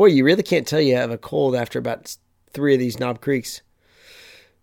Boy, 0.00 0.06
you 0.06 0.24
really 0.24 0.42
can't 0.42 0.66
tell 0.66 0.80
you 0.80 0.96
have 0.96 1.10
a 1.10 1.18
cold 1.18 1.54
after 1.54 1.78
about 1.78 2.16
three 2.54 2.72
of 2.72 2.80
these 2.80 2.98
Knob 2.98 3.20
Creeks. 3.20 3.60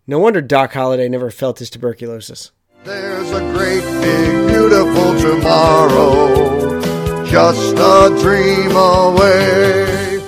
No 0.08 0.17
wonder 0.17 0.42
Doc 0.42 0.74
Holliday 0.74 1.08
never 1.10 1.29
felt 1.29 1.60
his 1.60 1.70
tuberculosis. 1.70 2.50
There's 2.83 3.31
a 3.31 3.42
great 3.54 3.84
big 4.02 4.47
beautiful 4.47 5.15
tomorrow, 5.20 6.81
just 7.28 7.76
a 7.78 8.20
dream 8.20 8.71
away. 8.71 10.23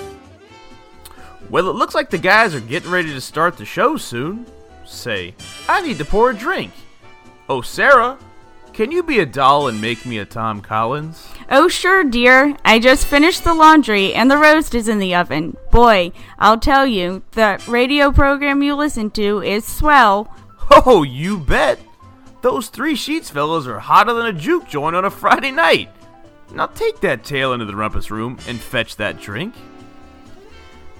Well, 1.49 1.71
it 1.71 1.75
looks 1.75 1.95
like 1.95 2.11
the 2.11 2.19
guys 2.19 2.53
are 2.53 2.59
getting 2.59 2.91
ready 2.91 3.11
to 3.11 3.19
start 3.19 3.57
the 3.57 3.65
show 3.65 3.97
soon. 3.97 4.45
Say, 4.85 5.33
I 5.67 5.81
need 5.81 5.97
to 5.97 6.05
pour 6.05 6.29
a 6.29 6.35
drink. 6.35 6.71
Oh, 7.49 7.61
Sarah, 7.61 8.19
can 8.79 8.93
you 8.93 9.03
be 9.03 9.19
a 9.19 9.25
doll 9.25 9.67
and 9.67 9.81
make 9.81 10.05
me 10.05 10.19
a 10.19 10.25
Tom 10.25 10.61
Collins? 10.61 11.27
Oh, 11.51 11.67
sure, 11.67 12.01
dear. 12.05 12.55
I 12.63 12.79
just 12.79 13.05
finished 13.05 13.43
the 13.43 13.53
laundry 13.53 14.13
and 14.13 14.31
the 14.31 14.37
roast 14.37 14.73
is 14.73 14.87
in 14.87 14.99
the 14.99 15.15
oven. 15.15 15.57
Boy, 15.69 16.13
I'll 16.37 16.61
tell 16.61 16.87
you, 16.87 17.21
the 17.31 17.61
radio 17.67 18.09
program 18.13 18.63
you 18.63 18.75
listen 18.75 19.11
to 19.11 19.43
is 19.43 19.65
swell. 19.65 20.33
Oh, 20.71 21.03
you 21.03 21.39
bet. 21.39 21.77
Those 22.41 22.69
three 22.69 22.95
sheets 22.95 23.29
fellas 23.29 23.67
are 23.67 23.79
hotter 23.79 24.13
than 24.13 24.27
a 24.27 24.31
juke 24.31 24.69
joint 24.69 24.95
on 24.95 25.03
a 25.03 25.09
Friday 25.11 25.51
night. 25.51 25.89
Now 26.53 26.67
take 26.67 27.01
that 27.01 27.25
tail 27.25 27.51
into 27.51 27.65
the 27.65 27.75
rumpus 27.75 28.09
room 28.09 28.37
and 28.47 28.61
fetch 28.61 28.95
that 28.95 29.19
drink. 29.19 29.55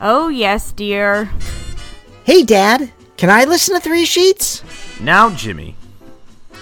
Oh, 0.02 0.28
yes, 0.28 0.74
dear. 0.74 1.32
Hey, 2.26 2.44
Dad, 2.44 2.92
can 3.16 3.30
I 3.30 3.46
listen 3.46 3.74
to 3.76 3.80
Three 3.80 4.04
Sheets? 4.04 4.64
Now, 5.00 5.30
Jimmy, 5.30 5.78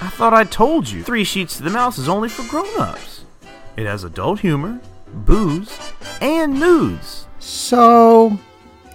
I 0.02 0.10
thought 0.10 0.34
I 0.34 0.44
told 0.44 0.90
you 0.90 1.04
Three 1.04 1.24
Sheets 1.24 1.58
to 1.58 1.64
the 1.64 1.70
Mouse 1.70 1.98
is 1.98 2.08
only 2.10 2.30
for 2.30 2.48
grown-ups. 2.50 3.26
It 3.76 3.86
has 3.86 4.04
adult 4.04 4.40
humor, 4.40 4.80
booze, 5.12 5.78
and 6.22 6.60
nudes. 6.60 7.28
So, 7.40 8.38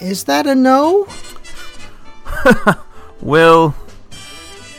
is 0.00 0.24
that 0.24 0.46
a 0.46 0.54
no? 0.54 1.06
Well, 3.22 3.76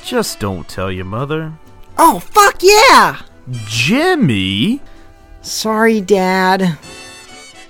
just 0.04 0.42
don't 0.42 0.68
tell 0.68 0.92
your 0.92 1.06
mother. 1.06 1.54
Oh, 1.98 2.20
fuck 2.20 2.62
yeah! 2.62 3.22
Jimmy? 3.68 4.82
Sorry, 5.42 6.02
Dad. 6.02 6.78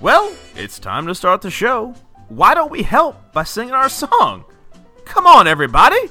Well, 0.01 0.33
it's 0.55 0.79
time 0.79 1.05
to 1.05 1.13
start 1.13 1.43
the 1.43 1.51
show. 1.51 1.93
Why 2.27 2.55
don't 2.55 2.71
we 2.71 2.81
help 2.81 3.33
by 3.33 3.43
singing 3.43 3.75
our 3.75 3.87
song? 3.87 4.45
Come 5.05 5.27
on, 5.27 5.47
everybody! 5.47 6.09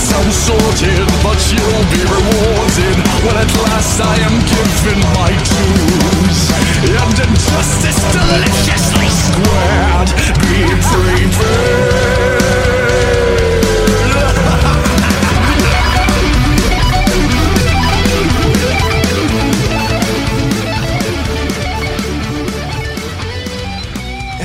Sounds 0.00 0.36
sorted, 0.36 1.06
but 1.22 1.38
you'll 1.52 1.86
be 1.92 2.00
rewarded 2.08 2.96
when 3.24 3.36
at 3.36 3.52
last 3.68 4.00
I 4.00 4.16
am 4.24 4.36
given 4.48 4.98
my 5.12 5.30
dues. 5.36 6.40
And 6.88 7.18
injustice 7.28 8.00
deliciously 8.16 9.08
squared 9.24 10.10
be 10.40 10.64
prepared. 10.88 12.39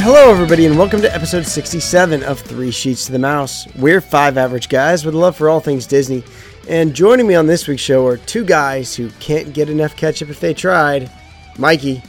Hello, 0.06 0.30
everybody, 0.30 0.68
and 0.68 0.78
welcome 0.78 1.02
to 1.02 1.12
episode 1.16 1.48
67 1.48 2.22
of 2.22 2.40
Three 2.40 2.70
Sheets 2.70 3.08
to 3.08 3.12
the 3.12 3.18
Mouse. 3.18 3.66
We're 3.74 4.02
five 4.02 4.38
average 4.38 4.70
guys 4.70 5.04
with 5.04 5.16
a 5.16 5.18
love 5.18 5.36
for 5.36 5.50
all 5.50 5.60
things 5.60 5.88
Disney. 5.88 6.24
And 6.70 6.94
joining 6.94 7.26
me 7.26 7.34
on 7.34 7.48
this 7.48 7.68
week's 7.68 7.82
show 7.82 8.06
are 8.06 8.18
two 8.18 8.46
guys 8.46 8.96
who 8.96 9.10
can't 9.20 9.52
get 9.52 9.68
enough 9.68 9.96
ketchup 9.96 10.30
if 10.30 10.40
they 10.40 10.54
tried 10.54 11.12
Mikey 11.58 12.04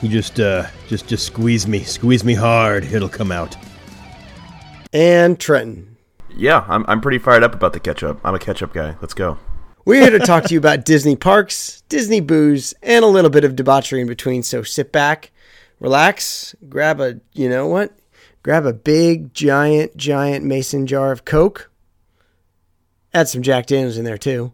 You 0.00 0.08
just 0.08 0.40
uh 0.40 0.68
just 0.88 1.06
just 1.06 1.26
squeeze 1.26 1.66
me, 1.66 1.80
squeeze 1.80 2.24
me 2.24 2.32
hard, 2.32 2.84
it'll 2.84 3.10
come 3.10 3.30
out. 3.30 3.54
and 4.94 5.38
Trenton. 5.38 5.98
Yeah, 6.34 6.64
I'm, 6.66 6.86
I'm 6.88 7.02
pretty 7.02 7.18
fired 7.18 7.42
up 7.42 7.54
about 7.54 7.74
the 7.74 7.80
ketchup. 7.80 8.20
I'm 8.24 8.34
a 8.34 8.38
ketchup 8.38 8.72
guy. 8.72 8.96
Let's 9.02 9.12
go. 9.12 9.36
We're 9.84 10.00
here 10.00 10.18
to 10.18 10.24
talk 10.24 10.44
to 10.44 10.54
you 10.54 10.58
about 10.58 10.84
Disney 10.86 11.14
parks, 11.14 11.82
Disney 11.90 12.20
booze, 12.20 12.72
and 12.82 13.04
a 13.04 13.08
little 13.08 13.30
bit 13.30 13.44
of 13.44 13.54
debauchery 13.54 14.00
in 14.00 14.06
between. 14.06 14.42
So 14.42 14.62
sit 14.62 14.92
back, 14.92 15.30
relax, 15.80 16.54
grab 16.68 17.00
a, 17.00 17.20
you 17.32 17.48
know 17.48 17.66
what? 17.66 17.96
Grab 18.42 18.64
a 18.64 18.72
big, 18.72 19.34
giant, 19.34 19.96
giant 19.96 20.44
mason 20.44 20.86
jar 20.86 21.12
of 21.12 21.24
Coke. 21.24 21.70
Add 23.12 23.28
some 23.28 23.42
Jack 23.42 23.66
Daniels 23.66 23.96
in 23.96 24.04
there 24.04 24.18
too. 24.18 24.52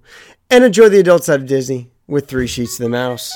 And 0.50 0.64
enjoy 0.64 0.88
the 0.88 1.00
adult 1.00 1.24
side 1.24 1.40
of 1.40 1.46
Disney 1.46 1.90
with 2.06 2.28
Three 2.28 2.46
Sheets 2.46 2.76
to 2.76 2.84
the 2.84 2.88
Mouse. 2.88 3.32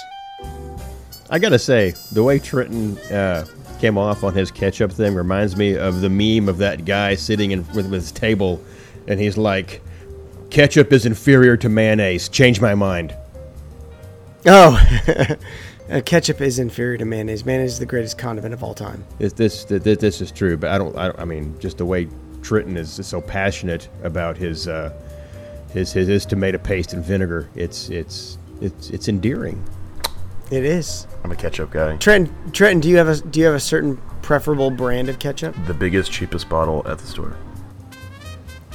I 1.29 1.39
gotta 1.39 1.59
say, 1.59 1.95
the 2.13 2.23
way 2.23 2.39
Trenton 2.39 2.97
uh, 3.13 3.47
came 3.81 3.99
off 3.99 4.23
on 4.23 4.35
his 4.35 4.51
ketchup 4.51 4.93
thing 4.93 5.15
reminds 5.15 5.57
me 5.57 5.77
of 5.77 6.01
the 6.01 6.09
meme 6.09 6.49
of 6.49 6.59
that 6.59 6.85
guy 6.85 7.15
sitting 7.15 7.51
in 7.51 7.67
with, 7.75 7.91
with 7.91 7.93
his 7.93 8.13
table, 8.13 8.63
and 9.09 9.19
he's 9.19 9.37
like, 9.37 9.83
"Ketchup 10.51 10.93
is 10.93 11.05
inferior 11.05 11.57
to 11.57 11.69
mayonnaise. 11.69 12.29
Change 12.29 12.61
my 12.61 12.75
mind." 12.75 13.15
Oh, 14.47 14.81
uh, 15.91 16.01
ketchup 16.03 16.41
is 16.41 16.59
inferior 16.59 16.99
to 16.99 17.05
mayonnaise. 17.05 17.45
Mayonnaise 17.45 17.75
is 17.75 17.79
the 17.79 17.87
greatest 17.87 18.17
condiment 18.17 18.55
of 18.55 18.63
all 18.63 18.75
time. 18.75 19.05
This 19.19 19.33
this 19.33 19.65
this, 19.65 19.99
this 19.99 20.21
is 20.21 20.31
true, 20.31 20.57
but 20.57 20.71
I 20.71 20.79
don't, 20.79 20.97
I 20.97 21.07
don't. 21.07 21.19
I 21.19 21.25
mean, 21.25 21.59
just 21.59 21.79
the 21.79 21.85
way 21.85 22.09
Trenton 22.43 22.77
is, 22.77 22.99
is 22.99 23.09
so 23.09 23.21
passionate 23.21 23.89
about 24.05 24.37
his, 24.37 24.69
uh, 24.69 24.93
his 25.73 25.93
his 25.93 26.07
his 26.07 26.25
tomato 26.25 26.59
paste 26.59 26.93
and 26.93 27.05
vinegar. 27.05 27.51
It's 27.57 27.91
it's 27.91 28.39
it's 28.61 28.91
it's 28.91 29.09
endearing. 29.09 29.65
It 30.51 30.65
is. 30.65 31.09
I'm 31.25 31.33
a 31.33 31.37
ketchup 31.37 31.71
guy. 31.71 31.97
Trenton, 31.97 32.53
Trenton, 32.53 32.81
do 32.81 32.89
you 32.89 32.97
have 32.99 33.09
a 33.09 33.17
do 33.17 33.41
you 33.41 33.47
have 33.47 33.57
a 33.57 33.61
certain 33.61 34.01
preferable 34.23 34.71
brand 34.71 35.09
of 35.09 35.19
ketchup? 35.19 35.57
The 35.67 35.75
biggest, 35.75 36.13
cheapest 36.13 36.49
bottle 36.49 36.87
at 36.87 36.99
the 36.99 37.07
store. 37.07 37.37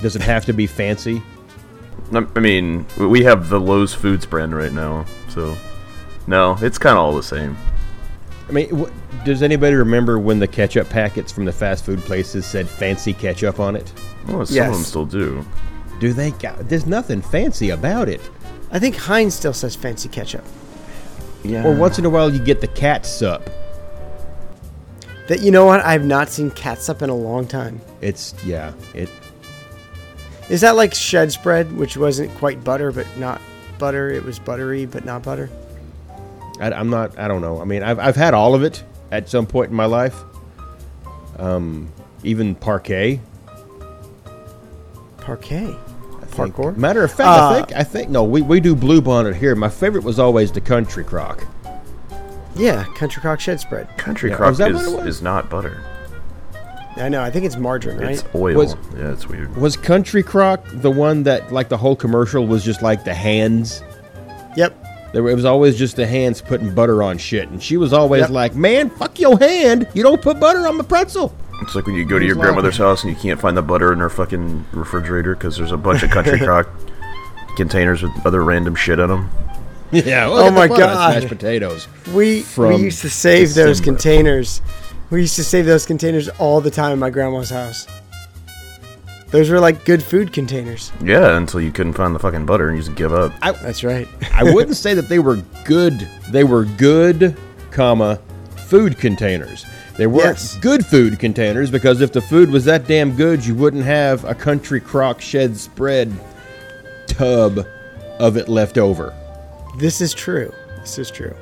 Does 0.02 0.18
it 0.18 0.22
have 0.22 0.44
to 0.46 0.54
be 0.54 0.68
fancy? 0.68 1.22
I 2.14 2.26
I 2.36 2.40
mean, 2.42 2.86
we 2.98 3.24
have 3.24 3.48
the 3.48 3.60
Lowe's 3.60 3.94
Foods 3.94 4.26
brand 4.26 4.54
right 4.54 4.74
now, 4.74 5.06
so 5.34 5.56
no, 6.28 6.58
it's 6.62 6.78
kind 6.78 6.98
of 6.98 7.04
all 7.04 7.16
the 7.16 7.24
same. 7.24 7.58
I 8.50 8.52
mean, 8.52 8.70
wh- 8.86 9.24
does 9.26 9.42
anybody 9.44 9.76
remember 9.76 10.20
when 10.20 10.40
the 10.40 10.48
ketchup 10.48 10.90
packets 10.90 11.32
from 11.32 11.46
the 11.46 11.52
fast 11.54 11.86
food 11.86 12.00
places 12.00 12.46
said 12.46 12.68
fancy 12.68 13.14
ketchup 13.14 13.60
on 13.60 13.76
it? 13.76 13.92
Well, 14.28 14.46
some 14.46 14.56
Yes. 14.56 14.68
of 14.68 14.74
them 14.76 14.84
still 14.84 15.06
do. 15.06 15.46
Do 16.00 16.14
they? 16.14 16.32
Got, 16.32 16.68
there's 16.68 16.86
nothing 16.86 17.22
fancy 17.22 17.70
about 17.70 18.10
it. 18.10 18.22
I 18.72 18.80
think 18.80 18.96
Heinz 18.96 19.36
still 19.36 19.54
says 19.54 19.76
fancy 19.76 20.10
ketchup. 20.10 20.44
Yeah. 21.44 21.66
Or 21.66 21.74
once 21.76 21.98
in 22.00 22.06
a 22.06 22.10
while, 22.10 22.32
you 22.32 22.40
get 22.40 22.62
the 22.62 22.68
cat 22.68 23.06
sup. 23.06 23.50
That 25.28 25.42
you 25.42 25.52
know 25.52 25.66
what? 25.66 25.80
I've 25.86 26.04
not 26.06 26.30
seen 26.30 26.52
catsup 26.52 27.02
in 27.02 27.10
a 27.10 27.16
long 27.16 27.48
time. 27.48 27.80
It's 28.02 28.34
yeah. 28.44 28.74
It 28.94 29.10
Is 30.50 30.62
that 30.62 30.76
like 30.76 30.94
shed 30.94 31.32
spread, 31.32 31.72
which 31.78 31.96
wasn't 31.98 32.34
quite 32.38 32.64
butter, 32.64 32.92
but 32.92 33.08
not 33.18 33.40
butter? 33.82 34.10
It 34.10 34.24
was 34.24 34.40
buttery, 34.40 34.86
but 34.86 35.04
not 35.04 35.24
butter. 35.24 35.50
I, 36.62 36.72
I'm 36.72 36.90
not. 36.90 37.20
I 37.20 37.28
don't 37.28 37.42
know. 37.42 37.60
I 37.60 37.66
mean, 37.66 37.84
I've 37.84 38.00
I've 38.00 38.16
had 38.16 38.34
all 38.34 38.56
of 38.56 38.64
it 38.64 38.82
at 39.12 39.28
some 39.28 39.46
point 39.46 39.72
in 39.72 39.76
my 39.76 39.86
life. 39.88 40.16
Um, 41.38 41.92
even 42.24 42.56
Parkay. 42.56 43.20
Parkay. 45.18 45.78
Parkour? 46.32 46.78
Matter 46.78 47.04
of 47.04 47.12
fact, 47.12 47.28
Uh, 47.28 47.50
I 47.50 47.56
think 47.56 47.76
I 47.80 47.84
think 47.84 48.10
no. 48.10 48.24
We 48.24 48.42
we 48.42 48.62
do 48.62 48.74
blue 48.74 49.02
bonnet 49.02 49.36
here. 49.36 49.54
My 49.56 49.68
favorite 49.68 50.06
was 50.06 50.18
always 50.18 50.50
the 50.52 50.62
country 50.62 51.04
crock. 51.04 51.46
Yeah, 52.56 52.86
country 52.96 53.22
crock 53.22 53.40
shed 53.42 53.60
spread. 53.60 53.90
Country 53.98 54.30
Yeah, 54.30 54.38
crock 54.38 54.50
was 54.52 54.58
that 54.60 54.72
is, 54.72 54.78
what 54.78 54.94
it 55.02 55.06
was? 55.06 55.16
is 55.18 55.22
not 55.22 55.50
butter. 55.50 55.84
I 56.98 57.08
know. 57.10 57.22
I 57.24 57.30
think 57.32 57.46
it's 57.46 57.56
margarine, 57.58 57.98
right? 58.00 58.12
It's 58.12 58.24
oil. 58.36 58.56
Was- 58.56 58.76
yeah, 58.98 59.12
it's 59.14 59.28
weird. 59.28 59.56
Was 59.56 59.78
country 59.78 60.24
crock 60.24 60.64
the 60.74 60.92
one 60.92 61.24
that 61.24 61.52
like 61.52 61.70
the 61.70 61.78
whole 61.78 61.96
commercial 61.96 62.46
was 62.48 62.64
just 62.64 62.82
like 62.82 63.04
the 63.06 63.14
hands? 63.14 63.82
Yep. 64.58 64.78
There, 65.14 65.28
it 65.30 65.36
was 65.36 65.46
always 65.46 65.78
just 65.78 65.96
the 65.98 66.08
hands 66.08 66.42
putting 66.42 66.74
butter 66.74 67.04
on 67.04 67.18
shit, 67.18 67.50
and 67.50 67.62
she 67.62 67.78
was 67.78 67.92
always 67.94 68.22
Yep. 68.22 68.30
like, 68.30 68.56
"Man, 68.56 68.90
fuck 68.90 69.20
your 69.20 69.38
hand! 69.40 69.88
You 69.94 70.04
don't 70.04 70.22
put 70.22 70.40
butter 70.40 70.68
on 70.68 70.78
my 70.78 70.84
pretzel." 70.84 71.34
It's 71.62 71.76
like 71.76 71.86
when 71.86 71.96
you 71.96 72.06
go 72.06 72.18
to 72.18 72.26
your 72.26 72.36
Who's 72.36 72.42
grandmother's 72.44 72.78
house 72.78 73.04
and 73.04 73.14
you 73.14 73.20
can't 73.20 73.40
find 73.40 73.56
the 73.56 73.62
butter 73.62 73.94
in 73.94 74.00
her 74.00 74.10
fucking 74.10 74.66
refrigerator 74.72 75.36
because 75.36 75.58
there's 75.58 75.72
a 75.72 75.78
bunch 75.78 76.02
of 76.04 76.10
country 76.12 76.40
crock 76.46 76.68
containers 77.56 78.02
with 78.02 78.12
other 78.26 78.44
random 78.44 78.76
shit 78.76 79.00
in 79.00 79.08
them. 79.10 79.30
Yeah. 79.94 80.28
Oh 80.30 80.50
my 80.52 80.70
God. 80.70 81.16
Mashed 81.16 81.28
potatoes. 81.28 81.86
We 82.14 82.46
we 82.58 82.76
used 82.78 83.02
to 83.02 83.10
save 83.10 83.54
those 83.56 83.80
December. 83.80 83.84
containers. 83.84 84.62
We 85.12 85.22
used 85.22 85.36
to 85.36 85.44
save 85.44 85.66
those 85.66 85.86
containers 85.86 86.30
all 86.40 86.62
the 86.62 86.72
time 86.72 86.94
in 86.94 87.00
my 87.00 87.10
grandma's 87.10 87.50
house. 87.50 87.86
Those 89.30 89.50
were 89.50 89.60
like 89.60 89.86
good 89.86 90.02
food 90.04 90.34
containers. 90.34 90.92
Yeah, 91.04 91.38
until 91.38 91.62
you 91.62 91.72
couldn't 91.72 91.94
find 91.94 92.14
the 92.16 92.20
fucking 92.20 92.46
butter 92.46 92.68
and 92.70 92.78
you 92.78 92.84
just 92.84 92.96
give 92.96 93.14
up. 93.14 93.34
That's 93.42 93.84
right. 93.84 94.08
I 94.34 94.44
wouldn't 94.54 94.76
say 94.78 94.94
that 94.94 95.08
they 95.10 95.20
were 95.20 95.38
good. 95.64 96.08
They 96.30 96.44
were 96.44 96.66
good, 96.66 97.38
comma, 97.72 98.20
food 98.68 98.98
containers. 98.98 99.66
They 99.98 100.08
weren't 100.08 100.38
Yes. 100.38 100.58
good 100.58 100.86
food 100.86 101.20
containers 101.20 101.70
because 101.72 102.02
if 102.02 102.12
the 102.14 102.22
food 102.22 102.50
was 102.50 102.66
that 102.66 102.88
damn 102.88 103.16
good, 103.16 103.46
you 103.46 103.54
wouldn't 103.56 103.84
have 103.84 104.24
a 104.26 104.34
country 104.34 104.80
crock 104.80 105.22
shed 105.22 105.56
spread 105.58 106.12
tub 107.08 107.66
of 108.20 108.38
it 108.38 108.48
left 108.50 108.78
over. 108.78 109.14
This 109.78 110.02
is 110.02 110.14
true. 110.14 110.54
This 110.80 110.98
is 110.98 111.12
true. 111.12 111.36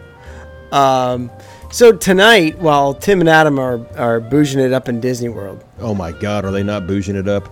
Um, 0.71 1.31
so 1.71 1.92
tonight, 1.92 2.57
while 2.60 2.94
Tim 2.94 3.19
and 3.19 3.30
Adam 3.30 3.60
are 3.60 3.86
are 3.98 4.19
bouging 4.19 4.60
it 4.60 4.74
up 4.74 4.89
in 4.89 5.00
Disney 5.00 5.30
World, 5.30 5.63
Oh 5.80 5.94
my 5.94 6.12
God, 6.12 6.45
are 6.45 6.51
they 6.51 6.63
not 6.63 6.88
bouging 6.88 7.16
it 7.16 7.27
up 7.27 7.48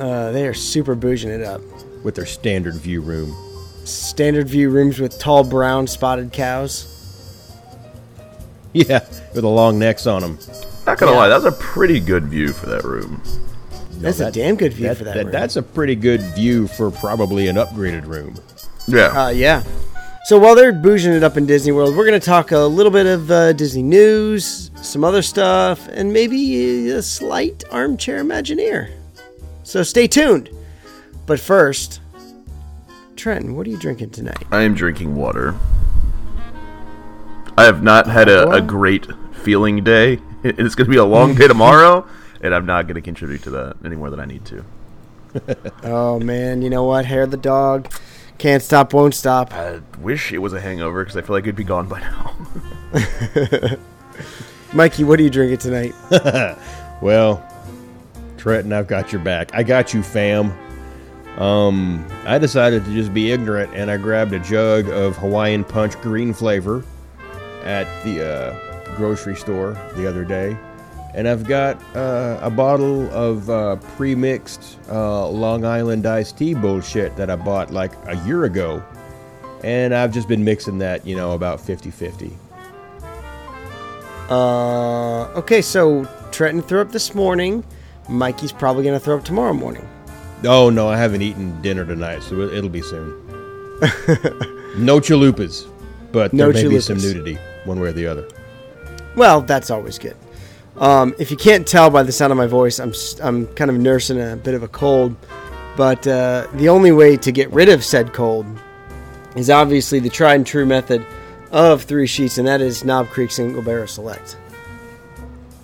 uh, 0.00 0.30
they 0.30 0.46
are 0.46 0.54
super 0.54 0.94
bouging 0.94 1.30
it 1.30 1.42
up. 1.42 1.60
with 2.04 2.14
their 2.14 2.26
standard 2.26 2.74
view 2.76 3.00
room? 3.00 3.34
Standard 3.84 4.48
view 4.48 4.70
rooms 4.70 5.00
with 5.00 5.18
tall 5.18 5.42
brown 5.44 5.86
spotted 5.86 6.32
cows. 6.32 6.94
Yeah, 8.74 9.00
with 9.34 9.42
the 9.42 9.48
long 9.48 9.78
necks 9.78 10.06
on 10.06 10.20
them. 10.20 10.38
Not 10.86 10.98
gonna 10.98 11.12
Yeah. 11.12 11.18
lie, 11.18 11.28
that's 11.28 11.46
a 11.46 11.52
pretty 11.52 11.98
good 12.00 12.24
view 12.24 12.52
for 12.52 12.66
that 12.66 12.84
room. 12.84 13.22
That's 13.92 14.20
a 14.20 14.30
damn 14.30 14.56
good 14.56 14.74
view 14.74 14.88
That, 14.88 14.98
for 14.98 15.04
that. 15.04 15.14
that- 15.14 15.22
room. 15.24 15.32
that's 15.32 15.56
a 15.56 15.62
pretty 15.62 15.96
good 15.96 16.20
view 16.36 16.68
for 16.68 16.90
probably 16.90 17.48
an 17.48 17.56
upgraded 17.56 18.06
room. 18.06 18.36
Yeah. 18.86 19.06
Uh, 19.06 19.28
yeah. 19.30 19.62
So 20.24 20.38
while 20.38 20.54
they're 20.54 20.72
bouging 20.72 21.12
it 21.14 21.22
up 21.22 21.36
in 21.36 21.46
Disney 21.46 21.72
World, 21.72 21.96
we're 21.96 22.06
going 22.06 22.20
to 22.20 22.24
talk 22.24 22.52
a 22.52 22.58
little 22.58 22.92
bit 22.92 23.06
of 23.06 23.30
uh, 23.30 23.52
Disney 23.54 23.82
news, 23.82 24.70
some 24.82 25.02
other 25.04 25.22
stuff, 25.22 25.88
and 25.88 26.12
maybe 26.12 26.90
a 26.90 27.00
slight 27.02 27.64
armchair 27.70 28.22
Imagineer. 28.22 28.90
So 29.62 29.82
stay 29.82 30.06
tuned. 30.06 30.50
But 31.24 31.40
first, 31.40 32.00
Trenton, 33.16 33.56
what 33.56 33.66
are 33.66 33.70
you 33.70 33.78
drinking 33.78 34.10
tonight? 34.10 34.42
I 34.50 34.62
am 34.62 34.74
drinking 34.74 35.16
water. 35.16 35.54
I 37.56 37.64
have 37.64 37.82
not 37.82 38.06
had 38.06 38.28
a, 38.28 38.50
a 38.50 38.60
great 38.60 39.06
feeling 39.32 39.82
day. 39.84 40.20
It's 40.44 40.76
going 40.76 40.86
to 40.86 40.90
be 40.90 40.98
a 40.98 41.04
long 41.04 41.34
day 41.34 41.48
tomorrow, 41.48 42.06
and 42.40 42.54
I'm 42.54 42.64
not 42.64 42.82
going 42.86 42.94
to 42.94 43.00
contribute 43.00 43.42
to 43.42 43.50
that 43.50 43.76
any 43.84 43.96
more 43.96 44.08
than 44.08 44.20
I 44.20 44.24
need 44.24 44.44
to. 44.46 44.64
Oh 45.82 46.18
man, 46.20 46.62
you 46.62 46.70
know 46.70 46.84
what? 46.84 47.04
Hair 47.04 47.26
the 47.26 47.36
dog, 47.36 47.92
can't 48.38 48.62
stop, 48.62 48.92
won't 48.94 49.14
stop. 49.14 49.52
I 49.52 49.80
wish 49.98 50.32
it 50.32 50.38
was 50.38 50.52
a 50.52 50.60
hangover 50.60 51.04
because 51.04 51.16
I 51.16 51.22
feel 51.22 51.34
like 51.34 51.44
it'd 51.44 51.56
be 51.56 51.64
gone 51.64 51.88
by 51.88 52.00
now. 52.00 52.36
Mikey, 54.72 55.04
what 55.04 55.18
are 55.18 55.22
you 55.22 55.30
drinking 55.30 55.58
tonight? 55.58 55.94
Well, 57.00 57.44
Trenton, 58.38 58.72
I've 58.72 58.88
got 58.88 59.12
your 59.12 59.20
back. 59.20 59.54
I 59.54 59.62
got 59.62 59.94
you, 59.94 60.02
fam. 60.02 60.52
Um, 61.38 62.04
I 62.24 62.38
decided 62.38 62.84
to 62.84 62.92
just 62.92 63.14
be 63.14 63.30
ignorant, 63.30 63.72
and 63.74 63.90
I 63.90 63.96
grabbed 63.96 64.32
a 64.32 64.40
jug 64.40 64.88
of 64.88 65.16
Hawaiian 65.16 65.62
Punch 65.62 65.96
green 66.00 66.34
flavor 66.34 66.82
at 67.62 67.86
the 68.02 68.26
uh, 68.26 68.96
grocery 68.96 69.36
store 69.36 69.74
the 69.94 70.08
other 70.08 70.24
day, 70.24 70.58
and 71.18 71.26
I've 71.26 71.42
got 71.48 71.82
uh, 71.96 72.38
a 72.40 72.48
bottle 72.48 73.10
of 73.12 73.50
uh, 73.50 73.74
pre-mixed 73.96 74.78
uh, 74.88 75.26
Long 75.28 75.64
Island 75.64 76.06
iced 76.06 76.38
tea 76.38 76.54
bullshit 76.54 77.16
that 77.16 77.28
I 77.28 77.34
bought 77.34 77.72
like 77.72 77.90
a 78.06 78.14
year 78.24 78.44
ago, 78.44 78.80
and 79.64 79.92
I've 79.92 80.12
just 80.12 80.28
been 80.28 80.44
mixing 80.44 80.78
that, 80.78 81.04
you 81.04 81.16
know, 81.16 81.32
about 81.32 81.58
50-50. 81.58 82.30
Uh, 84.30 85.24
okay, 85.38 85.60
so 85.60 86.04
Trenton 86.30 86.62
threw 86.62 86.80
up 86.82 86.92
this 86.92 87.16
morning. 87.16 87.64
Mikey's 88.08 88.52
probably 88.52 88.84
going 88.84 88.94
to 88.96 89.04
throw 89.04 89.16
up 89.18 89.24
tomorrow 89.24 89.52
morning. 89.54 89.88
Oh 90.44 90.70
no, 90.70 90.88
I 90.88 90.96
haven't 90.96 91.22
eaten 91.22 91.60
dinner 91.62 91.84
tonight, 91.84 92.22
so 92.22 92.42
it- 92.42 92.52
it'll 92.54 92.70
be 92.70 92.80
soon. 92.82 93.10
no 94.78 95.00
chalupas, 95.00 95.66
but 96.12 96.32
No 96.32 96.52
there 96.52 96.62
may 96.62 96.68
be 96.68 96.80
some 96.80 96.98
nudity, 96.98 97.36
one 97.64 97.80
way 97.80 97.88
or 97.88 97.92
the 97.92 98.06
other. 98.06 98.28
Well, 99.16 99.40
that's 99.40 99.68
always 99.68 99.98
good. 99.98 100.16
Um, 100.80 101.14
if 101.18 101.30
you 101.30 101.36
can't 101.36 101.66
tell 101.66 101.90
by 101.90 102.04
the 102.04 102.12
sound 102.12 102.30
of 102.32 102.36
my 102.36 102.46
voice, 102.46 102.78
I'm 102.78 102.92
I'm 103.22 103.46
kind 103.54 103.70
of 103.70 103.78
nursing 103.78 104.20
a 104.20 104.36
bit 104.36 104.54
of 104.54 104.62
a 104.62 104.68
cold, 104.68 105.16
but 105.76 106.06
uh, 106.06 106.46
the 106.54 106.68
only 106.68 106.92
way 106.92 107.16
to 107.16 107.32
get 107.32 107.50
rid 107.52 107.68
of 107.68 107.84
said 107.84 108.12
cold 108.12 108.46
is 109.34 109.50
obviously 109.50 109.98
the 109.98 110.08
tried 110.08 110.36
and 110.36 110.46
true 110.46 110.66
method 110.66 111.04
of 111.50 111.82
three 111.82 112.06
sheets, 112.06 112.38
and 112.38 112.46
that 112.46 112.60
is 112.60 112.84
Knob 112.84 113.08
Creek 113.08 113.30
Single 113.30 113.62
Barrel 113.62 113.88
Select. 113.88 114.36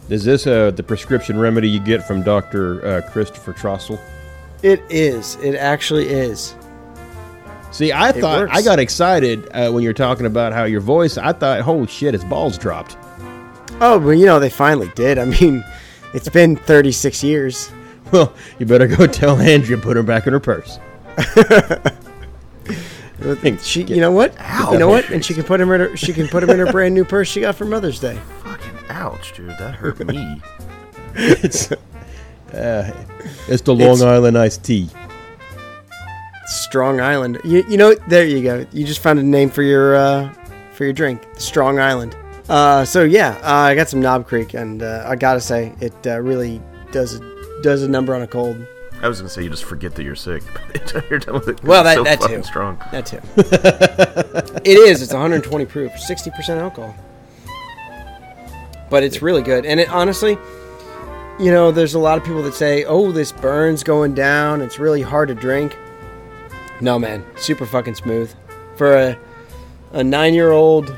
Is 0.08 0.24
this 0.24 0.46
uh, 0.46 0.70
the 0.72 0.82
prescription 0.82 1.38
remedy 1.38 1.68
you 1.68 1.80
get 1.80 2.06
from 2.06 2.22
Doctor 2.22 2.84
uh, 2.84 3.10
Christopher 3.10 3.52
Trossel? 3.52 4.00
It 4.62 4.82
is. 4.90 5.36
It 5.36 5.54
actually 5.54 6.08
is. 6.08 6.56
See, 7.70 7.92
I 7.92 8.12
thought 8.12 8.40
works. 8.40 8.56
I 8.56 8.62
got 8.62 8.78
excited 8.78 9.48
uh, 9.52 9.70
when 9.70 9.82
you're 9.82 9.92
talking 9.92 10.26
about 10.26 10.52
how 10.52 10.64
your 10.64 10.80
voice. 10.80 11.16
I 11.18 11.32
thought, 11.32 11.60
holy 11.60 11.86
shit, 11.86 12.14
his 12.14 12.24
balls 12.24 12.58
dropped. 12.58 12.96
Oh, 13.80 13.98
well, 13.98 14.14
you 14.14 14.26
know 14.26 14.38
they 14.38 14.50
finally 14.50 14.90
did. 14.94 15.18
I 15.18 15.24
mean, 15.24 15.64
it's 16.14 16.28
been 16.28 16.56
36 16.56 17.22
years. 17.24 17.70
Well, 18.12 18.32
you 18.58 18.66
better 18.66 18.86
go 18.86 19.06
tell 19.06 19.38
Andrea 19.40 19.76
put 19.78 19.96
her 19.96 20.02
back 20.02 20.26
in 20.26 20.32
her 20.32 20.40
purse. 20.40 20.78
She, 23.62 23.84
you 23.84 24.00
know 24.02 24.10
what? 24.10 24.34
You 24.70 24.78
know 24.78 24.88
what? 24.88 25.08
And 25.08 25.24
she 25.24 25.32
can 25.32 25.44
put 25.44 25.58
him 25.58 25.70
in 25.70 25.80
her. 25.80 25.96
She 25.96 26.12
can 26.12 26.28
put 26.28 26.42
him 26.42 26.50
in 26.50 26.58
her 26.58 26.70
brand 26.70 26.92
new 26.94 27.06
purse 27.06 27.26
she 27.26 27.40
got 27.40 27.54
for 27.54 27.64
Mother's 27.64 27.98
Day. 27.98 28.18
Fucking 28.44 28.74
ouch, 28.90 29.34
dude. 29.34 29.48
That 29.50 29.74
hurt 29.74 30.04
me. 30.06 30.42
It's 31.14 31.70
uh, 31.72 32.92
it's 33.48 33.62
the 33.62 33.72
Long 33.72 33.92
It's- 33.94 34.02
Island 34.02 34.36
iced 34.36 34.64
tea. 34.64 34.90
Strong 36.46 37.00
Island. 37.00 37.38
You, 37.44 37.64
you 37.68 37.76
know, 37.78 37.94
there 38.08 38.26
you 38.26 38.42
go. 38.42 38.66
You 38.72 38.84
just 38.84 39.00
found 39.00 39.18
a 39.20 39.22
name 39.22 39.48
for 39.48 39.62
your 39.62 39.94
uh, 39.96 40.34
for 40.72 40.84
your 40.84 40.92
drink, 40.92 41.22
Strong 41.38 41.78
Island. 41.78 42.14
Uh, 42.48 42.84
so 42.84 43.02
yeah, 43.04 43.38
uh, 43.42 43.52
I 43.70 43.74
got 43.74 43.88
some 43.88 44.00
Knob 44.00 44.26
Creek, 44.26 44.54
and 44.54 44.82
uh, 44.82 45.04
I 45.06 45.16
gotta 45.16 45.40
say, 45.40 45.72
it 45.80 45.94
uh, 46.06 46.20
really 46.20 46.60
does 46.92 47.14
a, 47.18 47.60
does 47.62 47.82
a 47.82 47.88
number 47.88 48.14
on 48.14 48.22
a 48.22 48.26
cold. 48.26 48.56
I 49.00 49.08
was 49.08 49.18
gonna 49.20 49.30
say 49.30 49.42
you 49.42 49.50
just 49.50 49.64
forget 49.64 49.94
that 49.94 50.02
you're 50.02 50.14
sick. 50.14 50.42
you're 51.10 51.18
done 51.18 51.34
with 51.34 51.48
it. 51.48 51.56
'cause 51.60 51.66
Well, 51.68 51.84
it's 51.86 51.94
that- 51.94 51.96
so 51.96 52.04
that 52.04 52.20
fucking 52.20 52.36
too. 52.36 52.42
strong. 52.42 52.78
That 52.92 53.06
too. 53.06 53.20
it 54.64 54.78
is. 54.78 55.02
It's 55.02 55.12
120 55.12 55.64
proof, 55.66 55.92
60% 55.92 56.58
alcohol. 56.58 56.94
But 58.90 59.02
it's 59.02 59.22
really 59.22 59.42
good, 59.42 59.64
and 59.66 59.80
it 59.80 59.88
honestly, 59.88 60.36
you 61.40 61.50
know, 61.50 61.72
there's 61.72 61.94
a 61.94 61.98
lot 61.98 62.18
of 62.18 62.24
people 62.24 62.42
that 62.42 62.54
say, 62.54 62.84
"Oh, 62.84 63.10
this 63.10 63.32
burns 63.32 63.82
going 63.82 64.14
down. 64.14 64.60
It's 64.60 64.78
really 64.78 65.02
hard 65.02 65.28
to 65.28 65.34
drink." 65.34 65.76
No, 66.80 66.98
man, 66.98 67.24
super 67.36 67.64
fucking 67.66 67.94
smooth 67.94 68.32
for 68.76 68.94
a 68.94 69.18
a 69.92 70.04
nine 70.04 70.34
year 70.34 70.50
old 70.52 70.94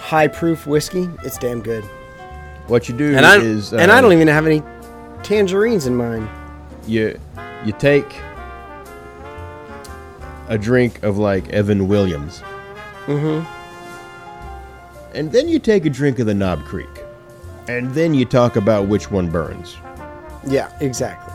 high 0.00 0.28
proof 0.28 0.66
whiskey. 0.66 1.08
It's 1.24 1.38
damn 1.38 1.60
good, 1.62 1.84
What 2.66 2.88
you 2.88 2.96
do 2.96 3.16
and 3.16 3.24
I 3.26 3.38
is, 3.38 3.72
and 3.72 3.90
I 3.92 3.98
uh, 3.98 4.00
don't 4.00 4.12
even 4.12 4.28
have 4.28 4.46
any 4.46 4.62
tangerines 5.22 5.86
in 5.86 5.94
mine. 5.94 6.28
you 6.86 7.18
you 7.64 7.72
take 7.72 8.06
a 10.48 10.58
drink 10.58 11.02
of 11.02 11.18
like 11.18 11.48
Evan 11.50 11.86
Williams, 11.88 12.42
Mm-hmm. 13.06 13.44
and 15.16 15.30
then 15.32 15.48
you 15.48 15.58
take 15.58 15.84
a 15.86 15.90
drink 15.90 16.18
of 16.18 16.26
the 16.26 16.34
Knob 16.34 16.64
Creek, 16.64 16.88
and 17.68 17.92
then 17.94 18.14
you 18.14 18.24
talk 18.24 18.56
about 18.56 18.88
which 18.88 19.10
one 19.10 19.30
burns. 19.30 19.76
Yeah, 20.46 20.72
exactly. 20.80 21.32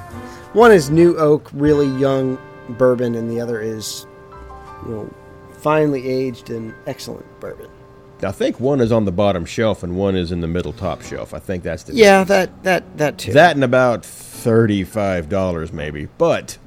One 0.53 0.72
is 0.72 0.89
new 0.89 1.17
oak, 1.17 1.50
really 1.53 1.88
young 2.00 2.38
bourbon, 2.69 3.15
and 3.15 3.29
the 3.29 3.39
other 3.41 3.62
is, 3.62 4.07
you 4.86 4.91
know, 4.91 5.13
finely 5.60 6.07
aged 6.10 6.50
and 6.50 6.74
excellent 6.88 7.25
bourbon. 7.39 7.69
I 8.25 8.32
think 8.32 8.60
one 8.60 8.82
is 8.82 8.91
on 8.91 9.05
the 9.05 9.12
bottom 9.12 9.46
shelf 9.46 9.84
and 9.84 9.96
one 9.96 10.15
is 10.15 10.32
in 10.32 10.41
the 10.41 10.48
middle 10.48 10.74
top 10.74 11.01
shelf. 11.01 11.34
I 11.34 11.39
think 11.39 11.63
that's 11.63 11.84
the 11.84 11.94
Yeah, 11.94 12.24
that 12.25 12.63
that 12.63 12.98
that 12.98 13.17
too. 13.17 13.34
that 13.34 13.55
and 13.55 13.63
about 13.63 14.03
thirty-five 14.05 15.29
dollars 15.29 15.72
maybe. 15.72 16.08
But 16.17 16.58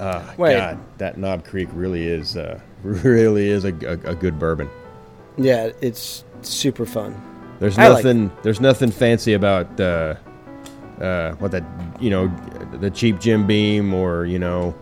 uh, 0.00 0.22
Wait. 0.36 0.56
God, 0.56 0.78
that 0.98 1.18
Knob 1.18 1.44
Creek 1.44 1.68
really 1.72 2.06
is 2.06 2.36
uh, 2.36 2.60
really 2.82 3.48
is 3.48 3.64
a, 3.64 3.72
a, 3.86 4.10
a 4.10 4.14
good 4.14 4.38
bourbon. 4.38 4.68
yeah, 5.36 5.70
it's 5.80 6.24
super 6.42 6.84
fun. 6.86 7.14
There's 7.60 7.78
I 7.78 7.88
like 7.88 8.04
nothing. 8.04 8.30
there's 8.42 8.60
nothing 8.60 8.90
fancy 8.90 9.32
about 9.34 9.80
uh, 9.80 10.14
uh, 11.00 11.32
what 11.34 11.52
that 11.52 11.64
you 12.00 12.10
know, 12.10 12.28
the 12.80 12.90
cheap 12.90 13.20
Jim 13.20 13.46
Beam 13.46 13.94
or 13.94 14.24
you 14.26 14.38
know, 14.38 14.74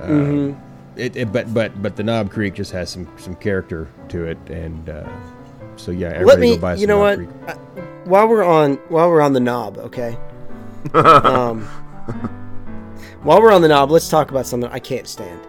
uh, 0.00 0.06
Mm-hmm. 0.06 0.64
It, 0.98 1.16
it. 1.16 1.32
But 1.32 1.52
but 1.52 1.80
but 1.82 1.96
the 1.96 2.02
Knob 2.02 2.30
Creek 2.30 2.54
just 2.54 2.72
has 2.72 2.90
some 2.90 3.08
some 3.18 3.34
character 3.36 3.88
to 4.08 4.24
it, 4.24 4.38
and 4.48 4.88
uh, 4.88 5.08
so 5.76 5.90
yeah, 5.90 6.08
everybody 6.08 6.26
Let 6.26 6.40
me, 6.40 6.54
go 6.56 6.60
buy 6.60 6.74
some 6.74 6.80
you 6.80 6.86
know 6.86 7.04
Knob 7.04 7.18
what? 7.18 7.28
Creek. 7.28 7.48
Uh, 7.48 7.82
while 8.04 8.28
we're 8.28 8.44
on 8.44 8.74
while 8.88 9.08
we're 9.10 9.20
on 9.20 9.32
the 9.32 9.40
knob, 9.40 9.78
okay. 9.78 10.16
um, 10.94 11.62
while 13.22 13.40
we're 13.40 13.52
on 13.52 13.62
the 13.62 13.68
knob, 13.68 13.90
let's 13.90 14.08
talk 14.08 14.30
about 14.30 14.46
something 14.46 14.70
I 14.70 14.78
can't 14.78 15.06
stand: 15.06 15.40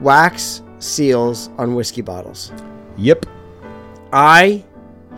wax 0.00 0.62
seals 0.78 1.48
on 1.58 1.74
whiskey 1.74 2.02
bottles. 2.02 2.52
Yep. 2.96 3.26
I 4.12 4.64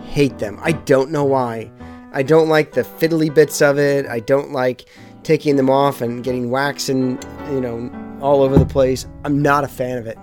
hate 0.03 0.39
them. 0.39 0.59
I 0.63 0.73
don't 0.73 1.11
know 1.11 1.25
why. 1.25 1.71
I 2.13 2.23
don't 2.23 2.49
like 2.49 2.73
the 2.73 2.83
fiddly 2.83 3.33
bits 3.33 3.63
of 3.63 3.79
it. 3.79 4.07
I 4.07 4.21
don't 4.21 4.53
like 4.53 4.85
taking 5.23 5.57
them 5.57 5.71
off 5.71 6.01
and 6.01 6.23
getting 6.23 6.51
wax 6.51 6.89
and 6.89 7.23
you 7.51 7.61
know 7.61 7.91
all 8.23 8.43
over 8.43 8.59
the 8.59 8.67
place. 8.67 9.07
I'm 9.25 9.43
not 9.43 9.65
a 9.65 9.69
fan 9.69 9.99
of 9.99 10.07
it. 10.07 10.19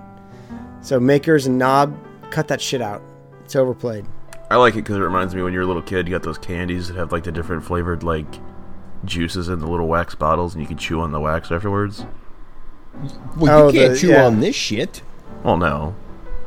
So 0.81 0.99
makers 0.99 1.45
and 1.45 1.57
knob, 1.57 1.97
cut 2.31 2.47
that 2.47 2.61
shit 2.61 2.81
out. 2.81 3.01
It's 3.43 3.55
overplayed. 3.55 4.05
I 4.49 4.55
like 4.55 4.73
it 4.73 4.77
because 4.77 4.95
it 4.95 4.99
reminds 5.01 5.35
me 5.35 5.41
when 5.43 5.53
you're 5.53 5.63
a 5.63 5.67
little 5.67 5.81
kid, 5.81 6.07
you 6.07 6.13
got 6.15 6.23
those 6.23 6.37
candies 6.37 6.87
that 6.87 6.95
have 6.97 7.11
like 7.11 7.23
the 7.23 7.31
different 7.31 7.63
flavored 7.63 8.01
like 8.03 8.25
juices 9.05 9.49
in 9.49 9.59
the 9.59 9.67
little 9.67 9.87
wax 9.87 10.15
bottles, 10.15 10.53
and 10.55 10.61
you 10.61 10.67
can 10.67 10.77
chew 10.77 11.01
on 11.01 11.11
the 11.11 11.19
wax 11.19 11.51
afterwards. 11.51 12.05
Well, 13.37 13.65
Oh, 13.65 13.67
you 13.67 13.79
can't 13.79 13.93
the- 13.93 13.99
chew 13.99 14.07
yeah. 14.09 14.25
on 14.25 14.39
this 14.39 14.55
shit. 14.55 15.01
Well, 15.43 15.57
no. 15.57 15.95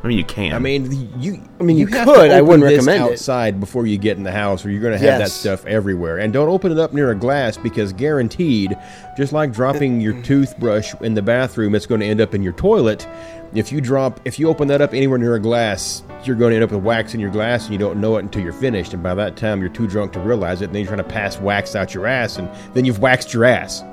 I 0.03 0.07
mean, 0.07 0.17
you 0.17 0.25
can. 0.25 0.51
I 0.51 0.59
mean, 0.59 1.09
you. 1.21 1.41
I 1.61 1.63
mean, 1.63 1.77
you 1.77 1.87
have 1.87 2.05
could, 2.05 2.29
I 2.29 2.41
wouldn't 2.41 2.67
this 2.67 2.85
recommend 2.85 3.05
it. 3.05 3.13
outside 3.13 3.61
before 3.61 3.87
you 3.87 3.97
get 3.97 4.17
in 4.17 4.23
the 4.23 4.33
house, 4.33 4.65
or 4.65 4.69
you're 4.69 4.81
going 4.81 4.91
to 4.91 4.99
have 4.99 5.19
that 5.19 5.31
stuff 5.31 5.65
everywhere. 5.65 6.17
And 6.17 6.33
don't 6.33 6.49
open 6.49 6.73
it 6.73 6.77
up 6.77 6.91
near 6.91 7.11
a 7.11 7.15
glass 7.15 7.55
because 7.55 7.93
guaranteed, 7.93 8.77
just 9.15 9.31
like 9.31 9.53
dropping 9.53 10.01
your 10.01 10.21
toothbrush 10.21 10.93
in 10.99 11.13
the 11.13 11.21
bathroom, 11.21 11.73
it's 11.73 11.85
going 11.85 12.01
to 12.01 12.07
end 12.07 12.19
up 12.19 12.35
in 12.35 12.43
your 12.43 12.51
toilet. 12.51 13.07
If 13.53 13.71
you 13.71 13.79
drop, 13.79 14.19
if 14.25 14.39
you 14.39 14.49
open 14.49 14.67
that 14.67 14.81
up 14.81 14.93
anywhere 14.93 15.17
near 15.17 15.35
a 15.35 15.39
glass, 15.39 16.03
you're 16.25 16.35
going 16.35 16.49
to 16.51 16.55
end 16.55 16.65
up 16.65 16.71
with 16.71 16.83
wax 16.83 17.13
in 17.13 17.21
your 17.21 17.31
glass, 17.31 17.63
and 17.63 17.71
you 17.71 17.79
don't 17.79 18.01
know 18.01 18.17
it 18.17 18.23
until 18.23 18.41
you're 18.43 18.51
finished. 18.51 18.93
And 18.93 19.01
by 19.01 19.15
that 19.15 19.37
time, 19.37 19.61
you're 19.61 19.69
too 19.69 19.87
drunk 19.87 20.11
to 20.13 20.19
realize 20.19 20.61
it. 20.61 20.65
And 20.65 20.75
then 20.75 20.81
you're 20.81 20.89
trying 20.89 20.97
to 20.97 21.09
pass 21.09 21.39
wax 21.39 21.77
out 21.77 21.93
your 21.93 22.07
ass, 22.07 22.37
and 22.37 22.49
then 22.73 22.83
you've 22.83 22.99
waxed 22.99 23.33
your 23.33 23.45
ass. 23.45 23.83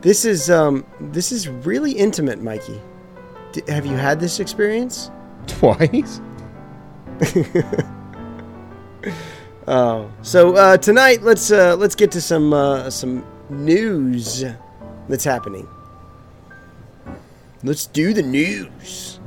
This 0.00 0.24
is 0.24 0.48
um 0.48 0.86
this 1.00 1.32
is 1.32 1.48
really 1.48 1.92
intimate, 1.92 2.40
Mikey. 2.40 2.80
D- 3.56 3.72
have 3.72 3.86
you 3.86 3.96
had 3.96 4.20
this 4.20 4.38
experience? 4.40 5.10
Twice. 5.46 6.20
Oh, 9.68 10.12
so 10.22 10.54
uh, 10.54 10.76
tonight 10.76 11.22
let's 11.22 11.50
uh, 11.50 11.74
let's 11.74 11.96
get 11.96 12.12
to 12.12 12.20
some 12.20 12.52
uh, 12.52 12.88
some 12.88 13.26
news 13.50 14.44
that's 15.08 15.24
happening. 15.24 15.66
Let's 17.64 17.86
do 17.86 18.12
the 18.12 18.22
news, 18.22 19.18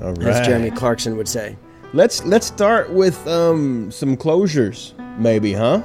All 0.00 0.12
right. 0.12 0.28
as 0.28 0.46
Jeremy 0.46 0.70
Clarkson 0.70 1.16
would 1.16 1.26
say. 1.26 1.56
Let's 1.92 2.24
let's 2.26 2.46
start 2.46 2.92
with 2.92 3.26
um 3.26 3.90
some 3.90 4.16
closures, 4.16 4.96
maybe, 5.18 5.52
huh? 5.52 5.82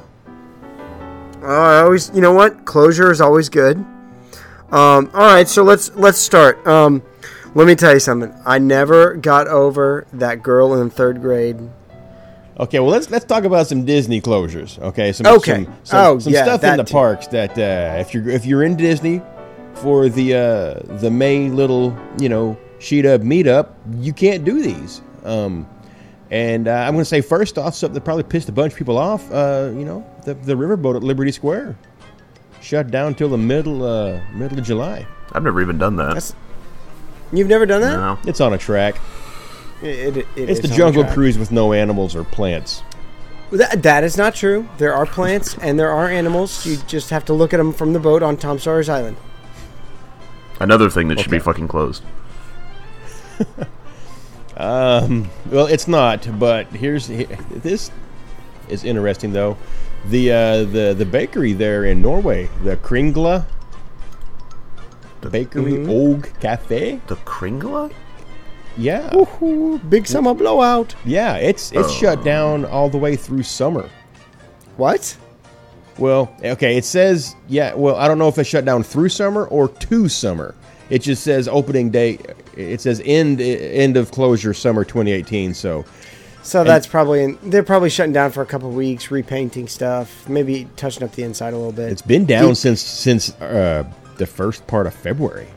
Oh, 1.41 1.63
I 1.63 1.81
always, 1.81 2.11
you 2.13 2.21
know 2.21 2.33
what? 2.33 2.65
Closure 2.65 3.09
is 3.09 3.19
always 3.19 3.49
good. 3.49 3.77
Um, 4.71 5.09
all 5.13 5.21
right, 5.21 5.47
so 5.47 5.63
let's 5.63 5.89
let's 5.95 6.19
start. 6.19 6.65
Um, 6.67 7.01
let 7.55 7.67
me 7.67 7.75
tell 7.75 7.93
you 7.93 8.00
something. 8.00 8.33
I 8.45 8.57
never 8.60 9.15
got 9.15 9.48
over 9.48 10.05
that 10.13 10.41
girl 10.43 10.79
in 10.81 10.89
third 10.89 11.22
grade. 11.22 11.57
Okay, 12.60 12.79
well 12.79 12.89
let's 12.89 13.10
let's 13.10 13.25
talk 13.25 13.43
about 13.45 13.67
some 13.67 13.83
Disney 13.86 14.22
closures. 14.22 14.77
Okay, 14.79 15.12
some 15.12 15.25
Okay. 15.25 15.63
some, 15.65 15.74
some, 15.83 16.00
Oh, 16.05 16.19
some 16.19 16.33
yeah, 16.33 16.43
stuff 16.43 16.63
in 16.63 16.77
the 16.77 16.83
too. 16.83 16.91
parks 16.93 17.27
that 17.27 17.57
uh, 17.57 18.00
if 18.00 18.13
you're 18.13 18.29
if 18.29 18.45
you're 18.45 18.63
in 18.63 18.75
Disney 18.75 19.22
for 19.75 20.07
the 20.07 20.36
uh, 20.36 20.98
the 21.00 21.10
May 21.10 21.50
little 21.50 21.98
you 22.19 22.29
know 22.29 22.57
sheet 22.79 23.05
up 23.05 23.22
meetup, 23.22 23.69
you 24.00 24.13
can't 24.13 24.45
do 24.45 24.62
these. 24.62 25.01
Um, 25.24 25.67
and 26.29 26.67
uh, 26.67 26.72
I'm 26.72 26.93
going 26.93 27.01
to 27.01 27.05
say 27.05 27.22
first 27.22 27.57
off 27.57 27.74
something 27.75 27.93
that 27.95 28.01
probably 28.01 28.24
pissed 28.24 28.50
a 28.50 28.51
bunch 28.51 28.74
of 28.74 28.77
people 28.77 28.98
off. 29.00 29.31
Uh, 29.31 29.72
you 29.74 29.83
know, 29.86 30.05
the 30.25 30.36
the 30.36 30.53
riverboat 30.53 30.95
at 30.95 31.03
Liberty 31.03 31.31
Square 31.31 31.75
shut 32.62 32.91
down 32.91 33.15
till 33.15 33.29
the 33.29 33.38
middle 33.38 33.83
uh, 33.83 34.22
middle 34.31 34.60
of 34.60 34.65
July. 34.65 35.07
I've 35.31 35.43
never 35.43 35.60
even 35.62 35.79
done 35.79 35.95
that. 35.95 36.10
That's- 36.10 36.36
You've 37.33 37.47
never 37.47 37.65
done 37.65 37.81
that? 37.81 37.95
no. 37.97 38.19
It's 38.25 38.39
on 38.41 38.53
a 38.53 38.57
track. 38.57 38.95
It- 39.81 40.17
it- 40.17 40.27
it 40.35 40.49
It's 40.49 40.59
the 40.61 40.67
Jungle. 40.69 41.03
Cruise 41.05 41.37
with 41.37 41.51
no 41.51 41.73
animals 41.73 42.15
or 42.15 42.23
plants. 42.23 42.83
That, 43.51 43.83
that 43.83 44.03
is 44.03 44.17
not 44.17 44.33
true. 44.35 44.67
There 44.77 44.93
are 44.93 45.05
plants 45.05 45.57
and 45.61 45.77
there 45.79 45.91
are 45.91 46.07
animals. 46.07 46.65
You 46.65 46.77
just 46.87 47.09
have 47.09 47.25
to 47.25 47.33
look 47.33 47.53
at 47.53 47.57
them 47.57 47.73
from 47.73 47.93
the 47.93 47.99
boat 47.99 48.23
on 48.23 48.37
Tom 48.37 48.57
Sawyer's 48.59 48.89
Island. 48.89 49.17
Another 50.59 50.89
thing 50.89 51.07
that 51.09 51.19
should 51.19 51.31
be 51.31 51.39
fucking 51.39 51.67
closed. 51.67 52.03
Um, 54.55 55.29
well, 55.49 55.65
it's 55.65 55.87
not. 55.87 56.27
But 56.39 56.67
here's 56.67 57.07
he- 57.07 57.25
this 57.49 57.89
is 58.69 58.83
interesting 58.83 59.33
though. 59.33 59.57
The 60.09 60.31
uh, 60.31 60.57
the 60.65 60.93
the 60.95 61.05
bakery 61.05 61.53
there 61.53 61.85
in 61.85 62.01
Norway, 62.03 62.49
the 62.63 62.77
Kringla 62.77 63.45
Bakery 65.29 65.85
Og 65.87 66.29
Cafe. 66.39 66.99
The 67.07 67.15
Kringla? 67.17 67.91
Yeah, 68.75 69.15
Ooh, 69.15 69.79
big 69.87 70.07
summer 70.07 70.33
blowout. 70.33 70.95
yeah. 71.05 71.35
It's 71.35 71.71
it's 71.73 71.91
shut 71.91 72.23
down 72.23 72.65
all 72.65 72.89
the 72.89 72.97
way 72.97 73.15
through 73.15 73.43
summer. 73.43 73.87
What? 74.77 75.15
Well, 75.99 76.35
okay. 76.43 76.75
It 76.75 76.85
says 76.85 77.35
yeah. 77.47 77.75
Well, 77.75 77.95
I 77.95 78.07
don't 78.07 78.17
know 78.17 78.27
if 78.27 78.37
it's 78.39 78.49
shut 78.49 78.65
down 78.65 78.81
through 78.81 79.09
summer 79.09 79.45
or 79.45 79.67
to 79.69 80.09
summer. 80.09 80.55
It 80.89 81.03
just 81.03 81.23
says 81.23 81.47
opening 81.47 81.91
date. 81.91 82.25
It 82.57 82.81
says 82.81 82.99
end 83.05 83.39
end 83.41 83.95
of 83.95 84.09
closure 84.11 84.55
summer 84.55 84.83
2018. 84.83 85.53
So 85.53 85.85
So 86.41 86.63
that's 86.63 86.87
probably 86.87 87.33
they're 87.43 87.61
probably 87.61 87.91
shutting 87.91 88.13
down 88.13 88.31
for 88.31 88.41
a 88.41 88.45
couple 88.47 88.71
weeks, 88.71 89.11
repainting 89.11 89.67
stuff, 89.67 90.27
maybe 90.27 90.67
touching 90.77 91.03
up 91.03 91.11
the 91.11 91.21
inside 91.21 91.53
a 91.53 91.57
little 91.57 91.71
bit. 91.71 91.91
It's 91.91 92.01
been 92.01 92.25
down 92.25 92.55
since 92.55 92.81
since 92.81 93.29
uh, 93.39 93.83
the 94.17 94.25
first 94.25 94.65
part 94.67 94.88
of 94.88 94.93
February. 94.93 95.48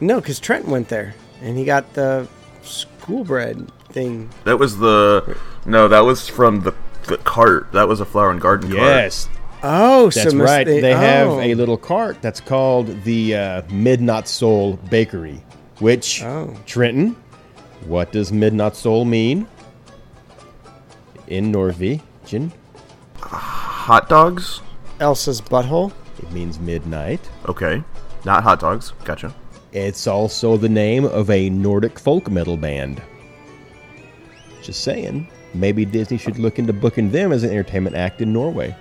no, 0.00 0.20
because 0.20 0.38
Trent 0.40 0.66
went 0.66 0.88
there 0.88 1.14
and 1.42 1.56
he 1.56 1.64
got 1.64 1.94
the 1.94 2.28
school 2.62 3.24
bread 3.24 3.70
thing. 3.90 4.28
That 4.44 4.58
was 4.58 4.78
the. 4.78 5.36
No, 5.66 5.88
that 5.88 6.00
was 6.00 6.28
from 6.28 6.60
the, 6.60 6.74
the 7.06 7.18
cart. 7.18 7.72
That 7.72 7.88
was 7.88 8.00
a 8.00 8.04
flower 8.04 8.30
and 8.30 8.40
garden 8.40 8.70
cart. 8.70 8.80
Yes, 8.82 9.28
Oh, 9.62 10.08
that's 10.10 10.30
so 10.30 10.38
right. 10.38 10.64
They, 10.64 10.92
have 10.92 11.28
oh. 11.28 11.40
a 11.40 11.54
little 11.54 11.76
cart 11.76 12.22
that's 12.22 12.40
called 12.40 13.02
the 13.02 13.34
uh, 13.34 13.62
Midnattsol 13.62 14.88
Bakery. 14.88 15.42
Which 15.80 16.22
Oh. 16.22 16.56
Trenton, 16.66 17.16
what 17.86 18.12
does 18.12 18.30
Midnattsol 18.30 19.06
mean 19.06 19.48
in 21.26 21.50
Norwegian? 21.50 22.52
Hot 23.20 24.08
dogs? 24.08 24.60
Elsa's 25.00 25.40
butthole. 25.40 25.92
It 26.18 26.30
means 26.32 26.58
midnight. 26.58 27.20
Okay. 27.48 27.82
Not 28.24 28.42
hot 28.42 28.60
dogs. 28.60 28.92
Gotcha. 29.04 29.34
It's 29.72 30.06
also 30.06 30.56
the 30.56 30.68
name 30.68 31.04
of 31.04 31.30
a 31.30 31.50
Nordic 31.50 31.98
folk 31.98 32.30
metal 32.30 32.56
band. 32.56 33.02
Just 34.62 34.82
saying, 34.82 35.28
maybe 35.54 35.84
Disney 35.84 36.18
should 36.18 36.38
look 36.38 36.58
into 36.58 36.72
booking 36.72 37.10
them 37.10 37.32
as 37.32 37.42
an 37.42 37.50
entertainment 37.50 37.96
act 37.96 38.20
in 38.20 38.32
Norway. 38.32 38.74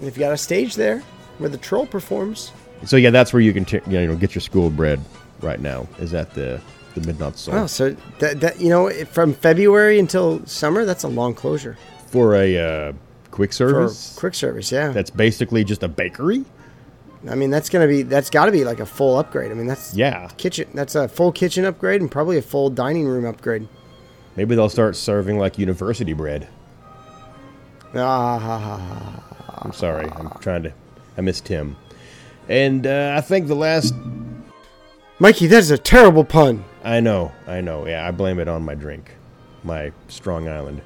They've 0.00 0.18
got 0.18 0.32
a 0.32 0.36
stage 0.36 0.74
there 0.74 1.00
where 1.38 1.48
the 1.50 1.58
troll 1.58 1.86
performs. 1.86 2.52
So 2.84 2.96
yeah, 2.96 3.10
that's 3.10 3.32
where 3.32 3.40
you 3.40 3.52
can 3.52 3.64
t- 3.64 3.80
you 3.86 4.06
know 4.06 4.16
get 4.16 4.34
your 4.34 4.42
school 4.42 4.70
bread 4.70 5.00
right 5.40 5.60
now. 5.60 5.86
Is 5.98 6.14
at 6.14 6.34
the 6.34 6.60
the 6.94 7.00
Midnattsol 7.00 7.54
Oh, 7.54 7.66
so 7.66 7.96
that, 8.18 8.40
that 8.40 8.60
you 8.60 8.68
know, 8.68 8.90
from 9.06 9.32
February 9.32 9.98
until 9.98 10.44
summer, 10.46 10.84
that's 10.84 11.04
a 11.04 11.08
long 11.08 11.34
closure 11.34 11.78
for 12.08 12.34
a 12.34 12.58
uh, 12.58 12.92
quick 13.32 13.50
for 13.50 13.54
service. 13.56 14.14
quick 14.16 14.34
service. 14.34 14.70
Yeah, 14.70 14.88
That's 14.90 15.10
basically 15.10 15.64
just 15.64 15.82
a 15.82 15.88
bakery. 15.88 16.44
I 17.28 17.34
mean 17.36 17.50
that's 17.50 17.68
gonna 17.68 17.86
be 17.88 18.02
that's 18.02 18.30
got 18.30 18.46
to 18.46 18.52
be 18.52 18.64
like 18.64 18.78
a 18.80 18.86
full 18.86 19.16
upgrade. 19.18 19.50
I 19.50 19.54
mean 19.54 19.66
that's 19.66 19.94
Yeah, 19.94 20.28
kitchen. 20.36 20.68
That's 20.74 20.94
a 20.94 21.08
full 21.08 21.30
kitchen 21.32 21.64
upgrade 21.64 22.00
and 22.00 22.10
probably 22.10 22.36
a 22.38 22.42
full 22.42 22.68
dining 22.70 23.06
room 23.06 23.24
upgrade. 23.24 23.68
maybe 24.36 24.54
they'll 24.54 24.68
start 24.68 24.94
serving 24.96 25.38
like 25.38 25.58
university 25.58 26.12
bread. 26.12 26.48
Ah. 27.94 29.22
I'm 29.62 29.72
sorry, 29.72 30.08
I'm 30.10 30.30
trying 30.40 30.64
to. 30.64 30.72
I 31.16 31.20
miss 31.20 31.40
Tim, 31.40 31.76
and 32.48 32.86
uh, 32.86 33.14
I 33.16 33.20
think 33.20 33.46
the 33.46 33.54
last. 33.54 33.94
Mikey, 35.18 35.46
that 35.48 35.58
is 35.58 35.70
a 35.70 35.78
terrible 35.78 36.24
pun. 36.24 36.64
I 36.82 36.98
know, 37.00 37.30
I 37.46 37.60
know. 37.60 37.86
Yeah, 37.86 38.06
I 38.06 38.10
blame 38.10 38.40
it 38.40 38.48
on 38.48 38.64
my 38.64 38.74
drink, 38.74 39.12
my 39.62 39.92
Strong 40.08 40.48
Island. 40.48 40.80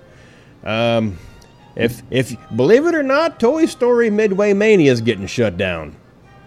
Um, 0.64 1.18
if 1.76 2.02
if 2.10 2.34
believe 2.56 2.86
it 2.86 2.94
or 2.94 3.02
not, 3.02 3.38
Toy 3.38 3.66
Story 3.66 4.10
Midway 4.10 4.52
Mania 4.52 4.90
is 4.90 5.00
getting 5.00 5.26
shut 5.26 5.56
down 5.56 5.94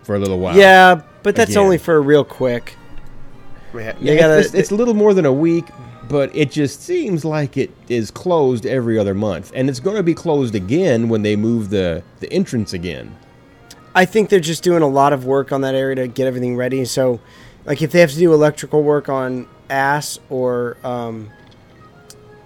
for 0.03 0.15
a 0.15 0.19
little 0.19 0.39
while. 0.39 0.57
Yeah, 0.57 1.01
but 1.23 1.35
that's 1.35 1.51
Again. 1.51 1.63
only 1.63 1.77
for 1.77 1.95
a 1.95 1.99
real 2.01 2.23
quick. 2.23 2.75
Yeah, 3.73 3.93
gotta- 4.01 4.39
it's, 4.39 4.53
it's 4.53 4.71
a 4.71 4.75
little 4.75 4.95
more 4.95 5.13
than 5.13 5.25
a 5.25 5.33
week, 5.33 5.65
but 6.07 6.35
it 6.35 6.49
just 6.49 6.81
seems 6.81 7.23
like 7.23 7.55
it 7.55 7.69
is 7.87 8.09
closed 8.09 8.65
every 8.65 8.97
other 8.97 9.13
month, 9.13 9.51
and 9.53 9.69
it's 9.69 9.79
going 9.79 9.95
to 9.95 10.03
be 10.03 10.15
closed 10.15 10.55
again 10.55 11.07
when 11.07 11.21
they 11.21 11.35
move 11.35 11.69
the 11.69 12.01
the 12.19 12.31
entrance 12.33 12.73
again. 12.73 13.15
I 13.93 14.05
think 14.05 14.29
they're 14.29 14.39
just 14.39 14.63
doing 14.63 14.81
a 14.81 14.87
lot 14.87 15.13
of 15.13 15.25
work 15.25 15.51
on 15.51 15.61
that 15.61 15.75
area 15.75 15.95
to 15.95 16.07
get 16.07 16.25
everything 16.25 16.55
ready. 16.55 16.85
So, 16.85 17.19
like, 17.65 17.81
if 17.81 17.91
they 17.91 17.99
have 17.99 18.11
to 18.11 18.17
do 18.17 18.33
electrical 18.33 18.81
work 18.83 19.09
on 19.09 19.47
Ass 19.69 20.19
or 20.29 20.77
um, 20.83 21.29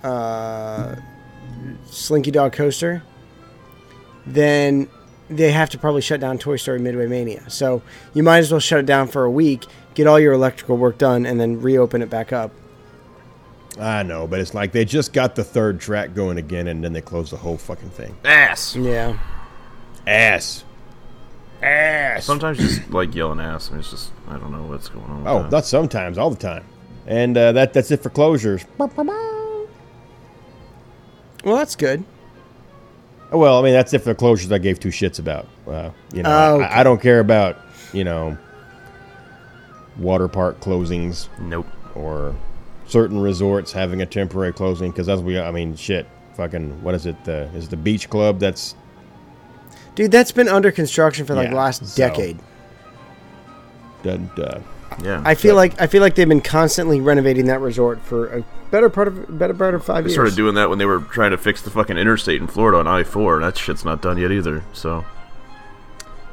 uh, 0.04 0.96
Slinky 1.86 2.32
Dog 2.32 2.53
Coaster, 2.53 3.03
then 4.25 4.88
they 5.29 5.51
have 5.51 5.70
to 5.72 5.77
probably 5.77 6.01
shut 6.01 6.20
down 6.20 6.38
Toy 6.38 6.55
Story 6.58 6.79
Midway 6.79 7.08
Mania. 7.08 7.50
So, 7.50 7.82
you 8.13 8.24
might 8.24 8.39
as 8.39 8.51
well 8.51 8.60
shut 8.60 8.79
it 8.79 8.86
down 8.86 9.08
for 9.08 9.24
a 9.24 9.32
week, 9.32 9.65
get 9.96 10.08
all 10.08 10.20
your 10.20 10.34
electrical 10.34 10.77
work 10.77 10.98
done, 10.98 11.25
and 11.25 11.39
then 11.39 11.62
reopen 11.62 12.01
it 12.01 12.10
back 12.10 12.32
up. 12.34 12.51
I 13.79 14.03
know, 14.03 14.27
but 14.27 14.39
it's 14.39 14.53
like 14.53 14.72
they 14.72 14.86
just 14.86 15.13
got 15.13 15.34
the 15.36 15.43
third 15.43 15.79
track 15.79 16.13
going 16.13 16.38
again, 16.38 16.67
and 16.67 16.84
then 16.84 16.93
they 16.93 17.01
close 17.01 17.32
the 17.32 17.38
whole 17.38 17.58
fucking 17.58 17.89
thing. 17.89 18.15
Ass. 18.24 18.75
Yeah. 18.75 19.17
Ass, 20.05 20.63
ass. 21.62 22.25
Sometimes 22.25 22.58
just 22.60 22.89
like 22.91 23.15
yelling 23.15 23.39
ass. 23.39 23.70
and 23.70 23.79
it's 23.79 23.89
just 23.89 24.12
I 24.27 24.34
don't 24.38 24.51
know 24.51 24.63
what's 24.63 24.89
going 24.89 25.05
on. 25.05 25.20
With 25.24 25.27
Oh, 25.27 25.41
that. 25.43 25.51
not 25.51 25.65
sometimes, 25.65 26.17
all 26.20 26.29
the 26.29 26.36
time. 26.36 26.65
And 27.08 27.36
uh, 27.38 27.53
that 27.53 27.74
that's 27.74 27.89
it 27.89 28.03
for 28.03 28.10
closures. 28.12 28.63
Well, 31.44 31.56
that's 31.58 31.76
good. 31.76 32.04
Well, 33.32 33.58
I 33.60 33.64
mean 33.64 33.74
that's 33.74 33.94
it 33.94 34.00
for 34.00 34.14
the 34.14 34.16
closures 34.16 34.52
I 34.52 34.60
gave 34.60 34.80
two 34.80 34.90
shits 34.90 35.18
about. 35.20 35.48
Uh, 35.68 35.90
you 36.14 36.22
know, 36.24 36.30
Oh, 36.30 36.62
I, 36.62 36.82
I 36.82 36.84
don't 36.84 37.02
care 37.02 37.20
about 37.20 37.58
you 37.92 38.04
know, 38.04 38.38
water 39.98 40.28
park 40.28 40.60
closings 40.60 41.28
Nope. 41.40 41.68
or 41.96 42.36
certain 42.88 43.20
resorts 43.20 43.72
having 43.72 44.02
a 44.02 44.06
temporary 44.06 44.54
closing 44.54 44.92
because 44.92 45.08
as 45.10 45.22
we, 45.22 45.40
I 45.40 45.52
mean, 45.52 45.76
shit, 45.76 46.08
fucking, 46.36 46.82
what 46.84 46.96
is 46.96 47.06
it? 47.06 47.24
The 47.26 47.50
is 47.56 47.66
it 47.66 47.70
the 47.72 47.78
beach 47.78 48.10
club 48.10 48.40
that's 48.40 48.76
Dude, 49.96 50.12
that's 50.12 50.32
been 50.32 50.48
under 50.50 50.72
construction 50.72 51.26
for 51.26 51.36
like 51.36 51.46
Yeah, 51.46 51.50
the 51.52 51.56
last 51.56 51.86
so- 51.86 51.98
decade. 51.98 52.40
done. 54.04 54.30
Uh, 54.38 54.60
Yeah. 55.02 55.22
I 55.26 55.36
feel 55.36 55.56
like 55.56 55.80
I 55.82 55.88
feel 55.88 56.02
like 56.02 56.16
they've 56.16 56.28
been 56.28 56.42
constantly 56.42 57.00
renovating 57.02 57.46
that 57.46 57.60
resort 57.62 58.02
for 58.02 58.28
a 58.38 58.44
better 58.72 58.90
part 58.90 59.08
of 59.08 59.38
better 59.40 59.54
part 59.54 59.74
of 59.76 59.84
five 59.86 60.04
They 60.04 60.10
years. 60.10 60.14
started 60.16 60.36
doing 60.36 60.56
that 60.56 60.70
when 60.70 60.78
they 60.80 60.86
were 60.86 61.00
trying 61.00 61.32
to 61.32 61.38
fix 61.38 61.62
the 61.62 61.70
fucking 61.70 61.98
interstate 61.98 62.42
in 62.42 62.48
Florida 62.48 62.78
on 62.80 62.88
I 62.88 63.04
four. 63.04 63.40
That 63.40 63.58
shit's 63.58 63.86
not 63.86 64.02
done 64.02 64.18
yet 64.18 64.32
either. 64.32 64.64
So 64.74 65.06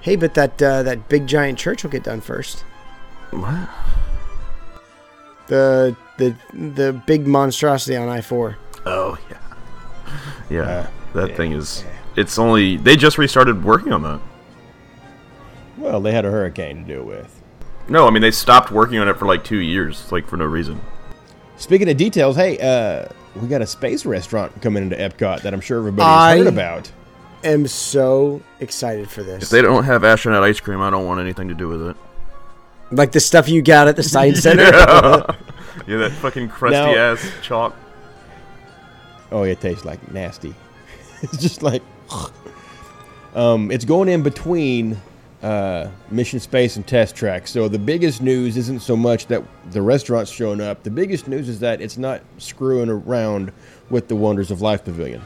hey, 0.01 0.17
but 0.17 0.35
that 0.35 0.61
uh, 0.63 0.83
that 0.83 1.09
big 1.09 1.27
giant 1.27 1.59
church 1.59 1.83
will 1.85 1.91
get 1.91 2.03
done 2.05 2.21
first. 2.21 2.61
what? 3.31 3.69
The 5.49 5.97
the 6.19 6.37
the 6.53 6.93
big 7.07 7.27
monstrosity 7.27 7.97
on 7.97 8.09
I 8.09 8.21
four. 8.21 8.57
Oh 8.87 9.19
yeah, 9.31 9.39
yeah. 10.49 10.63
Uh, 10.63 10.87
that 11.15 11.37
thing 11.37 11.53
is. 11.53 11.85
It's 12.17 12.39
only 12.39 12.77
they 12.77 12.97
just 12.97 13.19
restarted 13.19 13.65
working 13.65 13.93
on 13.93 14.03
that. 14.03 14.21
well, 15.77 16.01
they 16.01 16.13
had 16.13 16.25
a 16.25 16.31
hurricane 16.31 16.85
to 16.87 16.95
deal 16.95 17.05
with. 17.05 17.40
No, 17.91 18.07
I 18.07 18.11
mean 18.11 18.23
they 18.23 18.31
stopped 18.31 18.71
working 18.71 18.99
on 18.99 19.09
it 19.09 19.19
for 19.19 19.27
like 19.27 19.45
two 19.45 19.59
years, 19.59 20.11
like 20.13 20.27
for 20.27 20.37
no 20.39 20.45
reason. 20.47 20.81
Speaking 21.57 21.91
of 21.91 21.97
details, 21.99 22.37
hey, 22.37 22.57
uh, 22.59 23.09
we 23.39 23.49
got 23.49 23.61
a 23.61 23.67
space 23.67 24.07
restaurant 24.07 24.63
coming 24.63 24.83
into 24.85 24.97
Epcot 24.97 25.43
that 25.43 25.53
I'm 25.53 25.61
sure 25.61 25.79
everybody's 25.79 26.07
I- 26.09 26.39
heard 26.39 26.47
about. 26.47 26.91
I 27.43 27.49
am 27.49 27.67
so 27.67 28.43
excited 28.61 29.11
for 29.11 29.23
this. 29.23 29.43
If 29.45 29.51
they 29.51 29.61
don't 29.63 29.85
have 29.85 30.05
astronaut 30.05 30.43
ice 30.45 30.61
cream, 30.61 30.81
I 30.81 30.91
don't 30.91 31.07
want 31.07 31.21
anything 31.21 31.49
to 31.49 31.55
do 31.55 31.69
with 31.69 31.83
it. 31.89 31.97
like 32.93 33.13
the 33.13 33.21
stuff 33.21 33.49
you 33.49 33.63
got 33.63 33.89
at 33.89 33.97
the 33.97 34.03
science 34.03 34.41
center. 34.43 34.63
Yeah, 34.65 35.97
that 35.99 36.13
fucking 36.21 36.49
crusty 36.49 36.77
Now- 36.77 36.95
ass 37.13 37.27
chalk. 37.43 37.75
Oh, 39.33 39.43
it 39.45 39.61
tastes 39.61 39.85
like 39.85 40.11
nasty. 40.13 40.55
it's 41.23 41.37
just 41.39 41.63
like, 41.63 41.83
um, 43.35 43.71
it's 43.71 43.85
going 43.85 44.09
in 44.09 44.23
between 44.23 44.99
uh, 45.43 45.89
Mission 46.11 46.39
Space 46.41 46.77
and 46.77 46.87
Test 46.87 47.17
Track. 47.17 47.49
So 47.49 47.69
the 47.69 47.79
biggest 47.79 48.23
news 48.23 48.57
isn't 48.57 48.81
so 48.81 48.97
much 48.97 49.27
that 49.27 49.43
the 49.71 49.83
restaurant's 49.83 50.31
showing 50.31 50.61
up. 50.61 50.83
The 50.83 50.91
biggest 50.91 51.29
news 51.29 51.49
is 51.49 51.61
that 51.61 51.81
it's 51.81 51.97
not 51.99 52.23
screwing 52.39 52.89
around 52.91 53.53
with 53.89 54.09
the 54.09 54.17
Wonders 54.17 54.51
of 54.51 54.61
Life 54.61 54.85
Pavilion, 54.85 55.23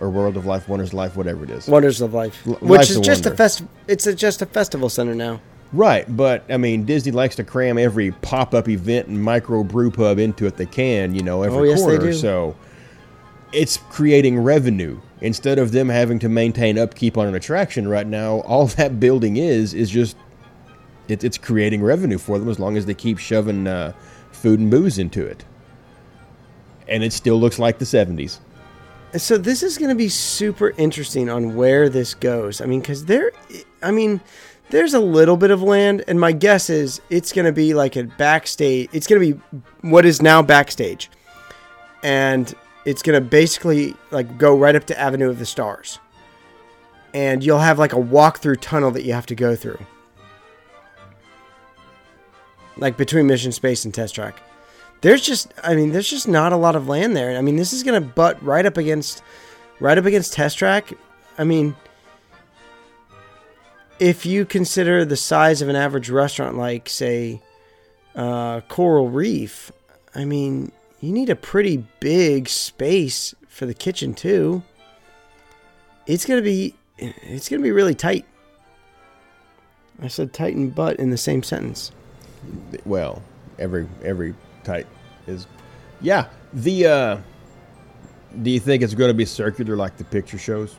or 0.00 0.10
World 0.10 0.36
of 0.36 0.46
Life, 0.46 0.68
Wonders 0.68 0.88
of 0.90 0.94
Life, 0.94 1.16
whatever 1.16 1.44
it 1.44 1.50
is. 1.50 1.68
Wonders 1.68 2.00
of 2.00 2.12
Life, 2.12 2.46
L- 2.46 2.54
which 2.54 2.90
is 2.90 2.96
a 2.96 3.00
just 3.00 3.24
a 3.26 3.30
fest. 3.30 3.62
It's 3.86 4.06
a, 4.06 4.14
just 4.14 4.42
a 4.42 4.46
festival 4.46 4.88
center 4.88 5.14
now. 5.14 5.40
Right, 5.72 6.04
but 6.16 6.44
I 6.50 6.58
mean, 6.58 6.84
Disney 6.84 7.12
likes 7.12 7.36
to 7.36 7.44
cram 7.44 7.78
every 7.78 8.10
pop-up 8.10 8.68
event 8.68 9.08
and 9.08 9.22
micro 9.22 9.64
brew 9.64 9.90
pub 9.90 10.18
into 10.18 10.44
it 10.46 10.58
they 10.58 10.66
can, 10.66 11.14
you 11.14 11.22
know, 11.22 11.42
every 11.44 11.70
Oh, 11.70 11.72
yes, 11.72 11.80
quarter. 11.80 12.12
So 12.12 12.54
it's 13.52 13.78
creating 13.88 14.38
revenue 14.38 15.00
instead 15.22 15.58
of 15.58 15.72
them 15.72 15.88
having 15.88 16.18
to 16.18 16.28
maintain 16.28 16.76
upkeep 16.76 17.16
on 17.16 17.28
an 17.28 17.34
attraction. 17.34 17.88
Right 17.88 18.06
now, 18.06 18.40
all 18.46 18.66
that 18.66 19.00
building 19.00 19.38
is 19.38 19.72
is 19.72 19.88
just 19.88 20.16
it, 21.08 21.24
it's 21.24 21.38
creating 21.38 21.82
revenue 21.82 22.18
for 22.18 22.38
them 22.38 22.48
as 22.48 22.58
long 22.58 22.76
as 22.76 22.84
they 22.84 22.94
keep 22.94 23.18
shoving 23.18 23.66
uh, 23.66 23.92
food 24.32 24.60
and 24.60 24.70
booze 24.70 24.98
into 24.98 25.24
it, 25.24 25.44
and 26.88 27.02
it 27.02 27.12
still 27.12 27.40
looks 27.40 27.58
like 27.58 27.78
the 27.78 27.86
'70s. 27.86 28.40
So 29.16 29.36
this 29.36 29.62
is 29.62 29.76
going 29.76 29.90
to 29.90 29.94
be 29.94 30.08
super 30.08 30.70
interesting 30.78 31.28
on 31.28 31.54
where 31.54 31.90
this 31.90 32.14
goes. 32.14 32.62
I 32.62 32.66
mean, 32.66 32.80
because 32.80 33.04
there, 33.04 33.30
I 33.82 33.90
mean, 33.90 34.22
there's 34.70 34.94
a 34.94 35.00
little 35.00 35.36
bit 35.36 35.50
of 35.50 35.62
land, 35.62 36.02
and 36.08 36.18
my 36.18 36.32
guess 36.32 36.70
is 36.70 37.02
it's 37.10 37.30
going 37.30 37.44
to 37.44 37.52
be 37.52 37.74
like 37.74 37.94
a 37.96 38.04
backstage. 38.04 38.88
It's 38.92 39.06
going 39.06 39.20
to 39.20 39.34
be 39.34 39.60
what 39.86 40.06
is 40.06 40.22
now 40.22 40.40
backstage, 40.40 41.10
and 42.02 42.54
it's 42.84 43.02
going 43.02 43.20
to 43.20 43.26
basically 43.26 43.94
like 44.10 44.38
go 44.38 44.56
right 44.56 44.74
up 44.74 44.84
to 44.86 44.98
Avenue 44.98 45.28
of 45.28 45.38
the 45.38 45.46
Stars, 45.46 45.98
and 47.14 47.44
you'll 47.44 47.58
have 47.58 47.78
like 47.78 47.92
a 47.92 48.00
walk-through 48.00 48.56
tunnel 48.56 48.90
that 48.92 49.04
you 49.04 49.12
have 49.12 49.26
to 49.26 49.34
go 49.34 49.54
through, 49.56 49.78
like 52.76 52.96
between 52.96 53.26
Mission 53.26 53.52
Space 53.52 53.84
and 53.84 53.92
Test 53.92 54.14
Track 54.14 54.42
there's 55.02 55.20
just 55.20 55.52
I 55.62 55.74
mean 55.74 55.92
there's 55.92 56.08
just 56.08 56.26
not 56.26 56.52
a 56.52 56.56
lot 56.56 56.74
of 56.74 56.88
land 56.88 57.14
there. 57.14 57.36
I 57.36 57.42
mean 57.42 57.56
this 57.56 57.72
is 57.72 57.82
going 57.82 58.00
to 58.00 58.08
butt 58.08 58.42
right 58.42 58.64
up 58.64 58.78
against 58.78 59.22
right 59.78 59.98
up 59.98 60.06
against 60.06 60.32
Test 60.32 60.56
Track. 60.56 60.94
I 61.36 61.44
mean 61.44 61.76
if 63.98 64.24
you 64.24 64.46
consider 64.46 65.04
the 65.04 65.16
size 65.16 65.60
of 65.60 65.68
an 65.68 65.76
average 65.76 66.08
restaurant 66.08 66.56
like 66.56 66.88
say 66.88 67.42
uh, 68.14 68.60
Coral 68.62 69.10
Reef, 69.10 69.70
I 70.14 70.24
mean 70.24 70.72
you 71.02 71.12
need 71.12 71.28
a 71.28 71.36
pretty 71.36 71.84
big 72.00 72.48
space 72.48 73.34
for 73.48 73.66
the 73.66 73.74
kitchen 73.74 74.14
too. 74.14 74.62
It's 76.06 76.24
going 76.24 76.38
to 76.38 76.44
be 76.44 76.74
it's 76.96 77.48
to 77.48 77.58
be 77.58 77.72
really 77.72 77.94
tight. 77.94 78.24
I 80.00 80.08
said 80.08 80.32
tight 80.32 80.54
and 80.56 80.74
butt 80.74 80.96
in 80.96 81.10
the 81.10 81.16
same 81.18 81.42
sentence. 81.42 81.92
well 82.86 83.22
every 83.58 83.86
every 84.02 84.34
tight 84.64 84.86
is 85.26 85.46
yeah 86.00 86.28
the 86.52 86.86
uh 86.86 87.18
do 88.42 88.50
you 88.50 88.58
think 88.58 88.82
it's 88.82 88.94
going 88.94 89.10
to 89.10 89.14
be 89.14 89.26
circular 89.26 89.76
like 89.76 89.98
the 89.98 90.04
picture 90.04 90.38
shows 90.38 90.76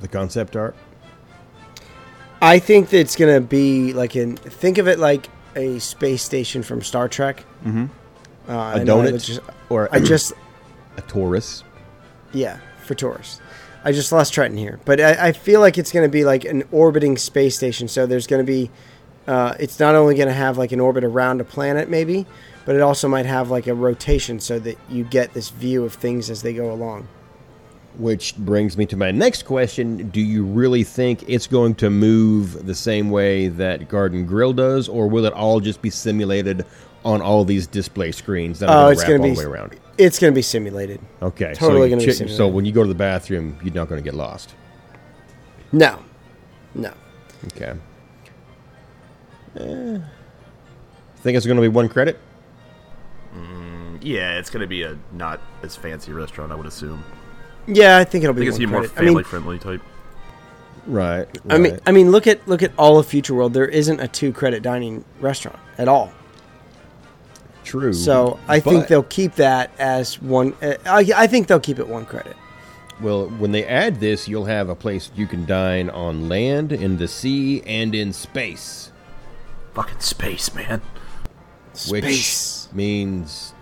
the 0.00 0.08
concept 0.08 0.56
art 0.56 0.76
I 2.42 2.58
think 2.58 2.90
that 2.90 3.00
it's 3.00 3.16
gonna 3.16 3.40
be 3.40 3.92
like 3.92 4.16
in. 4.16 4.36
Think 4.36 4.78
of 4.78 4.88
it 4.88 4.98
like 4.98 5.28
a 5.56 5.78
space 5.78 6.22
station 6.22 6.62
from 6.62 6.80
Star 6.80 7.06
Trek. 7.06 7.44
Mm-hmm. 7.64 7.86
Uh, 8.48 8.52
a 8.52 8.56
I 8.80 8.84
know 8.84 9.00
I 9.02 9.06
donut 9.06 9.24
just, 9.24 9.40
or 9.68 9.88
I 9.92 10.00
just 10.14 10.32
a 10.96 11.02
torus 11.02 11.62
yeah 12.32 12.58
for 12.84 12.94
tourists. 12.94 13.40
I 13.82 13.92
just 13.92 14.12
lost 14.12 14.34
Trenton 14.34 14.58
here, 14.58 14.78
but 14.84 15.00
I, 15.00 15.28
I 15.28 15.32
feel 15.32 15.60
like 15.60 15.78
it's 15.78 15.92
gonna 15.92 16.08
be 16.08 16.24
like 16.24 16.44
an 16.44 16.64
orbiting 16.72 17.16
space 17.16 17.56
station. 17.56 17.88
So 17.88 18.06
there's 18.06 18.26
gonna 18.26 18.44
be. 18.44 18.70
Uh, 19.26 19.54
it's 19.60 19.78
not 19.78 19.94
only 19.94 20.16
going 20.16 20.26
to 20.26 20.34
have 20.34 20.58
like 20.58 20.72
an 20.72 20.80
orbit 20.80 21.04
around 21.04 21.40
a 21.40 21.44
planet, 21.44 21.88
maybe, 21.88 22.26
but 22.64 22.74
it 22.74 22.80
also 22.80 23.06
might 23.06 23.26
have 23.26 23.48
like 23.48 23.68
a 23.68 23.74
rotation 23.74 24.40
so 24.40 24.58
that 24.58 24.76
you 24.88 25.04
get 25.04 25.34
this 25.34 25.50
view 25.50 25.84
of 25.84 25.92
things 25.94 26.30
as 26.30 26.42
they 26.42 26.52
go 26.52 26.72
along. 26.72 27.06
which 27.96 28.34
brings 28.38 28.76
me 28.76 28.86
to 28.86 28.96
my 28.96 29.10
next 29.10 29.44
question 29.44 30.08
do 30.10 30.20
you 30.20 30.42
really 30.44 30.82
think 30.82 31.22
it's 31.28 31.46
going 31.46 31.74
to 31.74 31.90
move 31.90 32.66
the 32.66 32.74
same 32.74 33.10
way 33.10 33.48
that 33.48 33.88
garden 33.88 34.24
grill 34.24 34.52
does 34.52 34.88
or 34.88 35.06
will 35.08 35.24
it 35.26 35.32
all 35.34 35.60
just 35.60 35.82
be 35.82 35.90
simulated 35.90 36.64
on 37.04 37.22
all 37.22 37.44
these 37.44 37.66
display 37.66 38.12
screens 38.12 38.58
that 38.58 38.68
Oh, 38.68 38.86
are 38.86 38.92
it's 38.92 39.02
going 39.04 39.20
gonna 39.22 39.34
to 39.34 39.40
wrap 39.40 39.40
be 39.40 39.44
all 39.44 39.44
the 39.44 39.50
way 39.50 39.58
around 39.60 39.76
It's 39.98 40.18
going 40.18 40.32
to 40.32 40.34
be 40.34 40.42
simulated. 40.42 41.00
okay 41.22 41.52
totally 41.54 41.88
so, 41.90 41.96
gonna 41.96 42.06
be 42.06 42.12
check- 42.18 42.28
so 42.28 42.46
when 42.48 42.64
you 42.64 42.72
go 42.72 42.82
to 42.82 42.88
the 42.88 42.94
bathroom 42.94 43.58
you're 43.62 43.74
not 43.74 43.88
going 43.88 44.02
to 44.02 44.04
get 44.04 44.14
lost 44.14 44.54
No, 45.72 45.98
no. 46.74 46.92
okay 47.46 47.74
Eh. 49.56 49.98
think 51.16 51.36
it's 51.36 51.46
going 51.46 51.56
to 51.56 51.62
be 51.62 51.68
one 51.68 51.88
credit 51.88 52.18
Yeah, 54.02 54.38
it's 54.38 54.48
gonna 54.48 54.66
be 54.66 54.82
a 54.84 54.96
not 55.12 55.40
as 55.62 55.76
fancy 55.76 56.10
restaurant, 56.12 56.50
I 56.52 56.54
would 56.54 56.64
assume. 56.66 57.04
Yeah, 57.66 57.98
I 57.98 58.04
think 58.04 58.24
it'll 58.24 58.34
I 58.34 58.38
be 58.38 58.46
think 58.46 58.48
it's 58.48 58.58
one 58.58 58.70
gonna 58.70 58.70
be 58.70 58.72
more 58.72 58.88
credit. 58.88 58.98
I 58.98 59.04
mean, 59.04 59.24
family 59.24 59.58
friendly 59.58 59.58
type. 59.58 59.82
right, 60.86 61.28
I 61.50 61.58
mean, 61.58 61.72
right. 61.74 61.82
I 61.86 61.92
mean, 61.92 62.10
look 62.10 62.26
at 62.26 62.48
look 62.48 62.62
at 62.62 62.72
all 62.78 62.98
of 62.98 63.06
Future 63.06 63.34
World. 63.34 63.52
There 63.52 63.66
isn't 63.68 64.00
a 64.00 64.08
two 64.08 64.32
credit 64.32 64.62
dining 64.62 65.04
restaurant 65.20 65.58
at 65.76 65.86
all. 65.86 66.12
True 67.64 67.92
So 67.92 68.38
I 68.48 68.58
think 68.60 68.88
they'll 68.88 69.02
keep 69.02 69.34
that 69.36 69.70
as 69.78 70.20
one. 70.20 70.54
Uh, 70.62 70.74
I, 70.86 71.10
I 71.16 71.26
think 71.26 71.46
they'll 71.46 71.60
keep 71.60 71.78
it 71.78 71.86
one 71.88 72.06
credit. 72.06 72.36
Well, 73.00 73.28
when 73.28 73.52
they 73.52 73.64
add 73.64 74.00
this, 74.00 74.28
you'll 74.28 74.44
have 74.46 74.68
a 74.68 74.74
place 74.74 75.10
you 75.14 75.26
can 75.26 75.46
dine 75.46 75.88
on 75.90 76.28
land, 76.28 76.72
in 76.72 76.98
the 76.98 77.08
sea, 77.08 77.62
and 77.64 77.94
in 77.94 78.12
space, 78.12 78.92
Fucking 79.74 80.00
space, 80.00 80.54
man. 80.54 80.82
which 81.88 82.04
Space. 82.04 82.68
means 82.72 83.54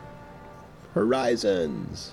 horizons. 0.94 2.12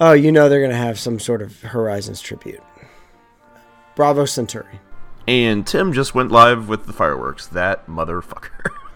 Oh, 0.00 0.12
you 0.12 0.32
know 0.32 0.48
they're 0.48 0.62
gonna 0.62 0.74
have 0.76 0.98
some 0.98 1.18
sort 1.18 1.42
of 1.42 1.60
Horizons 1.62 2.20
tribute. 2.20 2.60
Brava 3.94 4.26
Centauri. 4.26 4.80
And 5.26 5.66
Tim 5.66 5.92
just 5.92 6.14
went 6.14 6.30
live 6.32 6.68
with 6.68 6.86
the 6.86 6.92
fireworks. 6.92 7.46
That 7.46 7.86
motherfucker. 7.86 8.70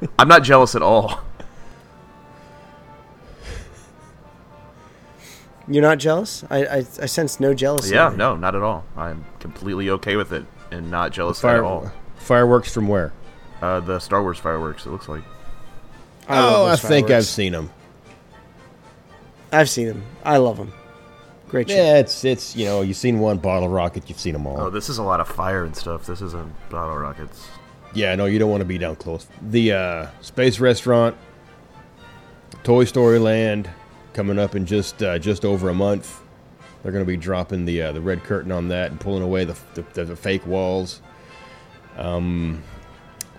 I'm 0.18 0.28
not 0.28 0.42
jealous 0.42 0.74
at 0.74 0.82
all. 0.82 1.20
You're 5.70 5.82
not 5.82 5.98
jealous? 5.98 6.44
I 6.50 6.64
I, 6.64 6.76
I 6.78 7.06
sense 7.06 7.40
no 7.40 7.52
jealousy. 7.52 7.94
Yeah, 7.94 8.12
no, 8.16 8.36
not 8.36 8.54
at 8.54 8.62
all. 8.62 8.84
I'm 8.96 9.24
completely 9.38 9.90
okay 9.90 10.16
with 10.16 10.32
it 10.32 10.46
and 10.70 10.90
not 10.90 11.12
jealous 11.12 11.40
Fire, 11.40 11.58
at 11.58 11.64
all. 11.64 11.92
fireworks 12.16 12.72
from 12.72 12.88
where? 12.88 13.12
Uh, 13.60 13.80
the 13.80 13.98
Star 13.98 14.22
Wars 14.22 14.38
fireworks, 14.38 14.86
it 14.86 14.90
looks 14.90 15.08
like. 15.08 15.22
I 16.28 16.38
oh, 16.38 16.64
I 16.64 16.70
those 16.70 16.82
think 16.82 17.10
I've 17.10 17.26
seen 17.26 17.52
them. 17.52 17.70
I've 19.52 19.68
seen 19.68 19.88
them. 19.88 20.04
I 20.24 20.36
love 20.36 20.58
them. 20.58 20.72
Great 21.48 21.70
show. 21.70 21.76
Yeah, 21.76 21.98
it's 21.98 22.24
it's 22.24 22.54
you 22.54 22.66
know 22.66 22.82
you've 22.82 22.96
seen 22.96 23.18
one 23.18 23.38
bottle 23.38 23.68
rocket, 23.68 24.08
you've 24.08 24.20
seen 24.20 24.34
them 24.34 24.46
all. 24.46 24.60
Oh, 24.60 24.70
this 24.70 24.88
is 24.88 24.98
a 24.98 25.02
lot 25.02 25.20
of 25.20 25.28
fire 25.28 25.64
and 25.64 25.74
stuff. 25.74 26.06
This 26.06 26.20
isn't 26.20 26.52
bottle 26.70 26.96
rockets. 26.96 27.48
Yeah, 27.94 28.14
no, 28.14 28.26
you 28.26 28.38
don't 28.38 28.50
want 28.50 28.60
to 28.60 28.66
be 28.66 28.78
down 28.78 28.96
close. 28.96 29.26
The 29.40 29.72
uh, 29.72 30.06
space 30.20 30.60
restaurant, 30.60 31.16
Toy 32.62 32.84
Story 32.84 33.18
Land, 33.18 33.68
coming 34.12 34.38
up 34.38 34.54
in 34.54 34.66
just 34.66 35.02
uh, 35.02 35.18
just 35.18 35.44
over 35.44 35.68
a 35.68 35.74
month. 35.74 36.20
They're 36.82 36.92
going 36.92 37.04
to 37.04 37.08
be 37.08 37.16
dropping 37.16 37.64
the 37.64 37.82
uh, 37.82 37.92
the 37.92 38.00
red 38.00 38.22
curtain 38.24 38.52
on 38.52 38.68
that 38.68 38.90
and 38.90 39.00
pulling 39.00 39.22
away 39.22 39.44
the 39.44 39.56
the, 39.74 40.04
the 40.04 40.16
fake 40.16 40.46
walls. 40.46 41.00
Um, 41.96 42.62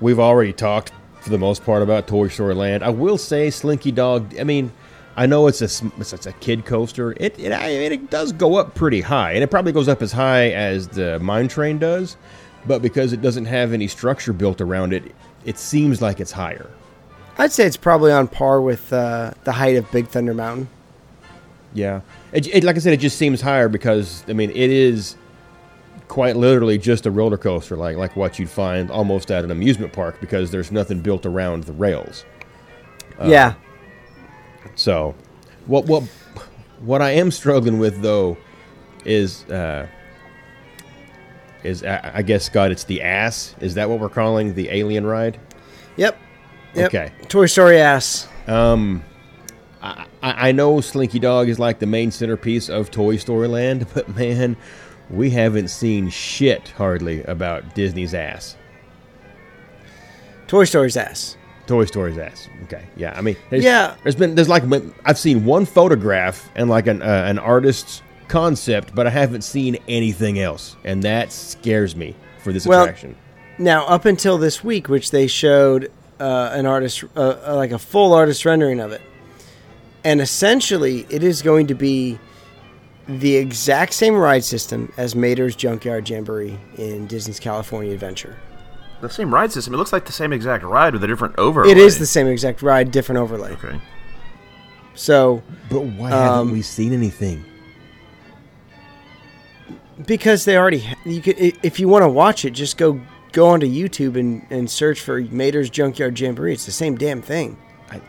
we've 0.02 0.20
already 0.20 0.54
talked 0.54 0.92
for 1.22 1.30
the 1.30 1.38
most 1.38 1.64
part 1.64 1.82
about 1.82 2.08
Toy 2.08 2.28
Story 2.28 2.56
Land. 2.56 2.84
I 2.84 2.90
will 2.90 3.18
say 3.18 3.50
Slinky 3.50 3.92
Dog. 3.92 4.38
I 4.40 4.44
mean, 4.44 4.72
I 5.16 5.26
know 5.26 5.48
it's 5.48 5.62
a 5.62 5.92
it's 6.00 6.26
a 6.26 6.34
kid 6.34 6.66
coaster. 6.66 7.12
It 7.12 7.40
it, 7.40 7.52
I 7.54 7.68
mean, 7.70 7.92
it 7.92 8.10
does 8.10 8.32
go 8.32 8.56
up 8.56 8.76
pretty 8.76 9.02
high, 9.02 9.34
and 9.34 9.44
it 9.44 9.52
probably 9.52 9.72
goes 9.72 9.88
up 9.88 10.02
as 10.02 10.12
high 10.12 10.50
as 10.52 10.88
the 10.88 11.20
Mine 11.20 11.48
Train 11.48 11.78
does. 11.78 12.18
But 12.66 12.82
because 12.82 13.14
it 13.14 13.22
doesn't 13.22 13.46
have 13.46 13.74
any 13.74 13.88
structure 13.88 14.34
built 14.34 14.62
around 14.62 14.94
it, 14.94 15.16
it 15.46 15.58
seems 15.58 16.02
like 16.02 16.20
it's 16.20 16.34
higher. 16.34 16.70
I'd 17.38 17.52
say 17.52 17.66
it's 17.66 17.78
probably 17.78 18.12
on 18.12 18.28
par 18.28 18.62
with 18.62 18.92
uh, 18.92 19.32
the 19.46 19.54
height 19.54 19.78
of 19.78 19.90
Big 19.92 20.08
Thunder 20.08 20.34
Mountain. 20.34 20.68
Yeah, 21.74 22.02
it, 22.34 22.48
it, 22.48 22.64
like 22.64 22.76
I 22.76 22.80
said, 22.80 22.94
it 22.94 23.00
just 23.00 23.18
seems 23.18 23.42
higher 23.42 23.70
because 23.70 24.24
I 24.28 24.34
mean 24.34 24.50
it 24.50 24.70
is 24.72 25.16
quite 26.08 26.36
literally 26.36 26.78
just 26.78 27.06
a 27.06 27.12
roller 27.12 27.38
coaster, 27.38 27.78
like 27.78 27.96
like 27.96 28.16
what 28.16 28.40
you'd 28.40 28.50
find 28.50 28.92
almost 28.92 29.32
at 29.32 29.46
an 29.46 29.52
amusement 29.52 29.94
park 29.94 30.20
because 30.20 30.52
there's 30.52 30.72
nothing 30.72 31.00
built 31.00 31.26
around 31.26 31.64
the 31.64 31.74
rails. 31.74 32.26
yeah. 33.24 33.54
So, 34.76 35.16
what 35.68 35.86
what 35.86 36.04
what 36.80 37.02
I 37.02 37.12
am 37.12 37.32
struggling 37.32 37.80
with 37.80 38.02
though 38.02 38.38
is 39.06 39.44
uh, 39.46 39.88
is 41.64 41.84
I, 41.84 42.22
guess 42.22 42.46
Scott, 42.46 42.72
it's 42.72 42.86
the 42.86 43.02
ass. 43.02 43.56
Is 43.60 43.76
that 43.76 43.90
what 43.90 44.00
we're 44.00 44.10
calling 44.10 44.54
the 44.54 44.70
alien 44.70 45.06
ride? 45.06 45.40
Yep. 45.98 46.18
Yep. 46.76 46.88
Okay. 46.88 47.12
Toy 47.28 47.46
Story 47.48 47.80
ass. 47.80 48.28
Um, 48.48 49.04
I, 49.82 50.06
I 50.22 50.50
I 50.50 50.52
know 50.52 50.82
Slinky 50.82 51.20
Dog 51.20 51.50
is 51.50 51.60
like 51.60 51.80
the 51.80 51.86
main 51.86 52.12
centerpiece 52.12 52.70
of 52.70 52.92
Toy 52.92 53.18
Story 53.18 53.48
Land, 53.48 53.88
but 53.94 54.16
man, 54.16 54.56
we 55.10 55.30
haven't 55.32 55.70
seen 55.70 56.10
shit 56.10 56.70
hardly 56.70 57.24
about 57.24 57.76
Disney's 57.76 58.14
ass. 58.14 58.56
Toy 60.48 60.64
Story's 60.64 60.98
ass. 60.98 61.38
Toy 61.68 61.86
Story's 61.86 62.18
ass. 62.18 62.50
Okay, 62.64 62.84
yeah. 62.96 63.14
I 63.16 63.22
mean, 63.22 63.36
there's, 63.52 63.64
Yeah. 63.64 63.96
There's 64.02 64.16
been 64.16 64.34
there's 64.34 64.50
like 64.50 64.64
I've 65.06 65.20
seen 65.20 65.46
one 65.46 65.66
photograph 65.66 66.50
and 66.56 66.70
like 66.70 66.88
an 66.88 67.02
uh, 67.04 67.26
an 67.28 67.38
artist's 67.38 68.02
concept, 68.30 68.96
but 68.96 69.06
I 69.08 69.10
haven't 69.10 69.42
seen 69.44 69.78
anything 69.88 70.40
else, 70.40 70.76
and 70.86 71.04
that 71.04 71.32
scares 71.32 71.96
me 71.96 72.16
for 72.44 72.54
this 72.54 72.66
Well- 72.66 72.84
attraction. 72.84 73.16
Now, 73.58 73.86
up 73.88 74.06
until 74.06 74.38
this 74.38 74.64
week, 74.64 74.88
which 74.88 75.12
they 75.12 75.28
showed 75.28 75.92
uh, 76.22 76.52
an 76.54 76.66
artist, 76.66 77.04
uh, 77.16 77.36
uh, 77.48 77.56
like 77.56 77.72
a 77.72 77.80
full 77.80 78.14
artist 78.14 78.46
rendering 78.46 78.80
of 78.80 78.92
it, 78.92 79.02
and 80.04 80.22
essentially 80.22 81.06
it 81.10 81.24
is 81.24 81.42
going 81.42 81.68
to 81.68 81.74
be 81.76 82.20
the 83.08 83.36
exact 83.38 83.92
same 83.94 84.16
ride 84.16 84.44
system 84.44 84.92
as 84.98 85.16
Mater's 85.16 85.56
Junkyard 85.56 86.10
Jamboree 86.10 86.58
in 86.78 87.08
Disney's 87.08 87.40
California 87.40 87.94
Adventure. 87.94 88.36
The 89.02 89.10
same 89.10 89.34
ride 89.34 89.52
system. 89.54 89.74
It 89.74 89.78
looks 89.78 89.94
like 89.94 90.06
the 90.06 90.12
same 90.12 90.32
exact 90.34 90.64
ride 90.64 90.92
with 90.94 91.04
a 91.04 91.08
different 91.08 91.36
overlay. 91.38 91.72
It 91.72 91.78
is 91.78 92.00
the 92.00 92.06
same 92.06 92.28
exact 92.28 92.62
ride, 92.62 92.92
different 92.92 93.20
overlay. 93.20 93.54
Okay. 93.54 93.80
So, 94.96 95.42
But 95.70 95.82
why 95.84 96.12
Um, 96.12 96.20
haven't 96.22 96.52
we 96.52 96.62
seen 96.62 96.92
anything? 96.94 97.46
Because 100.06 100.46
they 100.46 100.58
already, 100.58 100.84
you 101.06 101.22
could, 101.22 101.36
if 101.64 101.80
you 101.80 101.88
want 101.88 102.04
to 102.04 102.10
watch 102.10 102.46
it, 102.46 102.52
just 102.52 102.78
go 102.78 103.00
go 103.32 103.48
onto 103.48 103.68
YouTube 103.68 104.18
and, 104.20 104.46
and 104.50 104.70
search 104.70 105.02
for 105.02 105.22
Mater's 105.22 105.70
Junkyard 105.70 106.20
Jamboree. 106.20 106.54
It's 106.54 106.66
the 106.66 106.72
same 106.72 106.96
damn 106.98 107.22
thing, 107.22 107.58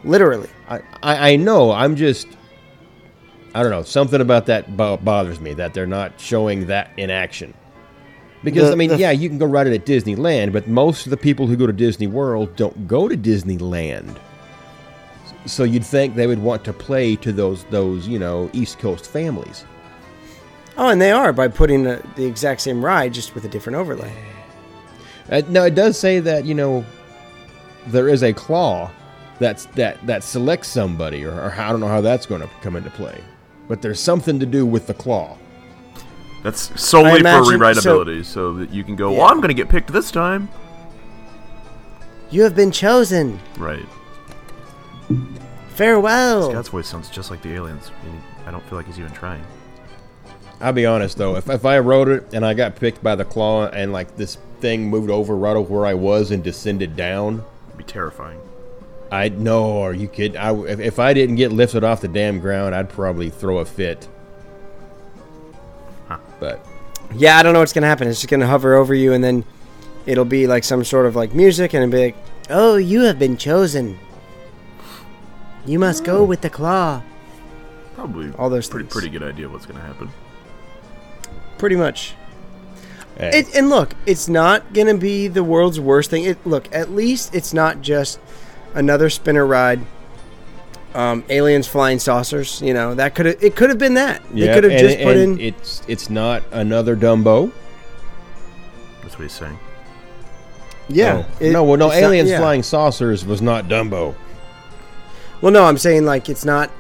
literally. 0.05 0.49
I, 0.69 0.81
I, 1.03 1.33
I 1.33 1.37
know. 1.37 1.73
I'm 1.73 1.97
just. 1.97 2.27
I 3.55 3.63
don't 3.63 3.73
know. 3.73 3.83
Something 3.83 4.21
about 4.21 4.47
that 4.47 4.77
bo- 4.77 4.97
bothers 4.99 5.41
me 5.41 5.55
that 5.55 5.75
they're 5.75 5.87
not 5.87 6.21
showing 6.21 6.67
that 6.69 6.91
in 6.97 7.11
action. 7.11 7.53
Because 8.45 8.69
The- 8.69 8.73
I 8.73 8.75
mean, 8.77 8.91
the- 8.91 8.97
yeah, 8.99 9.11
you 9.11 9.29
can 9.29 9.39
go 9.39 9.47
ride 9.47 9.67
it 9.67 9.75
at 9.75 9.85
Disneyland, 9.85 10.53
but 10.53 10.69
most 10.69 11.05
of 11.07 11.11
the 11.11 11.17
people 11.17 11.47
who 11.49 11.57
go 11.57 11.67
to 11.67 11.73
Disney 11.73 12.07
World 12.07 12.55
don't 12.57 12.87
go 12.87 13.09
to 13.09 13.17
Disneyland. 13.17 14.17
So 15.47 15.65
you'd 15.65 15.85
think 15.85 16.15
they 16.15 16.27
would 16.27 16.39
want 16.39 16.65
to 16.65 16.73
play 16.73 17.17
to 17.17 17.33
those 17.33 17.65
those 17.65 18.07
you 18.07 18.19
know 18.19 18.49
East 18.53 18.79
Coast 18.79 19.07
families. 19.11 19.65
Oh, 20.77 20.89
and 20.89 21.01
they 21.01 21.11
are 21.13 21.33
by 21.33 21.49
putting 21.49 21.83
the, 21.83 22.03
the 22.17 22.25
exact 22.25 22.61
same 22.61 22.85
ride 22.85 23.13
just 23.13 23.35
with 23.35 23.45
a 23.45 23.49
different 23.49 23.77
overlay. 23.77 24.13
Uh, 25.31 25.43
now 25.49 25.65
it 25.65 25.75
does 25.75 25.99
say 25.99 26.21
that 26.21 26.45
you 26.45 26.55
know 26.55 26.85
there 27.87 28.09
is 28.09 28.23
a 28.23 28.33
claw 28.33 28.91
that's 29.39 29.67
that 29.67 30.05
that 30.07 30.23
selects 30.25 30.69
somebody, 30.69 31.25
or, 31.25 31.33
or 31.33 31.53
I 31.53 31.71
don't 31.71 31.81
know 31.81 31.89
how 31.89 32.01
that's 32.01 32.27
going 32.27 32.41
to 32.41 32.51
come 32.63 32.77
into 32.77 32.91
play, 32.91 33.21
but 33.69 33.83
there's 33.83 34.01
something 34.01 34.39
to 34.41 34.47
do 34.47 34.65
with 34.67 34.87
the 34.87 34.95
claw. 34.95 35.37
That's 36.43 36.81
solely 36.81 37.21
imagine- 37.21 37.59
for 37.59 37.75
so- 37.75 38.05
rewritability, 38.05 38.25
so, 38.25 38.53
that 38.55 38.71
you 38.71 38.83
can 38.85 38.97
go. 38.97 39.13
Well, 39.13 39.27
I'm 39.27 39.37
going 39.37 39.49
to 39.49 39.55
get 39.55 39.69
picked 39.69 39.93
this 39.93 40.11
time. 40.11 40.49
You 42.31 42.43
have 42.43 42.55
been 42.55 42.71
chosen. 42.71 43.39
Right. 43.59 43.85
Farewell. 45.71 46.51
Scott's 46.51 46.69
voice 46.69 46.87
sounds 46.87 47.11
just 47.11 47.31
like 47.31 47.43
the 47.43 47.53
aliens. 47.53 47.91
I 48.47 48.51
don't 48.51 48.63
feel 48.69 48.79
like 48.79 48.87
he's 48.87 48.99
even 48.99 49.13
trying. 49.13 49.45
I'll 50.61 50.73
be 50.73 50.85
honest 50.87 51.17
though, 51.17 51.37
if, 51.37 51.49
if 51.49 51.65
I 51.65 51.79
wrote 51.79 52.09
it 52.09 52.35
and 52.35 52.45
I 52.45 52.55
got 52.55 52.77
picked 52.77 53.03
by 53.03 53.15
the 53.15 53.25
claw 53.25 53.67
and 53.69 53.93
like 53.93 54.17
this 54.17 54.37
thing 54.61 54.89
moved 54.91 55.11
over 55.11 55.35
right 55.35 55.57
over 55.57 55.73
where 55.75 55.87
I 55.87 55.95
was 55.95 56.31
and 56.31 56.45
descended 56.45 56.97
down, 56.97 57.45
It'd 57.69 57.79
be 57.79 57.85
terrifying. 57.85 58.41
I 59.11 59.29
no, 59.31 59.83
are 59.83 59.95
you 59.95 60.07
kidding? 60.07 60.37
I 60.37 60.55
if, 60.67 60.79
if 60.79 60.99
I 60.99 61.15
didn't 61.15 61.37
get 61.37 61.51
lifted 61.51 61.83
off 61.83 62.01
the 62.01 62.09
damn 62.09 62.39
ground, 62.41 62.75
I'd 62.75 62.89
probably 62.91 63.31
throw 63.31 63.59
a 63.59 63.65
fit. 63.65 64.07
But 66.39 66.65
Yeah, 67.15 67.39
I 67.39 67.43
don't 67.43 67.53
know 67.53 67.61
what's 67.61 67.73
gonna 67.73 67.87
happen. 67.87 68.09
It's 68.09 68.21
just 68.21 68.31
gonna 68.31 68.47
hover 68.47 68.75
over 68.75 68.95
you, 68.95 69.13
and 69.13 69.23
then 69.23 69.45
it'll 70.07 70.25
be 70.25 70.47
like 70.47 70.65
some 70.65 70.85
sort 70.85 71.07
of 71.07 71.17
like 71.17 71.35
music, 71.35 71.75
and 71.75 71.83
it'll 71.83 71.93
be 71.93 72.05
like, 72.07 72.17
"Oh, 72.49 72.77
you 72.77 73.03
have 73.03 73.19
been 73.19 73.37
chosen. 73.37 73.99
You 75.67 75.79
must 75.79 76.05
go 76.05 76.25
with 76.25 76.41
the 76.41 76.51
claw." 76.51 77.03
Probably 77.95 78.33
All 78.39 78.49
those 78.49 78.69
pretty 78.69 78.85
things. 78.85 78.93
pretty 78.93 79.09
good 79.11 79.23
idea 79.23 79.47
of 79.47 79.53
what's 79.53 79.67
going 79.67 79.79
to 79.79 79.87
happen. 79.87 80.09
Pretty 81.61 81.77
much. 81.77 82.15
hey, 83.19 83.41
It, 83.41 83.55
and 83.55 83.69
look, 83.69 83.93
it's 84.07 84.29
not 84.29 84.73
gonna 84.73 84.97
be 84.97 85.29
the 85.29 85.45
world's 85.45 85.79
worst 85.79 86.09
thing. 86.09 86.25
It 86.25 86.39
look, 86.47 86.75
at 86.75 86.91
least 86.91 87.35
it's 87.35 87.53
not 87.53 87.83
just 87.83 88.19
another 88.75 89.11
spinner 89.11 89.45
ride. 89.45 89.81
Um, 90.95 91.23
aliens 91.29 91.69
flying 91.69 91.99
saucers. 91.99 92.63
You 92.63 92.73
know 92.73 92.95
that 92.95 93.15
could 93.15 93.27
have. 93.27 93.45
It 93.45 93.57
could 93.57 93.69
have 93.69 93.79
been 93.79 93.93
that. 93.95 94.23
They 94.33 94.53
could 94.55 94.65
have 94.65 94.81
just 94.81 94.97
put 95.01 95.17
and 95.19 95.39
in. 95.39 95.41
It's 95.49 95.83
it's 95.87 96.09
not 96.09 96.43
another 96.51 96.97
Dumbo. 96.97 97.53
That's 99.03 99.19
what 99.19 99.25
he's 99.25 99.33
saying. 99.35 99.59
yeah. 100.89 101.27
Oh. 101.27 101.37
it- 101.45 101.53
no, 101.53 101.63
well, 101.63 101.77
no, 101.77 101.91
it's 101.91 102.01
not- 102.01 102.07
aliens 102.07 102.31
yeah. 102.31 102.39
flying 102.39 102.63
saucers 102.63 103.27
was 103.27 103.43
not 103.43 103.67
Dumbo. 103.67 104.15
Well, 105.43 105.53
no, 105.53 105.65
I'm 105.65 105.77
saying 105.77 106.07
like 106.07 106.31
it's 106.31 106.47
not. 106.47 106.71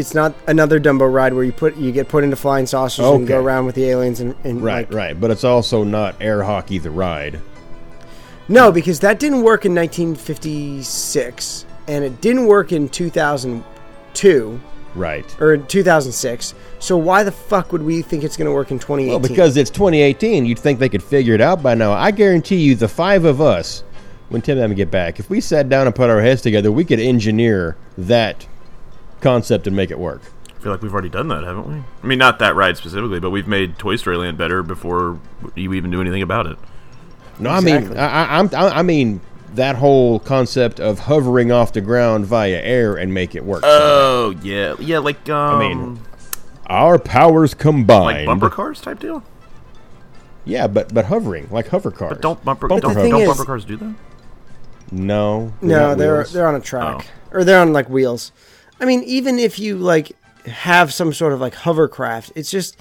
It's 0.00 0.14
not 0.14 0.34
another 0.46 0.80
Dumbo 0.80 1.12
ride 1.12 1.34
where 1.34 1.44
you 1.44 1.52
put 1.52 1.76
you 1.76 1.92
get 1.92 2.08
put 2.08 2.24
into 2.24 2.34
flying 2.36 2.66
saucers 2.66 3.04
and 3.04 3.28
go 3.28 3.38
around 3.40 3.66
with 3.66 3.74
the 3.74 3.84
aliens 3.84 4.18
and, 4.20 4.34
and 4.44 4.62
Right, 4.62 4.88
like- 4.90 4.94
right, 4.96 5.20
but 5.20 5.30
it's 5.30 5.44
also 5.44 5.84
not 5.84 6.16
air 6.20 6.42
hockey 6.42 6.78
the 6.78 6.90
ride. 6.90 7.38
No, 8.48 8.72
because 8.72 8.98
that 9.00 9.20
didn't 9.20 9.42
work 9.42 9.64
in 9.64 9.74
1956, 9.74 11.66
and 11.86 12.02
it 12.04 12.20
didn't 12.20 12.46
work 12.46 12.72
in 12.72 12.88
2002 12.88 14.60
Right. 14.96 15.36
or 15.40 15.56
2006. 15.58 16.54
So 16.80 16.96
why 16.96 17.22
the 17.22 17.30
fuck 17.30 17.70
would 17.72 17.82
we 17.82 18.02
think 18.02 18.24
it's 18.24 18.36
going 18.36 18.46
to 18.46 18.52
work 18.52 18.70
in 18.72 18.78
2018? 18.80 19.10
Well, 19.10 19.20
because 19.20 19.56
it's 19.56 19.70
2018, 19.70 20.46
you'd 20.46 20.58
think 20.58 20.78
they 20.80 20.88
could 20.88 21.02
figure 21.02 21.34
it 21.34 21.40
out 21.40 21.62
by 21.62 21.74
now. 21.74 21.92
I 21.92 22.10
guarantee 22.10 22.56
you, 22.56 22.74
the 22.74 22.88
five 22.88 23.24
of 23.24 23.40
us, 23.40 23.84
when 24.30 24.42
Tim 24.42 24.58
and 24.58 24.72
I 24.72 24.74
get 24.74 24.90
back, 24.90 25.20
if 25.20 25.30
we 25.30 25.40
sat 25.40 25.68
down 25.68 25.86
and 25.86 25.94
put 25.94 26.10
our 26.10 26.20
heads 26.20 26.42
together, 26.42 26.72
we 26.72 26.84
could 26.84 26.98
engineer 27.00 27.76
that 27.98 28.46
concept 29.20 29.66
and 29.66 29.74
make 29.76 29.90
it 29.90 29.98
work. 29.98 30.22
I 30.48 30.62
feel 30.62 30.72
like 30.72 30.82
we've 30.82 30.92
already 30.92 31.08
done 31.08 31.28
that, 31.28 31.42
haven't 31.44 31.66
we? 31.68 31.82
I 32.02 32.06
mean, 32.06 32.18
not 32.18 32.38
that 32.40 32.54
ride 32.54 32.76
specifically, 32.76 33.18
but 33.20 33.30
we've 33.30 33.48
made 33.48 33.78
Toy 33.78 33.96
Story 33.96 34.16
Land 34.18 34.36
better 34.36 34.62
before 34.62 35.18
you 35.54 35.72
even 35.74 35.90
do 35.90 36.00
anything 36.00 36.22
about 36.22 36.46
it. 36.46 36.58
No, 37.38 37.48
I 37.50 37.60
mean, 37.60 37.76
Exactly. 37.76 37.98
I, 37.98 38.24
I, 38.24 38.38
I'm, 38.38 38.50
I 38.54 38.78
I 38.78 38.82
mean 38.82 39.22
that 39.54 39.76
whole 39.76 40.20
concept 40.20 40.78
of 40.78 40.98
hovering 41.00 41.50
off 41.50 41.72
the 41.72 41.80
ground 41.80 42.26
via 42.26 42.60
air 42.60 42.96
and 42.96 43.14
make 43.14 43.34
it 43.34 43.44
work. 43.44 43.62
Oh 43.64 44.34
yeah, 44.42 44.74
yeah, 44.78 44.98
like 44.98 45.26
um, 45.30 45.58
mean, 45.58 46.00
our 46.66 46.98
powers 46.98 47.54
combined. 47.54 48.18
like 48.18 48.26
bumper 48.26 48.50
cars 48.50 48.80
type 48.82 48.98
deal. 49.00 49.24
Yeah, 50.44 50.66
but 50.66 50.92
but 50.92 51.06
hovering 51.06 51.48
like 51.50 51.68
hover 51.68 51.90
cars. 51.90 52.10
But 52.12 52.20
don't 52.22 52.44
bumper 52.44 52.68
Bumper 52.68 52.82
don't, 52.88 52.94
the 52.94 53.00
thing 53.00 53.10
don't 53.12 53.22
is- 53.22 53.28
bumper 53.28 53.44
cars 53.46 53.64
do 53.64 53.76
that? 53.78 53.94
No, 54.92 55.52
no, 55.62 55.94
they're 55.94 56.16
wheels. 56.16 56.32
they're 56.32 56.48
on 56.48 56.56
a 56.56 56.60
track 56.60 57.06
Oh. 57.32 57.38
or 57.38 57.44
they're 57.44 57.60
on 57.60 57.72
like 57.72 57.88
wheels. 57.88 58.32
I 58.80 58.86
mean, 58.86 59.02
even 59.02 59.38
if 59.38 59.58
you 59.58 59.76
like 59.76 60.12
have 60.46 60.92
some 60.92 61.12
sort 61.12 61.32
of 61.32 61.40
like 61.40 61.54
hovercraft. 61.54 62.32
It's 62.34 62.50
just 62.50 62.76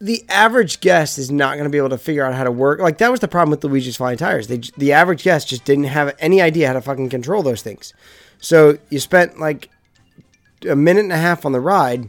the 0.00 0.24
average 0.28 0.80
guest 0.80 1.18
is 1.18 1.30
not 1.30 1.54
going 1.54 1.64
to 1.64 1.70
be 1.70 1.78
able 1.78 1.90
to 1.90 1.98
figure 1.98 2.24
out 2.24 2.34
how 2.34 2.44
to 2.44 2.50
work. 2.50 2.80
Like 2.80 2.98
that 2.98 3.10
was 3.10 3.20
the 3.20 3.28
problem 3.28 3.50
with 3.50 3.64
Luigi's 3.64 3.96
Flying 3.96 4.18
Tires. 4.18 4.48
They 4.48 4.60
the 4.76 4.92
average 4.92 5.22
guest 5.22 5.48
just 5.48 5.64
didn't 5.64 5.84
have 5.84 6.14
any 6.18 6.40
idea 6.40 6.66
how 6.66 6.72
to 6.74 6.80
fucking 6.80 7.08
control 7.08 7.42
those 7.42 7.62
things. 7.62 7.92
So 8.40 8.78
you 8.90 8.98
spent 8.98 9.38
like 9.38 9.70
a 10.68 10.76
minute 10.76 11.04
and 11.04 11.12
a 11.12 11.18
half 11.18 11.44
on 11.44 11.52
the 11.52 11.60
ride, 11.60 12.08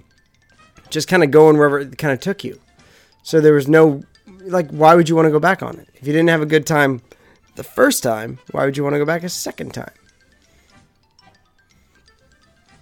just 0.89 1.07
kind 1.07 1.23
of 1.23 1.31
going 1.31 1.57
wherever 1.57 1.79
it 1.79 1.97
kind 1.97 2.13
of 2.13 2.19
took 2.19 2.43
you. 2.43 2.59
So 3.21 3.39
there 3.39 3.53
was 3.53 3.67
no 3.67 4.03
like, 4.45 4.69
why 4.71 4.95
would 4.95 5.07
you 5.07 5.15
want 5.15 5.27
to 5.27 5.31
go 5.31 5.39
back 5.39 5.63
on 5.63 5.77
it 5.79 5.87
if 5.95 6.07
you 6.07 6.13
didn't 6.13 6.29
have 6.29 6.41
a 6.41 6.47
good 6.47 6.65
time 6.65 7.01
the 7.55 7.63
first 7.63 8.03
time? 8.03 8.39
Why 8.51 8.65
would 8.65 8.75
you 8.75 8.83
want 8.83 8.95
to 8.95 8.99
go 8.99 9.05
back 9.05 9.23
a 9.23 9.29
second 9.29 9.73
time? 9.73 9.91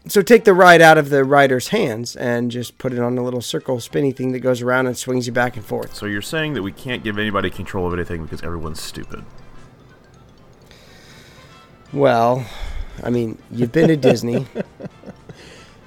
So 0.08 0.22
take 0.22 0.46
the 0.46 0.54
ride 0.54 0.82
out 0.82 0.98
of 0.98 1.10
the 1.10 1.24
rider's 1.24 1.68
hands 1.68 2.16
and 2.16 2.50
just 2.50 2.78
put 2.78 2.92
it 2.92 3.00
on 3.00 3.18
a 3.18 3.24
little 3.24 3.42
circle 3.42 3.80
spinny 3.80 4.12
thing 4.12 4.32
that 4.32 4.40
goes 4.40 4.62
around 4.62 4.88
and 4.88 4.98
swings 4.98 5.28
you 5.28 5.34
back 5.34 5.56
and 5.56 5.64
forth. 5.64 5.96
So 5.96 6.08
you're 6.08 6.24
saying 6.24 6.56
that 6.56 6.64
we 6.64 6.72
can't 6.72 7.04
give 7.04 7.20
anybody 7.20 7.50
control 7.52 7.86
of 7.88 7.94
anything 7.94 8.24
because 8.24 8.42
everyone's 8.42 8.82
stupid. 8.82 9.24
Well, 11.94 12.48
I 13.04 13.10
mean, 13.10 13.38
you've 13.52 13.72
been 13.72 13.90
to 13.90 13.98
Disney. 13.98 14.48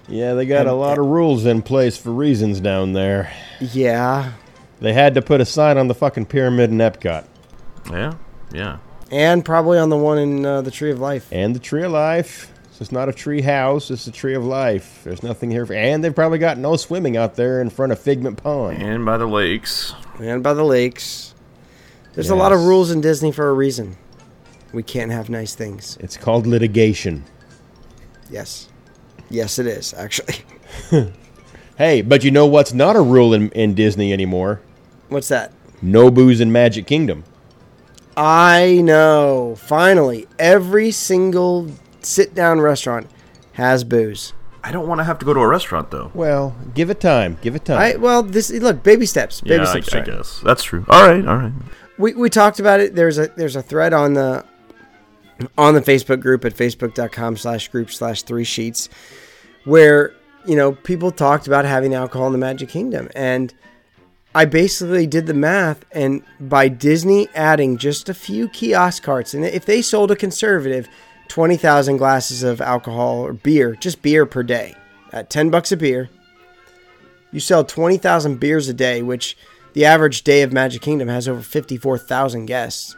Yeah, 0.08 0.34
they 0.34 0.46
got 0.46 0.66
a 0.66 0.72
lot 0.72 0.98
of 0.98 1.06
rules 1.06 1.46
in 1.46 1.62
place 1.62 1.96
for 1.96 2.10
reasons 2.10 2.60
down 2.60 2.92
there. 2.92 3.32
Yeah. 3.60 4.32
They 4.80 4.92
had 4.92 5.14
to 5.14 5.22
put 5.22 5.40
a 5.40 5.46
sign 5.46 5.78
on 5.78 5.88
the 5.88 5.94
fucking 5.94 6.26
pyramid 6.26 6.70
in 6.70 6.78
Epcot. 6.78 7.24
Yeah, 7.90 8.14
yeah. 8.52 8.78
And 9.10 9.44
probably 9.44 9.78
on 9.78 9.88
the 9.88 9.96
one 9.96 10.18
in 10.18 10.44
uh, 10.44 10.62
the 10.62 10.70
Tree 10.70 10.90
of 10.90 11.00
Life. 11.00 11.28
And 11.32 11.54
the 11.54 11.60
Tree 11.60 11.84
of 11.84 11.92
Life. 11.92 12.52
So 12.74 12.82
it's 12.82 12.90
not 12.90 13.08
a 13.08 13.12
tree 13.12 13.40
house, 13.40 13.92
it's 13.92 14.08
a 14.08 14.10
Tree 14.10 14.34
of 14.34 14.44
Life. 14.44 15.02
There's 15.04 15.22
nothing 15.22 15.48
here. 15.48 15.64
For, 15.64 15.74
and 15.74 16.02
they've 16.02 16.12
probably 16.12 16.38
got 16.38 16.58
no 16.58 16.74
swimming 16.74 17.16
out 17.16 17.36
there 17.36 17.60
in 17.60 17.70
front 17.70 17.92
of 17.92 18.00
Figment 18.00 18.42
Pond. 18.42 18.82
And 18.82 19.06
by 19.06 19.16
the 19.16 19.26
lakes. 19.26 19.94
And 20.18 20.42
by 20.42 20.54
the 20.54 20.64
lakes. 20.64 21.36
There's 22.14 22.30
a 22.30 22.34
lot 22.34 22.50
of 22.50 22.64
rules 22.64 22.90
in 22.90 23.00
Disney 23.00 23.30
for 23.30 23.48
a 23.48 23.52
reason. 23.52 23.96
We 24.72 24.82
can't 24.82 25.12
have 25.12 25.30
nice 25.30 25.54
things. 25.54 25.96
It's 26.00 26.16
called 26.16 26.48
litigation. 26.48 27.22
Yes. 28.28 28.68
Yes, 29.30 29.60
it 29.60 29.68
is, 29.68 29.94
actually. 29.94 30.34
Hey, 31.76 32.02
but 32.02 32.22
you 32.22 32.30
know 32.30 32.46
what's 32.46 32.72
not 32.72 32.94
a 32.94 33.00
rule 33.00 33.34
in, 33.34 33.50
in 33.50 33.74
Disney 33.74 34.12
anymore? 34.12 34.60
What's 35.08 35.26
that? 35.26 35.52
No 35.82 36.08
booze 36.08 36.40
in 36.40 36.52
Magic 36.52 36.86
Kingdom. 36.86 37.24
I 38.16 38.80
know. 38.84 39.56
Finally, 39.58 40.28
every 40.38 40.92
single 40.92 41.68
sit 42.04 42.34
down 42.34 42.60
restaurant 42.60 43.08
has 43.52 43.84
booze. 43.84 44.32
I 44.62 44.72
don't 44.72 44.88
want 44.88 45.00
to 45.00 45.04
have 45.04 45.18
to 45.18 45.26
go 45.26 45.34
to 45.34 45.40
a 45.40 45.46
restaurant 45.46 45.90
though. 45.90 46.10
Well, 46.14 46.56
give 46.74 46.88
it 46.88 47.00
time. 47.00 47.36
Give 47.42 47.54
it 47.54 47.64
time. 47.66 47.78
I 47.78 47.96
well, 47.96 48.22
this 48.22 48.50
look 48.50 48.82
baby 48.82 49.06
steps. 49.06 49.40
Baby 49.42 49.56
yeah, 49.56 49.64
steps. 49.64 49.94
I 49.94 49.98
right. 49.98 50.06
guess 50.06 50.40
that's 50.42 50.64
true. 50.64 50.86
All 50.88 51.06
right, 51.06 51.26
all 51.26 51.36
right. 51.36 51.52
we, 51.98 52.14
we 52.14 52.30
talked 52.30 52.60
about 52.60 52.80
it 52.80 52.94
there's 52.94 53.18
a 53.18 53.28
there's 53.36 53.56
a 53.56 53.62
thread 53.62 53.92
on 53.92 54.14
the 54.14 54.44
on 55.58 55.74
the 55.74 55.80
facebook 55.80 56.20
group 56.20 56.44
at 56.44 56.54
facebook.com 56.54 57.36
slash 57.36 57.68
group 57.68 57.90
slash 57.90 58.22
three 58.22 58.44
sheets 58.44 58.88
where 59.64 60.14
you 60.46 60.56
know 60.56 60.72
people 60.72 61.10
talked 61.10 61.46
about 61.46 61.64
having 61.64 61.94
alcohol 61.94 62.26
in 62.26 62.32
the 62.32 62.38
magic 62.38 62.68
kingdom 62.68 63.08
and 63.16 63.52
i 64.34 64.44
basically 64.44 65.06
did 65.06 65.26
the 65.26 65.34
math 65.34 65.84
and 65.90 66.22
by 66.38 66.68
disney 66.68 67.28
adding 67.34 67.76
just 67.76 68.08
a 68.08 68.14
few 68.14 68.48
kiosk 68.48 69.02
carts 69.02 69.34
and 69.34 69.44
if 69.44 69.64
they 69.66 69.82
sold 69.82 70.10
a 70.10 70.16
conservative 70.16 70.88
20000 71.34 71.96
glasses 71.96 72.42
of 72.42 72.60
alcohol 72.60 73.18
or 73.26 73.32
beer 73.32 73.74
just 73.74 74.02
beer 74.02 74.24
per 74.26 74.42
day 74.42 74.74
at 75.12 75.30
10 75.30 75.50
bucks 75.50 75.72
a 75.72 75.76
beer 75.76 76.08
you 77.34 77.40
sell 77.40 77.64
20,000 77.64 78.38
beers 78.38 78.68
a 78.68 78.72
day, 78.72 79.02
which 79.02 79.36
the 79.72 79.84
average 79.84 80.22
day 80.22 80.42
of 80.42 80.52
Magic 80.52 80.80
Kingdom 80.82 81.08
has 81.08 81.26
over 81.26 81.42
54,000 81.42 82.46
guests. 82.46 82.94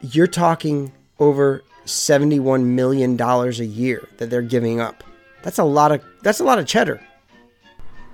You're 0.00 0.26
talking 0.26 0.92
over 1.20 1.62
71 1.84 2.74
million 2.74 3.16
dollars 3.16 3.60
a 3.60 3.64
year 3.64 4.08
that 4.16 4.28
they're 4.28 4.42
giving 4.42 4.80
up. 4.80 5.04
That's 5.44 5.58
a 5.58 5.64
lot 5.64 5.92
of 5.92 6.02
that's 6.22 6.40
a 6.40 6.44
lot 6.44 6.58
of 6.58 6.66
cheddar. 6.66 7.00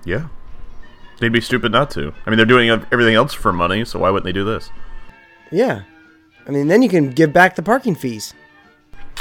Yeah, 0.05 0.27
they'd 1.19 1.29
be 1.29 1.41
stupid 1.41 1.71
not 1.71 1.89
to. 1.91 2.13
I 2.27 2.29
mean, 2.29 2.37
they're 2.37 2.45
doing 2.45 2.69
everything 2.69 3.15
else 3.15 3.33
for 3.33 3.51
money, 3.51 3.85
so 3.85 3.97
why 3.97 4.11
wouldn't 4.11 4.25
they 4.25 4.31
do 4.31 4.45
this? 4.45 4.69
Yeah. 5.51 5.81
I 6.47 6.51
mean, 6.51 6.67
then 6.67 6.83
you 6.83 6.89
can 6.89 7.09
give 7.09 7.33
back 7.33 7.55
the 7.55 7.63
parking 7.63 7.95
fees. 7.95 8.35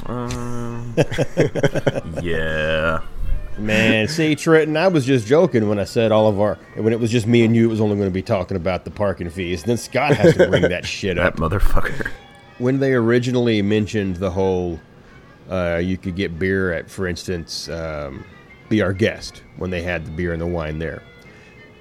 Um, 0.06 0.94
yeah. 2.22 3.02
Man, 3.58 4.08
see, 4.08 4.34
Trenton, 4.34 4.76
I 4.76 4.88
was 4.88 5.04
just 5.04 5.26
joking 5.26 5.68
when 5.68 5.78
I 5.78 5.84
said 5.84 6.10
all 6.10 6.26
of 6.26 6.40
our 6.40 6.54
when 6.74 6.92
it 6.92 7.00
was 7.00 7.10
just 7.10 7.26
me 7.26 7.44
and 7.44 7.54
you. 7.54 7.66
It 7.66 7.68
was 7.68 7.80
only 7.80 7.96
going 7.96 8.08
to 8.08 8.12
be 8.12 8.22
talking 8.22 8.56
about 8.56 8.84
the 8.84 8.90
parking 8.90 9.28
fees. 9.28 9.62
Then 9.64 9.76
Scott 9.76 10.16
has 10.16 10.34
to 10.36 10.48
bring 10.48 10.62
that 10.62 10.86
shit 10.86 11.18
up, 11.18 11.36
That 11.36 11.42
motherfucker. 11.42 12.10
When 12.58 12.80
they 12.80 12.94
originally 12.94 13.60
mentioned 13.60 14.16
the 14.16 14.30
whole, 14.30 14.80
uh, 15.50 15.80
you 15.82 15.98
could 15.98 16.16
get 16.16 16.38
beer 16.38 16.72
at, 16.72 16.90
for 16.90 17.06
instance, 17.06 17.68
um, 17.68 18.24
be 18.68 18.80
our 18.80 18.92
guest 18.92 19.42
when 19.58 19.70
they 19.70 19.82
had 19.82 20.06
the 20.06 20.10
beer 20.12 20.32
and 20.32 20.40
the 20.40 20.46
wine 20.46 20.78
there. 20.78 21.02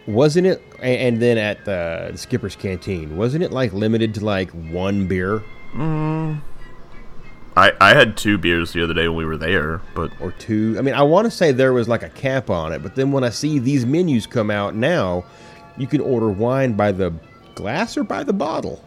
Wasn't 0.07 0.45
it? 0.45 0.61
And 0.81 1.21
then 1.21 1.37
at 1.37 1.63
the 1.63 2.11
Skipper's 2.15 2.55
Canteen, 2.55 3.15
wasn't 3.15 3.43
it 3.43 3.51
like 3.51 3.71
limited 3.71 4.13
to 4.15 4.25
like 4.25 4.49
one 4.51 5.07
beer 5.07 5.41
I 7.57 7.73
I 7.81 7.93
had 7.93 8.15
two 8.17 8.37
beers 8.37 8.71
the 8.73 8.83
other 8.83 8.93
day 8.93 9.07
when 9.07 9.17
we 9.17 9.25
were 9.25 9.37
there, 9.37 9.81
but 9.93 10.11
or 10.21 10.31
two? 10.31 10.75
I 10.77 10.81
mean, 10.81 10.93
I 10.95 11.01
want 11.03 11.25
to 11.25 11.31
say 11.31 11.51
there 11.51 11.73
was 11.73 11.87
like 11.89 12.03
a 12.03 12.09
cap 12.09 12.49
on 12.49 12.71
it, 12.71 12.81
but 12.81 12.95
then 12.95 13.11
when 13.11 13.23
I 13.23 13.29
see 13.29 13.59
these 13.59 13.85
menus 13.85 14.25
come 14.25 14.49
out 14.49 14.73
now, 14.75 15.25
you 15.77 15.87
can 15.87 15.99
order 16.01 16.29
wine 16.29 16.73
by 16.73 16.91
the 16.91 17.13
glass 17.55 17.97
or 17.97 18.03
by 18.03 18.23
the 18.23 18.33
bottle. 18.33 18.83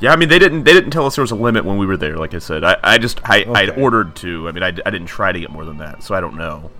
yeah, 0.00 0.12
I 0.12 0.16
mean 0.16 0.28
they 0.28 0.38
didn't 0.40 0.64
they 0.64 0.72
didn't 0.72 0.90
tell 0.90 1.06
us 1.06 1.14
there 1.14 1.22
was 1.22 1.30
a 1.30 1.36
limit 1.36 1.64
when 1.64 1.78
we 1.78 1.86
were 1.86 1.96
there. 1.96 2.16
Like 2.16 2.34
I 2.34 2.38
said, 2.38 2.64
I, 2.64 2.76
I 2.82 2.98
just 2.98 3.20
I 3.24 3.44
I 3.44 3.68
ordered 3.80 4.16
two. 4.16 4.48
I 4.48 4.52
mean 4.52 4.62
I, 4.64 4.68
I 4.68 4.90
didn't 4.90 5.06
try 5.06 5.30
to 5.30 5.38
get 5.38 5.50
more 5.50 5.64
than 5.64 5.78
that, 5.78 6.02
so 6.02 6.14
I 6.14 6.20
don't 6.20 6.36
know. 6.36 6.70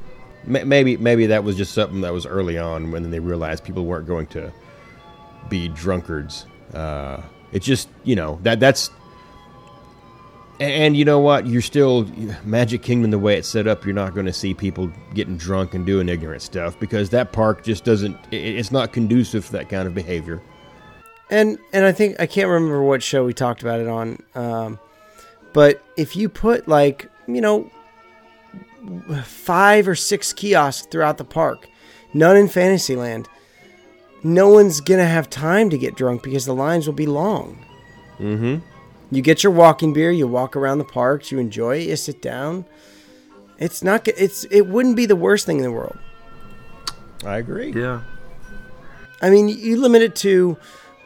Ma- 0.46 0.64
Maybe 0.64 0.96
maybe 0.96 1.26
that 1.26 1.44
was 1.44 1.56
just 1.56 1.72
something 1.72 2.00
that 2.00 2.12
was 2.12 2.26
early 2.26 2.58
on 2.58 2.90
when 2.90 3.10
they 3.12 3.20
realized 3.20 3.62
people 3.64 3.84
weren't 3.86 4.08
going 4.08 4.26
to 4.28 4.52
be 5.48 5.68
drunkards. 5.68 6.46
Uh, 6.74 7.22
it's 7.52 7.64
just 7.64 7.88
you 8.02 8.16
know 8.16 8.40
that 8.42 8.58
that's 8.58 8.90
and, 10.60 10.96
you 10.96 11.04
know 11.04 11.18
what 11.18 11.46
you're 11.46 11.62
still 11.62 12.08
Magic 12.44 12.82
Kingdom 12.82 13.10
the 13.10 13.18
way 13.18 13.36
it's 13.36 13.48
set 13.48 13.66
up. 13.66 13.84
You're 13.84 13.94
not 13.94 14.14
going 14.14 14.26
to 14.26 14.32
see 14.32 14.54
people 14.54 14.90
getting 15.12 15.36
drunk 15.36 15.74
and 15.74 15.84
doing 15.84 16.08
ignorant 16.08 16.42
stuff 16.42 16.78
because 16.78 17.10
that 17.10 17.32
park 17.32 17.64
just 17.64 17.84
doesn't. 17.84 18.16
It's 18.30 18.70
not 18.70 18.92
conducive 18.92 19.46
to 19.46 19.52
that 19.52 19.68
kind 19.68 19.88
of 19.88 19.94
behavior. 19.94 20.42
And 21.30 21.58
and 21.72 21.84
I 21.84 21.92
think 21.92 22.20
I 22.20 22.26
can't 22.26 22.48
remember 22.48 22.82
what 22.82 23.02
show 23.02 23.24
we 23.24 23.32
talked 23.32 23.62
about 23.62 23.80
it 23.80 23.88
on. 23.88 24.22
Um, 24.34 24.78
but 25.52 25.82
if 25.96 26.14
you 26.14 26.28
put 26.28 26.68
like 26.68 27.10
you 27.26 27.40
know 27.40 27.70
five 29.24 29.88
or 29.88 29.94
six 29.94 30.32
kiosks 30.32 30.86
throughout 30.90 31.18
the 31.18 31.24
park, 31.24 31.68
none 32.12 32.36
in 32.36 32.48
Fantasyland, 32.48 33.28
no 34.22 34.48
one's 34.50 34.80
gonna 34.80 35.06
have 35.06 35.28
time 35.30 35.70
to 35.70 35.78
get 35.78 35.96
drunk 35.96 36.22
because 36.22 36.44
the 36.44 36.54
lines 36.54 36.86
will 36.86 36.94
be 36.94 37.06
long. 37.06 37.58
Mm-hmm. 38.18 38.58
You 39.14 39.22
get 39.22 39.44
your 39.44 39.52
walking 39.52 39.92
beer, 39.92 40.10
you 40.10 40.26
walk 40.26 40.56
around 40.56 40.78
the 40.78 40.84
parks, 40.84 41.30
you 41.30 41.38
enjoy 41.38 41.76
it, 41.78 41.88
you 41.88 41.94
sit 41.94 42.20
down. 42.20 42.64
It's 43.58 43.80
not. 43.84 44.04
g- 44.04 44.12
It's. 44.16 44.42
It 44.46 44.62
wouldn't 44.62 44.96
be 44.96 45.06
the 45.06 45.14
worst 45.14 45.46
thing 45.46 45.58
in 45.58 45.62
the 45.62 45.70
world. 45.70 45.96
I 47.24 47.36
agree. 47.38 47.72
Yeah. 47.72 48.00
I 49.22 49.30
mean, 49.30 49.48
you 49.48 49.80
limit 49.80 50.02
it 50.02 50.16
to 50.16 50.56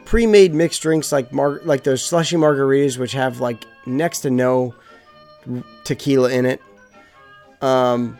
pre-made 0.05 0.55
mixed 0.55 0.81
drinks 0.81 1.11
like 1.11 1.31
mar- 1.31 1.61
like 1.63 1.83
those 1.83 2.03
slushy 2.03 2.35
margaritas, 2.35 2.97
which 2.97 3.11
have 3.11 3.39
like 3.39 3.63
next 3.85 4.21
to 4.21 4.31
no 4.31 4.73
tequila 5.83 6.31
in 6.31 6.47
it. 6.47 6.61
Um, 7.61 8.17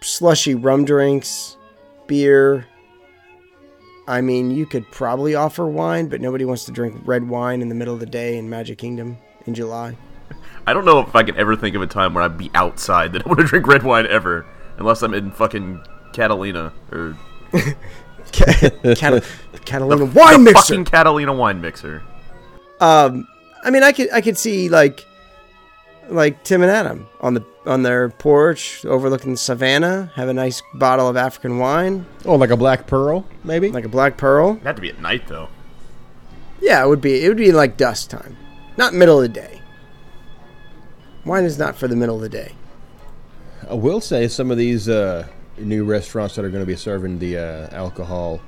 slushy 0.00 0.54
rum 0.54 0.86
drinks, 0.86 1.58
beer. 2.06 2.66
I 4.08 4.20
mean, 4.20 4.50
you 4.50 4.66
could 4.66 4.90
probably 4.90 5.34
offer 5.34 5.66
wine, 5.66 6.08
but 6.08 6.20
nobody 6.20 6.44
wants 6.44 6.64
to 6.64 6.72
drink 6.72 7.00
red 7.04 7.28
wine 7.28 7.62
in 7.62 7.68
the 7.68 7.74
middle 7.74 7.94
of 7.94 8.00
the 8.00 8.06
day 8.06 8.36
in 8.36 8.50
Magic 8.50 8.78
Kingdom 8.78 9.16
in 9.46 9.54
July. 9.54 9.96
I 10.66 10.72
don't 10.72 10.84
know 10.84 11.00
if 11.00 11.14
I 11.14 11.22
could 11.22 11.36
ever 11.36 11.56
think 11.56 11.74
of 11.76 11.82
a 11.82 11.86
time 11.86 12.14
where 12.14 12.22
I'd 12.24 12.38
be 12.38 12.50
outside 12.54 13.12
that 13.12 13.24
I 13.24 13.28
want 13.28 13.40
to 13.40 13.46
drink 13.48 13.66
red 13.66 13.82
wine 13.82 14.06
ever, 14.06 14.44
unless 14.78 15.02
I'm 15.02 15.14
in 15.14 15.30
fucking 15.30 15.80
Catalina 16.12 16.72
or 16.90 17.16
Cat- 18.32 19.24
Catalina 19.64 20.04
wine 20.06 20.32
the 20.32 20.38
mixer. 20.52 20.62
fucking 20.62 20.84
Catalina 20.84 21.32
wine 21.32 21.60
mixer. 21.60 22.02
Um, 22.80 23.26
I 23.64 23.70
mean, 23.70 23.82
I 23.82 23.92
could 23.92 24.10
I 24.12 24.20
could 24.20 24.36
see 24.38 24.68
like 24.68 25.04
like 26.08 26.42
Tim 26.44 26.62
and 26.62 26.70
Adam 26.70 27.08
on 27.20 27.34
the 27.34 27.44
on 27.64 27.82
their 27.84 28.08
porch 28.08 28.84
overlooking 28.84 29.30
the 29.32 29.36
savannah, 29.36 30.10
have 30.16 30.28
a 30.28 30.32
nice 30.34 30.62
bottle 30.74 31.08
of 31.08 31.16
African 31.16 31.58
wine, 31.58 32.04
Oh, 32.24 32.34
like 32.34 32.50
a 32.50 32.56
black 32.56 32.86
pearl, 32.88 33.24
maybe. 33.44 33.70
like 33.70 33.84
a 33.84 33.88
black 33.88 34.16
pearl. 34.16 34.52
It'd 34.52 34.62
have 34.66 34.76
to 34.76 34.82
be 34.82 34.88
at 34.90 35.00
night 35.00 35.28
though. 35.28 35.48
Yeah, 36.60 36.84
it 36.84 36.88
would 36.88 37.00
be 37.00 37.24
it 37.24 37.28
would 37.28 37.36
be 37.36 37.52
like 37.52 37.76
dusk 37.76 38.10
time, 38.10 38.36
not 38.76 38.94
middle 38.94 39.16
of 39.16 39.22
the 39.22 39.28
day. 39.28 39.60
Wine 41.24 41.44
is 41.44 41.58
not 41.58 41.76
for 41.76 41.86
the 41.88 41.94
middle 41.96 42.16
of 42.16 42.22
the 42.22 42.28
day. 42.28 42.52
I 43.70 43.74
will 43.74 44.00
say 44.00 44.26
some 44.26 44.50
of 44.50 44.58
these 44.58 44.88
uh, 44.88 45.26
new 45.56 45.84
restaurants 45.84 46.34
that 46.34 46.44
are 46.44 46.50
going 46.50 46.62
to 46.62 46.66
be 46.66 46.74
serving 46.76 47.20
the 47.20 47.38
uh, 47.38 47.68
alcohol, 47.76 48.40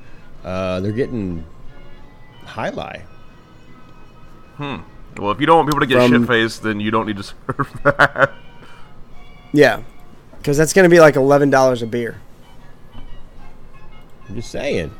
uh, 0.45 0.81
they're 0.81 0.91
getting 0.91 1.45
high 2.45 2.71
lie. 2.71 3.05
Well, 5.19 5.31
if 5.31 5.41
you 5.41 5.47
don't 5.47 5.57
want 5.59 5.69
people 5.69 5.81
to 5.81 5.87
get 5.87 6.09
shit 6.09 6.27
faced, 6.27 6.63
then 6.63 6.81
you 6.81 6.91
don't 6.91 7.07
need 7.07 7.17
to 7.19 7.23
serve 7.23 7.81
that. 7.85 8.33
Yeah, 9.53 9.83
because 10.39 10.57
that's 10.57 10.73
going 10.73 10.85
to 10.85 10.89
be 10.89 11.01
like 11.01 11.17
eleven 11.17 11.51
dollars 11.51 11.83
a 11.83 11.87
beer. 11.87 12.21
I'm 14.29 14.35
just 14.35 14.51
saying. 14.51 14.93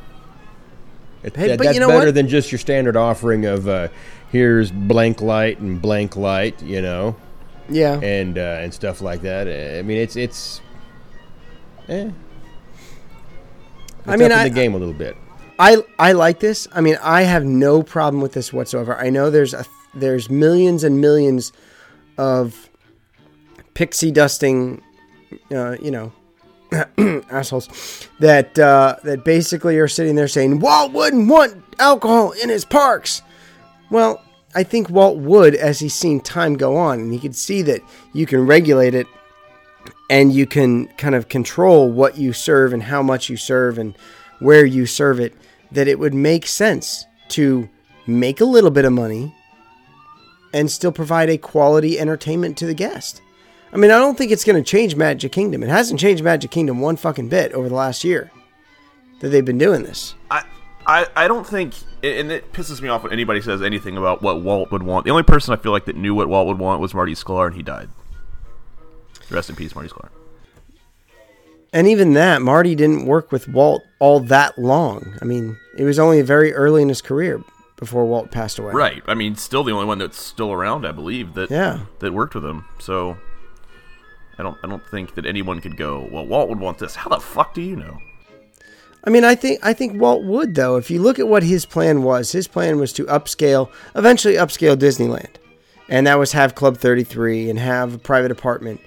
It, 1.23 1.35
Hey, 1.35 1.47
that- 1.49 1.57
but 1.57 1.63
that's 1.65 1.73
you 1.75 1.79
know 1.81 1.87
better 1.87 2.05
what? 2.07 2.15
than 2.15 2.27
just 2.27 2.51
your 2.51 2.59
standard 2.59 2.95
offering 2.95 3.45
of 3.45 3.67
uh, 3.67 3.87
here's 4.31 4.71
blank 4.71 5.21
light 5.21 5.59
and 5.59 5.81
blank 5.81 6.15
light, 6.15 6.61
you 6.61 6.81
know, 6.81 7.15
Yeah, 7.67 7.99
and 7.99 8.37
uh, 8.37 8.59
and 8.61 8.73
stuff 8.73 9.01
like 9.01 9.21
that. 9.23 9.47
I 9.47 9.81
mean, 9.81 9.97
it's 9.97 10.15
it's. 10.15 10.61
Eh. 11.89 12.09
I 14.07 14.17
mean, 14.17 14.31
up 14.31 14.31
in 14.31 14.31
I- 14.31 14.43
the 14.49 14.49
game 14.55 14.73
a 14.75 14.77
little 14.77 14.93
bit. 14.93 15.17
I 15.57 15.77
I 15.97 16.11
like 16.11 16.39
this. 16.39 16.67
I 16.73 16.81
mean, 16.81 16.97
I 17.01 17.23
have 17.23 17.43
no 17.45 17.81
problem 17.81 18.21
with 18.21 18.33
this 18.33 18.51
whatsoever. 18.53 18.95
I 18.97 19.09
know 19.09 19.29
there's 19.29 19.53
a 19.53 19.65
there's 19.95 20.29
millions 20.29 20.83
and 20.83 21.01
millions 21.01 21.51
of 22.17 22.69
pixie 23.73 24.11
dusting, 24.11 24.81
uh, 25.51 25.77
you 25.81 25.91
know, 25.91 26.11
assholes 27.29 28.09
that 28.19 28.57
uh, 28.57 28.95
that 29.03 29.23
basically 29.23 29.77
are 29.77 29.87
sitting 29.87 30.15
there 30.15 30.27
saying 30.27 30.59
Walt 30.59 30.91
wouldn't 30.91 31.29
want 31.29 31.63
alcohol 31.79 32.31
in 32.31 32.49
his 32.49 32.65
parks. 32.65 33.21
Well, 33.89 34.21
I 34.55 34.63
think 34.63 34.89
Walt 34.89 35.17
would, 35.17 35.53
as 35.55 35.79
he's 35.79 35.93
seen 35.93 36.19
time 36.19 36.55
go 36.55 36.75
on, 36.75 36.99
and 36.99 37.13
he 37.13 37.19
could 37.19 37.35
see 37.35 37.61
that 37.63 37.81
you 38.13 38.25
can 38.25 38.45
regulate 38.45 38.95
it 38.95 39.07
and 40.09 40.33
you 40.33 40.45
can 40.45 40.87
kind 40.97 41.15
of 41.15 41.29
control 41.29 41.91
what 41.91 42.17
you 42.17 42.33
serve 42.33 42.73
and 42.73 42.83
how 42.83 43.03
much 43.03 43.29
you 43.29 43.37
serve 43.37 43.77
and 43.77 43.95
where 44.39 44.65
you 44.65 44.85
serve 44.85 45.19
it, 45.19 45.33
that 45.71 45.87
it 45.87 45.99
would 45.99 46.13
make 46.13 46.47
sense 46.47 47.05
to 47.29 47.69
make 48.07 48.39
a 48.39 48.45
little 48.45 48.71
bit 48.71 48.85
of 48.85 48.93
money 48.93 49.35
and 50.55 50.71
still 50.71 50.91
provide 50.93 51.29
a 51.29 51.37
quality 51.37 51.99
entertainment 51.99 52.57
to 52.57 52.65
the 52.65 52.73
guest. 52.73 53.21
I 53.73 53.77
mean, 53.77 53.91
I 53.91 53.99
don't 53.99 54.17
think 54.17 54.31
it's 54.31 54.45
going 54.45 54.55
to 54.55 54.63
change 54.63 54.95
Magic 54.95 55.33
Kingdom. 55.33 55.61
It 55.61 55.69
hasn't 55.69 55.99
changed 55.99 56.23
Magic 56.23 56.49
Kingdom 56.49 56.79
one 56.79 56.95
fucking 56.95 57.27
bit 57.27 57.51
over 57.51 57.67
the 57.67 57.75
last 57.75 58.05
year 58.05 58.31
that 59.19 59.29
they've 59.29 59.43
been 59.43 59.57
doing 59.57 59.83
this. 59.83 60.15
I, 60.31 60.45
I, 60.87 61.07
I 61.13 61.27
don't 61.27 61.45
think, 61.45 61.73
and 62.01 62.31
it 62.31 62.53
pisses 62.53 62.81
me 62.81 62.87
off 62.87 63.03
when 63.03 63.11
anybody 63.11 63.41
says 63.41 63.61
anything 63.61 63.97
about 63.97 64.21
what 64.21 64.41
Walt 64.43 64.71
would 64.71 64.81
want. 64.81 65.03
The 65.03 65.11
only 65.11 65.23
person 65.23 65.53
I 65.53 65.57
feel 65.57 65.73
like 65.73 65.83
that 65.85 65.97
knew 65.97 66.15
what 66.15 66.29
Walt 66.29 66.47
would 66.47 66.57
want 66.57 66.79
was 66.79 66.93
Marty 66.93 67.15
Sklar, 67.15 67.47
and 67.47 67.55
he 67.55 67.61
died. 67.61 67.89
Rest 69.29 69.49
in 69.49 69.57
peace, 69.57 69.75
Marty 69.75 69.89
Sklar. 69.89 70.07
And 71.73 71.85
even 71.89 72.13
that, 72.13 72.41
Marty 72.41 72.75
didn't 72.75 73.07
work 73.07 73.33
with 73.33 73.49
Walt 73.49 73.83
all 73.99 74.21
that 74.21 74.57
long. 74.57 75.17
I 75.21 75.25
mean, 75.25 75.57
it 75.77 75.83
was 75.83 75.99
only 75.99 76.21
very 76.21 76.53
early 76.53 76.81
in 76.81 76.87
his 76.87 77.01
career 77.01 77.43
before 77.75 78.05
Walt 78.05 78.31
passed 78.31 78.57
away. 78.59 78.71
Right. 78.73 79.03
I 79.07 79.13
mean, 79.15 79.35
still 79.35 79.63
the 79.63 79.71
only 79.73 79.85
one 79.85 79.97
that's 79.99 80.19
still 80.21 80.51
around, 80.51 80.85
I 80.85 80.91
believe, 80.91 81.33
that 81.33 81.51
Yeah. 81.51 81.79
that 81.99 82.13
worked 82.13 82.35
with 82.35 82.45
him. 82.45 82.65
So 82.79 83.17
I 84.37 84.43
don't 84.43 84.57
I 84.63 84.67
don't 84.67 84.85
think 84.89 85.15
that 85.15 85.25
anyone 85.25 85.61
could 85.61 85.77
go, 85.77 86.07
well, 86.11 86.25
Walt 86.25 86.49
would 86.49 86.59
want 86.59 86.77
this. 86.79 86.95
How 86.95 87.09
the 87.09 87.19
fuck 87.19 87.53
do 87.53 87.61
you 87.61 87.75
know? 87.75 87.97
I 89.03 89.09
mean, 89.11 89.23
I 89.23 89.35
think 89.35 89.59
I 89.63 89.73
think 89.73 89.99
Walt 90.01 90.23
would 90.23 90.55
though. 90.55 90.77
If 90.77 90.89
you 90.89 91.01
look 91.01 91.19
at 91.19 91.27
what 91.27 91.43
his 91.43 91.65
plan 91.65 92.01
was, 92.03 92.31
his 92.31 92.47
plan 92.47 92.79
was 92.79 92.91
to 92.93 93.05
upscale, 93.05 93.69
eventually 93.95 94.33
upscale 94.35 94.75
Disneyland, 94.75 95.35
and 95.89 96.07
that 96.07 96.17
was 96.17 96.31
have 96.31 96.55
Club 96.55 96.77
Thirty 96.77 97.03
Three 97.03 97.49
and 97.49 97.59
have 97.59 97.93
a 97.93 97.97
private 97.99 98.31
apartment. 98.31 98.81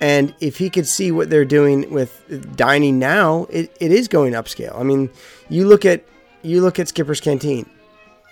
And 0.00 0.34
if 0.40 0.58
he 0.58 0.68
could 0.68 0.86
see 0.86 1.10
what 1.12 1.30
they're 1.30 1.46
doing 1.46 1.88
with 1.90 2.56
dining 2.56 2.98
now, 2.98 3.46
it, 3.48 3.74
it 3.80 3.90
is 3.90 4.06
going 4.08 4.34
upscale. 4.34 4.78
I 4.78 4.82
mean, 4.82 5.08
you 5.48 5.66
look 5.66 5.86
at 5.86 6.04
you 6.42 6.60
look 6.60 6.78
at 6.78 6.88
Skipper's 6.88 7.20
Canteen. 7.20 7.64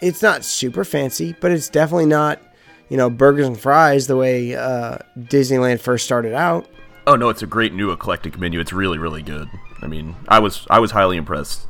It's 0.03 0.23
not 0.23 0.45
super 0.45 0.85
fancy, 0.85 1.35
but 1.41 1.51
it's 1.51 1.69
definitely 1.69 2.07
not, 2.07 2.41
you 2.89 2.97
know, 2.97 3.09
burgers 3.09 3.47
and 3.47 3.59
fries 3.59 4.07
the 4.07 4.17
way 4.17 4.55
uh, 4.55 4.99
Disneyland 5.19 5.81
first 5.81 6.05
started 6.05 6.35
out. 6.35 6.69
Oh 7.07 7.17
no, 7.17 7.29
it's 7.29 7.43
a 7.43 7.47
great 7.47 7.73
new 7.73 7.91
eclectic 7.91 8.39
menu. 8.39 8.61
It's 8.61 8.73
really 8.73 8.99
really 8.99 9.23
good. 9.23 9.49
I 9.81 9.87
mean, 9.87 10.15
I 10.29 10.39
was 10.39 10.67
I 10.69 10.79
was 10.79 10.91
highly 10.91 11.17
impressed 11.17 11.67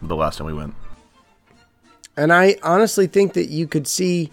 the 0.00 0.16
last 0.16 0.38
time 0.38 0.46
we 0.46 0.54
went. 0.54 0.74
And 2.16 2.32
I 2.32 2.56
honestly 2.62 3.06
think 3.06 3.34
that 3.34 3.46
you 3.46 3.66
could 3.66 3.86
see 3.86 4.30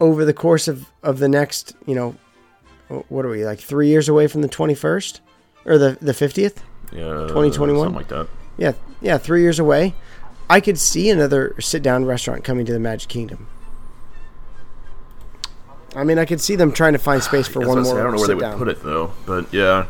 over 0.00 0.24
the 0.24 0.34
course 0.34 0.68
of, 0.68 0.90
of 1.02 1.18
the 1.18 1.28
next, 1.28 1.74
you 1.86 1.94
know, 1.94 2.14
what 3.08 3.24
are 3.24 3.28
we, 3.28 3.44
like 3.44 3.60
three 3.60 3.88
years 3.88 4.08
away 4.08 4.26
from 4.26 4.42
the 4.42 4.48
21st? 4.48 5.20
Or 5.64 5.78
the, 5.78 5.98
the 6.00 6.12
50th? 6.12 6.56
Yeah, 6.92 7.26
2021? 7.28 7.86
something 7.86 7.94
like 7.94 8.08
that. 8.08 8.28
Yeah, 8.56 8.72
yeah, 9.00 9.18
three 9.18 9.42
years 9.42 9.58
away. 9.58 9.94
I 10.50 10.60
could 10.60 10.78
see 10.78 11.10
another 11.10 11.54
sit 11.60 11.82
down 11.82 12.04
restaurant 12.04 12.44
coming 12.44 12.64
to 12.66 12.72
the 12.72 12.80
Magic 12.80 13.08
Kingdom. 13.08 13.48
I 15.94 16.04
mean, 16.04 16.18
I 16.18 16.24
could 16.24 16.40
see 16.40 16.56
them 16.56 16.72
trying 16.72 16.92
to 16.92 16.98
find 16.98 17.22
space 17.30 17.48
for 17.48 17.60
one 17.60 17.68
gonna 17.68 17.84
say, 17.84 17.92
more 17.92 18.00
I 18.00 18.02
don't 18.04 18.12
know 18.12 18.18
where 18.18 18.26
they 18.28 18.32
sit 18.32 18.36
would 18.36 18.42
down. 18.42 18.58
put 18.58 18.68
it 18.68 18.82
though, 18.82 19.12
but 19.26 19.52
yeah, 19.52 19.86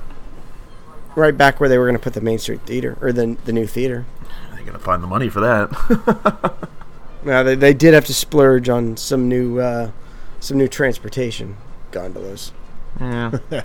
Right 1.15 1.37
back 1.37 1.59
where 1.59 1.69
they 1.69 1.79
were 1.79 1.85
going 1.87 1.97
to 1.97 2.03
put 2.03 2.15
the 2.15 2.21
Main 2.21 2.39
Street 2.39 2.61
Theater, 2.63 2.97
or 3.01 3.13
the, 3.13 3.37
the 3.45 3.53
new 3.53 3.67
theater. 3.67 4.07
they're 4.53 4.63
gonna 4.63 4.79
find 4.79 5.03
the 5.03 5.07
money 5.09 5.29
for 5.29 5.41
that. 5.41 6.69
Now, 7.25 7.43
they, 7.43 7.57
they 7.57 7.75
did 7.75 7.95
have 7.95 8.05
to 8.07 8.15
splurge 8.15 8.69
on 8.69 8.97
some 8.97 9.29
new, 9.29 9.59
uh, 9.59 9.91
some 10.39 10.57
new 10.57 10.69
transportation 10.69 11.57
gondolas. 11.91 12.53
yeah, 13.01 13.33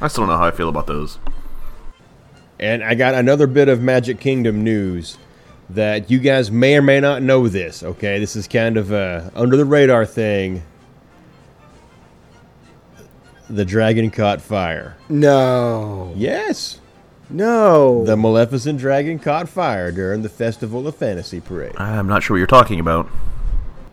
I 0.00 0.08
still 0.08 0.22
don't 0.22 0.28
know 0.28 0.38
how 0.38 0.46
I 0.46 0.50
feel 0.50 0.68
about 0.68 0.88
those. 0.88 1.18
And 2.58 2.82
I 2.82 2.94
got 2.94 3.14
another 3.14 3.46
bit 3.46 3.68
of 3.68 3.80
Magic 3.80 4.18
Kingdom 4.18 4.64
news 4.64 5.18
that 5.70 6.10
you 6.10 6.18
guys 6.18 6.50
may 6.50 6.76
or 6.76 6.82
may 6.82 7.00
not 7.00 7.22
know 7.22 7.48
this. 7.48 7.82
Okay, 7.82 8.18
this 8.18 8.36
is 8.36 8.46
kind 8.46 8.76
of 8.76 8.92
a 8.92 9.30
under 9.34 9.56
the 9.56 9.64
radar 9.64 10.06
thing. 10.06 10.62
The 13.48 13.64
dragon 13.64 14.10
caught 14.10 14.40
fire. 14.40 14.96
No. 15.08 16.12
Yes, 16.16 16.80
No. 17.30 18.04
the 18.04 18.16
Maleficent 18.16 18.78
dragon 18.80 19.18
caught 19.20 19.48
fire 19.48 19.92
during 19.92 20.22
the 20.22 20.28
Festival 20.28 20.86
of 20.88 20.96
Fantasy 20.96 21.40
Parade. 21.40 21.72
I'm 21.76 22.08
not 22.08 22.22
sure 22.24 22.34
what 22.34 22.38
you're 22.38 22.46
talking 22.48 22.80
about. 22.80 23.08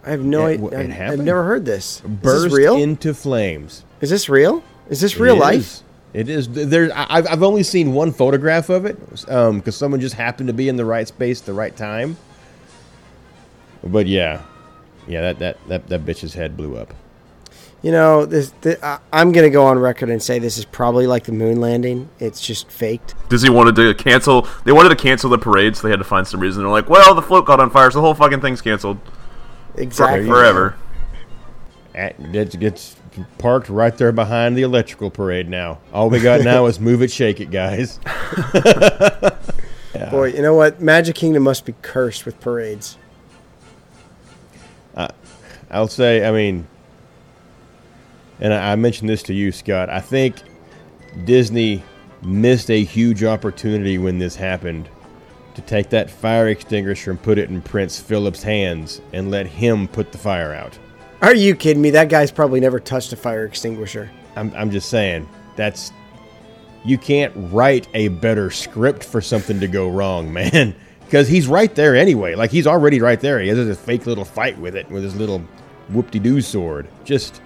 I 0.05 0.09
have 0.09 0.21
no 0.23 0.45
idea. 0.47 0.67
it 0.67 0.73
I've- 0.91 0.93
I've 1.13 1.19
never 1.19 1.43
heard 1.43 1.65
this. 1.65 1.97
Is 1.97 2.01
Burst 2.01 2.43
this 2.45 2.53
real? 2.53 2.75
into 2.77 3.13
flames. 3.13 3.83
is 4.01 4.09
this 4.09 4.27
real? 4.27 4.63
Is 4.89 5.01
this 5.01 5.17
real 5.17 5.35
It 5.35 5.39
life? 5.39 5.59
is. 5.59 5.82
It 6.13 6.29
is. 6.29 6.47
There, 6.49 6.91
I- 6.95 7.07
I've, 7.09 7.27
I've 7.27 7.43
only 7.43 7.63
seen 7.63 7.93
one 7.93 8.11
photograph 8.11 8.69
of 8.69 8.85
it 8.85 8.97
um, 9.29 9.57
because 9.59 9.75
someone 9.75 9.99
just 9.99 10.15
happened 10.15 10.47
to 10.47 10.53
be 10.53 10.69
in 10.69 10.75
the 10.75 10.85
right 10.85 11.07
space 11.07 11.39
at 11.41 11.45
the 11.47 11.53
right 11.53 11.75
time. 11.75 12.17
But 13.83 14.07
yeah, 14.07 14.41
yeah, 15.07 15.21
that 15.21 15.39
that 15.39 15.67
that, 15.67 15.87
that 15.87 16.05
bitch's 16.05 16.33
head 16.35 16.55
blew 16.55 16.77
up. 16.77 16.93
You 17.81 17.91
know, 17.91 18.25
this. 18.25 18.53
th 18.61 18.77
I 18.81 18.99
I'm 19.11 19.31
gonna 19.33 19.49
go 19.49 19.65
on 19.65 19.77
record 19.77 20.09
and 20.09 20.23
say 20.23 20.39
this 20.39 20.57
is 20.57 20.63
probably 20.63 21.05
like 21.05 21.25
the 21.25 21.33
moon 21.33 21.59
landing. 21.59 22.09
It's 22.19 22.39
just 22.39 22.69
faked. 22.71 23.13
Disney 23.29 23.49
wanted 23.49 23.75
to 23.75 23.93
cancel. 23.95 24.47
They 24.63 24.71
wanted 24.71 24.89
to 24.89 24.95
cancel 24.95 25.29
the 25.29 25.37
parade, 25.37 25.75
so 25.75 25.83
they 25.87 25.89
had 25.91 25.99
to 25.99 26.05
find 26.05 26.25
some 26.25 26.39
reason. 26.39 26.63
They're 26.63 26.71
like, 26.71 26.89
"Well, 26.89 27.13
the 27.13 27.21
float 27.21 27.45
caught 27.45 27.59
on 27.59 27.69
fire, 27.71 27.91
so 27.91 27.97
the 27.97 28.01
whole 28.01 28.13
fucking 28.13 28.39
thing's 28.39 28.61
canceled 28.61 28.99
for, 29.75 29.81
Exactly. 29.81 30.27
forever." 30.29 30.75
At, 31.93 32.15
it 32.33 32.57
gets 32.59 32.95
parked 33.37 33.69
right 33.69 33.95
there 33.97 34.11
behind 34.11 34.57
the 34.57 34.61
electrical 34.63 35.09
parade. 35.09 35.49
Now, 35.49 35.79
all 35.93 36.09
we 36.09 36.19
got 36.19 36.41
now 36.41 36.65
is 36.65 36.79
move 36.79 37.01
it, 37.01 37.11
shake 37.11 37.39
it, 37.39 37.51
guys. 37.51 37.99
Boy, 40.11 40.33
you 40.33 40.41
know 40.41 40.55
what? 40.55 40.81
Magic 40.81 41.15
Kingdom 41.15 41.43
must 41.43 41.65
be 41.65 41.73
cursed 41.81 42.25
with 42.25 42.39
parades. 42.39 42.97
I'll 45.73 45.87
say, 45.87 46.23
I 46.23 46.31
mean, 46.31 46.67
and 48.39 48.53
I, 48.53 48.73
I 48.73 48.75
mentioned 48.75 49.09
this 49.09 49.23
to 49.23 49.33
you, 49.33 49.51
Scott. 49.51 49.89
I 49.89 49.99
think 49.99 50.35
Disney 51.25 51.83
missed 52.21 52.69
a 52.69 52.83
huge 52.83 53.23
opportunity 53.23 53.97
when 53.97 54.19
this 54.19 54.35
happened 54.35 54.87
to 55.55 55.61
take 55.61 55.89
that 55.89 56.11
fire 56.11 56.47
extinguisher 56.47 57.09
and 57.09 57.21
put 57.21 57.39
it 57.39 57.49
in 57.49 57.61
Prince 57.63 57.99
Philip's 57.99 58.43
hands 58.43 59.01
and 59.13 59.31
let 59.31 59.47
him 59.47 59.87
put 59.87 60.11
the 60.11 60.17
fire 60.19 60.53
out. 60.53 60.77
Are 61.23 61.33
you 61.33 61.55
kidding 61.55 61.81
me? 61.81 61.91
That 61.91 62.09
guy's 62.09 62.31
probably 62.31 62.59
never 62.59 62.81
touched 62.81 63.13
a 63.13 63.15
fire 63.15 63.45
extinguisher. 63.45 64.11
I'm, 64.35 64.53
I'm 64.55 64.71
just 64.71 64.89
saying, 64.89 65.27
that's. 65.55 65.93
You 66.83 66.97
can't 66.97 67.31
write 67.53 67.87
a 67.93 68.09
better 68.09 68.51
script 68.51 69.05
for 69.05 69.21
something 69.21 69.61
to 69.61 69.69
go 69.69 69.89
wrong, 69.89 70.33
man. 70.33 70.75
Because 71.05 71.29
he's 71.29 71.47
right 71.47 71.73
there 71.75 71.95
anyway. 71.95 72.35
Like, 72.35 72.51
he's 72.51 72.67
already 72.67 72.99
right 72.99 73.21
there. 73.21 73.39
He 73.39 73.47
has 73.47 73.57
this 73.57 73.79
fake 73.79 74.05
little 74.05 74.25
fight 74.25 74.57
with 74.59 74.75
it, 74.75 74.89
with 74.91 75.01
his 75.01 75.15
little 75.15 75.39
whoop 75.89 76.11
de 76.11 76.19
doo 76.19 76.41
sword. 76.41 76.89
Just 77.05 77.41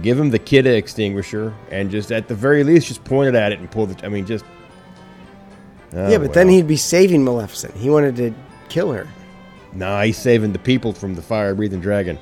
give 0.00 0.16
him 0.16 0.30
the 0.30 0.38
kid 0.38 0.68
extinguisher 0.68 1.52
and 1.72 1.90
just, 1.90 2.12
at 2.12 2.28
the 2.28 2.36
very 2.36 2.62
least, 2.62 2.86
just 2.86 3.02
point 3.02 3.28
it 3.28 3.34
at 3.34 3.50
it 3.50 3.58
and 3.58 3.68
pull 3.68 3.86
the. 3.86 4.06
I 4.06 4.10
mean, 4.10 4.26
just. 4.26 4.44
Oh, 5.92 6.08
yeah, 6.08 6.18
but 6.18 6.34
then 6.34 6.48
he'd 6.48 6.68
be 6.68 6.76
saving 6.76 7.24
Maleficent. 7.24 7.74
He 7.74 7.90
wanted 7.90 8.14
to 8.16 8.32
kill 8.68 8.92
her. 8.92 9.08
Nah, 9.72 10.02
he's 10.02 10.18
saving 10.18 10.52
the 10.52 10.58
people 10.60 10.92
from 10.92 11.16
the 11.16 11.22
fire 11.22 11.54
breathing 11.56 11.80
dragon. 11.80 12.16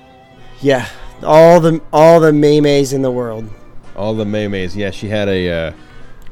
Yeah, 0.62 0.88
all 1.22 1.61
the 1.61 1.80
all 1.92 2.20
the 2.20 2.32
maymays 2.32 2.92
in 2.92 3.02
the 3.02 3.11
world. 3.11 3.48
All 3.96 4.14
the 4.14 4.24
Maymays. 4.24 4.74
Yeah, 4.74 4.90
she 4.92 5.08
had 5.08 5.28
a 5.28 5.50
uh, 5.50 5.72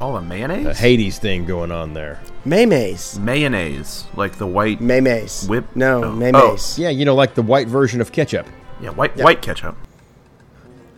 All 0.01 0.13
the 0.13 0.21
mayonnaise? 0.21 0.65
a 0.65 0.73
Hades 0.73 1.19
thing 1.19 1.45
going 1.45 1.71
on 1.71 1.93
there. 1.93 2.19
Maymays. 2.45 3.19
mayonnaise, 3.19 4.05
like 4.15 4.37
the 4.37 4.47
white 4.47 4.79
Maymays. 4.79 5.47
whip. 5.47 5.65
No, 5.75 6.03
oh. 6.05 6.11
maymays. 6.11 6.79
Yeah, 6.79 6.89
you 6.89 7.05
know, 7.05 7.13
like 7.13 7.35
the 7.35 7.43
white 7.43 7.67
version 7.67 8.01
of 8.01 8.11
ketchup. 8.11 8.47
Oh, 8.49 8.83
yeah, 8.83 8.89
white 8.89 9.15
white 9.17 9.41
ketchup. 9.41 9.75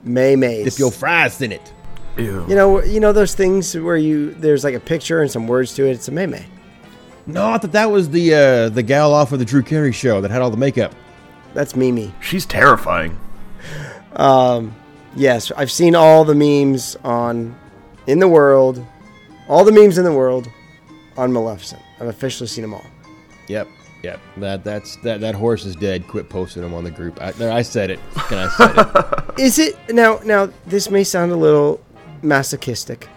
Maymays. 0.06 0.66
Dip 0.66 0.80
your 0.80 0.92
fries 0.92 1.42
in 1.42 1.52
it. 1.52 1.74
Ew. 2.18 2.46
You 2.48 2.56
know, 2.56 2.84
you 2.84 3.00
know 3.00 3.12
those 3.12 3.36
things 3.36 3.76
where 3.76 3.98
you 3.98 4.32
there's 4.36 4.64
like 4.64 4.76
a 4.76 4.80
picture 4.80 5.22
and 5.22 5.32
some 5.32 5.48
words 5.48 5.74
to 5.76 5.88
it. 5.88 5.92
It's 5.92 6.08
a 6.08 6.12
maymay. 6.12 6.44
No, 7.26 7.52
I 7.52 7.58
thought 7.58 7.72
that 7.74 7.92
was 7.92 8.10
the 8.10 8.34
uh, 8.34 8.70
the 8.70 8.84
gal 8.84 9.14
off 9.14 9.32
of 9.32 9.40
the 9.40 9.46
Drew 9.46 9.62
Carey 9.64 9.92
show 9.92 10.22
that 10.22 10.32
had 10.32 10.42
all 10.42 10.50
the 10.52 10.58
makeup. 10.58 10.94
That's 11.54 11.76
Mimi. 11.76 12.14
She's 12.22 12.46
terrifying. 12.46 13.20
Yes, 15.16 15.52
I've 15.52 15.72
seen 15.72 15.96
all 15.96 16.24
the 16.24 16.36
memes 16.36 16.96
on 17.04 17.56
in 18.08 18.20
the 18.20 18.28
world, 18.28 18.86
all 19.50 19.66
the 19.66 19.72
memes 19.72 19.98
in 19.98 20.06
the 20.06 20.14
world 20.14 20.48
on 21.18 21.34
Maleficent. 21.34 21.82
I've 22.00 22.08
officially 22.08 22.48
seen 22.48 22.62
them 22.62 22.74
all. 22.74 22.86
Yep, 23.48 23.68
yep. 24.04 24.22
That 24.38 24.64
that's 24.64 24.96
that 24.98 25.20
that 25.22 25.36
horse 25.36 25.66
is 25.66 25.76
dead. 25.76 26.08
Quit 26.08 26.30
posting 26.30 26.62
them 26.62 26.74
on 26.74 26.84
the 26.86 26.92
group. 26.92 27.22
I, 27.22 27.32
there, 27.32 27.52
I 27.52 27.62
said 27.62 27.90
it. 27.90 28.00
Can 28.28 28.38
I 28.38 28.48
said 28.50 28.78
it? 28.78 29.40
Is 29.40 29.60
it 29.60 29.78
now? 29.90 30.20
Now 30.24 30.50
this 30.66 30.90
may 30.90 31.04
sound 31.04 31.32
a 31.32 31.36
little 31.36 31.82
masochistic, 32.22 33.08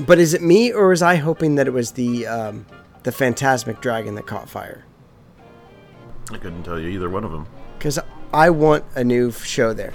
but 0.00 0.18
is 0.18 0.34
it 0.34 0.42
me 0.42 0.72
or 0.72 0.88
was 0.88 1.02
I 1.02 1.16
hoping 1.16 1.56
that 1.56 1.66
it 1.66 1.72
was 1.72 1.92
the 1.92 2.26
um, 2.26 2.66
the 3.02 3.10
Fantasmic 3.10 3.80
dragon 3.80 4.14
that 4.16 4.26
caught 4.26 4.48
fire? 4.48 4.84
I 6.30 6.38
couldn't 6.38 6.62
tell 6.62 6.78
you 6.78 6.88
either 6.88 7.10
one 7.10 7.24
of 7.24 7.32
them. 7.32 7.46
Because 7.78 7.98
I 8.32 8.50
want 8.50 8.84
a 8.94 9.02
new 9.04 9.32
show 9.32 9.72
there. 9.72 9.92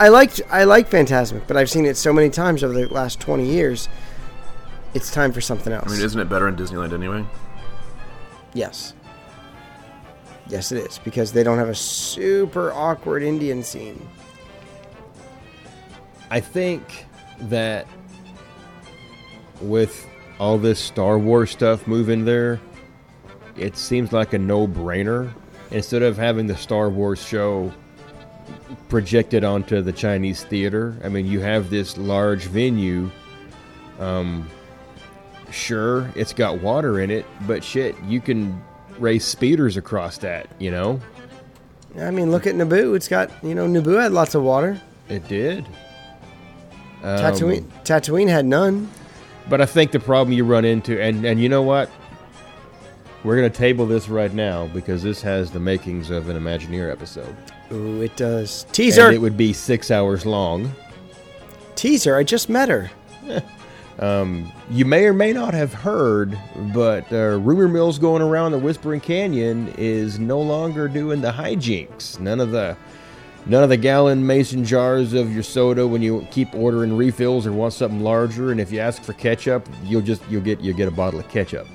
I 0.00 0.08
liked 0.08 0.40
I 0.50 0.64
like 0.64 0.88
Fantasmic, 0.88 1.46
but 1.46 1.56
I've 1.56 1.68
seen 1.68 1.84
it 1.84 1.96
so 1.96 2.12
many 2.12 2.30
times 2.30 2.62
over 2.62 2.72
the 2.72 2.86
last 2.86 3.20
twenty 3.20 3.46
years. 3.46 3.88
It's 4.94 5.10
time 5.10 5.32
for 5.32 5.40
something 5.40 5.72
else. 5.72 5.88
I 5.88 5.90
mean, 5.90 6.04
isn't 6.04 6.20
it 6.20 6.28
better 6.28 6.48
in 6.48 6.56
Disneyland 6.56 6.92
anyway? 6.92 7.24
yes. 8.54 8.94
Yes, 10.48 10.72
it 10.72 10.78
is 10.78 10.98
because 10.98 11.32
they 11.32 11.42
don't 11.42 11.58
have 11.58 11.68
a 11.68 11.74
super 11.74 12.72
awkward 12.72 13.22
Indian 13.22 13.62
scene. 13.62 14.08
I 16.30 16.40
think 16.40 17.04
that 17.40 17.86
with 19.60 20.06
all 20.38 20.56
this 20.56 20.80
Star 20.80 21.18
Wars 21.18 21.50
stuff 21.50 21.86
moving 21.86 22.24
there, 22.24 22.60
it 23.56 23.76
seems 23.76 24.12
like 24.12 24.32
a 24.32 24.38
no-brainer. 24.38 25.34
Instead 25.70 26.02
of 26.02 26.16
having 26.16 26.46
the 26.46 26.56
Star 26.56 26.88
Wars 26.88 27.22
show 27.22 27.72
projected 28.88 29.44
onto 29.44 29.82
the 29.82 29.92
Chinese 29.92 30.44
theater, 30.44 30.96
I 31.04 31.08
mean, 31.08 31.26
you 31.26 31.40
have 31.40 31.70
this 31.70 31.98
large 31.98 32.44
venue. 32.44 33.10
Um, 33.98 34.48
sure, 35.50 36.10
it's 36.14 36.32
got 36.32 36.60
water 36.60 37.00
in 37.00 37.10
it, 37.10 37.26
but 37.46 37.62
shit, 37.62 37.94
you 38.04 38.20
can 38.20 38.62
race 38.98 39.24
speeders 39.24 39.76
across 39.76 40.18
that. 40.18 40.48
You 40.58 40.70
know, 40.70 41.00
I 41.98 42.10
mean, 42.10 42.30
look 42.30 42.46
at 42.46 42.54
Naboo. 42.54 42.96
It's 42.96 43.08
got 43.08 43.30
you 43.42 43.54
know 43.54 43.66
Naboo 43.66 44.00
had 44.00 44.12
lots 44.12 44.34
of 44.34 44.42
water. 44.42 44.80
it 45.08 45.26
did. 45.28 45.66
Um, 47.02 47.18
Tatooine 47.18 47.64
Tatooine 47.84 48.28
had 48.28 48.46
none. 48.46 48.90
But 49.48 49.60
I 49.62 49.66
think 49.66 49.92
the 49.92 50.00
problem 50.00 50.32
you 50.32 50.44
run 50.44 50.66
into, 50.66 51.00
and, 51.00 51.24
and 51.24 51.40
you 51.40 51.48
know 51.48 51.62
what? 51.62 51.90
We're 53.28 53.36
going 53.36 53.52
to 53.52 53.58
table 53.58 53.84
this 53.84 54.08
right 54.08 54.32
now 54.32 54.68
because 54.68 55.02
this 55.02 55.20
has 55.20 55.50
the 55.50 55.60
makings 55.60 56.08
of 56.08 56.30
an 56.30 56.38
Imagineer 56.38 56.90
episode. 56.90 57.36
Ooh, 57.70 58.00
it 58.00 58.16
does. 58.16 58.64
Teaser. 58.72 59.08
And 59.08 59.14
it 59.14 59.18
would 59.18 59.36
be 59.36 59.52
six 59.52 59.90
hours 59.90 60.24
long. 60.24 60.72
Teaser. 61.74 62.16
I 62.16 62.22
just 62.22 62.48
met 62.48 62.70
her. 62.70 62.90
um, 63.98 64.50
You 64.70 64.86
may 64.86 65.04
or 65.04 65.12
may 65.12 65.34
not 65.34 65.52
have 65.52 65.74
heard, 65.74 66.38
but 66.72 67.12
uh, 67.12 67.38
rumor 67.38 67.68
mills 67.68 67.98
going 67.98 68.22
around 68.22 68.52
the 68.52 68.58
Whispering 68.58 69.00
Canyon 69.00 69.74
is 69.76 70.18
no 70.18 70.40
longer 70.40 70.88
doing 70.88 71.20
the 71.20 71.30
hijinks. 71.30 72.18
None 72.18 72.40
of 72.40 72.50
the 72.50 72.78
none 73.44 73.62
of 73.62 73.68
the 73.68 73.76
gallon 73.76 74.26
mason 74.26 74.64
jars 74.64 75.12
of 75.12 75.30
your 75.34 75.42
soda 75.42 75.86
when 75.86 76.00
you 76.00 76.26
keep 76.30 76.54
ordering 76.54 76.96
refills 76.96 77.46
or 77.46 77.52
want 77.52 77.74
something 77.74 78.00
larger. 78.00 78.52
And 78.52 78.58
if 78.58 78.72
you 78.72 78.78
ask 78.80 79.02
for 79.02 79.12
ketchup, 79.12 79.68
you'll 79.84 80.00
just 80.00 80.22
you'll 80.30 80.40
get 80.40 80.62
you'll 80.62 80.78
get 80.78 80.88
a 80.88 80.92
bottle 80.92 81.20
of 81.20 81.28
ketchup, 81.28 81.66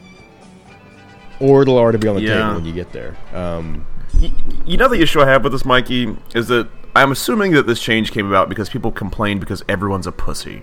or 1.39 1.61
it'll 1.63 1.77
already 1.77 1.97
be 1.97 2.07
on 2.07 2.15
the 2.15 2.21
Yeah. 2.21 2.39
table 2.39 2.55
when 2.55 2.65
you 2.65 2.73
get 2.73 2.91
there. 2.91 3.15
Um, 3.33 3.85
You 4.65 4.77
know 4.77 4.87
the 4.87 5.01
issue 5.01 5.19
I 5.21 5.25
have 5.27 5.43
with 5.43 5.51
this, 5.53 5.65
Mikey, 5.65 6.15
is 6.35 6.47
that 6.47 6.67
I'm 6.95 7.11
assuming 7.11 7.51
that 7.53 7.65
this 7.67 7.79
change 7.81 8.11
came 8.11 8.27
about 8.27 8.47
because 8.47 8.69
people 8.69 8.91
complained 8.91 9.39
because 9.39 9.63
everyone's 9.67 10.05
a 10.07 10.11
pussy. 10.11 10.61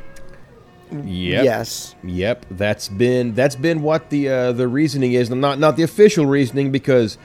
Yep. 0.92 1.44
Yes. 1.44 1.94
Yep. 2.04 2.46
That's 2.52 2.88
been 2.88 3.34
that's 3.34 3.56
been 3.56 3.82
what 3.82 4.10
the 4.10 4.28
uh, 4.28 4.52
the 4.52 4.66
reasoning 4.68 5.12
is. 5.12 5.30
Not 5.30 5.58
not 5.58 5.76
the 5.76 5.82
official 5.82 6.26
reasoning 6.26 6.70
because 6.72 7.18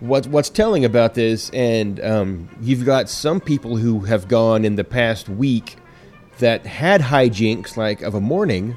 what 0.00 0.26
what's 0.26 0.48
telling 0.50 0.84
about 0.84 1.14
this, 1.14 1.50
and 1.50 2.00
um, 2.04 2.48
you've 2.60 2.84
got 2.84 3.08
some 3.08 3.40
people 3.40 3.76
who 3.76 4.00
have 4.00 4.28
gone 4.28 4.64
in 4.64 4.76
the 4.76 4.84
past 4.84 5.28
week 5.28 5.76
that 6.38 6.66
had 6.66 7.00
hijinks 7.02 7.76
like 7.76 8.02
of 8.02 8.14
a 8.14 8.20
morning, 8.20 8.76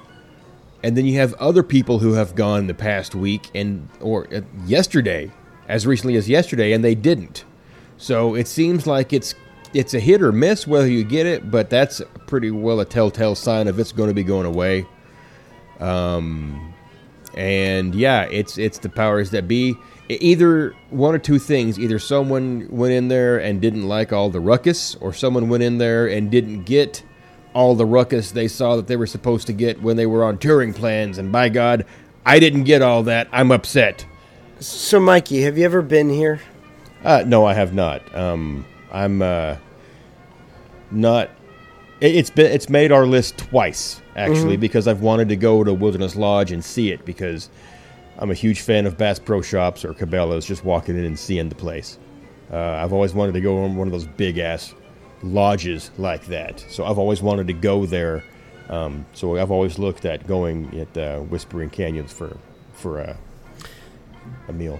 and 0.83 0.97
then 0.97 1.05
you 1.05 1.19
have 1.19 1.33
other 1.35 1.63
people 1.63 1.99
who 1.99 2.13
have 2.13 2.35
gone 2.35 2.67
the 2.67 2.73
past 2.73 3.15
week 3.15 3.49
and 3.53 3.87
or 3.99 4.27
uh, 4.33 4.41
yesterday, 4.65 5.31
as 5.67 5.85
recently 5.85 6.15
as 6.15 6.27
yesterday, 6.27 6.73
and 6.73 6.83
they 6.83 6.95
didn't. 6.95 7.45
So 7.97 8.35
it 8.35 8.47
seems 8.47 8.87
like 8.87 9.13
it's 9.13 9.35
it's 9.73 9.93
a 9.93 9.99
hit 9.99 10.21
or 10.21 10.31
miss 10.31 10.67
whether 10.67 10.87
you 10.87 11.03
get 11.03 11.25
it, 11.25 11.49
but 11.51 11.69
that's 11.69 12.01
pretty 12.27 12.51
well 12.51 12.79
a 12.79 12.85
telltale 12.85 13.35
sign 13.35 13.67
of 13.67 13.79
it's 13.79 13.91
going 13.91 14.09
to 14.09 14.13
be 14.13 14.23
going 14.23 14.45
away. 14.45 14.85
Um, 15.79 16.73
and 17.35 17.95
yeah, 17.95 18.23
it's 18.23 18.57
it's 18.57 18.79
the 18.79 18.89
powers 18.89 19.31
that 19.31 19.47
be. 19.47 19.75
Either 20.09 20.75
one 20.89 21.15
or 21.15 21.19
two 21.19 21.39
things: 21.39 21.79
either 21.79 21.99
someone 21.99 22.67
went 22.69 22.93
in 22.93 23.07
there 23.07 23.37
and 23.37 23.61
didn't 23.61 23.87
like 23.87 24.11
all 24.11 24.29
the 24.29 24.41
ruckus, 24.41 24.95
or 24.95 25.13
someone 25.13 25.47
went 25.47 25.63
in 25.63 25.77
there 25.77 26.07
and 26.07 26.29
didn't 26.29 26.63
get 26.63 27.03
all 27.53 27.75
the 27.75 27.85
ruckus 27.85 28.31
they 28.31 28.47
saw 28.47 28.75
that 28.77 28.87
they 28.87 28.95
were 28.95 29.07
supposed 29.07 29.47
to 29.47 29.53
get 29.53 29.81
when 29.81 29.97
they 29.97 30.05
were 30.05 30.23
on 30.23 30.37
touring 30.37 30.73
plans. 30.73 31.17
And 31.17 31.31
by 31.31 31.49
God, 31.49 31.85
I 32.25 32.39
didn't 32.39 32.63
get 32.63 32.81
all 32.81 33.03
that. 33.03 33.27
I'm 33.31 33.51
upset. 33.51 34.05
So, 34.59 34.99
Mikey, 34.99 35.41
have 35.41 35.57
you 35.57 35.65
ever 35.65 35.81
been 35.81 36.09
here? 36.09 36.39
Uh, 37.03 37.23
no, 37.25 37.45
I 37.45 37.53
have 37.53 37.73
not. 37.73 38.15
Um, 38.15 38.65
I'm 38.91 39.21
uh, 39.21 39.57
not. 40.91 41.29
it- 41.99 42.15
It's 42.15 42.29
been 42.29 42.51
it's 42.51 42.69
made 42.69 42.91
our 42.91 43.05
list 43.05 43.37
twice 43.37 44.01
actually 44.15 44.57
because 44.57 44.87
I've 44.87 45.01
wanted 45.01 45.29
to 45.29 45.35
go 45.35 45.63
to 45.63 45.73
Wilderness 45.73 46.15
Lodge 46.15 46.51
and 46.51 46.63
see 46.63 46.91
it 46.91 47.05
because 47.05 47.49
I'm 48.19 48.29
a 48.29 48.33
huge 48.35 48.61
fan 48.61 48.85
of 48.85 48.97
Bass 48.97 49.19
Pro 49.19 49.41
Shops 49.41 49.85
or 49.85 49.93
Cabela's, 49.93 50.45
just 50.45 50.65
walking 50.65 50.97
in 50.97 51.05
and 51.05 51.17
seeing 51.17 51.47
the 51.49 51.55
place. 51.55 51.97
Uh, 52.51 52.57
I've 52.57 52.91
always 52.93 53.13
wanted 53.13 53.31
to 53.33 53.41
go 53.41 53.63
on 53.63 53.77
one 53.77 53.87
of 53.87 53.93
those 53.93 54.05
big 54.05 54.37
ass 54.37 54.73
lodges 55.23 55.91
like 55.97 56.25
that, 56.27 56.59
so 56.69 56.85
I've 56.85 56.97
always 56.97 57.21
wanted 57.21 57.47
to 57.47 57.53
go 57.53 57.85
there. 57.85 58.23
Um, 58.69 59.05
so 59.13 59.37
I've 59.37 59.51
always 59.51 59.77
looked 59.77 60.05
at 60.05 60.25
going 60.27 60.79
at 60.79 60.97
uh, 60.97 61.19
Whispering 61.19 61.69
Canyons 61.69 62.13
for 62.13 62.37
for 62.73 63.01
uh, 63.01 63.15
a 64.47 64.53
meal. 64.53 64.79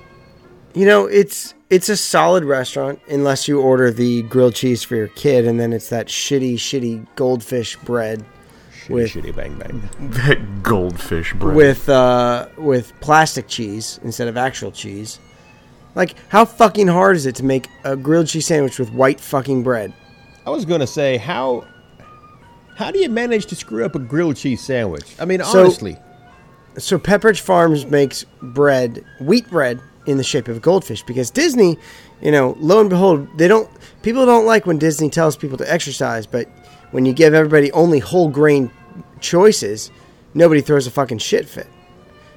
You 0.73 0.85
know, 0.85 1.05
it's 1.05 1.53
it's 1.69 1.89
a 1.89 1.97
solid 1.97 2.43
restaurant 2.45 2.99
unless 3.09 3.47
you 3.47 3.59
order 3.59 3.91
the 3.91 4.21
grilled 4.23 4.55
cheese 4.55 4.83
for 4.83 4.95
your 4.95 5.09
kid, 5.09 5.45
and 5.45 5.59
then 5.59 5.73
it's 5.73 5.89
that 5.89 6.07
shitty, 6.07 6.55
shitty 6.55 7.05
goldfish 7.15 7.75
bread 7.77 8.23
Shitty, 8.85 8.89
With- 8.93 9.11
shitty 9.11 9.35
bang 9.35 9.57
bang. 9.57 9.89
That 10.11 10.63
goldfish 10.63 11.33
bread. 11.33 11.55
with 11.55 11.87
uh, 11.89 12.47
with 12.57 12.93
plastic 12.99 13.47
cheese 13.47 13.99
instead 14.03 14.27
of 14.27 14.37
actual 14.37 14.71
cheese. 14.71 15.19
Like, 15.93 16.15
how 16.29 16.45
fucking 16.45 16.87
hard 16.87 17.17
is 17.17 17.25
it 17.25 17.35
to 17.35 17.43
make 17.43 17.67
a 17.83 17.97
grilled 17.97 18.27
cheese 18.27 18.45
sandwich 18.47 18.79
with 18.79 18.91
white 18.93 19.19
fucking 19.19 19.63
bread? 19.63 19.93
I 20.45 20.49
was 20.49 20.65
going 20.65 20.81
to 20.81 20.87
say 20.87 21.17
how 21.17 21.65
how 22.75 22.89
do 22.91 22.99
you 22.99 23.09
manage 23.09 23.45
to 23.47 23.55
screw 23.55 23.85
up 23.85 23.95
a 23.95 23.99
grilled 23.99 24.37
cheese 24.37 24.61
sandwich? 24.61 25.15
I 25.19 25.25
mean, 25.25 25.43
So- 25.43 25.61
honestly, 25.61 25.97
So 26.77 26.97
Pepperidge 26.97 27.41
Farms 27.41 27.85
makes 27.85 28.25
bread, 28.41 29.03
wheat 29.19 29.49
bread, 29.49 29.81
in 30.05 30.17
the 30.17 30.23
shape 30.23 30.47
of 30.47 30.57
a 30.57 30.59
goldfish 30.59 31.03
because 31.03 31.29
Disney, 31.29 31.77
you 32.21 32.31
know, 32.31 32.55
lo 32.59 32.79
and 32.79 32.89
behold, 32.89 33.27
they 33.37 33.47
don't. 33.47 33.69
People 34.01 34.25
don't 34.25 34.45
like 34.45 34.65
when 34.65 34.77
Disney 34.77 35.09
tells 35.09 35.37
people 35.37 35.57
to 35.57 35.71
exercise, 35.71 36.25
but 36.25 36.47
when 36.91 37.05
you 37.05 37.13
give 37.13 37.33
everybody 37.33 37.71
only 37.73 37.99
whole 37.99 38.29
grain 38.29 38.71
choices, 39.19 39.91
nobody 40.33 40.61
throws 40.61 40.87
a 40.87 40.91
fucking 40.91 41.19
shit 41.19 41.47
fit. 41.47 41.67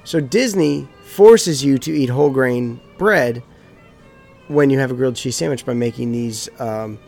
So 0.03 0.19
Disney 0.19 0.87
forces 1.05 1.63
you 1.63 1.77
to 1.79 1.91
eat 1.91 2.09
whole 2.09 2.29
grain 2.29 2.79
bread 2.97 3.41
when 4.47 4.69
you 4.69 4.77
have 4.77 4.91
a 4.91 4.93
grilled 4.93 5.15
cheese 5.15 5.35
sandwich 5.35 5.65
by 5.65 5.73
making 5.73 6.11
these 6.11 6.49
um, 6.59 6.99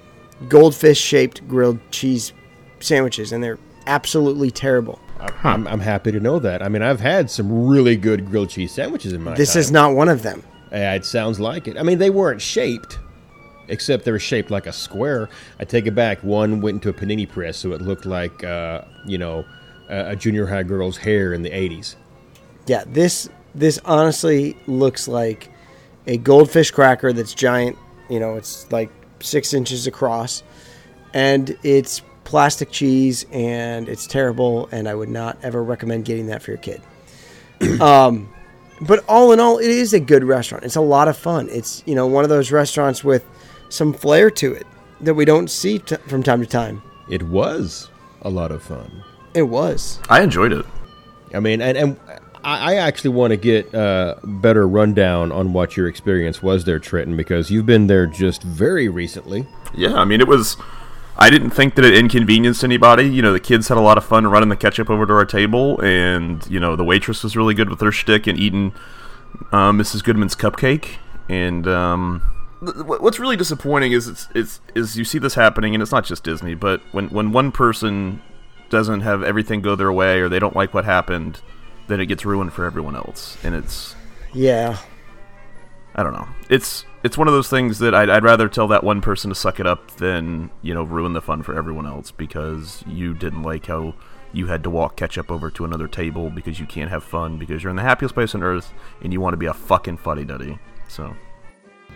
goldfish 0.50 1.00
shaped 1.00 1.48
grilled 1.48 1.80
cheese 1.92 2.34
sandwiches, 2.80 3.32
and 3.32 3.44
they're 3.44 3.60
absolutely 3.86 4.52
terrible. 4.52 5.00
I'm, 5.44 5.68
I'm 5.68 5.80
happy 5.80 6.12
to 6.12 6.20
know 6.20 6.38
that. 6.40 6.62
I 6.62 6.70
mean, 6.70 6.82
I've 6.84 7.00
had 7.00 7.32
some 7.32 7.68
really 7.68 7.96
good 7.96 8.26
grilled 8.28 8.50
cheese 8.50 8.72
sandwiches 8.72 9.14
in 9.14 9.24
my 9.24 9.34
This 9.36 9.54
time. 9.54 9.60
is 9.62 9.72
not 9.72 9.94
one 9.96 10.10
of 10.10 10.22
them. 10.24 10.44
Yeah, 10.72 10.94
it 10.94 11.06
sounds 11.06 11.40
like 11.40 11.68
it. 11.68 11.78
I 11.78 11.84
mean, 11.84 11.98
they 11.98 12.10
weren't 12.12 12.42
shaped, 12.42 13.00
except 13.68 14.06
they 14.06 14.12
were 14.12 14.20
shaped 14.20 14.52
like 14.52 14.68
a 14.68 14.74
square. 14.74 15.30
I 15.60 15.66
take 15.66 15.88
it 15.88 15.96
back. 15.96 16.24
One 16.24 16.62
went 16.62 16.76
into 16.76 16.90
a 16.90 16.94
panini 16.94 17.28
press, 17.28 17.58
so 17.58 17.72
it 17.72 17.82
looked 17.82 18.06
like, 18.06 18.44
uh, 18.44 18.82
you 19.06 19.18
know, 19.18 19.44
a, 19.90 20.10
a 20.12 20.16
junior 20.16 20.46
high 20.46 20.64
girl's 20.64 20.98
hair 20.98 21.34
in 21.34 21.42
the 21.42 21.50
'80s. 21.50 21.96
Yeah, 22.68 22.84
this 22.86 23.30
this 23.56 23.80
honestly 23.86 24.58
looks 24.68 25.08
like 25.08 25.50
a 26.06 26.18
goldfish 26.18 26.70
cracker 26.70 27.12
that's 27.14 27.34
giant. 27.34 27.78
You 28.10 28.20
know, 28.20 28.36
it's 28.36 28.70
like 28.72 28.92
six 29.22 29.54
inches 29.54 29.88
across, 29.88 30.44
and 31.14 31.58
it's 31.64 32.02
plastic 32.24 32.72
cheese, 32.72 33.26
and 33.32 33.88
it's 33.90 34.08
terrible. 34.08 34.68
And 34.72 34.88
I 34.88 34.96
would 34.96 35.10
not 35.10 35.38
ever 35.44 35.64
recommend 35.64 36.06
getting 36.06 36.28
that 36.28 36.42
for 36.42 36.52
your 36.52 36.58
kid. 36.60 36.82
um, 37.82 38.34
but 38.82 39.04
all 39.08 39.32
in 39.32 39.40
all, 39.40 39.58
it 39.58 39.70
is 39.70 39.94
a 39.94 40.00
good 40.00 40.24
restaurant. 40.24 40.64
It's 40.64 40.76
a 40.76 40.82
lot 40.82 41.08
of 41.08 41.18
fun. 41.18 41.50
It's 41.50 41.84
you 41.86 41.96
know 41.96 42.08
one 42.08 42.24
of 42.24 42.30
those 42.30 42.52
restaurants 42.52 43.04
with 43.04 43.26
some 43.70 43.94
flair 43.94 44.30
to 44.32 44.54
it 44.54 44.66
that 45.02 45.14
we 45.14 45.26
don't 45.26 45.50
see 45.50 45.80
t- 45.80 45.96
from 46.08 46.24
time 46.24 46.42
to 46.42 46.48
time. 46.48 46.82
It 47.10 47.24
was 47.24 47.90
a 48.22 48.30
lot 48.30 48.52
of 48.52 48.62
fun. 48.62 49.04
It 49.34 49.44
was. 49.44 50.00
I 50.10 50.22
enjoyed 50.22 50.52
it. 50.52 50.66
I 51.34 51.40
mean, 51.40 51.62
and, 51.62 51.78
and 51.78 52.00
I 52.54 52.76
actually 52.76 53.10
want 53.10 53.32
to 53.32 53.38
get 53.38 53.76
uh, 53.76 54.16
better 54.24 54.66
rundown 54.66 55.34
on 55.34 55.52
what 55.52 55.76
your 55.76 55.86
experience 55.88 56.42
was 56.42 56.64
there, 56.64 56.80
Trenton, 56.80 57.18
because 57.18 57.52
you've 57.52 57.66
been 57.66 57.88
there 57.88 58.08
just 58.08 58.42
very 58.42 58.88
recently. 58.88 59.46
Yeah, 59.76 59.96
I 59.96 60.06
mean, 60.06 60.22
it 60.22 60.28
was. 60.28 60.56
I 61.18 61.30
didn't 61.30 61.50
think 61.50 61.76
that 61.76 61.84
it 61.84 61.98
inconvenienced 61.98 62.64
anybody. 62.64 63.04
You 63.04 63.22
know, 63.22 63.34
the 63.34 63.42
kids 63.42 63.68
had 63.68 63.78
a 63.78 63.82
lot 63.82 63.98
of 63.98 64.06
fun 64.06 64.28
running 64.28 64.48
the 64.48 64.56
ketchup 64.56 64.90
over 64.90 65.06
to 65.06 65.14
our 65.14 65.26
table, 65.26 65.82
and 65.82 66.46
you 66.50 66.60
know, 66.60 66.78
the 66.78 66.86
waitress 66.86 67.22
was 67.22 67.36
really 67.36 67.54
good 67.54 67.70
with 67.70 67.82
her 67.82 67.92
shtick 67.92 68.28
and 68.28 68.40
eating 68.40 68.74
uh, 69.52 69.72
Mrs. 69.72 70.02
Goodman's 70.02 70.36
cupcake. 70.36 71.00
And 71.28 71.68
um, 71.68 72.22
what's 72.62 73.20
really 73.20 73.36
disappointing 73.36 73.92
is 73.92 74.08
it's, 74.08 74.30
it's 74.34 74.62
is 74.74 74.98
you 74.98 75.04
see 75.04 75.20
this 75.20 75.34
happening, 75.34 75.76
and 75.76 75.82
it's 75.82 75.92
not 75.92 76.06
just 76.06 76.24
Disney, 76.24 76.56
but 76.56 76.82
when 76.94 77.10
when 77.10 77.34
one 77.34 77.52
person 77.52 78.22
doesn't 78.70 79.02
have 79.02 79.22
everything 79.22 79.62
go 79.62 79.76
their 79.76 79.92
way, 79.92 80.22
or 80.22 80.30
they 80.30 80.40
don't 80.40 80.56
like 80.56 80.74
what 80.74 80.86
happened, 80.86 81.42
then 81.88 82.00
it 82.00 82.06
gets 82.08 82.26
ruined 82.26 82.54
for 82.54 82.66
everyone 82.66 82.96
else, 82.96 83.38
and 83.44 83.56
it's 83.56 83.96
Yeah. 84.34 84.78
I 85.96 86.04
don't 86.04 86.14
know. 86.14 86.28
It's 86.50 86.86
it's 87.04 87.18
one 87.18 87.28
of 87.28 87.34
those 87.34 87.50
things 87.50 87.80
that 87.80 87.96
I'd, 87.96 88.10
I'd 88.10 88.24
rather 88.24 88.48
tell 88.48 88.68
that 88.68 88.84
one 88.84 89.02
person 89.02 89.30
to 89.30 89.36
suck 89.36 89.60
it 89.60 89.66
up 89.66 89.90
than 89.98 90.52
you 90.62 90.74
know 90.74 90.84
ruin 90.84 91.14
the 91.14 91.22
fun 91.22 91.42
for 91.42 91.56
everyone 91.56 91.88
else 91.88 92.12
because 92.12 92.84
you 92.88 93.14
didn't 93.14 93.44
like 93.44 93.66
how 93.66 93.96
you 94.34 94.48
had 94.48 94.64
to 94.64 94.70
walk 94.70 94.96
catch 94.98 95.18
up 95.18 95.32
over 95.32 95.50
to 95.50 95.66
another 95.66 95.88
table 95.88 96.30
because 96.30 96.60
you 96.60 96.66
can't 96.66 96.90
have 96.90 97.04
fun 97.04 97.38
because 97.38 97.64
you're 97.64 97.70
in 97.70 97.76
the 97.78 97.82
happiest 97.82 98.14
place 98.14 98.36
on 98.36 98.44
earth 98.44 98.74
and 99.02 99.12
you 99.12 99.22
want 99.22 99.34
to 99.34 99.38
be 99.38 99.46
a 99.48 99.54
fucking 99.54 99.98
fuddy 99.98 100.26
duddy. 100.26 100.60
So 100.88 101.16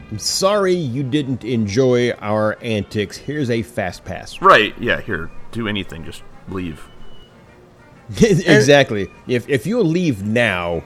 I'm 0.09 0.19
sorry 0.19 0.73
you 0.73 1.03
didn't 1.03 1.43
enjoy 1.43 2.11
our 2.13 2.57
antics. 2.61 3.17
Here's 3.17 3.49
a 3.49 3.61
fast 3.61 4.03
pass. 4.03 4.41
right, 4.41 4.73
yeah, 4.79 4.99
here, 5.01 5.29
do 5.51 5.67
anything, 5.67 6.03
just 6.03 6.23
leave. 6.49 6.87
Er, 8.23 8.27
exactly. 8.55 9.07
If 9.27 9.47
if 9.49 9.65
you'll 9.65 9.85
leave 9.85 10.23
now, 10.23 10.83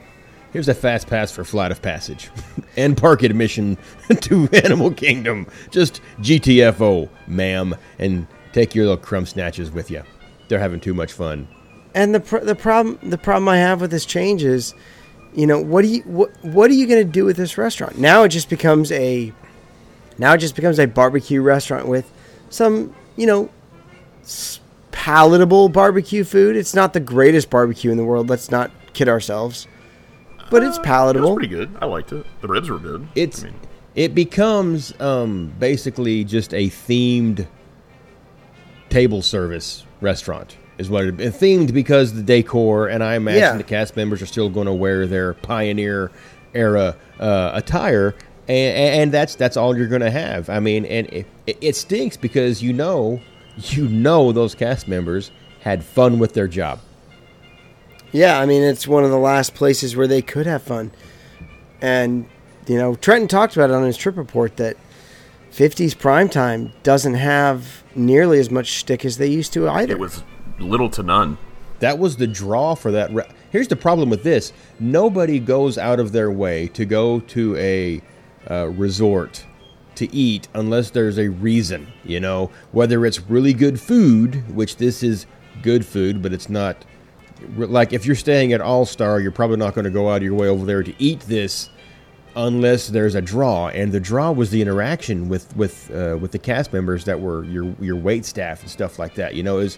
here's 0.53 0.67
a 0.69 0.73
fast 0.73 1.07
pass 1.07 1.31
for 1.31 1.43
Flight 1.43 1.71
of 1.71 1.81
Passage 1.81 2.29
and 2.77 2.95
park 2.97 3.23
admission 3.23 3.77
to 4.21 4.47
Animal 4.53 4.91
Kingdom. 4.91 5.47
Just 5.71 6.01
GTFO, 6.21 7.09
ma'am, 7.27 7.75
and 7.99 8.27
take 8.53 8.75
your 8.75 8.85
little 8.85 8.97
crumb 9.01 9.25
snatches 9.25 9.71
with 9.71 9.89
you. 9.89 10.03
They're 10.47 10.59
having 10.59 10.79
too 10.79 10.93
much 10.93 11.11
fun. 11.13 11.47
And 11.93 12.13
the 12.13 12.19
pr- 12.19 12.39
the 12.39 12.55
problem 12.55 12.99
the 13.09 13.17
problem 13.17 13.47
I 13.47 13.57
have 13.57 13.81
with 13.81 13.91
this 13.91 14.05
change 14.05 14.43
is, 14.43 14.73
you 15.33 15.47
know, 15.47 15.59
what 15.59 15.81
do 15.81 15.87
you 15.87 16.01
what 16.03 16.31
what 16.43 16.69
are 16.69 16.73
you 16.73 16.87
going 16.87 17.05
to 17.05 17.11
do 17.11 17.25
with 17.25 17.37
this 17.37 17.57
restaurant? 17.57 17.97
Now 17.97 18.23
it 18.23 18.29
just 18.29 18.49
becomes 18.49 18.91
a 18.91 19.31
now 20.17 20.33
it 20.33 20.39
just 20.39 20.55
becomes 20.55 20.77
a 20.79 20.87
barbecue 20.87 21.41
restaurant 21.41 21.87
with 21.87 22.11
some, 22.49 22.93
you 23.15 23.25
know, 23.25 23.49
s- 24.23 24.59
palatable 24.95 25.67
barbecue 25.69 26.23
food. 26.23 26.55
It's 26.55 26.73
not 26.73 26.93
the 26.93 26.99
greatest 27.01 27.49
barbecue 27.49 27.91
in 27.91 27.97
the 27.97 28.03
world. 28.05 28.29
Let's 28.29 28.49
not 28.49 28.71
kid 28.93 29.09
ourselves. 29.09 29.67
But 30.49 30.63
it's 30.63 30.77
It 30.77 30.83
palatable. 30.83 31.29
was 31.31 31.35
pretty 31.35 31.53
good. 31.53 31.75
I 31.81 31.85
liked 31.85 32.13
it. 32.13 32.25
The 32.41 32.47
ribs 32.47 32.69
were 32.69 32.79
good. 32.79 33.07
It's 33.13 33.43
I 33.43 33.47
mean, 33.47 33.55
it 33.93 34.15
becomes 34.15 34.99
um, 35.01 35.53
basically 35.59 36.23
just 36.23 36.53
a 36.53 36.69
themed 36.69 37.45
table 38.89 39.21
service 39.21 39.83
restaurant 40.01 40.55
is 40.77 40.89
what 40.89 41.05
it 41.05 41.17
themed 41.17 41.73
because 41.73 42.13
the 42.13 42.21
decor 42.21 42.87
and 42.87 43.03
I 43.03 43.15
imagine 43.15 43.41
Yeah. 43.41 43.57
the 43.57 43.63
cast 43.63 43.95
members 43.95 44.21
are 44.21 44.25
still 44.25 44.49
going 44.49 44.67
to 44.67 44.73
wear 44.73 45.07
their 45.07 45.33
pioneer 45.33 46.11
era 46.53 46.95
uh, 47.19 47.51
attire 47.53 48.15
and, 48.47 49.01
and 49.01 49.11
that's 49.11 49.35
that's 49.35 49.57
all 49.57 49.75
you're 49.77 49.87
going 49.87 50.01
to 50.03 50.11
have. 50.11 50.49
I 50.49 50.59
mean, 50.59 50.85
and 50.85 51.07
it, 51.07 51.25
it 51.47 51.75
stinks 51.75 52.15
because 52.15 52.61
you 52.61 52.71
know 52.73 53.19
you 53.57 53.87
know 53.87 54.31
those 54.31 54.55
cast 54.55 54.87
members 54.87 55.31
had 55.61 55.83
fun 55.83 56.19
with 56.19 56.33
their 56.33 56.47
job. 56.47 56.79
Yeah, 58.11 58.39
I 58.39 58.45
mean 58.45 58.63
it's 58.63 58.87
one 58.87 59.03
of 59.03 59.11
the 59.11 59.17
last 59.17 59.53
places 59.55 59.95
where 59.95 60.07
they 60.07 60.21
could 60.21 60.45
have 60.45 60.63
fun. 60.63 60.91
And 61.81 62.27
you 62.67 62.77
know, 62.77 62.95
Trenton 62.95 63.27
talked 63.27 63.55
about 63.55 63.69
it 63.69 63.73
on 63.73 63.83
his 63.83 63.97
trip 63.97 64.17
report 64.17 64.57
that 64.57 64.77
50s 65.51 65.95
primetime 65.95 66.71
doesn't 66.83 67.13
have 67.13 67.83
nearly 67.95 68.39
as 68.39 68.49
much 68.49 68.67
shtick 68.67 69.05
as 69.05 69.17
they 69.17 69.27
used 69.27 69.53
to 69.53 69.69
either. 69.69 69.93
it 69.93 69.99
was 69.99 70.23
little 70.59 70.89
to 70.89 71.03
none. 71.03 71.37
That 71.79 71.99
was 71.99 72.17
the 72.17 72.27
draw 72.27 72.75
for 72.75 72.91
that. 72.91 73.13
Re- 73.13 73.27
Here's 73.51 73.67
the 73.67 73.75
problem 73.75 74.09
with 74.09 74.23
this: 74.23 74.51
nobody 74.79 75.39
goes 75.39 75.77
out 75.77 75.99
of 75.99 76.11
their 76.11 76.31
way 76.31 76.67
to 76.69 76.85
go 76.85 77.19
to 77.21 77.55
a 77.57 78.01
uh, 78.49 78.67
resort 78.67 79.45
to 79.97 80.13
eat 80.13 80.47
unless 80.53 80.91
there's 80.91 81.17
a 81.17 81.29
reason. 81.29 81.87
You 82.03 82.19
know, 82.19 82.51
whether 82.71 83.05
it's 83.05 83.21
really 83.21 83.53
good 83.53 83.79
food, 83.79 84.55
which 84.55 84.77
this 84.77 85.03
is 85.03 85.25
good 85.61 85.85
food, 85.85 86.21
but 86.21 86.33
it's 86.33 86.49
not. 86.49 86.85
Like 87.57 87.93
if 87.93 88.05
you're 88.05 88.15
staying 88.15 88.53
at 88.53 88.61
All 88.61 88.85
Star, 88.85 89.19
you're 89.19 89.31
probably 89.31 89.57
not 89.57 89.75
going 89.75 89.85
to 89.85 89.91
go 89.91 90.09
out 90.09 90.17
of 90.17 90.23
your 90.23 90.35
way 90.35 90.47
over 90.47 90.65
there 90.65 90.83
to 90.83 90.93
eat 90.97 91.21
this 91.21 91.69
unless 92.35 92.89
there's 92.89 93.15
a 93.15 93.21
draw, 93.21 93.69
and 93.69 93.91
the 93.91 93.99
draw 93.99 94.31
was 94.31 94.51
the 94.51 94.61
interaction 94.61 95.29
with 95.29 95.55
with 95.55 95.91
uh, 95.91 96.17
with 96.19 96.31
the 96.31 96.39
cast 96.39 96.73
members 96.73 97.05
that 97.05 97.19
were 97.19 97.43
your 97.45 97.75
your 97.79 97.95
wait 97.95 98.25
staff 98.25 98.61
and 98.61 98.69
stuff 98.69 98.99
like 98.99 99.15
that. 99.15 99.35
You 99.35 99.43
know, 99.43 99.59
is 99.59 99.77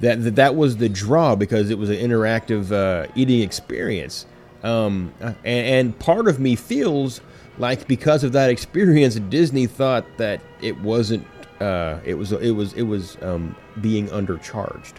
that 0.00 0.22
that, 0.24 0.36
that 0.36 0.56
was 0.56 0.76
the 0.76 0.88
draw 0.88 1.34
because 1.34 1.70
it 1.70 1.78
was 1.78 1.90
an 1.90 1.96
interactive 1.96 2.72
uh, 2.72 3.10
eating 3.14 3.40
experience. 3.40 4.26
Um, 4.62 5.12
and, 5.20 5.36
and 5.44 5.98
part 5.98 6.26
of 6.26 6.40
me 6.40 6.56
feels 6.56 7.20
like 7.58 7.86
because 7.86 8.24
of 8.24 8.32
that 8.32 8.50
experience, 8.50 9.14
Disney 9.30 9.66
thought 9.66 10.04
that 10.18 10.40
it 10.60 10.78
wasn't. 10.80 11.26
Uh, 11.60 12.00
it 12.04 12.14
was 12.14 12.32
it 12.32 12.50
was 12.50 12.72
it 12.74 12.82
was 12.82 13.16
um, 13.22 13.56
being 13.80 14.08
undercharged. 14.08 14.94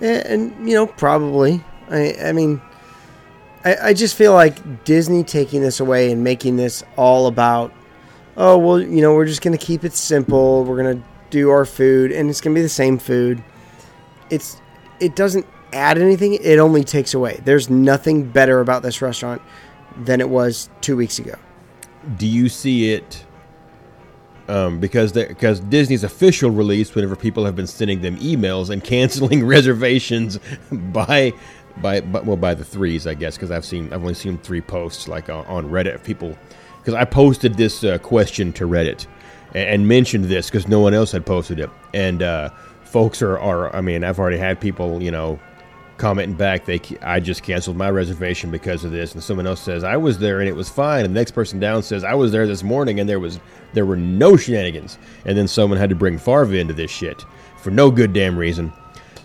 Eh, 0.00 0.22
and 0.26 0.68
you 0.68 0.74
know, 0.74 0.86
probably. 0.86 1.62
I, 1.90 2.14
I 2.24 2.32
mean, 2.32 2.60
I, 3.64 3.76
I 3.88 3.94
just 3.94 4.16
feel 4.16 4.32
like 4.32 4.84
Disney 4.84 5.24
taking 5.24 5.60
this 5.60 5.80
away 5.80 6.10
and 6.10 6.24
making 6.24 6.56
this 6.56 6.82
all 6.96 7.26
about, 7.26 7.72
oh 8.36 8.56
well, 8.58 8.80
you 8.80 9.02
know, 9.02 9.14
we're 9.14 9.26
just 9.26 9.42
gonna 9.42 9.58
keep 9.58 9.84
it 9.84 9.92
simple. 9.92 10.64
We're 10.64 10.76
gonna 10.76 11.02
do 11.30 11.50
our 11.50 11.64
food, 11.64 12.12
and 12.12 12.30
it's 12.30 12.40
gonna 12.40 12.54
be 12.54 12.62
the 12.62 12.68
same 12.68 12.98
food. 12.98 13.42
It's 14.30 14.60
it 15.00 15.16
doesn't 15.16 15.46
add 15.72 15.98
anything. 15.98 16.34
It 16.34 16.58
only 16.58 16.84
takes 16.84 17.14
away. 17.14 17.40
There's 17.44 17.68
nothing 17.68 18.28
better 18.28 18.60
about 18.60 18.82
this 18.82 19.02
restaurant 19.02 19.42
than 19.96 20.20
it 20.20 20.28
was 20.28 20.68
two 20.80 20.96
weeks 20.96 21.18
ago. 21.18 21.34
do 22.16 22.26
you 22.26 22.48
see 22.48 22.92
it 22.92 23.24
um, 24.48 24.80
because 24.80 25.12
because 25.12 25.60
Disney's 25.60 26.04
official 26.04 26.50
release 26.50 26.94
whenever 26.94 27.16
people 27.16 27.44
have 27.44 27.54
been 27.56 27.66
sending 27.66 28.00
them 28.02 28.16
emails 28.18 28.70
and 28.70 28.82
canceling 28.94 29.46
reservations 29.46 30.38
by 30.72 31.32
by, 31.78 32.00
by 32.00 32.20
well 32.20 32.36
by 32.36 32.54
the 32.54 32.64
threes 32.64 33.06
I 33.06 33.14
guess 33.14 33.36
because 33.36 33.50
I've 33.50 33.64
seen 33.64 33.92
I've 33.92 34.02
only 34.02 34.14
seen 34.14 34.38
three 34.38 34.60
posts 34.60 35.08
like 35.08 35.30
on, 35.30 35.46
on 35.46 35.70
Reddit 35.70 35.94
of 35.94 36.04
people 36.04 36.36
because 36.78 36.94
I 36.94 37.04
posted 37.04 37.54
this 37.54 37.84
uh, 37.84 37.98
question 37.98 38.52
to 38.54 38.66
Reddit 38.66 39.06
and, 39.54 39.68
and 39.68 39.88
mentioned 39.88 40.24
this 40.24 40.50
because 40.50 40.68
no 40.68 40.80
one 40.80 40.92
else 40.92 41.12
had 41.12 41.24
posted 41.24 41.60
it 41.60 41.70
and 41.94 42.22
uh, 42.22 42.50
folks 42.84 43.22
are, 43.22 43.38
are 43.38 43.74
I 43.74 43.80
mean 43.80 44.04
I've 44.04 44.18
already 44.18 44.38
had 44.38 44.60
people 44.60 45.02
you 45.02 45.10
know 45.10 45.38
commenting 46.02 46.34
back 46.34 46.64
they 46.64 46.80
I 47.00 47.20
just 47.20 47.44
canceled 47.44 47.76
my 47.76 47.88
reservation 47.88 48.50
because 48.50 48.82
of 48.82 48.90
this. 48.90 49.14
And 49.14 49.22
someone 49.22 49.46
else 49.46 49.60
says 49.60 49.84
I 49.84 49.96
was 49.96 50.18
there 50.18 50.40
and 50.40 50.48
it 50.48 50.56
was 50.56 50.68
fine. 50.68 51.04
And 51.04 51.14
the 51.14 51.20
next 51.20 51.30
person 51.30 51.60
down 51.60 51.84
says 51.84 52.02
I 52.02 52.14
was 52.14 52.32
there 52.32 52.44
this 52.44 52.64
morning 52.64 52.98
and 52.98 53.08
there 53.08 53.20
was 53.20 53.38
there 53.72 53.86
were 53.86 53.96
no 53.96 54.36
shenanigans. 54.36 54.98
And 55.24 55.38
then 55.38 55.46
someone 55.46 55.78
had 55.78 55.90
to 55.90 55.94
bring 55.94 56.18
Farva 56.18 56.56
into 56.56 56.74
this 56.74 56.90
shit 56.90 57.24
for 57.56 57.70
no 57.70 57.88
good 57.88 58.12
damn 58.12 58.36
reason. 58.36 58.72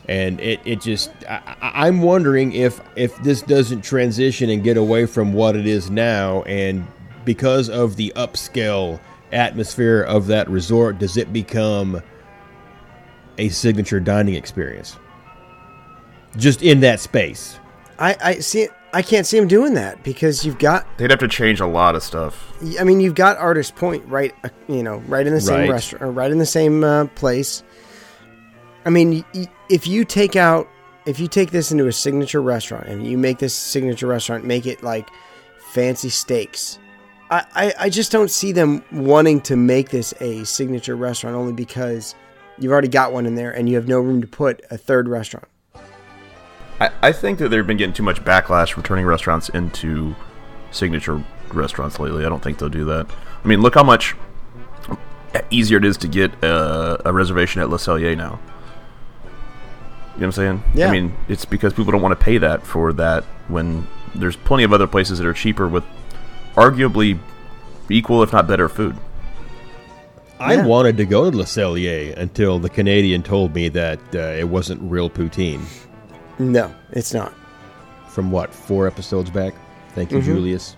And 0.07 0.39
it, 0.39 0.59
it 0.65 0.79
just 0.79 1.09
I, 1.27 1.55
I'm 1.61 2.03
wondering 2.03 2.53
if 2.53 2.79
if 2.95 3.17
this 3.23 3.41
doesn't 3.41 3.81
transition 3.81 4.51
and 4.51 4.63
get 4.63 4.77
away 4.77 5.07
from 5.07 5.33
what 5.33 5.55
it 5.55 5.65
is 5.65 5.89
now. 5.89 6.43
And 6.43 6.85
because 7.25 7.69
of 7.69 7.95
the 7.95 8.13
upscale 8.15 8.99
atmosphere 9.31 10.03
of 10.03 10.27
that 10.27 10.47
resort 10.47 10.99
does 10.99 11.17
it 11.17 11.33
become 11.33 12.03
a 13.39 13.49
signature 13.49 13.99
dining 13.99 14.35
experience 14.35 14.95
just 16.37 16.61
in 16.61 16.79
that 16.79 16.99
space 16.99 17.59
I, 17.99 18.15
I 18.23 18.33
see. 18.35 18.67
I 18.93 19.01
can't 19.01 19.25
see 19.25 19.37
him 19.37 19.47
doing 19.47 19.73
that 19.73 20.03
because 20.03 20.45
you've 20.45 20.59
got. 20.59 20.85
They'd 20.97 21.09
have 21.09 21.19
to 21.19 21.27
change 21.27 21.59
a 21.59 21.65
lot 21.65 21.95
of 21.95 22.03
stuff. 22.03 22.53
I 22.79 22.83
mean, 22.83 22.99
you've 22.99 23.15
got 23.15 23.37
Artist 23.37 23.75
Point 23.75 24.05
right. 24.07 24.33
uh, 24.43 24.49
You 24.67 24.83
know, 24.83 24.97
right 25.07 25.25
in 25.25 25.33
the 25.33 25.41
same 25.41 25.61
Right. 25.61 25.69
restaurant, 25.71 26.03
or 26.03 26.11
right 26.11 26.31
in 26.31 26.37
the 26.37 26.45
same 26.45 26.83
uh, 26.83 27.05
place. 27.07 27.63
I 28.85 28.89
mean, 28.89 29.25
if 29.69 29.87
you 29.87 30.05
take 30.05 30.35
out, 30.35 30.69
if 31.05 31.19
you 31.19 31.27
take 31.27 31.51
this 31.51 31.71
into 31.71 31.87
a 31.87 31.91
signature 31.91 32.41
restaurant 32.41 32.87
and 32.87 33.05
you 33.05 33.17
make 33.17 33.39
this 33.39 33.53
signature 33.53 34.07
restaurant, 34.07 34.45
make 34.45 34.65
it 34.65 34.81
like 34.83 35.09
fancy 35.71 36.09
steaks. 36.09 36.79
I, 37.29 37.45
I, 37.55 37.73
I 37.79 37.89
just 37.89 38.11
don't 38.11 38.31
see 38.31 38.53
them 38.53 38.83
wanting 38.91 39.41
to 39.41 39.57
make 39.57 39.89
this 39.89 40.13
a 40.21 40.43
signature 40.45 40.95
restaurant 40.95 41.35
only 41.35 41.51
because 41.51 42.15
you've 42.57 42.71
already 42.71 42.87
got 42.87 43.11
one 43.11 43.25
in 43.25 43.35
there 43.35 43.51
and 43.51 43.67
you 43.67 43.75
have 43.75 43.87
no 43.87 43.99
room 43.99 44.21
to 44.21 44.27
put 44.27 44.63
a 44.71 44.77
third 44.77 45.09
restaurant. 45.09 45.47
I, 46.79 46.89
I 47.01 47.11
think 47.11 47.39
that 47.39 47.49
they've 47.49 47.65
been 47.65 47.77
getting 47.77 47.93
too 47.93 48.03
much 48.03 48.23
backlash 48.23 48.71
from 48.71 48.83
turning 48.83 49.05
restaurants 49.05 49.49
into 49.49 50.15
signature 50.71 51.23
restaurants 51.53 51.99
lately. 51.99 52.25
I 52.25 52.29
don't 52.29 52.43
think 52.43 52.59
they'll 52.59 52.69
do 52.69 52.85
that. 52.85 53.07
I 53.43 53.47
mean, 53.47 53.61
look 53.61 53.73
how 53.75 53.83
much 53.83 54.15
easier 55.49 55.77
it 55.77 55.85
is 55.85 55.97
to 55.97 56.07
get 56.07 56.31
a, 56.43 57.01
a 57.09 57.13
reservation 57.13 57.61
at 57.61 57.69
Le 57.69 57.77
Cellier 57.77 58.15
now. 58.17 58.39
You 60.15 60.21
know 60.21 60.21
what 60.21 60.23
I'm 60.23 60.31
saying? 60.31 60.63
Yeah. 60.73 60.87
I 60.87 60.91
mean, 60.91 61.13
it's 61.27 61.45
because 61.45 61.73
people 61.73 61.91
don't 61.91 62.01
want 62.01 62.17
to 62.17 62.23
pay 62.23 62.37
that 62.39 62.65
for 62.65 62.91
that 62.93 63.23
when 63.47 63.85
there's 64.15 64.35
plenty 64.35 64.63
of 64.63 64.73
other 64.73 64.87
places 64.87 65.19
that 65.19 65.27
are 65.27 65.33
cheaper 65.33 65.67
with 65.67 65.83
arguably 66.55 67.19
equal, 67.89 68.23
if 68.23 68.33
not 68.33 68.47
better, 68.47 68.67
food. 68.67 68.97
I 70.39 70.55
Yeah. 70.55 70.65
wanted 70.65 70.97
to 70.97 71.05
go 71.05 71.29
to 71.29 71.37
Le 71.37 71.43
Cellier 71.45 72.15
until 72.17 72.57
the 72.59 72.69
Canadian 72.69 73.21
told 73.23 73.53
me 73.53 73.69
that 73.69 73.99
uh, 74.13 74.17
it 74.19 74.47
wasn't 74.49 74.81
real 74.91 75.09
poutine. 75.09 75.61
No, 76.39 76.73
it's 76.91 77.13
not. 77.13 77.33
From 78.09 78.31
what, 78.31 78.53
four 78.53 78.87
episodes 78.87 79.29
back? 79.29 79.53
Thank 79.89 80.11
you, 80.11 80.21
Julius. 80.21 80.75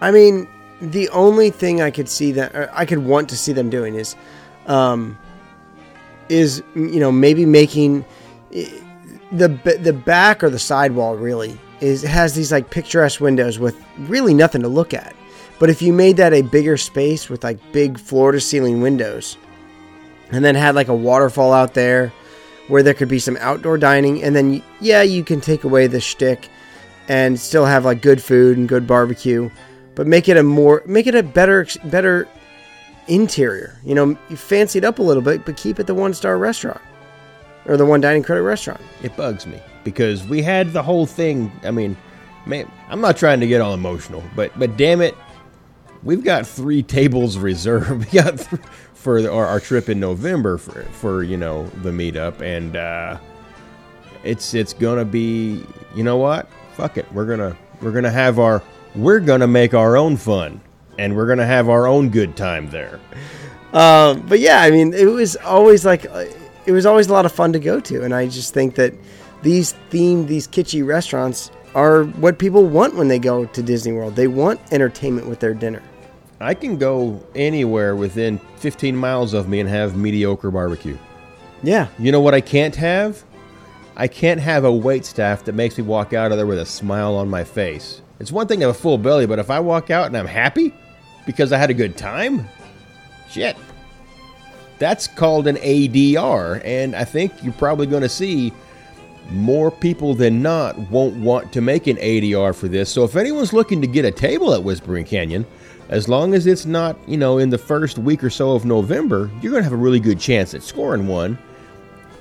I 0.00 0.10
mean, 0.10 0.48
the 0.80 1.08
only 1.10 1.50
thing 1.50 1.82
I 1.82 1.90
could 1.90 2.08
see 2.08 2.32
that 2.32 2.70
I 2.72 2.86
could 2.86 3.00
want 3.00 3.28
to 3.30 3.36
see 3.36 3.52
them 3.52 3.68
doing 3.68 3.94
is, 3.94 4.16
um, 4.66 5.18
is 6.30 6.62
you 6.74 7.00
know 7.00 7.12
maybe 7.12 7.44
making 7.44 8.04
eh, 8.54 8.70
the 9.32 9.48
the 9.80 9.92
back 9.92 10.42
or 10.42 10.48
the 10.48 10.58
sidewall 10.58 11.16
really 11.16 11.58
is 11.80 12.02
has 12.02 12.34
these 12.34 12.50
like 12.50 12.70
picturesque 12.70 13.20
windows 13.20 13.58
with 13.58 13.76
really 13.98 14.32
nothing 14.32 14.62
to 14.62 14.68
look 14.68 14.94
at. 14.94 15.14
But 15.60 15.68
if 15.70 15.82
you 15.82 15.92
made 15.92 16.16
that 16.16 16.32
a 16.32 16.42
bigger 16.42 16.76
space 16.78 17.28
with 17.28 17.44
like 17.44 17.60
big 17.70 18.00
floor 18.00 18.32
to 18.32 18.40
ceiling 18.40 18.80
windows, 18.80 19.36
and 20.32 20.44
then 20.44 20.54
had 20.54 20.74
like 20.74 20.88
a 20.88 20.94
waterfall 20.94 21.52
out 21.52 21.74
there 21.74 22.12
where 22.68 22.82
there 22.82 22.94
could 22.94 23.08
be 23.08 23.18
some 23.18 23.36
outdoor 23.40 23.76
dining, 23.78 24.22
and 24.24 24.34
then 24.34 24.62
yeah, 24.80 25.02
you 25.02 25.22
can 25.22 25.40
take 25.40 25.62
away 25.62 25.86
the 25.86 26.00
shtick 26.00 26.48
and 27.08 27.38
still 27.38 27.66
have 27.66 27.84
like 27.84 28.00
good 28.00 28.22
food 28.22 28.56
and 28.56 28.68
good 28.68 28.86
barbecue, 28.86 29.50
but 29.94 30.06
make 30.06 30.28
it 30.28 30.38
a 30.38 30.42
more 30.42 30.82
make 30.86 31.06
it 31.06 31.14
a 31.14 31.22
better 31.22 31.66
better 31.84 32.26
interior. 33.06 33.78
You 33.84 33.94
know, 33.94 34.18
you 34.30 34.36
fancy 34.36 34.78
it 34.78 34.84
up 34.84 34.98
a 34.98 35.02
little 35.02 35.22
bit, 35.22 35.44
but 35.44 35.58
keep 35.58 35.78
it 35.78 35.86
the 35.86 35.94
one 35.94 36.14
star 36.14 36.38
restaurant 36.38 36.80
or 37.66 37.76
the 37.76 37.84
one 37.84 38.00
dining 38.00 38.22
credit 38.22 38.44
restaurant. 38.44 38.80
It 39.02 39.14
bugs 39.14 39.46
me 39.46 39.60
because 39.84 40.26
we 40.26 40.40
had 40.40 40.72
the 40.72 40.82
whole 40.82 41.04
thing. 41.04 41.52
I 41.64 41.70
mean, 41.70 41.98
man, 42.46 42.70
I'm 42.88 43.02
not 43.02 43.18
trying 43.18 43.40
to 43.40 43.46
get 43.46 43.60
all 43.60 43.74
emotional, 43.74 44.22
but 44.34 44.58
but 44.58 44.78
damn 44.78 45.02
it, 45.02 45.14
we've 46.02 46.24
got 46.24 46.46
three 46.46 46.82
tables 46.82 47.38
reserved. 47.38 47.90
We 48.12 48.20
got 48.20 48.38
th- 48.38 48.62
for 48.94 49.22
the, 49.22 49.32
our, 49.32 49.46
our 49.46 49.60
trip 49.60 49.88
in 49.88 49.98
November 49.98 50.58
for 50.58 50.82
for 50.92 51.22
you 51.22 51.36
know 51.36 51.66
the 51.82 51.90
meetup, 51.90 52.40
and 52.40 52.76
uh, 52.76 53.18
it's 54.24 54.54
it's 54.54 54.72
gonna 54.72 55.04
be 55.04 55.64
you 55.94 56.04
know 56.04 56.18
what? 56.18 56.48
Fuck 56.74 56.98
it, 56.98 57.10
we're 57.12 57.26
gonna 57.26 57.56
we're 57.80 57.92
gonna 57.92 58.10
have 58.10 58.38
our 58.38 58.62
we're 58.94 59.20
gonna 59.20 59.46
make 59.46 59.74
our 59.74 59.96
own 59.96 60.16
fun, 60.16 60.60
and 60.98 61.16
we're 61.16 61.26
gonna 61.26 61.46
have 61.46 61.68
our 61.68 61.86
own 61.86 62.10
good 62.10 62.36
time 62.36 62.68
there. 62.70 63.00
Um, 63.72 64.26
but 64.26 64.40
yeah, 64.40 64.62
I 64.62 64.70
mean, 64.70 64.92
it 64.92 65.06
was 65.06 65.36
always 65.36 65.84
like 65.84 66.04
uh, 66.10 66.24
it 66.66 66.72
was 66.72 66.86
always 66.86 67.08
a 67.08 67.12
lot 67.12 67.24
of 67.24 67.32
fun 67.32 67.52
to 67.52 67.58
go 67.58 67.80
to, 67.80 68.04
and 68.04 68.14
I 68.14 68.26
just 68.26 68.52
think 68.52 68.74
that 68.74 68.92
these 69.42 69.74
themed, 69.90 70.26
these 70.26 70.46
kitschy 70.46 70.86
restaurants 70.86 71.50
are 71.74 72.04
what 72.04 72.38
people 72.38 72.66
want 72.66 72.96
when 72.96 73.08
they 73.08 73.18
go 73.18 73.46
to 73.46 73.62
Disney 73.62 73.92
World. 73.92 74.16
They 74.16 74.26
want 74.26 74.60
entertainment 74.72 75.28
with 75.28 75.40
their 75.40 75.54
dinner. 75.54 75.82
I 76.40 76.54
can 76.54 76.78
go 76.78 77.22
anywhere 77.34 77.94
within 77.94 78.38
15 78.56 78.96
miles 78.96 79.34
of 79.34 79.48
me 79.48 79.60
and 79.60 79.68
have 79.68 79.96
mediocre 79.96 80.50
barbecue. 80.50 80.96
Yeah, 81.62 81.88
You 81.98 82.10
know 82.10 82.22
what 82.22 82.32
I 82.32 82.40
can't 82.40 82.74
have? 82.76 83.22
I 83.94 84.08
can't 84.08 84.40
have 84.40 84.64
a 84.64 84.72
wait 84.72 85.04
staff 85.04 85.44
that 85.44 85.54
makes 85.54 85.76
me 85.76 85.84
walk 85.84 86.14
out 86.14 86.32
of 86.32 86.38
there 86.38 86.46
with 86.46 86.58
a 86.58 86.64
smile 86.64 87.14
on 87.16 87.28
my 87.28 87.44
face. 87.44 88.00
It's 88.18 88.32
one 88.32 88.46
thing 88.46 88.60
to 88.60 88.68
have 88.68 88.76
a 88.76 88.78
full 88.78 88.96
belly, 88.96 89.26
but 89.26 89.38
if 89.38 89.50
I 89.50 89.60
walk 89.60 89.90
out 89.90 90.06
and 90.06 90.16
I'm 90.16 90.26
happy 90.26 90.72
because 91.26 91.52
I 91.52 91.58
had 91.58 91.68
a 91.68 91.74
good 91.74 91.98
time, 91.98 92.48
shit. 93.28 93.56
That's 94.78 95.06
called 95.06 95.46
an 95.46 95.56
ADR, 95.56 96.62
and 96.64 96.96
I 96.96 97.04
think 97.04 97.32
you're 97.44 97.52
probably 97.52 97.86
going 97.86 98.02
to 98.02 98.08
see 98.08 98.54
more 99.30 99.70
people 99.70 100.14
than 100.14 100.40
not 100.40 100.78
won't 100.90 101.16
want 101.16 101.52
to 101.52 101.60
make 101.60 101.86
an 101.86 101.96
ADR 101.96 102.54
for 102.54 102.68
this. 102.68 102.90
So 102.90 103.04
if 103.04 103.16
anyone's 103.16 103.52
looking 103.52 103.82
to 103.82 103.86
get 103.86 104.06
a 104.06 104.10
table 104.10 104.54
at 104.54 104.64
Whispering 104.64 105.04
Canyon, 105.04 105.44
as 105.90 106.08
long 106.08 106.32
as 106.34 106.46
it's 106.46 106.64
not, 106.64 106.96
you 107.06 107.16
know, 107.18 107.36
in 107.38 107.50
the 107.50 107.58
first 107.58 107.98
week 107.98 108.24
or 108.24 108.30
so 108.30 108.52
of 108.52 108.64
November, 108.64 109.30
you're 109.42 109.50
going 109.50 109.60
to 109.60 109.64
have 109.64 109.72
a 109.72 109.76
really 109.76 110.00
good 110.00 110.18
chance 110.18 110.54
at 110.54 110.62
scoring 110.62 111.06
one 111.06 111.36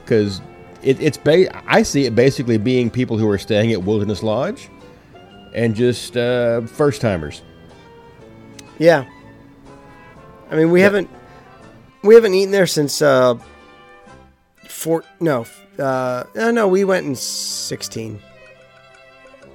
because 0.03 0.41
it, 0.83 0.99
it's 0.99 1.17
ba- 1.17 1.49
I 1.71 1.83
see 1.83 2.05
it 2.05 2.15
basically 2.15 2.57
being 2.57 2.89
people 2.89 3.17
who 3.17 3.29
are 3.29 3.37
staying 3.37 3.71
at 3.71 3.83
Wilderness 3.83 4.23
Lodge 4.23 4.69
and 5.53 5.75
just 5.75 6.17
uh, 6.17 6.61
first 6.61 6.99
timers. 6.99 7.41
yeah. 8.77 9.05
I 10.51 10.55
mean, 10.55 10.71
we 10.71 10.81
haven't 10.81 11.07
we 12.01 12.15
haven't 12.15 12.33
eaten 12.33 12.51
there 12.51 12.65
since 12.65 13.03
uh, 13.03 13.35
four. 14.67 15.03
No, 15.19 15.45
uh, 15.77 16.23
no, 16.33 16.49
no, 16.49 16.67
we 16.67 16.83
went 16.83 17.05
in 17.05 17.15
sixteen. 17.15 18.19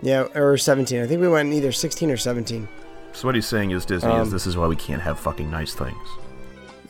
Yeah, 0.03 0.29
or 0.37 0.57
seventeen. 0.57 1.03
I 1.03 1.09
think 1.09 1.21
we 1.21 1.27
went 1.27 1.49
in 1.49 1.55
either 1.55 1.73
sixteen 1.73 2.13
or 2.13 2.17
seventeen. 2.17 2.69
So 3.15 3.29
what 3.29 3.35
he's 3.35 3.47
saying 3.47 3.71
is 3.71 3.85
Disney 3.85 4.11
Um, 4.11 4.21
is 4.23 4.31
this 4.31 4.47
is 4.47 4.57
why 4.57 4.67
we 4.67 4.77
can't 4.77 5.01
have 5.01 5.19
fucking 5.19 5.51
nice 5.51 5.73
things. 5.75 5.97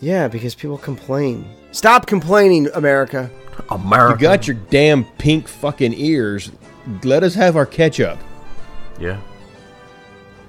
Yeah, 0.00 0.26
because 0.28 0.54
people 0.54 0.78
complain. 0.78 1.44
Stop 1.72 2.06
complaining, 2.06 2.68
America. 2.74 3.30
America. 3.70 4.16
You 4.20 4.22
got 4.28 4.48
your 4.48 4.56
damn 4.70 5.04
pink 5.18 5.46
fucking 5.48 5.94
ears. 5.94 6.50
Let 7.04 7.22
us 7.22 7.34
have 7.34 7.56
our 7.56 7.66
ketchup. 7.66 8.18
yeah. 9.00 9.20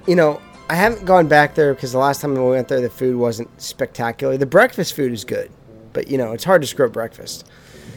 You 0.06 0.14
know, 0.14 0.40
I 0.70 0.74
haven't 0.76 1.04
gone 1.04 1.26
back 1.26 1.54
there 1.56 1.74
because 1.74 1.90
the 1.92 1.98
last 1.98 2.20
time 2.20 2.34
we 2.34 2.40
went 2.40 2.68
there, 2.68 2.80
the 2.80 2.88
food 2.90 3.16
wasn't 3.16 3.48
spectacular. 3.60 4.36
The 4.36 4.46
breakfast 4.46 4.94
food 4.94 5.12
is 5.12 5.24
good, 5.24 5.50
but 5.92 6.08
you 6.08 6.16
know, 6.16 6.32
it's 6.32 6.44
hard 6.44 6.60
to 6.62 6.66
screw 6.68 6.86
up 6.86 6.92
breakfast. 6.92 7.44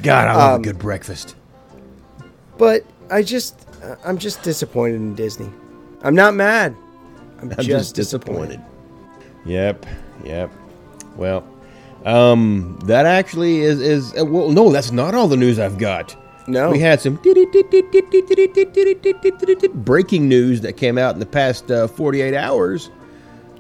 God, 0.02 0.28
I 0.28 0.36
love 0.36 0.56
Um, 0.56 0.62
a 0.62 0.64
good 0.64 0.80
breakfast. 0.80 1.36
But 2.58 2.84
I 3.12 3.22
just, 3.24 3.56
I'm 4.04 4.18
just 4.18 4.42
disappointed 4.44 4.96
in 4.96 5.14
Disney. 5.16 5.50
I'm 6.02 6.16
not 6.16 6.34
mad. 6.34 6.76
I'm, 7.42 7.52
I'm 7.58 7.66
just, 7.66 7.96
disappointed. 7.96 8.62
Yep, 9.46 9.86
yep. 10.24 10.52
Well, 11.16 11.48
um, 12.06 12.80
that 12.84 13.06
actually 13.06 13.60
is 13.62 13.80
is 13.80 14.14
uh, 14.20 14.26
well, 14.26 14.50
no, 14.50 14.72
that's 14.72 14.92
not 14.92 15.16
all 15.16 15.28
the 15.28 15.38
news 15.38 15.60
I've 15.60 15.78
got. 15.78 16.16
No, 16.48 16.72
We 16.72 16.80
had 16.80 17.00
some 17.00 17.18
breaking 19.74 20.28
news 20.28 20.62
that 20.62 20.74
came 20.78 20.98
out 20.98 21.14
in 21.14 21.20
the 21.20 21.26
past 21.28 21.70
uh, 21.70 21.88
48 21.88 22.34
hours 22.34 22.90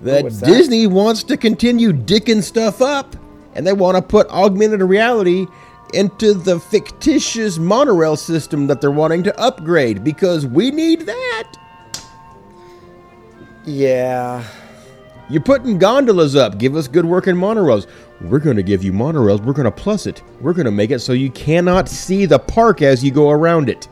that? 0.01 0.23
Disney 0.43 0.87
wants 0.87 1.23
to 1.23 1.37
continue 1.37 1.93
dicking 1.93 2.41
stuff 2.41 2.81
up 2.81 3.15
and 3.53 3.65
they 3.65 3.73
want 3.73 3.95
to 3.97 4.01
put 4.01 4.27
augmented 4.29 4.81
reality 4.81 5.45
into 5.93 6.33
the 6.33 6.59
fictitious 6.59 7.57
monorail 7.57 8.15
system 8.15 8.67
that 8.67 8.81
they're 8.81 8.91
wanting 8.91 9.23
to 9.23 9.39
upgrade 9.39 10.03
because 10.03 10.45
we 10.45 10.71
need 10.71 11.01
that. 11.01 11.53
Yeah, 13.69 14.43
You're 15.29 15.43
putting 15.43 15.77
gondolas 15.77 16.35
up. 16.35 16.57
Give 16.57 16.75
us 16.75 16.87
good 16.87 17.05
working 17.05 17.35
monorails. 17.35 17.85
We're 18.19 18.39
going 18.39 18.57
to 18.57 18.63
give 18.63 18.83
you 18.83 18.91
monorails. 18.91 19.41
We're 19.45 19.53
going 19.53 19.65
to 19.65 19.71
plus 19.71 20.07
it. 20.07 20.23
We're 20.41 20.53
going 20.53 20.65
to 20.65 20.71
make 20.71 20.89
it 20.89 20.99
so 20.99 21.13
you 21.13 21.29
cannot 21.29 21.87
see 21.87 22.25
the 22.25 22.39
park 22.39 22.81
as 22.81 23.03
you 23.03 23.11
go 23.11 23.29
around 23.29 23.69
it. 23.69 23.87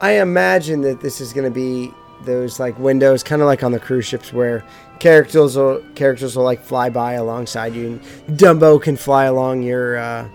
I 0.00 0.12
imagine 0.12 0.80
that 0.82 1.02
this 1.02 1.20
is 1.20 1.34
going 1.34 1.44
to 1.44 1.50
be 1.50 1.92
those 2.24 2.58
like 2.58 2.78
windows, 2.78 3.22
kind 3.22 3.42
of 3.42 3.46
like 3.46 3.62
on 3.62 3.72
the 3.72 3.78
cruise 3.78 4.06
ships, 4.06 4.32
where 4.32 4.64
characters 5.00 5.54
will 5.56 5.82
characters 5.94 6.34
will 6.34 6.44
like 6.44 6.62
fly 6.64 6.88
by 6.88 7.12
alongside 7.14 7.74
you, 7.74 7.86
and 8.26 8.38
Dumbo 8.38 8.80
can 8.80 8.96
fly 8.96 9.24
along 9.26 9.62
your 9.62 9.98
uh, 9.98 10.28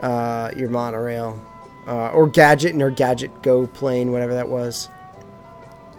uh, 0.00 0.52
your 0.56 0.68
monorail, 0.68 1.44
uh, 1.88 2.10
or 2.10 2.28
Gadget 2.28 2.72
and 2.72 2.80
her 2.80 2.90
Gadget 2.90 3.42
Go 3.42 3.66
plane, 3.66 4.12
whatever 4.12 4.34
that 4.34 4.48
was. 4.48 4.88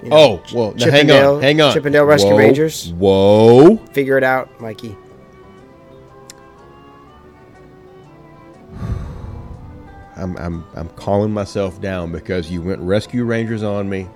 You 0.04 0.10
know, 0.10 0.16
Oh, 0.16 0.44
well, 0.54 0.74
now 0.76 0.92
hang 0.92 1.10
on. 1.12 1.42
Hang 1.42 1.62
on. 1.62 1.74
Chip 1.74 1.86
'n 1.86 1.92
Dale 1.94 2.04
Rescue 2.04 2.32
Whoa, 2.32 2.38
Rangers. 2.38 2.94
Whoa. 2.94 3.78
Figure 3.94 4.18
it 4.18 4.24
out, 4.24 4.60
Mikey. 4.60 4.96
I'm, 10.16 10.38
I'm, 10.38 10.64
I'm 10.76 10.90
calling 10.90 11.32
myself 11.34 11.82
down 11.82 12.12
because 12.12 12.50
you 12.52 12.62
went 12.62 12.80
Rescue 12.82 13.26
Rangers 13.26 13.64
on 13.64 13.90
me. 13.90 14.08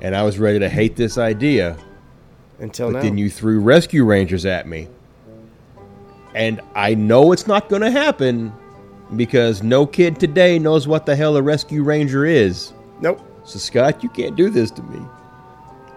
and 0.00 0.14
I 0.14 0.22
was 0.22 0.38
ready 0.38 0.58
to 0.58 0.68
hate 0.68 0.96
this 0.96 1.16
idea. 1.18 1.76
Until 2.58 2.88
But 2.88 2.94
now. 2.98 3.02
then 3.02 3.18
you 3.18 3.30
threw 3.30 3.60
Rescue 3.60 4.04
Rangers 4.04 4.44
at 4.46 4.68
me. 4.68 4.88
And 6.34 6.60
I 6.74 6.94
know 6.94 7.32
it's 7.32 7.46
not 7.46 7.68
going 7.68 7.82
to 7.82 7.90
happen 7.90 8.52
because 9.16 9.62
no 9.62 9.86
kid 9.86 10.18
today 10.20 10.58
knows 10.58 10.86
what 10.88 11.04
the 11.06 11.14
hell 11.16 11.36
a 11.36 11.42
Rescue 11.42 11.82
Ranger 11.82 12.24
is. 12.26 12.72
nope. 13.00 13.20
So, 13.44 13.58
Scott, 13.58 14.02
you 14.02 14.08
can't 14.08 14.36
do 14.36 14.50
this 14.50 14.70
to 14.72 14.82
me. 14.82 14.98
You 14.98 15.08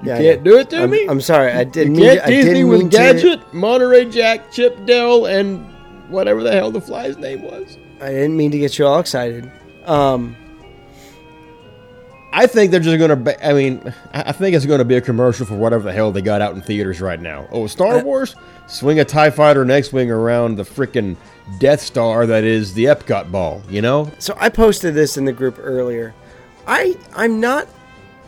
Yeah, 0.04 0.18
can't 0.18 0.44
do 0.44 0.58
it 0.58 0.70
to 0.72 0.84
I'm, 0.84 0.90
me. 0.90 1.06
I'm 1.08 1.22
sorry. 1.22 1.52
I 1.52 1.64
didn't 1.64 1.94
mean. 1.94 2.04
can't 2.06 2.22
I 2.22 2.28
tease 2.28 2.46
didn't 2.46 2.68
with 2.68 2.80
mean 2.82 2.90
to- 2.90 2.98
Gadget, 2.98 3.54
Monterey 3.54 4.06
Jack, 4.06 4.52
Chip 4.52 4.86
Dell, 4.86 5.26
and 5.26 5.66
whatever 6.10 6.44
the 6.44 6.52
hell 6.52 6.72
the 6.72 6.82
fly's 6.82 7.18
name 7.18 7.42
was. 7.44 7.78
I 8.02 8.10
didn't 8.10 8.36
mean 8.36 8.52
to 8.52 8.58
get 8.60 8.78
you 8.78 8.86
all 8.86 9.00
excited. 9.00 9.50
Um, 9.86 10.36
I 12.34 12.48
think 12.48 12.72
they're 12.72 12.82
just 12.82 12.98
going 12.98 13.10
to. 13.12 13.16
Be, 13.16 13.32
I 13.42 13.54
mean, 13.54 13.94
I 14.12 14.34
think 14.34 14.56
it's 14.56 14.66
going 14.66 14.80
to 14.80 14.86
be 14.86 14.96
a 14.96 15.02
commercial 15.02 15.46
for 15.46 15.56
whatever 15.56 15.84
the 15.84 15.94
hell 15.94 16.12
they 16.12 16.22
got 16.22 16.42
out 16.42 16.54
in 16.54 16.62
theaters 16.62 17.00
right 17.00 17.20
now. 17.20 17.48
Oh, 17.52 17.66
Star 17.68 18.04
Wars, 18.04 18.36
swing 18.68 19.00
a 19.00 19.06
Tie 19.06 19.30
Fighter 19.30 19.64
next 19.64 19.94
wing 19.94 20.12
around 20.12 20.58
the 20.58 20.64
freaking 20.64 21.16
Death 21.60 21.80
Star 21.80 22.26
that 22.26 22.44
is 22.44 22.74
the 22.74 22.86
Epcot 22.86 23.32
ball. 23.32 23.62
You 23.70 23.82
know, 23.82 24.12
so 24.20 24.36
I 24.38 24.50
posted 24.50 24.94
this 24.96 25.16
in 25.16 25.24
the 25.24 25.32
group 25.32 25.58
earlier. 25.60 26.14
I 26.68 26.98
I'm 27.16 27.40
not 27.40 27.68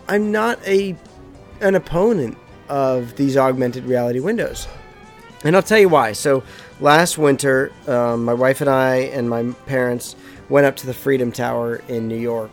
I'm 0.08 0.32
not 0.32 0.66
a 0.68 0.96
an 1.62 1.76
opponent 1.76 2.38
of 2.70 3.16
these 3.16 3.38
augmented 3.38 3.86
reality 3.86 4.20
windows, 4.20 4.68
and 5.44 5.56
I'll 5.56 5.64
tell 5.64 5.80
you 5.80 5.90
why. 5.90 6.12
So 6.14 6.44
last 6.80 7.18
winter, 7.18 7.72
um, 7.88 8.26
my 8.26 8.34
wife 8.34 8.62
and 8.62 8.70
I 8.70 8.96
and 8.96 9.30
my 9.30 9.52
parents 9.66 10.16
went 10.50 10.66
up 10.66 10.76
to 10.78 10.86
the 10.86 10.94
Freedom 10.94 11.32
Tower 11.32 11.82
in 11.88 12.08
New 12.08 12.18
York, 12.18 12.52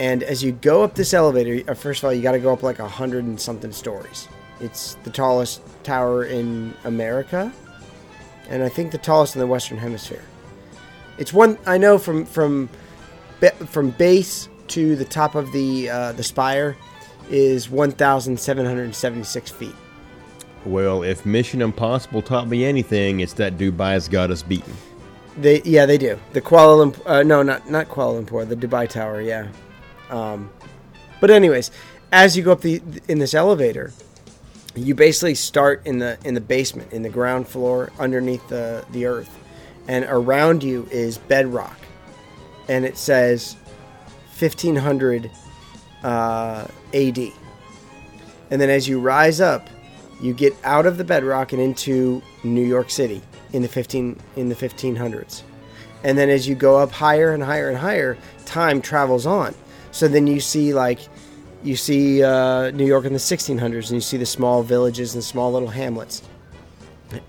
and 0.00 0.22
as 0.22 0.42
you 0.42 0.52
go 0.52 0.82
up 0.82 0.94
this 0.94 1.12
elevator, 1.14 1.70
uh, 1.70 1.74
first 1.74 2.02
of 2.02 2.06
all, 2.06 2.12
you 2.12 2.22
got 2.22 2.32
to 2.32 2.38
go 2.38 2.52
up 2.52 2.62
like 2.62 2.78
a 2.78 2.88
hundred 2.88 3.24
and 3.24 3.40
something 3.40 3.72
stories. 3.72 4.28
It's 4.60 4.94
the 5.04 5.10
tallest 5.10 5.60
tower 5.82 6.24
in 6.24 6.74
America, 6.84 7.52
and 8.48 8.62
I 8.62 8.68
think 8.68 8.92
the 8.92 8.98
tallest 8.98 9.36
in 9.36 9.40
the 9.40 9.46
Western 9.46 9.78
Hemisphere. 9.78 10.24
It's 11.18 11.32
one 11.32 11.58
I 11.66 11.78
know 11.78 11.98
from 11.98 12.24
from 12.24 12.68
from 13.66 13.90
base 13.90 14.48
to 14.74 14.96
the 14.96 15.04
top 15.04 15.34
of 15.34 15.52
the 15.52 15.88
uh, 15.88 16.12
the 16.12 16.22
spire 16.22 16.76
is 17.30 17.70
1,776 17.70 19.50
feet. 19.50 19.74
well, 20.66 21.02
if 21.02 21.24
Mission 21.24 21.62
Impossible 21.62 22.22
taught 22.22 22.48
me 22.48 22.64
anything, 22.64 23.20
it's 23.20 23.32
that 23.34 23.56
Dubai's 23.56 24.08
got 24.08 24.30
us 24.30 24.42
beaten. 24.42 24.74
They 25.36 25.62
yeah 25.62 25.86
they 25.86 25.98
do 25.98 26.20
the 26.32 26.40
Kuala 26.40 26.92
Lumpur 26.92 27.02
uh, 27.06 27.22
no 27.24 27.42
not 27.42 27.68
not 27.68 27.88
Kuala 27.88 28.24
Lumpur 28.24 28.48
the 28.48 28.54
Dubai 28.54 28.88
Tower 28.88 29.20
yeah, 29.20 29.48
um, 30.08 30.50
but 31.20 31.30
anyways 31.30 31.70
as 32.12 32.36
you 32.36 32.44
go 32.44 32.52
up 32.52 32.60
the 32.60 32.80
in 33.08 33.18
this 33.18 33.34
elevator, 33.34 33.92
you 34.76 34.94
basically 34.94 35.34
start 35.34 35.82
in 35.84 35.98
the 35.98 36.18
in 36.24 36.34
the 36.34 36.40
basement 36.40 36.92
in 36.92 37.02
the 37.02 37.08
ground 37.08 37.48
floor 37.48 37.92
underneath 37.98 38.46
the 38.48 38.84
the 38.92 39.06
earth, 39.06 39.36
and 39.88 40.04
around 40.08 40.62
you 40.62 40.86
is 40.92 41.18
bedrock, 41.18 41.76
and 42.68 42.84
it 42.84 42.96
says 42.96 43.56
1500 44.38 45.30
uh, 46.02 46.66
AD, 46.92 47.18
and 48.50 48.60
then 48.60 48.70
as 48.70 48.88
you 48.88 49.00
rise 49.00 49.40
up, 49.40 49.68
you 50.20 50.32
get 50.32 50.54
out 50.64 50.86
of 50.86 50.98
the 50.98 51.04
bedrock 51.04 51.52
and 51.52 51.60
into 51.60 52.22
New 52.42 52.64
York 52.64 52.90
City 52.90 53.22
in 53.52 53.62
the 53.62 53.68
15 53.68 54.18
in 54.36 54.48
the 54.48 54.54
1500s. 54.54 55.42
And 56.02 56.18
then 56.18 56.28
as 56.28 56.46
you 56.46 56.54
go 56.54 56.76
up 56.76 56.90
higher 56.92 57.32
and 57.32 57.42
higher 57.42 57.68
and 57.68 57.78
higher, 57.78 58.18
time 58.44 58.82
travels 58.82 59.26
on. 59.26 59.54
So 59.90 60.08
then 60.08 60.26
you 60.26 60.40
see 60.40 60.74
like 60.74 61.00
you 61.62 61.76
see 61.76 62.22
uh, 62.22 62.70
New 62.72 62.84
York 62.84 63.06
in 63.06 63.12
the 63.12 63.18
1600s 63.18 63.60
and 63.60 63.90
you 63.90 64.00
see 64.00 64.18
the 64.18 64.26
small 64.26 64.62
villages 64.62 65.14
and 65.14 65.24
small 65.24 65.52
little 65.52 65.68
hamlets. 65.68 66.22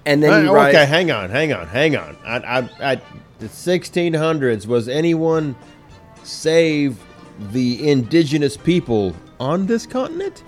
And 0.05 0.21
then 0.21 0.45
you 0.45 0.51
Uh, 0.51 0.69
okay, 0.69 0.85
hang 0.85 1.11
on, 1.11 1.29
hang 1.29 1.53
on, 1.53 1.67
hang 1.67 1.95
on. 1.95 2.17
I, 2.25 2.37
I, 2.37 2.91
I, 2.91 3.01
the 3.39 3.47
1600s 3.47 4.65
was 4.65 4.89
anyone 4.89 5.55
save 6.25 6.97
the 7.51 7.89
indigenous 7.89 8.57
people 8.57 9.15
on 9.39 9.65
this 9.65 9.85
continent? 9.85 10.43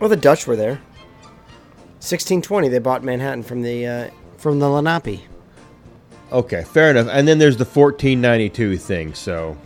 Well, 0.00 0.08
the 0.10 0.16
Dutch 0.16 0.46
were 0.46 0.56
there. 0.56 0.80
1620 2.00 2.68
they 2.68 2.78
bought 2.78 3.02
Manhattan 3.02 3.42
from 3.42 3.62
the 3.62 3.86
uh, 3.86 4.10
from 4.36 4.58
the 4.58 4.68
Lenape. 4.68 5.20
Okay, 6.32 6.64
fair 6.64 6.90
enough. 6.90 7.08
And 7.10 7.26
then 7.26 7.38
there's 7.38 7.56
the 7.56 7.64
1492 7.64 8.76
thing. 8.78 9.14
So, 9.14 9.56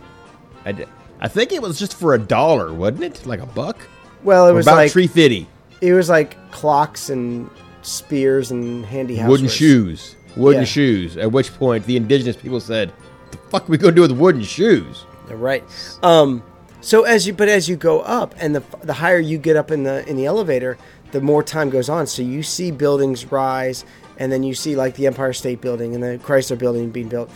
I, 0.63 0.71
d- 0.71 0.85
I 1.19 1.27
think 1.27 1.51
it 1.51 1.61
was 1.61 1.77
just 1.79 1.95
for 1.99 2.13
a 2.13 2.19
dollar, 2.19 2.71
wasn't 2.73 3.03
it? 3.03 3.25
Like 3.25 3.39
a 3.41 3.45
buck. 3.47 3.77
Well, 4.23 4.47
it 4.47 4.51
Or 4.51 4.55
was 4.55 4.67
about 4.67 4.75
like 4.75 4.91
three 4.91 5.07
fifty. 5.07 5.47
it 5.81 5.93
was 5.93 6.07
like 6.09 6.37
clocks 6.51 7.09
and 7.09 7.49
spears 7.81 8.51
and 8.51 8.85
handy 8.85 9.17
housewares. 9.17 9.27
Wooden 9.29 9.47
shoes, 9.49 10.15
wooden 10.35 10.61
Yeah. 10.61 10.65
shoes. 10.65 11.17
At 11.17 11.31
which 11.31 11.53
point, 11.55 11.85
the 11.85 11.97
indigenous 11.97 12.35
people 12.37 12.59
said, 12.59 12.93
"The 13.31 13.37
fuck 13.37 13.67
are 13.67 13.71
we 13.71 13.77
gonna 13.77 13.93
do 13.95 14.01
with 14.01 14.11
wooden 14.11 14.43
shoes?" 14.43 15.05
Right. 15.29 15.63
Um, 16.03 16.43
so 16.81 17.03
as 17.03 17.27
you 17.27 17.33
but 17.33 17.47
as 17.47 17.69
you 17.69 17.75
go 17.75 18.01
up 18.01 18.33
and 18.37 18.55
the 18.55 18.63
the 18.81 18.93
higher 18.93 19.19
you 19.19 19.37
get 19.37 19.55
up 19.55 19.71
in 19.71 19.83
the 19.83 20.07
in 20.09 20.17
the 20.17 20.25
elevator, 20.25 20.77
the 21.11 21.21
more 21.21 21.43
time 21.43 21.69
goes 21.69 21.89
on. 21.89 22.07
So 22.07 22.21
you 22.21 22.43
see 22.43 22.71
buildings 22.71 23.31
rise, 23.31 23.85
and 24.17 24.31
then 24.31 24.43
you 24.43 24.53
see 24.53 24.75
like 24.75 24.95
the 24.95 25.07
Empire 25.07 25.33
State 25.33 25.61
Building 25.61 25.93
and 25.93 26.03
the 26.03 26.19
Chrysler 26.23 26.57
Building 26.57 26.89
being 26.89 27.07
built, 27.07 27.29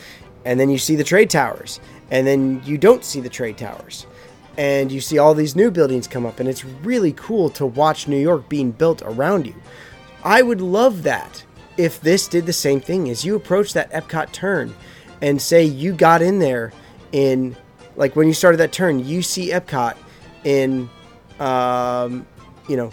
and 0.45 0.59
then 0.59 0.69
you 0.69 0.77
see 0.77 0.95
the 0.95 1.03
trade 1.03 1.29
towers, 1.29 1.79
and 2.11 2.25
then 2.25 2.61
you 2.65 2.77
don't 2.77 3.03
see 3.05 3.21
the 3.21 3.29
trade 3.29 3.57
towers, 3.57 4.07
and 4.57 4.91
you 4.91 4.99
see 4.99 5.17
all 5.17 5.33
these 5.33 5.55
new 5.55 5.69
buildings 5.69 6.07
come 6.07 6.25
up, 6.25 6.39
and 6.39 6.49
it's 6.49 6.65
really 6.65 7.13
cool 7.13 7.49
to 7.51 7.65
watch 7.65 8.07
New 8.07 8.19
York 8.19 8.49
being 8.49 8.71
built 8.71 9.01
around 9.03 9.45
you. 9.45 9.55
I 10.23 10.41
would 10.41 10.61
love 10.61 11.03
that 11.03 11.45
if 11.77 12.01
this 12.01 12.27
did 12.27 12.45
the 12.45 12.53
same 12.53 12.81
thing 12.81 13.09
as 13.09 13.23
you 13.23 13.35
approach 13.35 13.73
that 13.73 13.91
Epcot 13.91 14.31
turn 14.31 14.73
and 15.21 15.41
say 15.41 15.63
you 15.63 15.93
got 15.93 16.21
in 16.21 16.39
there 16.39 16.71
in 17.11 17.55
like 17.95 18.15
when 18.15 18.27
you 18.27 18.33
started 18.33 18.57
that 18.57 18.71
turn, 18.71 19.05
you 19.05 19.21
see 19.21 19.49
Epcot 19.49 19.95
in 20.43 20.89
um, 21.39 22.25
you 22.67 22.77
know 22.77 22.91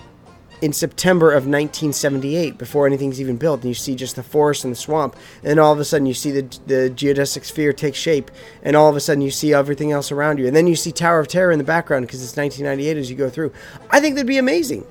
in 0.62 0.72
September 0.72 1.30
of 1.30 1.44
1978 1.44 2.56
before 2.56 2.86
anything's 2.86 3.20
even 3.20 3.36
built 3.36 3.60
and 3.62 3.68
you 3.68 3.74
see 3.74 3.96
just 3.96 4.14
the 4.14 4.22
forest 4.22 4.62
and 4.62 4.70
the 4.70 4.76
swamp 4.76 5.16
and 5.42 5.58
all 5.58 5.72
of 5.72 5.80
a 5.80 5.84
sudden 5.84 6.06
you 6.06 6.14
see 6.14 6.30
the 6.30 6.42
the 6.66 6.88
geodesic 6.94 7.44
sphere 7.44 7.72
take 7.72 7.96
shape 7.96 8.30
and 8.62 8.76
all 8.76 8.88
of 8.88 8.94
a 8.94 9.00
sudden 9.00 9.20
you 9.20 9.30
see 9.30 9.52
everything 9.52 9.90
else 9.90 10.12
around 10.12 10.38
you 10.38 10.46
and 10.46 10.54
then 10.54 10.68
you 10.68 10.76
see 10.76 10.92
Tower 10.92 11.18
of 11.18 11.26
Terror 11.26 11.50
in 11.50 11.58
the 11.58 11.64
background 11.64 12.06
because 12.06 12.22
it's 12.22 12.36
1998 12.36 12.96
as 12.96 13.10
you 13.10 13.16
go 13.16 13.28
through. 13.28 13.52
I 13.90 13.98
think 13.98 14.14
that'd 14.14 14.26
be 14.26 14.38
amazing. 14.38 14.86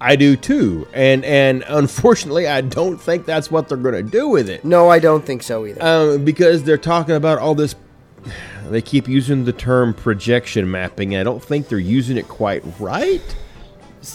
I 0.00 0.16
do 0.16 0.34
too, 0.34 0.88
and 0.94 1.24
and 1.26 1.62
unfortunately, 1.68 2.46
I 2.46 2.62
don't 2.62 2.98
think 2.98 3.26
that's 3.26 3.50
what 3.50 3.68
they're 3.68 3.76
gonna 3.76 4.02
do 4.02 4.28
with 4.28 4.48
it. 4.48 4.64
No, 4.64 4.88
I 4.88 4.98
don't 4.98 5.24
think 5.24 5.42
so 5.42 5.66
either. 5.66 5.82
Um, 5.84 6.24
because 6.24 6.62
they're 6.62 6.78
talking 6.78 7.16
about 7.16 7.38
all 7.38 7.54
this. 7.54 7.74
They 8.68 8.82
keep 8.82 9.08
using 9.08 9.44
the 9.44 9.52
term 9.52 9.94
projection 9.94 10.70
mapping. 10.70 11.16
I 11.16 11.22
don't 11.22 11.42
think 11.42 11.68
they're 11.68 11.78
using 11.78 12.16
it 12.16 12.28
quite 12.28 12.62
right. 12.78 13.22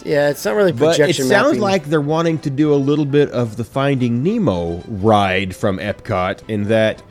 yeah, 0.04 0.30
it's 0.30 0.46
not 0.46 0.56
really 0.56 0.72
But 0.72 0.98
projection 0.98 1.26
it 1.26 1.30
sounds 1.30 1.60
like 1.60 1.86
they're 1.86 2.02
wanting 2.02 2.40
to 2.40 2.50
do 2.50 2.74
a 2.74 2.76
little 2.76 3.06
bit 3.06 3.30
of 3.32 3.58
the 3.58 3.64
Finding 3.64 4.24
Nemo 4.24 4.82
ride 4.88 5.56
from 5.56 5.78
Epcot, 5.78 6.48
in 6.48 6.66
that 6.66 7.04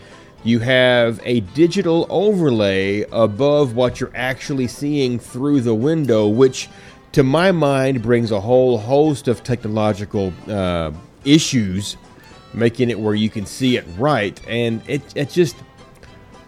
you 0.43 0.59
have 0.59 1.21
a 1.25 1.41
digital 1.41 2.07
overlay 2.11 3.03
above 3.13 3.75
what 3.75 4.01
you're 4.01 4.13
actually 4.15 4.67
seeing 4.67 5.19
through 5.19 5.61
the 5.63 5.75
window, 5.75 6.29
which, 6.29 6.69
to 7.13 7.23
my 7.23 7.51
mind, 7.53 8.03
brings 8.03 8.31
a 8.31 8.41
whole 8.41 8.79
host 8.79 9.29
of 9.29 9.43
technological 9.43 10.33
uh, 10.49 10.93
issues, 11.25 11.97
making 12.53 12.91
it 12.91 12.99
where 12.99 13.15
you 13.15 13.31
can 13.31 13.47
see 13.47 13.77
it 13.77 13.85
right, 13.99 14.41
and 14.49 14.83
it 14.89 15.03
it 15.15 15.31
just. 15.31 15.57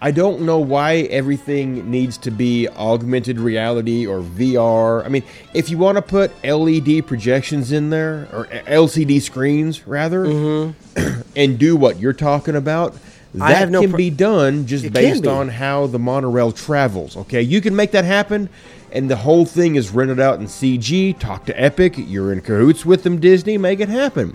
I 0.00 0.10
don't 0.10 0.42
know 0.42 0.58
why 0.58 0.96
everything 1.10 1.90
needs 1.90 2.18
to 2.18 2.30
be 2.30 2.68
augmented 2.68 3.38
reality 3.38 4.06
or 4.06 4.20
VR. 4.20 5.04
I 5.04 5.08
mean, 5.08 5.22
if 5.54 5.70
you 5.70 5.78
want 5.78 5.96
to 5.96 6.02
put 6.02 6.32
LED 6.44 7.06
projections 7.06 7.72
in 7.72 7.90
there 7.90 8.28
or 8.32 8.46
LCD 8.46 9.22
screens 9.22 9.86
rather, 9.86 10.24
and 11.36 11.58
do 11.58 11.76
what 11.76 11.98
you're 11.98 12.12
talking 12.12 12.56
about, 12.56 12.94
that 13.34 13.64
Mm-hmm. 13.64 13.72
No 13.72 13.80
can 13.82 13.92
be 13.96 14.10
done 14.10 14.66
just 14.66 14.84
It 14.86 14.92
based 14.92 15.26
on 15.26 15.48
how 15.48 15.86
the 15.86 15.98
monorail 15.98 16.52
travels. 16.52 17.16
Okay, 17.16 17.42
you 17.42 17.60
can 17.60 17.76
make 17.76 17.90
that 17.90 18.04
happen, 18.04 18.48
and 18.92 19.10
the 19.10 19.16
whole 19.16 19.44
thing 19.44 19.74
is 19.76 19.90
rendered 19.90 20.20
out 20.20 20.38
in 20.40 20.46
CG. 20.46 21.18
Talk 21.18 21.44
to 21.46 21.60
Epic. 21.60 21.94
You're 21.98 22.32
in 22.32 22.40
cahoots 22.40 22.86
with 22.86 23.02
them, 23.02 23.20
Disney. 23.20 23.58
Make 23.58 23.80
it 23.80 23.88
happen. 23.90 24.34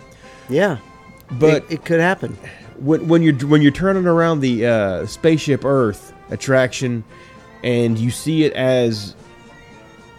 yeah, 0.49 0.77
But 1.31 1.63
it, 1.63 1.71
it 1.71 1.85
could 1.85 1.99
happen. 1.99 2.37
When, 2.81 3.07
when 3.07 3.21
you're 3.21 3.35
when 3.47 3.61
you're 3.61 3.71
turning 3.71 4.05
around 4.05 4.39
the 4.39 4.65
uh, 4.65 5.05
spaceship 5.05 5.63
Earth 5.63 6.13
attraction, 6.29 7.03
and 7.63 7.97
you 7.97 8.11
see 8.11 8.43
it 8.43 8.53
as 8.53 9.15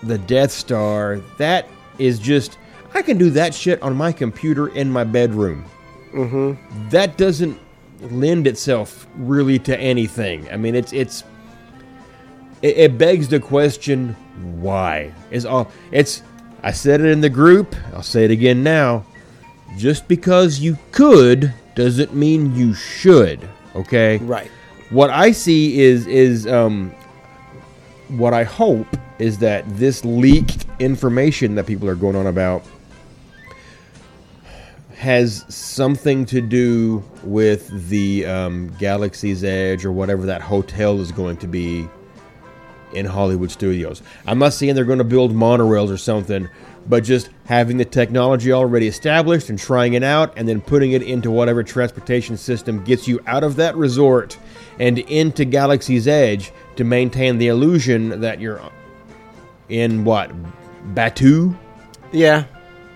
the 0.02 0.18
Death 0.18 0.52
Star, 0.52 1.20
that 1.38 1.66
is 1.98 2.18
just 2.18 2.58
I 2.94 3.02
can 3.02 3.18
do 3.18 3.30
that 3.30 3.54
shit 3.54 3.82
on 3.82 3.96
my 3.96 4.12
computer 4.12 4.68
in 4.68 4.90
my 4.90 5.04
bedroom. 5.04 5.64
Mm-hmm. 6.12 6.88
That 6.90 7.16
doesn't 7.16 7.58
lend 8.00 8.46
itself 8.46 9.06
really 9.16 9.58
to 9.60 9.78
anything. 9.78 10.50
I 10.50 10.56
mean, 10.56 10.74
it's 10.74 10.92
it's 10.92 11.24
it, 12.62 12.78
it 12.78 12.98
begs 12.98 13.28
the 13.28 13.40
question 13.40 14.16
why 14.60 15.12
is 15.30 15.44
all 15.44 15.70
it's 15.90 16.22
i 16.62 16.72
said 16.72 17.00
it 17.00 17.06
in 17.06 17.20
the 17.20 17.28
group 17.28 17.76
i'll 17.92 18.02
say 18.02 18.24
it 18.24 18.30
again 18.30 18.62
now 18.62 19.04
just 19.76 20.08
because 20.08 20.58
you 20.58 20.78
could 20.90 21.52
doesn't 21.74 22.14
mean 22.14 22.54
you 22.54 22.74
should 22.74 23.48
okay 23.74 24.18
Right. 24.18 24.50
what 24.90 25.10
i 25.10 25.32
see 25.32 25.80
is 25.80 26.06
is 26.06 26.46
um 26.46 26.90
what 28.08 28.34
i 28.34 28.44
hope 28.44 28.86
is 29.18 29.38
that 29.38 29.64
this 29.76 30.04
leaked 30.04 30.66
information 30.78 31.54
that 31.54 31.66
people 31.66 31.88
are 31.88 31.94
going 31.94 32.16
on 32.16 32.26
about 32.26 32.62
has 34.96 35.44
something 35.52 36.24
to 36.26 36.40
do 36.40 37.02
with 37.24 37.88
the 37.88 38.24
um, 38.24 38.72
Galaxy's 38.78 39.42
Edge 39.42 39.84
or 39.84 39.90
whatever 39.90 40.26
that 40.26 40.40
hotel 40.42 41.00
is 41.00 41.10
going 41.10 41.36
to 41.38 41.48
be 41.48 41.88
in 42.92 43.04
Hollywood 43.06 43.50
studios. 43.50 44.00
I'm 44.28 44.38
not 44.38 44.52
saying 44.52 44.76
they're 44.76 44.84
going 44.84 44.98
to 44.98 45.04
build 45.04 45.32
monorails 45.32 45.90
or 45.92 45.96
something, 45.96 46.48
but 46.88 47.04
just 47.04 47.30
having 47.46 47.76
the 47.76 47.84
technology 47.84 48.52
already 48.52 48.86
established 48.86 49.50
and 49.50 49.58
trying 49.58 49.94
it 49.94 50.02
out 50.02 50.32
and 50.36 50.48
then 50.48 50.60
putting 50.60 50.92
it 50.92 51.02
into 51.02 51.30
whatever 51.30 51.62
transportation 51.62 52.36
system 52.36 52.82
gets 52.84 53.06
you 53.06 53.20
out 53.26 53.44
of 53.44 53.56
that 53.56 53.76
resort 53.76 54.38
and 54.78 54.98
into 54.98 55.44
Galaxy's 55.44 56.08
Edge 56.08 56.52
to 56.76 56.84
maintain 56.84 57.38
the 57.38 57.48
illusion 57.48 58.20
that 58.20 58.40
you're 58.40 58.60
in 59.68 60.04
what? 60.04 60.30
Batuu? 60.94 61.56
Yeah. 62.12 62.44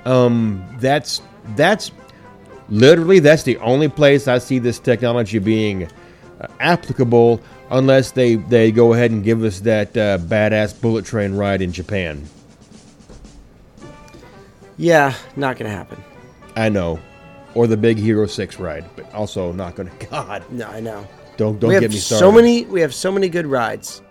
um 0.04 0.64
that's 0.78 1.22
that's 1.54 1.90
literally 2.68 3.20
that's 3.20 3.44
the 3.44 3.56
only 3.58 3.88
place 3.88 4.26
I 4.28 4.38
see 4.38 4.58
this 4.58 4.78
technology 4.78 5.38
being 5.38 5.84
uh, 6.40 6.48
applicable 6.60 7.40
unless 7.70 8.10
they 8.10 8.34
they 8.36 8.72
go 8.72 8.92
ahead 8.92 9.10
and 9.10 9.22
give 9.24 9.42
us 9.44 9.60
that 9.60 9.96
uh, 9.96 10.18
badass 10.18 10.80
bullet 10.80 11.04
train 11.04 11.34
ride 11.34 11.62
in 11.62 11.72
Japan. 11.72 12.28
Yeah. 14.76 15.14
Not 15.36 15.56
gonna 15.56 15.70
happen. 15.70 16.02
I 16.56 16.68
know. 16.68 16.98
Or 17.54 17.66
the 17.66 17.76
Big 17.76 17.96
Hero 17.98 18.26
6 18.26 18.58
ride, 18.58 18.84
but 18.96 19.10
also 19.14 19.50
not 19.52 19.74
going 19.76 19.88
to 19.98 20.06
God. 20.06 20.44
No, 20.50 20.66
I 20.68 20.80
know. 20.80 21.06
Don't 21.36 21.58
don't 21.60 21.68
we 21.68 21.74
have 21.74 21.82
get 21.82 21.90
me 21.92 21.96
started. 21.98 22.20
so 22.24 22.32
many. 22.32 22.64
We 22.66 22.80
have 22.80 22.94
so 22.94 23.10
many 23.12 23.28
good 23.28 23.46
rides. 23.46 24.02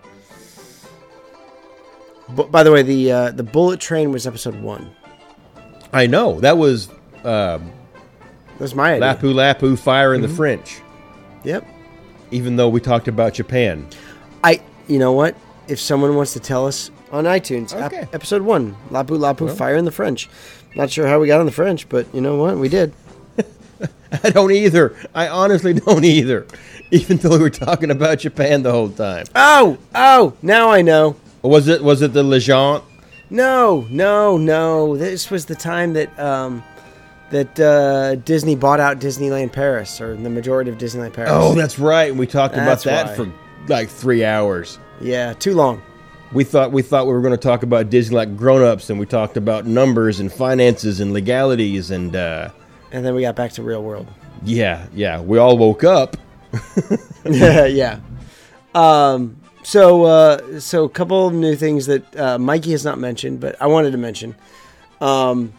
But 2.28 2.50
by 2.50 2.62
the 2.62 2.72
way, 2.72 2.82
the 2.82 3.12
uh, 3.12 3.30
the 3.30 3.42
bullet 3.42 3.80
train 3.80 4.10
was 4.10 4.26
episode 4.26 4.60
one. 4.60 4.90
I 5.92 6.06
know. 6.06 6.40
That 6.40 6.58
was 6.58 6.88
uh, 7.24 7.58
That's 8.58 8.74
my 8.74 8.94
idea. 8.94 9.14
Lapu 9.14 9.32
Lapu 9.34 9.78
Fire 9.78 10.14
in 10.14 10.20
the 10.22 10.26
Mm-hmm. 10.28 10.36
French. 10.36 10.80
Yep. 11.44 11.66
Even 12.32 12.56
though 12.56 12.68
we 12.68 12.80
talked 12.80 13.06
about 13.08 13.34
Japan. 13.34 13.86
I. 14.42 14.60
You 14.88 14.98
know 14.98 15.12
what? 15.12 15.36
If 15.68 15.80
someone 15.80 16.14
wants 16.14 16.32
to 16.34 16.40
tell 16.40 16.64
us 16.66 16.90
on 17.10 17.24
iTunes, 17.24 17.74
ep- 17.74 17.92
Okay. 17.92 18.08
episode 18.12 18.42
one, 18.42 18.76
Lapu 18.90 19.18
Lapu 19.18 19.52
Fire 19.56 19.76
in 19.76 19.84
the 19.84 19.90
French. 19.92 20.28
Not 20.74 20.90
sure 20.90 21.06
how 21.06 21.18
we 21.20 21.26
got 21.26 21.40
on 21.40 21.46
the 21.46 21.52
French, 21.52 21.88
but 21.88 22.06
you 22.14 22.20
know 22.20 22.36
what? 22.36 22.58
We 22.58 22.68
did. 22.68 22.92
I 24.22 24.30
don't 24.30 24.52
either. 24.52 24.94
I 25.14 25.28
honestly 25.28 25.72
don't 25.74 26.04
either. 26.04 26.46
Even 26.90 27.16
though 27.16 27.30
we 27.30 27.38
were 27.38 27.50
talking 27.50 27.90
about 27.90 28.18
Japan 28.20 28.62
the 28.62 28.72
whole 28.72 28.90
time. 28.90 29.24
Oh, 29.34 29.78
oh! 29.94 30.34
Now 30.42 30.70
I 30.70 30.82
know. 30.82 31.16
Was 31.42 31.68
it 31.68 31.82
was 31.82 32.02
it 32.02 32.12
the 32.12 32.22
Legend? 32.22 32.82
No, 33.30 33.86
no, 33.90 34.36
no. 34.36 34.96
This 34.96 35.30
was 35.30 35.46
the 35.46 35.56
time 35.56 35.94
that 35.94 36.16
um, 36.18 36.62
that 37.30 37.58
uh, 37.58 38.14
Disney 38.16 38.54
bought 38.54 38.78
out 38.78 39.00
Disneyland 39.00 39.52
Paris, 39.52 40.00
or 40.00 40.14
the 40.14 40.30
majority 40.30 40.70
of 40.70 40.78
Disneyland 40.78 41.12
Paris. 41.12 41.30
Oh, 41.32 41.54
that's 41.54 41.78
right. 41.78 42.10
And 42.10 42.18
we 42.18 42.26
talked 42.26 42.54
That's 42.54 42.84
about 42.84 43.06
that 43.06 43.18
why. 43.18 43.24
for 43.26 43.32
like 43.68 43.88
three 43.88 44.24
hours. 44.24 44.78
yeah, 45.00 45.32
too 45.32 45.54
long. 45.54 45.82
We 46.32 46.44
thought 46.44 46.72
we 46.72 46.82
thought 46.82 47.06
we 47.06 47.12
were 47.12 47.20
going 47.20 47.32
to 47.34 47.36
talk 47.38 47.62
about 47.62 47.88
Disney 47.88 48.16
like 48.16 48.36
grown-ups, 48.36 48.90
and 48.90 48.98
we 48.98 49.06
talked 49.06 49.36
about 49.36 49.64
numbers 49.66 50.18
and 50.20 50.32
finances 50.32 51.00
and 51.00 51.12
legalities, 51.12 51.90
and 51.90 52.14
uh, 52.16 52.50
And 52.92 53.04
then 53.06 53.14
we 53.14 53.22
got 53.22 53.36
back 53.36 53.52
to 53.52 53.62
real 53.62 53.82
world. 53.82 54.06
yeah, 54.44 54.86
yeah. 54.92 55.20
We 55.20 55.38
all 55.38 55.56
woke 55.56 55.84
up. 55.84 56.16
yeah, 57.24 57.64
yeah. 57.66 58.00
Um, 58.74 59.36
so, 59.62 60.04
uh, 60.04 60.60
so 60.60 60.84
a 60.84 60.88
couple 60.88 61.26
of 61.28 61.32
new 61.34 61.54
things 61.56 61.86
that 61.86 62.16
uh, 62.18 62.38
Mikey 62.38 62.72
has 62.72 62.84
not 62.84 62.98
mentioned, 62.98 63.40
but 63.40 63.60
I 63.62 63.66
wanted 63.66 63.92
to 63.92 63.98
mention. 63.98 64.34
Um, 65.00 65.52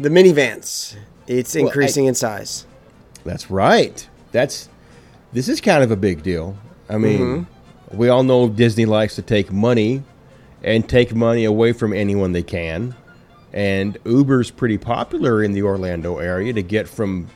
the 0.00 0.10
Minnie 0.10 0.32
Vans. 0.32 0.96
It's 1.28 1.54
Well, 1.54 1.64
I- 1.64 1.66
increasing 1.68 2.06
in 2.06 2.14
size. 2.14 2.66
That's 3.24 3.50
right. 3.50 4.06
That's 4.32 4.68
this 5.32 5.48
is 5.48 5.60
kind 5.60 5.84
of 5.84 5.90
a 5.92 5.96
big 5.96 6.22
deal. 6.24 6.56
I 6.88 6.98
mean, 6.98 7.46
we 7.92 8.08
all 8.08 8.22
know 8.22 8.48
Disney 8.48 8.86
likes 8.86 9.14
to 9.16 9.22
take 9.22 9.52
money 9.52 10.02
and 10.62 10.88
take 10.88 11.14
money 11.14 11.44
away 11.44 11.72
from 11.72 11.92
anyone 11.92 12.32
they 12.32 12.42
can. 12.42 12.94
And 13.52 13.98
Uber's 14.04 14.50
pretty 14.50 14.78
popular 14.78 15.42
in 15.42 15.52
the 15.52 15.62
Orlando 15.62 16.18
area 16.18 16.52
to 16.52 16.62
get 16.62 16.88
from 16.88 17.28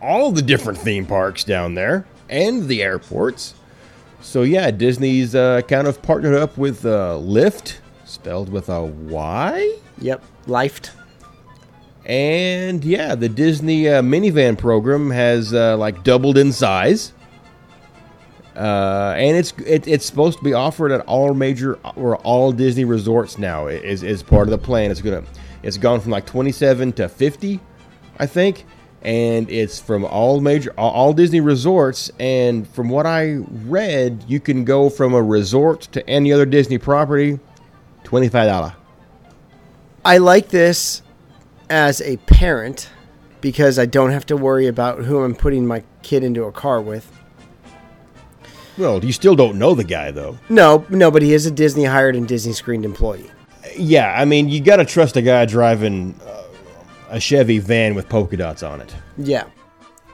all 0.00 0.30
the 0.30 0.42
different 0.42 0.78
theme 0.78 1.06
parks 1.06 1.42
down 1.42 1.74
there 1.74 2.06
and 2.28 2.68
the 2.68 2.82
airports. 2.82 3.54
So 4.20 4.42
yeah, 4.42 4.70
Disney's 4.70 5.34
uh, 5.34 5.62
kind 5.62 5.86
of 5.86 6.02
partnered 6.02 6.34
up 6.34 6.56
with 6.56 6.84
uh, 6.84 7.18
Lyft, 7.20 7.76
spelled 8.04 8.50
with 8.50 8.68
a 8.68 8.82
Y. 8.82 9.78
Yep, 9.98 10.24
lifed. 10.46 10.90
And 12.04 12.84
yeah, 12.84 13.16
the 13.16 13.28
Disney 13.28 13.88
uh, 13.88 14.02
Minnie 14.02 14.30
Van 14.30 14.54
program 14.54 15.10
has 15.10 15.52
uh, 15.52 15.76
like 15.76 16.04
doubled 16.04 16.38
in 16.38 16.52
size, 16.52 17.12
uh, 18.56 19.14
and 19.18 19.36
it's 19.36 19.52
it, 19.66 19.86
it's 19.86 20.06
supposed 20.06 20.38
to 20.38 20.44
be 20.44 20.54
offered 20.54 20.90
at 20.90 21.02
all 21.02 21.34
major 21.34 21.78
or 21.94 22.16
all 22.18 22.52
Disney 22.52 22.84
resorts 22.84 23.38
now. 23.38 23.66
Is 23.66 24.02
is 24.02 24.22
part 24.22 24.48
of 24.48 24.50
the 24.50 24.58
plan. 24.58 24.90
It's 24.90 25.02
gonna 25.02 25.24
it's 25.62 25.76
gone 25.76 26.00
from 26.00 26.10
like 26.10 26.24
twenty 26.24 26.52
seven 26.52 26.92
to 26.94 27.08
fifty, 27.08 27.60
I 28.18 28.26
think, 28.26 28.64
and 29.02 29.50
it's 29.50 29.78
from 29.78 30.04
all 30.06 30.40
major 30.40 30.72
all, 30.78 30.90
all 30.90 31.12
Disney 31.12 31.40
resorts. 31.40 32.10
And 32.18 32.66
from 32.68 32.88
what 32.88 33.04
I 33.04 33.34
read, 33.66 34.24
you 34.26 34.40
can 34.40 34.64
go 34.64 34.88
from 34.88 35.12
a 35.12 35.22
resort 35.22 35.82
to 35.92 36.08
any 36.08 36.32
other 36.32 36.46
Disney 36.46 36.78
property, 36.78 37.38
twenty 38.04 38.28
five 38.28 38.48
dollar. 38.48 38.74
I 40.04 40.18
like 40.18 40.48
this 40.48 41.02
as 41.68 42.00
a 42.00 42.16
parent 42.18 42.88
because 43.40 43.78
I 43.78 43.86
don't 43.86 44.12
have 44.12 44.24
to 44.26 44.36
worry 44.36 44.66
about 44.66 45.00
who 45.00 45.22
I'm 45.22 45.34
putting 45.34 45.66
my 45.66 45.82
kid 46.02 46.24
into 46.24 46.44
a 46.44 46.52
car 46.52 46.80
with. 46.80 47.12
Well, 48.78 49.04
you 49.04 49.12
still 49.12 49.34
don't 49.34 49.58
know 49.58 49.74
the 49.74 49.84
guy 49.84 50.10
though. 50.10 50.38
No, 50.48 50.84
no, 50.90 51.10
but 51.10 51.22
he 51.22 51.32
is 51.32 51.46
a 51.46 51.50
Disney 51.50 51.84
hired 51.84 52.16
and 52.16 52.28
Disney 52.28 52.52
screened 52.52 52.84
employee. 52.84 53.30
Yeah, 53.76 54.14
I 54.18 54.24
mean, 54.24 54.48
you 54.48 54.60
got 54.60 54.76
to 54.76 54.84
trust 54.84 55.16
a 55.16 55.22
guy 55.22 55.44
driving 55.44 56.18
uh, 56.24 56.42
a 57.10 57.20
Chevy 57.20 57.58
van 57.58 57.94
with 57.94 58.08
polka 58.08 58.36
dots 58.36 58.62
on 58.62 58.80
it. 58.80 58.94
Yeah. 59.18 59.44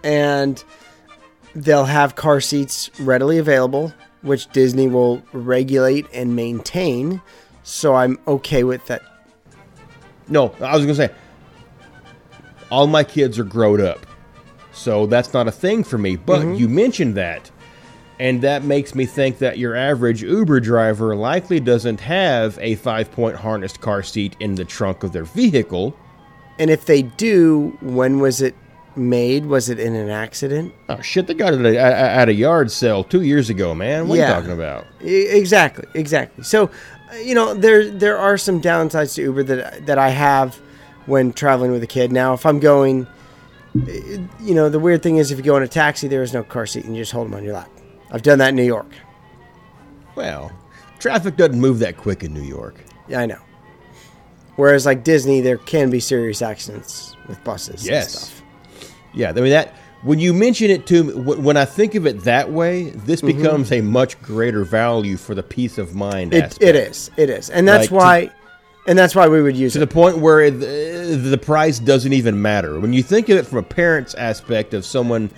And 0.03 0.63
they'll 1.55 1.85
have 1.85 2.17
car 2.17 2.41
seats 2.41 2.91
readily 3.01 3.39
available, 3.39 3.93
which 4.23 4.49
Disney 4.49 4.89
will 4.89 5.23
regulate 5.33 6.07
and 6.13 6.35
maintain. 6.35 7.21
So 7.63 7.95
I'm 7.95 8.19
okay 8.27 8.65
with 8.65 8.85
that. 8.87 9.03
No, 10.29 10.55
I 10.61 10.77
was 10.77 10.85
going 10.85 10.89
to 10.89 10.95
say, 10.95 11.11
all 12.71 12.87
my 12.87 13.05
kids 13.05 13.39
are 13.39 13.45
grown 13.45 13.81
up. 13.81 14.07
So 14.73 15.07
that's 15.07 15.33
not 15.35 15.47
a 15.47 15.53
thing 15.53 15.85
for 15.85 15.99
me. 15.99 16.17
But 16.17 16.57
you 16.57 16.69
mentioned 16.69 17.15
that. 17.17 17.51
And 18.23 18.41
that 18.43 18.62
makes 18.62 18.95
me 18.95 19.05
think 19.05 19.39
that 19.39 19.59
your 19.59 19.75
average 19.75 20.23
Uber 20.23 20.61
driver 20.61 21.16
likely 21.16 21.59
doesn't 21.59 21.99
have 22.03 22.57
a 22.61 22.77
five 22.77 23.11
point 23.11 23.35
harnessed 23.35 23.81
car 23.81 24.05
seat 24.05 24.37
in 24.39 24.55
the 24.55 24.64
trunk 24.64 25.03
of 25.03 25.11
their 25.11 25.25
vehicle. 25.25 25.97
And 26.57 26.70
if 26.70 26.85
they 26.85 27.03
do, 27.03 27.77
when 27.81 28.20
was 28.20 28.41
it 28.41 28.55
made? 28.95 29.47
Was 29.47 29.68
it 29.68 29.81
in 29.81 29.97
an 29.97 30.09
accident? 30.09 30.73
Oh, 30.89 31.01
shit, 31.01 31.27
they 31.27 31.35
got 31.35 31.53
it 31.53 31.66
at 31.66 31.75
a, 31.75 31.81
at 31.81 32.29
a 32.29 32.33
yard 32.33 32.70
sale 32.70 33.03
two 33.03 33.23
years 33.23 33.51
ago, 33.51 33.75
man. 33.75 34.07
What 34.07 34.20
are 34.20 34.23
you 34.23 34.29
talking 34.29 34.53
about? 34.53 34.87
Exactly, 35.01 35.87
exactly. 35.95 36.45
So, 36.45 36.70
uh, 37.12 37.16
you 37.16 37.35
know, 37.35 37.55
there 37.55 37.91
there 37.91 38.18
are 38.18 38.39
some 38.39 38.62
downsides 38.62 39.16
to 39.16 39.23
Uber 39.23 39.43
that 39.43 39.87
that 39.87 39.99
I 39.99 40.11
have 40.11 40.55
when 41.07 41.33
traveling 41.33 41.73
with 41.73 41.83
a 41.83 41.89
kid. 41.89 42.12
Now, 42.12 42.35
if 42.35 42.47
I'm 42.47 42.61
going, 42.61 43.05
uh, 43.77 43.91
you 44.39 44.55
know, 44.55 44.68
the 44.68 44.79
weird 44.79 45.03
thing 45.03 45.16
is 45.16 45.33
if 45.33 45.39
you 45.39 45.45
go 45.45 45.57
in 45.57 45.64
a 45.64 45.66
taxi, 45.66 46.07
there 46.07 46.23
is 46.23 46.33
no 46.33 46.45
car 46.45 46.66
seat 46.66 46.85
and 46.85 46.95
you 46.95 47.03
just 47.03 47.11
hold 47.11 47.27
them 47.27 47.35
on 47.35 47.43
your 47.43 47.55
lap. 47.55 47.68
I've 48.13 48.23
done 48.23 48.39
that 48.39 48.51
in 48.51 48.57
New 48.57 48.63
York. 48.63 48.93
Well, 50.15 50.53
traffic 50.99 51.37
doesn't 51.37 51.59
move 51.61 51.81
that 51.81 51.97
quick 51.97 52.23
in 52.23 52.33
New 52.33 52.43
York. 52.43 52.77
Yeah, 53.09 53.21
I 53.21 53.27
know. 53.27 53.41
Whereas 54.57 54.87
like 54.87 55.03
Disney, 55.03 55.41
there 55.41 55.57
can 55.57 55.91
be 55.91 55.99
serious 55.99 56.43
accidents 56.43 57.17
with 57.27 57.43
buses 57.43 57.87
Yes. 57.87 58.05
and 58.05 58.25
stuff. 58.25 58.43
Yeah, 59.15 59.31
I 59.31 59.33
mean 59.33 59.51
that 59.51 59.75
when 60.03 60.19
you 60.19 60.35
mention 60.35 60.71
it 60.71 60.87
to 60.89 61.05
me, 61.05 61.13
when 61.15 61.57
I 61.57 61.65
think 61.65 61.95
of 61.95 62.07
it 62.07 62.25
that 62.25 62.51
way, 62.51 62.91
this 62.91 63.23
mm-hmm. 63.23 63.39
becomes 63.39 63.73
a 63.73 63.81
much 63.81 64.21
greater 64.21 64.65
value 64.65 65.17
for 65.17 65.35
the 65.35 65.43
peace 65.43 65.79
of 65.79 65.95
mind. 65.95 66.35
It, 66.35 66.45
aspect. 66.45 66.63
it 66.63 66.77
is, 66.77 67.11
it 67.17 67.31
is, 67.31 67.51
and 67.51 67.67
that's 67.67 67.83
Like, 67.83 67.89
to- 67.89 67.95
why, 67.95 68.31
and 68.87 68.99
that's 68.99 69.15
why 69.15 69.29
we 69.29 69.41
would 69.43 69.57
use 69.57 69.75
to 69.75 69.79
it. 69.79 69.81
the 69.81 69.87
point 69.87 70.19
where 70.19 70.51
the, 70.51 71.17
the 71.17 71.39
price 71.39 71.79
doesn't 71.79 72.13
even 72.13 72.43
matter. 72.43 72.81
When 72.81 72.93
you 72.93 73.03
think 73.03 73.29
of 73.29 73.39
it 73.39 73.47
from 73.47 73.59
a 73.59 73.63
parent's 73.63 74.15
aspect 74.15 74.75
of 74.75 74.85
someone, 74.85 75.31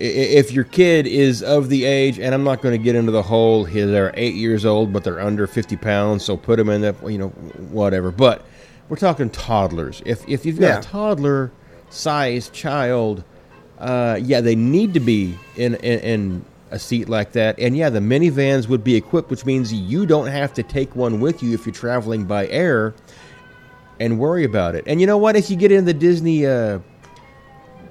If 0.00 0.50
your 0.52 0.64
kid 0.64 1.06
is 1.06 1.42
of 1.42 1.68
the 1.68 1.84
age, 1.84 2.18
and 2.18 2.34
I'm 2.34 2.42
not 2.42 2.62
going 2.62 2.72
to 2.72 2.82
get 2.82 2.94
into 2.96 3.12
the 3.12 3.22
whole, 3.22 3.64
here 3.64 3.86
they're 3.86 4.12
eight 4.14 4.34
years 4.34 4.64
old, 4.64 4.92
but 4.92 5.04
they're 5.04 5.20
under 5.20 5.46
50 5.46 5.76
pounds, 5.76 6.24
so 6.24 6.36
put 6.38 6.56
them 6.56 6.70
in 6.70 6.80
the, 6.80 6.94
you 7.06 7.18
know, 7.18 7.28
whatever. 7.28 8.10
But 8.10 8.44
we're 8.88 8.96
talking 8.96 9.28
toddlers. 9.30 10.02
If 10.06 10.26
if 10.28 10.46
you've 10.46 10.58
got 10.58 10.66
Yeah. 10.66 10.78
a 10.78 10.82
toddler 10.82 11.52
sized 11.90 12.52
child, 12.54 13.24
uh, 13.78 14.18
yeah, 14.22 14.40
they 14.40 14.54
need 14.56 14.94
to 14.94 15.00
be 15.00 15.36
in, 15.56 15.74
in 15.76 15.98
in 16.00 16.44
a 16.70 16.78
seat 16.78 17.08
like 17.08 17.32
that. 17.32 17.58
And 17.58 17.76
yeah, 17.76 17.90
the 17.90 17.98
minivans 18.00 18.68
would 18.68 18.82
be 18.84 18.94
equipped, 18.96 19.28
which 19.30 19.44
means 19.44 19.72
you 19.72 20.06
don't 20.06 20.28
have 20.28 20.54
to 20.54 20.62
take 20.62 20.94
one 20.96 21.20
with 21.20 21.42
you 21.42 21.52
if 21.52 21.66
you're 21.66 21.74
traveling 21.74 22.24
by 22.24 22.46
air 22.48 22.94
and 23.98 24.18
worry 24.18 24.44
about 24.44 24.74
it. 24.76 24.84
And 24.86 25.00
you 25.00 25.06
know 25.06 25.18
what? 25.18 25.36
If 25.36 25.50
you 25.50 25.56
get 25.56 25.72
in 25.72 25.84
the 25.84 25.92
Disney 25.94 26.46
uh, 26.46 26.78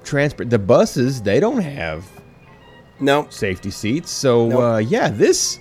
transport, 0.04 0.50
the 0.50 0.58
buses 0.58 1.22
they 1.22 1.40
don't 1.40 1.62
have 1.62 2.04
No, 3.00 3.26
safety 3.30 3.70
seats. 3.70 4.10
So 4.10 4.48
Nope. 4.48 4.60
uh, 4.60 4.76
yeah, 4.78 5.08
this 5.08 5.58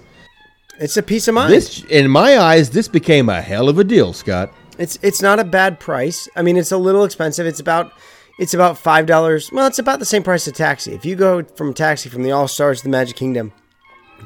it's 0.79 0.95
a 0.97 1.03
peace 1.03 1.27
of 1.27 1.35
mind. 1.35 1.51
this 1.53 1.83
in 1.85 2.09
my 2.09 2.37
eyes, 2.37 2.69
this 2.69 2.87
became 2.87 3.29
a 3.29 3.41
hell 3.41 3.67
of 3.69 3.77
a 3.79 3.83
deal, 3.83 4.13
Scott. 4.13 4.51
It's 4.77 4.97
it's 5.01 5.21
not 5.21 5.39
a 5.39 5.43
bad 5.43 5.79
price. 5.79 6.27
I 6.35 6.41
mean, 6.41 6.55
it's 6.57 6.71
a 6.71 6.77
little 6.77 7.03
expensive. 7.03 7.45
It's 7.45 7.59
about 7.59 7.91
it's 8.39 8.53
about 8.53 8.77
five 8.77 9.05
dollars. 9.05 9.49
Well, 9.51 9.67
it's 9.67 9.79
about 9.79 9.99
the 9.99 10.05
same 10.05 10.23
price 10.23 10.43
as 10.47 10.53
a 10.53 10.55
taxi. 10.55 10.93
If 10.93 11.03
you 11.05 11.15
go 11.17 11.43
from 11.43 11.71
a 11.71 11.73
taxi 11.73 12.07
from 12.09 12.23
the 12.23 12.31
All 12.31 12.47
Stars 12.47 12.77
to 12.79 12.83
the 12.85 12.89
Magic 12.89 13.17
Kingdom, 13.17 13.51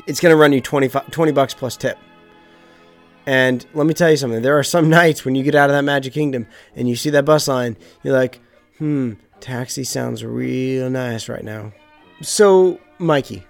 it's 0.05 0.19
going 0.19 0.31
to 0.31 0.35
run 0.35 0.53
you 0.53 0.61
20, 0.61 0.89
20 0.89 1.31
bucks 1.31 1.55
plus 1.55 1.75
tip. 1.75 1.97
And 3.25 3.65
let 3.73 3.87
me 3.87 3.93
tell 3.93 4.11
you 4.11 4.17
something. 4.17 4.41
There 4.41 4.57
are 4.59 4.63
some 4.63 4.89
nights 5.01 5.25
when 5.25 5.33
you 5.35 5.43
get 5.43 5.55
out 5.55 5.69
of 5.69 5.75
that 5.75 5.83
Magic 5.83 6.13
Kingdom 6.13 6.45
and 6.75 6.87
you 6.89 6.95
see 6.95 7.09
that 7.11 7.25
bus 7.25 7.47
line, 7.47 7.77
you're 8.03 8.13
like, 8.15 8.39
hmm, 8.77 9.13
taxi 9.43 9.83
sounds 9.83 10.23
real 10.23 10.89
nice 10.89 11.27
right 11.27 11.43
now. 11.43 11.73
So, 12.21 12.79
Mikey, 12.97 13.43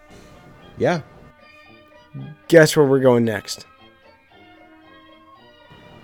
Yeah, 0.78 1.02
guess 2.48 2.76
where 2.76 2.86
we're 2.86 3.00
going 3.00 3.24
next? 3.26 3.66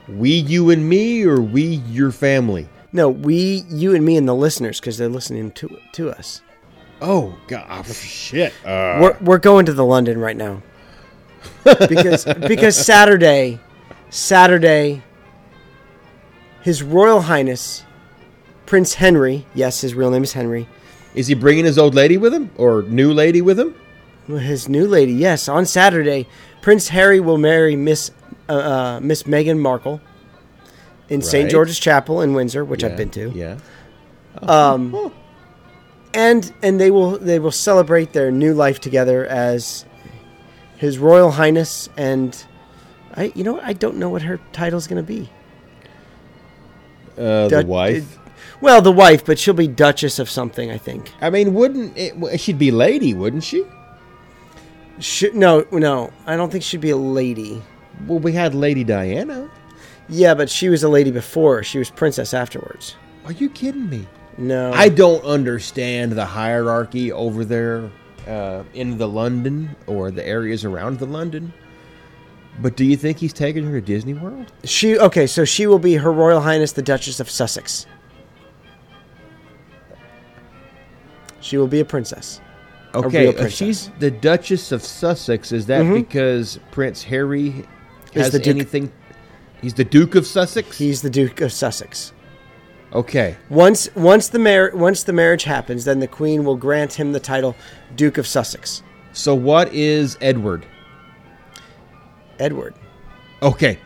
we, 0.08 0.32
you, 0.32 0.70
and 0.72 0.88
me, 0.90 1.24
or 1.24 1.40
we, 1.40 1.64
your 1.88 2.12
family. 2.12 2.68
No, 2.92 3.10
we, 3.10 3.64
you, 3.70 3.94
and 3.94 4.04
me, 4.04 4.18
and 4.18 4.28
the 4.28 4.34
listeners, 4.34 4.80
because 4.80 4.98
they're 4.98 5.08
listening 5.10 5.52
to 5.52 5.78
to 5.94 6.10
us. 6.10 6.42
Oh 7.02 7.38
God, 7.48 7.86
shit. 7.86 8.54
Uh, 8.66 9.00
we're, 9.02 9.18
we're 9.22 9.38
going 9.38 9.66
to 9.68 9.74
the 9.74 9.86
London 9.86 10.20
right 10.20 10.36
now 10.36 10.62
because 11.64 12.26
because 12.48 12.76
Saturday, 12.76 13.60
Saturday, 14.10 15.02
His 16.62 16.82
Royal 16.84 17.22
Highness 17.22 17.86
Prince 18.70 18.94
Henry, 18.94 19.48
yes, 19.56 19.82
his 19.82 19.96
real 19.96 20.12
name 20.12 20.24
is 20.24 20.34
Henry, 20.34 20.68
is 21.16 21.26
he 21.26 21.34
bringing 21.34 21.66
his 21.66 21.80
old 21.80 21.96
lady 21.96 22.18
with 22.18 22.32
him, 22.32 22.52
or 22.56 22.84
new 22.84 23.12
lady 23.12 23.42
with 23.42 23.60
him? 23.60 23.74
his 24.28 24.70
new 24.70 24.86
lady, 24.86 25.12
yes, 25.12 25.50
on 25.50 25.66
Saturday, 25.66 26.28
Prince 26.62 26.90
Harry 26.90 27.20
will 27.20 27.40
marry 27.40 27.76
Miss 27.76 28.12
uh, 28.48 28.54
uh, 28.54 29.00
Miss 29.02 29.24
Meghan 29.24 29.58
Markle 29.58 30.00
in 31.10 31.24
St 31.24 31.50
George's 31.50 31.80
Chapel 31.80 32.22
in 32.22 32.36
Windsor, 32.36 32.64
which 32.64 32.84
I've 32.84 32.96
been 32.96 33.10
to. 33.10 33.32
Yeah. 33.32 33.58
um, 34.44 35.12
and 36.14 36.54
and 36.62 36.80
they 36.80 36.92
will 36.92 37.18
they 37.18 37.40
will 37.40 37.52
celebrate 37.52 38.14
their 38.14 38.30
new 38.30 38.54
life 38.54 38.80
together 38.80 39.26
as 39.26 39.84
His 40.78 41.00
Royal 41.00 41.32
Highness 41.32 41.90
and 41.98 42.46
I 43.16 43.32
you 43.34 43.44
know 43.44 43.60
I 43.62 43.74
don't 43.74 43.98
know 43.98 44.10
what 44.10 44.22
her 44.22 44.40
title's 44.54 44.86
going 44.86 45.04
to 45.04 45.08
be. 45.08 45.28
Uh, 47.18 47.48
the 47.48 47.66
wife. 47.66 48.20
Well, 48.62 48.82
the 48.82 48.92
wife, 48.92 49.26
but 49.26 49.40
she'll 49.40 49.54
be 49.54 49.68
Duchess 49.68 50.20
of 50.20 50.30
something, 50.30 50.70
I 50.70 50.78
think. 50.78 51.14
I 51.22 51.30
mean, 51.30 51.54
wouldn't 51.54 51.98
it, 51.98 52.40
she'd 52.40 52.60
be 52.60 52.72
lady, 52.72 53.14
wouldn't 53.14 53.44
she? 53.44 53.66
Should, 55.00 55.34
no, 55.34 55.66
no, 55.72 56.12
I 56.26 56.36
don't 56.36 56.52
think 56.52 56.64
she'd 56.64 56.82
be 56.82 56.90
a 56.90 56.98
lady. 56.98 57.62
Well, 58.06 58.20
we 58.20 58.34
had 58.34 58.54
Lady 58.54 58.84
Diana. 58.84 59.50
Yeah, 60.10 60.34
but 60.34 60.50
she 60.50 60.70
was 60.70 60.84
a 60.84 60.90
lady 60.90 61.12
before. 61.12 61.64
She 61.64 61.78
was 61.78 61.90
princess 61.90 62.34
afterwards. 62.34 62.96
Are 63.26 63.32
you 63.32 63.50
kidding 63.50 63.90
me? 63.90 64.08
No, 64.38 64.72
I 64.74 64.90
don't 64.90 65.24
understand 65.24 66.14
the 66.14 66.26
hierarchy 66.26 67.12
over 67.12 67.46
there 67.46 67.92
uh, 68.28 68.64
in 68.74 68.98
the 68.98 69.08
London 69.08 69.76
or 69.86 70.12
the 70.12 70.26
areas 70.26 70.66
around 70.66 71.00
the 71.00 71.06
London. 71.06 71.54
But 72.62 72.76
do 72.76 72.86
you 72.86 72.98
think 72.98 73.18
he's 73.20 73.34
taking 73.34 73.66
her 73.66 73.80
to 73.80 73.86
Disney 73.86 74.14
World? 74.14 74.52
She 74.64 74.98
okay, 74.98 75.28
so 75.28 75.46
she 75.46 75.68
will 75.68 75.80
be 75.80 75.96
Her 75.96 76.12
Royal 76.12 76.42
Highness 76.42 76.72
the 76.72 76.82
Duchess 76.82 77.20
of 77.20 77.30
Sussex. 77.30 77.86
She 81.42 81.58
will 81.58 81.68
be 81.68 81.80
a 81.80 81.86
princess. 81.86 82.42
Okay, 82.96 83.22
real 83.22 83.30
if 83.32 83.36
princess. 83.38 83.58
she's 83.58 83.92
the 84.00 84.10
Duchess 84.12 84.72
of 84.72 84.82
Sussex, 84.84 85.52
is 85.52 85.68
that 85.68 85.84
Mhm. 85.84 85.94
because 85.94 86.60
Prince 86.72 87.04
Harry 87.04 87.66
has 88.16 88.32
the 88.32 88.40
Duke- 88.40 88.56
anything? 88.56 88.92
He's 89.62 89.74
the 89.76 89.84
Duke 89.84 90.16
of 90.16 90.26
Sussex. 90.26 90.78
He's 90.78 91.02
the 91.02 91.10
Duke 91.10 91.40
of 91.42 91.52
Sussex. 91.52 92.14
okay, 92.94 93.36
Once 93.50 93.90
once 93.96 94.28
the 94.30 94.40
mar- 94.40 94.72
once 94.74 95.04
the 95.04 95.14
marriage 95.14 95.44
happens, 95.44 95.86
then 95.86 96.00
the 96.00 96.08
Queen 96.08 96.44
will 96.44 96.56
grant 96.56 96.94
him 96.94 97.12
the 97.12 97.20
title 97.20 97.56
Duke 97.96 98.18
of 98.18 98.26
Sussex. 98.26 98.82
so 99.14 99.36
what 99.36 99.72
is 99.74 100.18
Edward? 100.22 100.66
Edward. 102.40 102.74
Okay, 103.44 103.78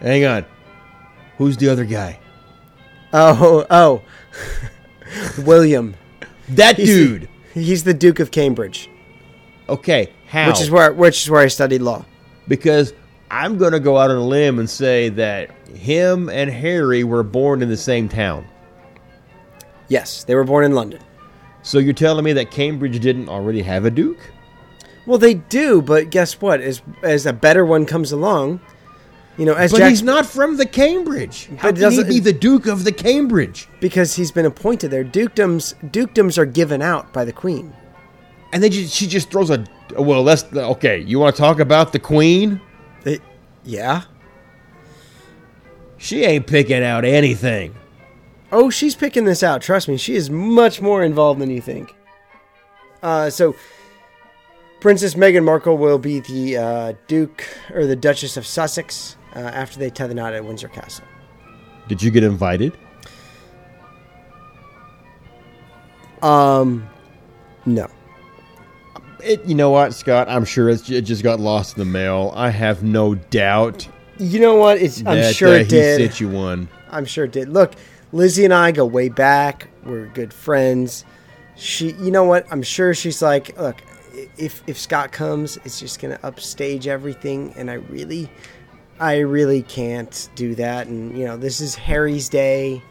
hang 0.00 0.24
on. 0.24 0.44
Who's 1.38 1.56
the 1.58 1.68
other 1.68 1.84
guy? 1.84 2.18
Oh 3.12 3.66
oh, 3.70 4.02
William. 5.44 5.94
That 6.50 6.76
He's 6.76 6.88
dude. 6.88 7.28
The, 7.54 7.60
he's 7.60 7.84
the 7.84 7.94
Duke 7.94 8.20
of 8.20 8.30
Cambridge, 8.30 8.88
Okay, 9.68 10.12
how? 10.28 10.48
which 10.48 10.60
is 10.60 10.70
where 10.70 10.92
which 10.92 11.22
is 11.24 11.30
where 11.30 11.40
I 11.42 11.48
studied 11.48 11.82
law. 11.82 12.04
because 12.46 12.92
I'm 13.30 13.58
going 13.58 13.72
to 13.72 13.80
go 13.80 13.98
out 13.98 14.10
on 14.10 14.16
a 14.16 14.24
limb 14.24 14.58
and 14.60 14.70
say 14.70 15.08
that 15.10 15.50
him 15.68 16.28
and 16.28 16.48
Harry 16.50 17.02
were 17.02 17.24
born 17.24 17.60
in 17.62 17.68
the 17.68 17.76
same 17.76 18.08
town. 18.08 18.46
Yes, 19.88 20.22
they 20.24 20.34
were 20.36 20.44
born 20.44 20.64
in 20.64 20.72
London. 20.74 21.00
So 21.62 21.78
you're 21.78 21.92
telling 21.94 22.24
me 22.24 22.32
that 22.34 22.52
Cambridge 22.52 23.00
didn't 23.00 23.28
already 23.28 23.62
have 23.62 23.84
a 23.84 23.90
duke? 23.90 24.18
Well, 25.06 25.18
they 25.18 25.34
do, 25.34 25.82
but 25.82 26.10
guess 26.10 26.40
what? 26.40 26.60
As 26.60 26.82
as 27.02 27.26
a 27.26 27.32
better 27.32 27.64
one 27.66 27.86
comes 27.86 28.12
along, 28.12 28.60
you 29.36 29.44
know, 29.44 29.54
as 29.54 29.72
But 29.72 29.78
Jack, 29.78 29.90
he's 29.90 30.02
not 30.02 30.26
from 30.26 30.56
the 30.56 30.66
Cambridge. 30.66 31.48
How 31.58 31.70
But 31.70 31.78
can 31.78 31.92
he 31.92 32.04
be 32.04 32.20
the 32.20 32.32
duke 32.32 32.66
of 32.66 32.84
the 32.84 32.92
Cambridge? 32.92 33.68
because 33.80 34.16
he's 34.16 34.32
been 34.32 34.46
appointed 34.46 34.90
there. 34.90 35.04
Dukedoms 35.04 35.74
dukedoms 35.90 36.38
are 36.38 36.46
given 36.46 36.80
out 36.82 37.12
by 37.12 37.24
the 37.24 37.32
Queen. 37.32 37.72
And 38.52 38.62
then 38.62 38.72
she 38.72 39.06
just 39.06 39.30
throws 39.30 39.50
a 39.50 39.66
well. 39.98 40.24
That's 40.24 40.44
okay. 40.52 41.00
You 41.00 41.18
want 41.18 41.36
to 41.36 41.42
talk 41.42 41.60
about 41.60 41.92
the 41.92 41.98
queen? 41.98 42.60
They, 43.02 43.18
yeah. 43.64 44.02
She 45.98 46.24
ain't 46.24 46.46
picking 46.46 46.82
out 46.82 47.04
anything. 47.04 47.74
Oh, 48.52 48.70
she's 48.70 48.94
picking 48.94 49.24
this 49.24 49.42
out. 49.42 49.60
Trust 49.60 49.88
me, 49.88 49.96
she 49.96 50.14
is 50.14 50.30
much 50.30 50.80
more 50.80 51.02
involved 51.02 51.40
than 51.40 51.50
you 51.50 51.60
think. 51.60 51.94
Uh, 53.02 53.28
so, 53.28 53.56
Princess 54.80 55.14
Meghan 55.14 55.44
Markle 55.44 55.76
will 55.76 55.98
be 55.98 56.20
the 56.20 56.56
uh, 56.56 56.92
Duke 57.08 57.44
or 57.74 57.86
the 57.86 57.96
Duchess 57.96 58.36
of 58.36 58.46
Sussex 58.46 59.15
uh, 59.36 59.40
after 59.40 59.78
they 59.78 59.90
tie 59.90 60.06
the 60.06 60.14
knot 60.14 60.32
at 60.32 60.44
Windsor 60.44 60.68
Castle. 60.68 61.04
Did 61.86 62.02
you 62.02 62.10
get 62.10 62.24
invited? 62.24 62.76
Um, 66.22 66.88
no. 67.66 67.88
It, 69.22 69.44
you 69.44 69.54
know 69.54 69.70
what, 69.70 69.94
Scott? 69.94 70.28
I'm 70.28 70.44
sure 70.44 70.68
it's, 70.68 70.88
it 70.88 71.02
just 71.02 71.22
got 71.22 71.38
lost 71.38 71.76
in 71.76 71.80
the 71.80 71.90
mail. 71.90 72.32
I 72.34 72.50
have 72.50 72.82
no 72.82 73.14
doubt. 73.14 73.86
You 74.18 74.40
know 74.40 74.56
what? 74.56 74.78
It's 74.78 75.04
I'm 75.06 75.32
sure 75.32 75.50
uh, 75.50 75.52
it 75.52 75.64
he 75.64 75.68
did. 75.68 76.00
sent 76.00 76.20
you 76.20 76.28
one. 76.28 76.68
I'm 76.90 77.04
sure 77.04 77.26
it 77.26 77.32
did. 77.32 77.48
Look, 77.48 77.74
Lizzie 78.12 78.44
and 78.44 78.54
I 78.54 78.72
go 78.72 78.86
way 78.86 79.08
back. 79.08 79.68
We're 79.84 80.06
good 80.06 80.32
friends. 80.32 81.04
She, 81.54 81.92
you 81.92 82.10
know 82.10 82.24
what? 82.24 82.46
I'm 82.50 82.62
sure 82.62 82.94
she's 82.94 83.20
like, 83.20 83.58
look, 83.58 83.82
if 84.38 84.62
if 84.66 84.78
Scott 84.78 85.12
comes, 85.12 85.58
it's 85.64 85.78
just 85.78 86.00
gonna 86.00 86.18
upstage 86.22 86.86
everything, 86.86 87.52
and 87.56 87.70
I 87.70 87.74
really, 87.74 88.30
I 88.98 89.18
really 89.18 89.62
can't 89.62 90.28
do 90.34 90.54
that. 90.54 90.86
And 90.86 91.16
you 91.16 91.24
know, 91.24 91.36
this 91.36 91.60
is 91.60 91.74
Harry's 91.74 92.28
day. 92.28 92.82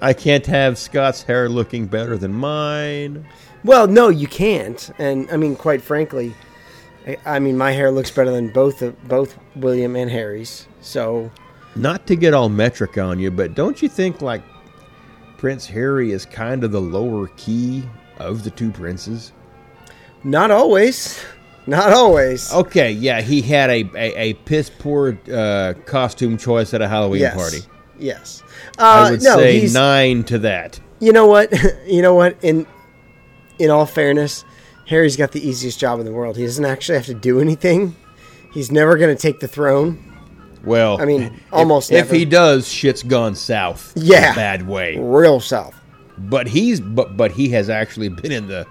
I 0.00 0.12
can't 0.12 0.44
have 0.46 0.76
Scott's 0.76 1.22
hair 1.22 1.48
looking 1.48 1.86
better 1.86 2.16
than 2.16 2.32
mine. 2.32 3.26
Well, 3.64 3.86
no, 3.86 4.08
you 4.08 4.26
can't. 4.26 4.90
And 4.98 5.30
I 5.30 5.36
mean, 5.36 5.56
quite 5.56 5.80
frankly, 5.82 6.34
I, 7.06 7.16
I 7.24 7.38
mean, 7.38 7.56
my 7.56 7.70
hair 7.72 7.90
looks 7.90 8.10
better 8.10 8.30
than 8.30 8.48
both 8.48 8.82
of 8.82 9.08
both 9.08 9.38
William 9.56 9.96
and 9.96 10.10
Harry's. 10.10 10.66
So 10.80 11.30
Not 11.76 12.06
to 12.08 12.16
get 12.16 12.34
all 12.34 12.48
metric 12.48 12.98
on 12.98 13.18
you, 13.18 13.30
but 13.30 13.54
don't 13.54 13.80
you 13.80 13.88
think 13.88 14.20
like 14.20 14.42
Prince 15.38 15.66
Harry 15.66 16.12
is 16.12 16.26
kind 16.26 16.64
of 16.64 16.72
the 16.72 16.80
lower 16.80 17.28
key 17.36 17.84
of 18.18 18.44
the 18.44 18.50
two 18.50 18.70
princes? 18.70 19.32
not 20.24 20.50
always, 20.50 21.22
not 21.66 21.92
always. 21.92 22.52
Okay, 22.52 22.92
yeah, 22.92 23.20
he 23.20 23.42
had 23.42 23.70
a 23.70 23.82
a, 23.94 24.14
a 24.30 24.34
piss 24.34 24.70
poor 24.70 25.18
uh, 25.32 25.74
costume 25.86 26.36
choice 26.36 26.74
at 26.74 26.82
a 26.82 26.88
Halloween 26.88 27.20
yes. 27.22 27.34
party. 27.34 27.58
Yes. 27.98 28.42
I 28.78 29.06
Uh, 29.06 29.10
would 29.12 29.22
no, 29.22 29.36
say 29.36 29.60
he's, 29.60 29.72
nine 29.74 30.24
to 30.24 30.38
that. 30.40 30.80
You 31.00 31.12
know 31.12 31.26
what? 31.26 31.52
you 31.86 32.02
know 32.02 32.14
what? 32.14 32.36
In 32.42 32.66
in 33.58 33.70
all 33.70 33.86
fairness, 33.86 34.44
Harry's 34.88 35.16
got 35.16 35.32
the 35.32 35.46
easiest 35.46 35.78
job 35.78 36.00
in 36.00 36.06
the 36.06 36.12
world. 36.12 36.36
He 36.36 36.44
doesn't 36.44 36.64
actually 36.64 36.96
have 36.98 37.06
to 37.06 37.14
do 37.14 37.40
anything. 37.40 37.94
He's 38.52 38.70
never 38.72 38.96
going 38.98 39.14
to 39.14 39.20
take 39.20 39.40
the 39.40 39.48
throne. 39.48 40.12
Well, 40.64 41.00
I 41.00 41.04
mean, 41.04 41.22
if- 41.24 41.32
almost 41.52 41.90
If, 41.90 42.06
never. 42.06 42.14
he 42.14 42.24
does, 42.24 42.66
shit's 42.68 43.02
gone 43.02 43.34
south. 43.34 43.96
in 43.96 44.02
a 44.02 44.06
Yeah. 44.06 44.34
bad 44.34 44.66
way. 44.66 44.96
Real 44.98 45.38
south. 45.40 45.74
But 46.16 46.46
he's 46.48 46.80
but 46.80 47.16
but 47.16 47.32
he 47.32 47.48
has 47.50 47.68
actually 47.70 48.08
been 48.08 48.32
in 48.32 48.46
the 48.48 48.66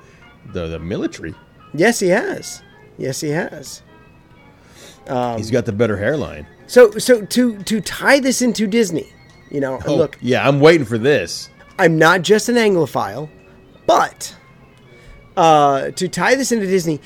the, 0.54 0.68
the 0.68 0.80
military. 0.80 1.34
Yes, 1.74 2.00
he 2.00 2.08
has. 2.10 2.62
Yes, 3.04 3.20
he 3.20 3.32
has. 3.32 3.82
Um, 5.08 5.38
He's 5.38 5.52
got 5.52 5.66
the 5.66 5.74
better 5.74 5.98
hairline. 5.98 6.48
So, 6.68 6.92
so 6.92 7.26
to 7.26 7.58
to 7.64 7.82
tie 7.82 8.22
this 8.22 8.42
into 8.42 8.66
Disney, 8.66 9.12
you 9.52 9.60
know, 9.60 9.78
Oh, 9.86 9.98
look, 9.98 10.18
yeah, 10.22 10.48
I'm 10.48 10.62
waiting 10.62 10.86
for 10.86 10.98
this. 10.98 11.50
I'm 11.78 11.98
not 11.98 12.22
just 12.22 12.48
an 12.48 12.56
Anglophile, 12.56 13.30
but 13.86 14.34
uh, 15.36 15.92
to 15.92 16.08
tie 16.08 16.36
this 16.36 16.54
into 16.54 16.66
Disney, 16.66 17.02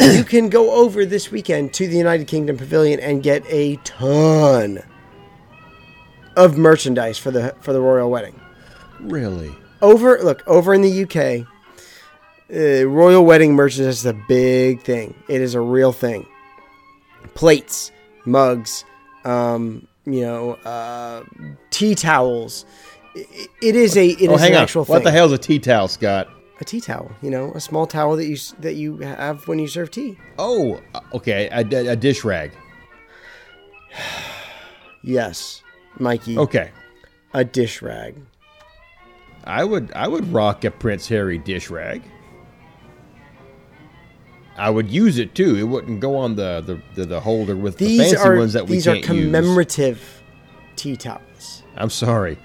you 0.00 0.24
can 0.34 0.48
go 0.48 0.70
over 0.72 1.04
this 1.04 1.30
weekend 1.30 1.74
to 1.74 1.86
the 1.86 1.98
United 1.98 2.26
Kingdom 2.26 2.56
Pavilion 2.56 2.98
and 2.98 3.22
get 3.22 3.44
a 3.50 3.76
ton 3.84 4.82
of 6.34 6.56
merchandise 6.56 7.18
for 7.18 7.30
the 7.30 7.54
for 7.60 7.74
the 7.74 7.80
royal 7.80 8.10
wedding. 8.10 8.40
Really? 9.00 9.54
Over, 9.82 10.18
look, 10.22 10.42
over 10.46 10.72
in 10.72 10.80
the 10.80 11.02
UK, 11.02 11.46
uh, 12.54 12.86
royal 12.86 13.24
wedding 13.24 13.54
merchandise 13.54 13.98
is 14.00 14.06
a 14.06 14.12
big 14.12 14.82
thing. 14.82 15.14
It 15.28 15.40
is 15.40 15.54
a 15.54 15.60
real 15.60 15.92
thing. 15.92 16.26
Plates, 17.34 17.90
mugs, 18.26 18.84
um, 19.24 19.86
you 20.04 20.20
know, 20.22 20.52
uh, 20.64 21.22
tea 21.70 21.94
towels. 21.94 22.64
I- 23.16 23.26
It 23.62 23.76
is 23.76 23.96
a 23.96 24.06
it 24.08 24.20
is 24.22 24.28
oh, 24.28 24.36
hang 24.36 24.50
an 24.52 24.56
on. 24.58 24.62
actual 24.64 24.84
thing. 24.84 24.94
What 24.94 25.04
the 25.04 25.10
hell's 25.12 25.32
a 25.32 25.38
tea 25.38 25.58
towel, 25.58 25.88
Scott? 25.88 26.28
A 26.60 26.64
tea 26.64 26.80
towel, 26.80 27.10
you 27.22 27.30
know, 27.30 27.52
a 27.54 27.60
small 27.60 27.86
towel 27.86 28.16
that 28.16 28.26
you 28.26 28.36
that 28.60 28.74
you 28.74 28.98
have 28.98 29.46
when 29.48 29.58
you 29.58 29.66
serve 29.68 29.90
tea. 29.90 30.16
Oh, 30.38 30.80
uh, 30.94 31.00
okay, 31.14 31.48
a, 31.50 31.60
a 31.92 31.96
dish 31.96 32.24
rag. 32.24 32.52
Yes, 35.04 35.62
Mikey. 35.98 36.38
Okay, 36.38 36.70
A 37.34 37.44
dish 37.44 37.82
rag. 37.82 38.14
I 39.44 39.64
would 39.64 39.90
I 39.94 40.06
would 40.06 40.32
rock 40.32 40.64
a 40.64 40.70
Prince 40.70 41.08
Harry 41.08 41.38
dish 41.38 41.70
rag. 41.70 42.02
I 44.56 44.70
would 44.70 44.90
use 44.90 45.18
it 45.18 45.34
too. 45.34 45.56
It 45.56 45.64
wouldn't 45.64 46.00
go 46.00 46.16
on 46.16 46.36
the 46.36 46.62
the, 46.64 46.80
the, 46.94 47.06
the 47.06 47.20
holder 47.20 47.56
with 47.56 47.78
the 47.78 47.86
These 47.86 48.12
fancy 48.12 48.16
are 48.16 48.36
ones 48.36 48.52
that 48.52 48.66
we 48.66 48.76
these 48.76 48.88
are 48.88 48.94
can't 48.94 49.06
use. 49.06 49.14
These 49.14 49.24
are 49.24 49.28
commemorative 49.28 50.22
tea 50.76 50.96
towels. 50.96 51.62
I'm 51.76 51.90
sorry. 51.90 52.38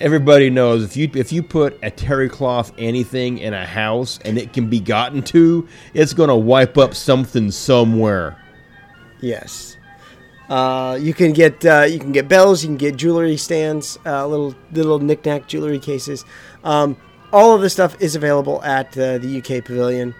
Everybody 0.00 0.50
knows 0.50 0.82
if 0.82 0.96
you 0.96 1.10
if 1.14 1.32
you 1.32 1.42
put 1.42 1.78
a 1.82 1.90
terry 1.90 2.28
cloth 2.28 2.72
anything 2.78 3.38
in 3.38 3.54
a 3.54 3.66
house 3.66 4.18
and 4.24 4.38
it 4.38 4.52
can 4.52 4.68
be 4.68 4.80
gotten 4.80 5.22
to, 5.22 5.68
it's 5.92 6.12
gonna 6.12 6.36
wipe 6.36 6.78
up 6.78 6.94
something 6.94 7.50
somewhere. 7.50 8.42
Yes. 9.20 9.76
Uh, 10.48 10.98
you 11.00 11.14
can 11.14 11.32
get 11.32 11.64
uh, 11.64 11.82
you 11.82 11.98
can 11.98 12.12
get 12.12 12.28
bells, 12.28 12.62
you 12.62 12.68
can 12.68 12.76
get 12.76 12.96
jewelry 12.96 13.36
stands, 13.36 13.98
uh, 14.04 14.26
little 14.26 14.54
little 14.72 14.98
knickknack 14.98 15.46
jewelry 15.46 15.78
cases. 15.78 16.24
Um, 16.64 16.96
all 17.32 17.54
of 17.54 17.60
this 17.60 17.72
stuff 17.72 18.00
is 18.00 18.14
available 18.14 18.62
at 18.62 18.96
uh, 18.98 19.18
the 19.18 19.38
UK 19.38 19.64
Pavilion 19.64 20.14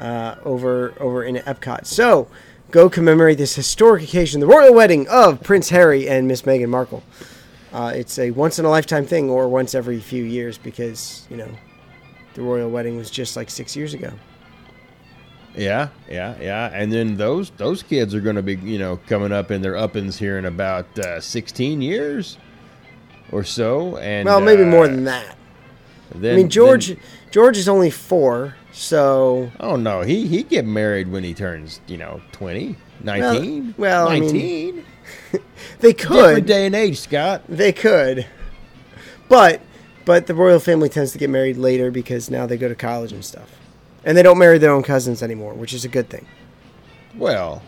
uh, 0.00 0.36
over 0.44 0.94
over 1.00 1.24
in 1.24 1.36
Epcot. 1.36 1.86
So 1.86 2.28
go 2.70 2.88
commemorate 2.90 3.38
this 3.38 3.54
historic 3.54 4.02
occasion, 4.04 4.40
the 4.40 4.46
royal 4.46 4.74
wedding 4.74 5.06
of 5.08 5.42
Prince 5.42 5.68
Harry 5.70 6.08
and 6.08 6.26
Miss 6.28 6.42
Meghan 6.42 6.68
Markle. 6.68 7.02
Uh, 7.72 7.92
it's 7.94 8.18
a 8.18 8.30
once 8.30 8.58
in 8.58 8.64
a 8.64 8.70
lifetime 8.70 9.06
thing, 9.06 9.28
or 9.28 9.48
once 9.48 9.74
every 9.74 10.00
few 10.00 10.24
years, 10.24 10.56
because 10.58 11.26
you 11.30 11.36
know 11.36 11.50
the 12.34 12.42
royal 12.42 12.70
wedding 12.70 12.96
was 12.96 13.10
just 13.10 13.36
like 13.36 13.50
six 13.50 13.76
years 13.76 13.94
ago. 13.94 14.12
Yeah, 15.54 15.88
yeah, 16.08 16.34
yeah. 16.40 16.70
And 16.72 16.92
then 16.92 17.16
those 17.16 17.50
those 17.50 17.82
kids 17.82 18.14
are 18.14 18.20
gonna 18.20 18.42
be 18.42 18.56
you 18.56 18.78
know 18.78 18.98
coming 19.08 19.32
up 19.32 19.50
in 19.50 19.62
their 19.62 19.72
uppins 19.72 20.18
here 20.18 20.38
in 20.38 20.44
about 20.44 20.98
uh, 20.98 21.20
16 21.20 21.80
years 21.80 22.36
or 23.32 23.42
so. 23.42 23.96
And 23.96 24.26
Well, 24.26 24.40
maybe 24.40 24.62
uh, 24.62 24.66
more 24.66 24.86
than 24.86 25.04
that. 25.04 25.36
Then, 26.14 26.34
I 26.34 26.36
mean, 26.36 26.48
George 26.50 26.88
then- 26.88 27.00
George 27.30 27.56
is 27.58 27.68
only 27.68 27.90
four, 27.90 28.54
so 28.76 29.50
oh 29.58 29.76
no, 29.76 30.02
he 30.02 30.26
he 30.26 30.42
get 30.42 30.66
married 30.66 31.10
when 31.10 31.24
he 31.24 31.32
turns 31.32 31.80
you 31.86 31.96
know 31.96 32.20
20, 32.32 32.76
19, 33.02 33.74
well, 33.78 34.08
I 34.08 34.20
mean, 34.20 34.22
19. 34.22 34.84
they 35.80 35.92
Different 35.92 36.34
could, 36.34 36.46
day 36.46 36.66
and 36.66 36.74
age, 36.74 37.00
Scott. 37.00 37.42
they 37.48 37.72
could, 37.72 38.26
but 39.30 39.62
but 40.04 40.26
the 40.26 40.34
royal 40.34 40.60
family 40.60 40.90
tends 40.90 41.12
to 41.12 41.18
get 41.18 41.30
married 41.30 41.56
later 41.56 41.90
because 41.90 42.30
now 42.30 42.44
they 42.44 42.58
go 42.58 42.68
to 42.68 42.74
college 42.74 43.12
and 43.12 43.24
stuff, 43.24 43.50
and 44.04 44.14
they 44.16 44.22
don't 44.22 44.38
marry 44.38 44.58
their 44.58 44.72
own 44.72 44.82
cousins 44.82 45.22
anymore, 45.22 45.54
which 45.54 45.72
is 45.72 45.86
a 45.86 45.88
good 45.88 46.10
thing. 46.10 46.26
Well, 47.16 47.62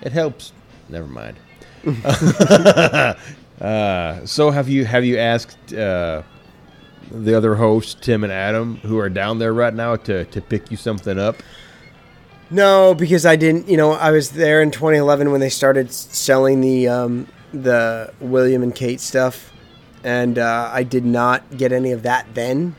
it 0.00 0.12
helps. 0.12 0.52
Never 0.88 1.06
mind. 1.06 1.36
uh, 3.60 4.24
so 4.24 4.50
have 4.50 4.70
you 4.70 4.86
have 4.86 5.04
you 5.04 5.18
asked 5.18 5.74
uh, 5.74 6.22
the 7.10 7.34
other 7.34 7.56
hosts, 7.56 7.94
Tim 8.00 8.24
and 8.24 8.32
Adam, 8.32 8.76
who 8.78 8.98
are 8.98 9.08
down 9.08 9.38
there 9.38 9.52
right 9.52 9.74
now, 9.74 9.96
to 9.96 10.24
to 10.26 10.40
pick 10.40 10.70
you 10.70 10.76
something 10.76 11.18
up? 11.18 11.36
No, 12.50 12.94
because 12.94 13.24
I 13.24 13.36
didn't. 13.36 13.68
You 13.68 13.76
know, 13.76 13.92
I 13.92 14.10
was 14.10 14.30
there 14.30 14.60
in 14.60 14.70
2011 14.70 15.30
when 15.30 15.40
they 15.40 15.48
started 15.48 15.92
selling 15.92 16.60
the 16.60 16.88
um, 16.88 17.28
the 17.52 18.12
William 18.20 18.62
and 18.62 18.74
Kate 18.74 19.00
stuff, 19.00 19.52
and 20.02 20.38
uh, 20.38 20.70
I 20.72 20.82
did 20.82 21.04
not 21.04 21.56
get 21.56 21.72
any 21.72 21.92
of 21.92 22.02
that 22.02 22.26
then. 22.34 22.74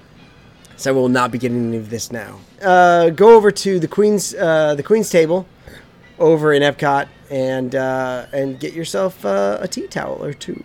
So 0.75 0.91
I 0.91 0.93
will 0.93 1.09
not 1.09 1.31
be 1.31 1.37
getting 1.37 1.67
any 1.67 1.77
of 1.77 1.89
this 1.89 2.11
now. 2.11 2.39
Uh, 2.61 3.11
go 3.11 3.35
over 3.35 3.51
to 3.51 3.79
the 3.79 3.87
Queen's 3.87 4.33
uh, 4.33 4.75
the 4.75 4.83
Queen's 4.83 5.09
table 5.09 5.47
over 6.19 6.53
in 6.53 6.63
Epcot 6.63 7.07
and 7.29 7.75
uh, 7.75 8.25
and 8.33 8.59
get 8.59 8.73
yourself 8.73 9.23
uh, 9.25 9.57
a 9.61 9.67
tea 9.67 9.87
towel 9.87 10.23
or 10.23 10.33
two. 10.33 10.63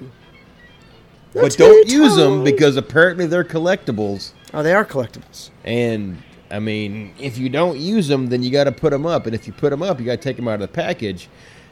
But 1.43 1.57
don't 1.57 1.89
use 1.89 2.17
them 2.17 2.45
because 2.45 2.77
apparently 2.77 3.27
they're 3.27 3.45
collectibles. 3.45 4.33
oh, 4.55 4.63
they 4.63 4.73
are 4.73 4.85
collectibles. 4.85 5.51
And 5.65 6.23
I 6.51 6.59
mean, 6.61 7.15
if 7.21 7.39
you 7.39 7.49
don't 7.49 7.79
use 7.79 8.09
them, 8.09 8.29
then 8.29 8.43
you 8.43 8.51
got 8.51 8.65
to 8.65 8.73
put 8.73 8.91
them 8.91 9.07
up. 9.07 9.27
And 9.27 9.35
if 9.35 9.47
you 9.47 9.53
put 9.53 9.71
them 9.71 9.83
up, 9.83 9.99
you 9.99 10.07
got 10.07 10.13
to 10.13 10.17
take 10.19 10.37
them 10.37 10.49
out 10.49 10.55
of 10.55 10.61
the 10.61 10.69
package. 10.69 11.29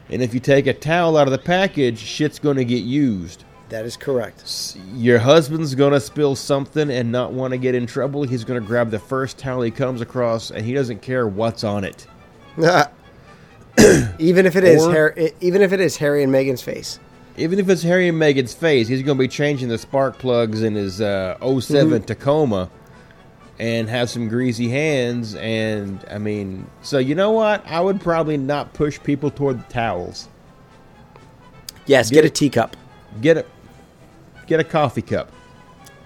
And 0.09 0.21
if 0.21 0.33
you 0.33 0.39
take 0.39 0.67
a 0.67 0.73
towel 0.73 1.17
out 1.17 1.27
of 1.27 1.31
the 1.31 1.37
package, 1.39 1.97
shit's 1.97 2.37
going 2.39 2.57
to 2.57 2.65
get 2.65 2.83
used. 2.83 3.43
That 3.69 3.85
is 3.85 3.97
correct. 3.97 4.75
Your 4.93 5.17
husband's 5.17 5.73
going 5.73 5.93
to 5.93 5.99
spill 5.99 6.35
something 6.35 6.91
and 6.91 7.11
not 7.11 7.33
want 7.33 7.51
to 7.53 7.57
get 7.57 7.73
in 7.73 7.87
trouble. 7.87 8.21
He's 8.23 8.43
going 8.43 8.61
to 8.61 8.67
grab 8.67 8.91
the 8.91 8.99
first 8.99 9.39
towel 9.39 9.63
he 9.63 9.71
comes 9.71 10.01
across, 10.01 10.51
and 10.51 10.63
he 10.63 10.73
doesn't 10.75 11.01
care 11.01 11.27
what's 11.27 11.63
on 11.63 11.83
it. 11.83 12.05
even 14.19 14.45
if 14.45 14.55
it 14.55 14.63
is 14.63 14.85
Or- 14.85 14.91
Har- 14.91 15.15
even 15.41 15.61
if 15.61 15.73
it 15.73 15.79
is 15.79 15.97
Harry 15.97 16.23
and 16.23 16.31
Meghan's 16.31 16.61
face. 16.61 16.99
Even 17.37 17.59
if 17.59 17.67
it's 17.69 17.83
Harry 17.83 18.07
and 18.07 18.19
Meghan's 18.19 18.53
face, 18.53 18.87
he's 18.87 19.03
going 19.03 19.17
to 19.17 19.21
be 19.21 19.27
changing 19.27 19.67
the 19.67 19.77
spark 19.77 20.17
plugs 20.17 20.61
in 20.61 20.75
his 20.75 21.01
uh, 21.01 21.37
7 21.59 22.03
Tacoma 22.03 22.69
and 23.59 23.89
have 23.89 24.09
some 24.09 24.27
greasy 24.27 24.69
hands. 24.69 25.35
And 25.35 26.03
I 26.09 26.17
mean, 26.17 26.69
so 26.81 26.97
you 26.97 27.15
know 27.15 27.31
what? 27.31 27.65
I 27.67 27.81
would 27.81 28.01
probably 28.01 28.37
not 28.37 28.73
push 28.73 28.99
people 29.01 29.31
toward 29.31 29.59
the 29.59 29.73
towels. 29.73 30.29
Yes, 31.85 32.09
Get 32.09 32.15
get 32.15 32.25
a 32.25 32.29
teacup. 32.29 32.77
Get 33.21 33.37
a 33.37 33.45
get 34.47 34.59
a 34.59 34.63
coffee 34.63 35.01
cup. 35.01 35.31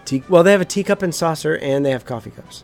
Tea- 0.06 0.24
well, 0.28 0.44
they 0.44 0.52
have 0.52 0.62
a 0.62 0.66
teacup 0.66 1.02
and 1.02 1.14
saucer, 1.16 1.58
and 1.58 1.86
they 1.86 1.92
have 1.92 2.06
coffee 2.06 2.32
cups. 2.32 2.64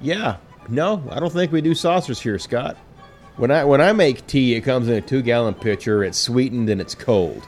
Yeah, 0.00 0.36
no, 0.68 1.02
I 1.10 1.20
don't 1.20 1.32
think 1.32 1.52
we 1.52 1.60
do 1.60 1.74
saucers 1.74 2.20
here, 2.20 2.38
Scott. 2.38 2.76
When 3.36 3.50
I 3.50 3.64
when 3.64 3.80
I 3.80 3.92
make 3.92 4.26
tea, 4.26 4.54
it 4.54 4.60
comes 4.62 4.88
in 4.88 4.94
a 4.94 5.00
two 5.00 5.22
gallon 5.22 5.54
pitcher. 5.54 6.04
It's 6.04 6.18
sweetened 6.18 6.68
and 6.68 6.80
it's 6.80 6.94
cold. 6.94 7.46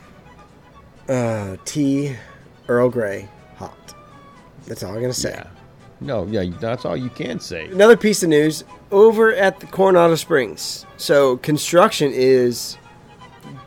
Uh, 1.10 1.56
tea, 1.64 2.14
Earl 2.68 2.88
Grey, 2.88 3.28
hot. 3.56 3.94
That's 4.66 4.84
all 4.84 4.94
I'm 4.94 5.00
gonna 5.00 5.12
say. 5.12 5.30
Yeah, 5.30 5.48
no, 6.00 6.24
yeah, 6.26 6.44
that's 6.60 6.84
all 6.84 6.96
you 6.96 7.10
can 7.10 7.40
say. 7.40 7.66
Another 7.66 7.96
piece 7.96 8.22
of 8.22 8.28
news 8.28 8.62
over 8.92 9.34
at 9.34 9.58
the 9.58 9.66
Coronado 9.66 10.14
Springs. 10.14 10.86
So 10.98 11.38
construction 11.38 12.12
is 12.14 12.78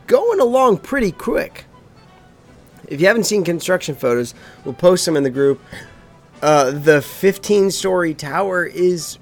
going 0.06 0.40
along 0.40 0.78
pretty 0.78 1.12
quick. 1.12 1.66
If 2.88 2.98
you 3.02 3.08
haven't 3.08 3.24
seen 3.24 3.44
construction 3.44 3.94
photos, 3.94 4.34
we'll 4.64 4.72
post 4.72 5.04
them 5.04 5.14
in 5.14 5.22
the 5.22 5.30
group. 5.30 5.60
Uh, 6.40 6.70
the 6.70 7.00
15-story 7.00 8.14
tower 8.14 8.64
is 8.64 9.18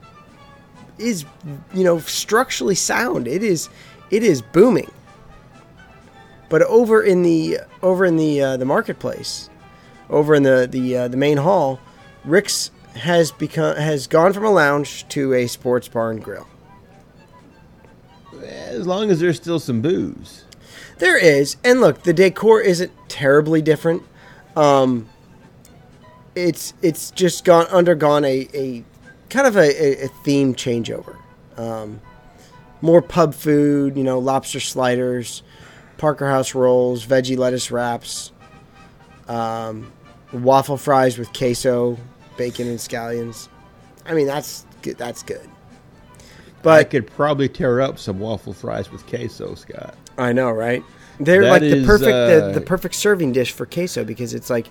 is 0.99 1.24
you 1.74 1.82
know 1.82 1.99
structurally 1.99 2.77
sound. 2.77 3.27
It 3.27 3.43
is 3.43 3.69
it 4.12 4.23
is 4.23 4.43
booming. 4.43 4.93
But 6.53 6.61
over 6.65 7.03
in 7.03 7.23
the 7.23 7.61
over 7.83 8.05
in 8.05 8.19
the 8.19 8.43
uh, 8.43 8.57
the 8.59 8.66
marketplace, 8.66 9.49
over 10.11 10.35
in 10.35 10.43
the 10.43 10.69
the 10.70 10.99
uh, 10.99 11.09
the 11.09 11.16
main 11.16 11.39
hall, 11.39 11.81
Rix 12.27 12.70
has 12.95 13.33
become 13.33 13.74
has 13.77 14.07
gone 14.07 14.35
from 14.35 14.45
a 14.45 14.51
lounge 14.51 15.09
to 15.09 15.33
a 15.33 15.47
sports 15.47 15.89
bar 15.89 16.11
and 16.11 16.23
grill. 16.23 16.47
As 18.45 18.87
long 18.87 19.11
as 19.11 19.19
there's 19.19 19.37
still 19.37 19.61
some 19.61 19.81
booze. 19.81 20.45
There 20.99 21.16
is, 21.16 21.57
and 21.65 21.81
look, 21.81 22.03
the 22.03 22.12
decor 22.12 22.61
isn't 22.61 22.93
terribly 23.09 23.62
different. 23.62 24.03
Um, 24.55 25.09
it's 26.35 26.74
it's 26.83 27.12
just 27.12 27.47
gone 27.47 27.65
undergone 27.69 28.27
a, 28.27 28.47
a 28.53 28.85
kind 29.31 29.47
of 29.47 29.57
a, 29.57 30.03
a, 30.03 30.05
a 30.05 30.09
theme 30.23 30.55
changeover. 30.55 31.16
Um, 31.57 32.03
more 32.83 33.01
pub 33.01 33.33
food, 33.33 33.97
you 33.97 34.05
know, 34.05 34.19
lobster 34.19 34.61
sliders, 34.61 35.43
Parker 36.03 36.27
House 36.27 36.53
rolls, 36.53 37.07
veggie 37.07 37.39
lettuce 37.39 37.70
wraps, 37.70 38.33
um, 39.29 39.93
waffle 40.33 40.77
fries 40.77 41.16
with 41.16 41.33
queso, 41.33 41.97
bacon, 42.37 42.66
and 42.66 42.81
scallions. 42.81 43.47
I 44.05 44.15
mean, 44.15 44.27
that's 44.27 44.66
good. 44.83 44.99
That's 44.99 45.23
good. 45.23 45.49
But 46.61 46.81
I 46.81 46.83
could 46.83 47.07
probably 47.07 47.49
tear 47.49 47.81
up 47.81 48.01
some 48.01 48.19
waffle 48.19 48.53
fries 48.53 48.91
with 48.91 49.07
queso, 49.07 49.55
Scott. 49.55 49.95
I 50.19 50.33
know, 50.33 50.51
right? 50.51 50.83
They're 51.20 51.43
That 51.43 51.51
like 51.51 51.61
the 51.61 51.77
is, 51.77 51.87
perfect 51.87 52.11
the, 52.11 52.47
uh, 52.47 52.53
the 52.53 52.61
perfect 52.61 52.97
serving 52.97 53.31
dish 53.31 53.53
for 53.53 53.65
queso 53.65 54.03
because 54.03 54.35
it's 54.35 54.51
like 54.51 54.70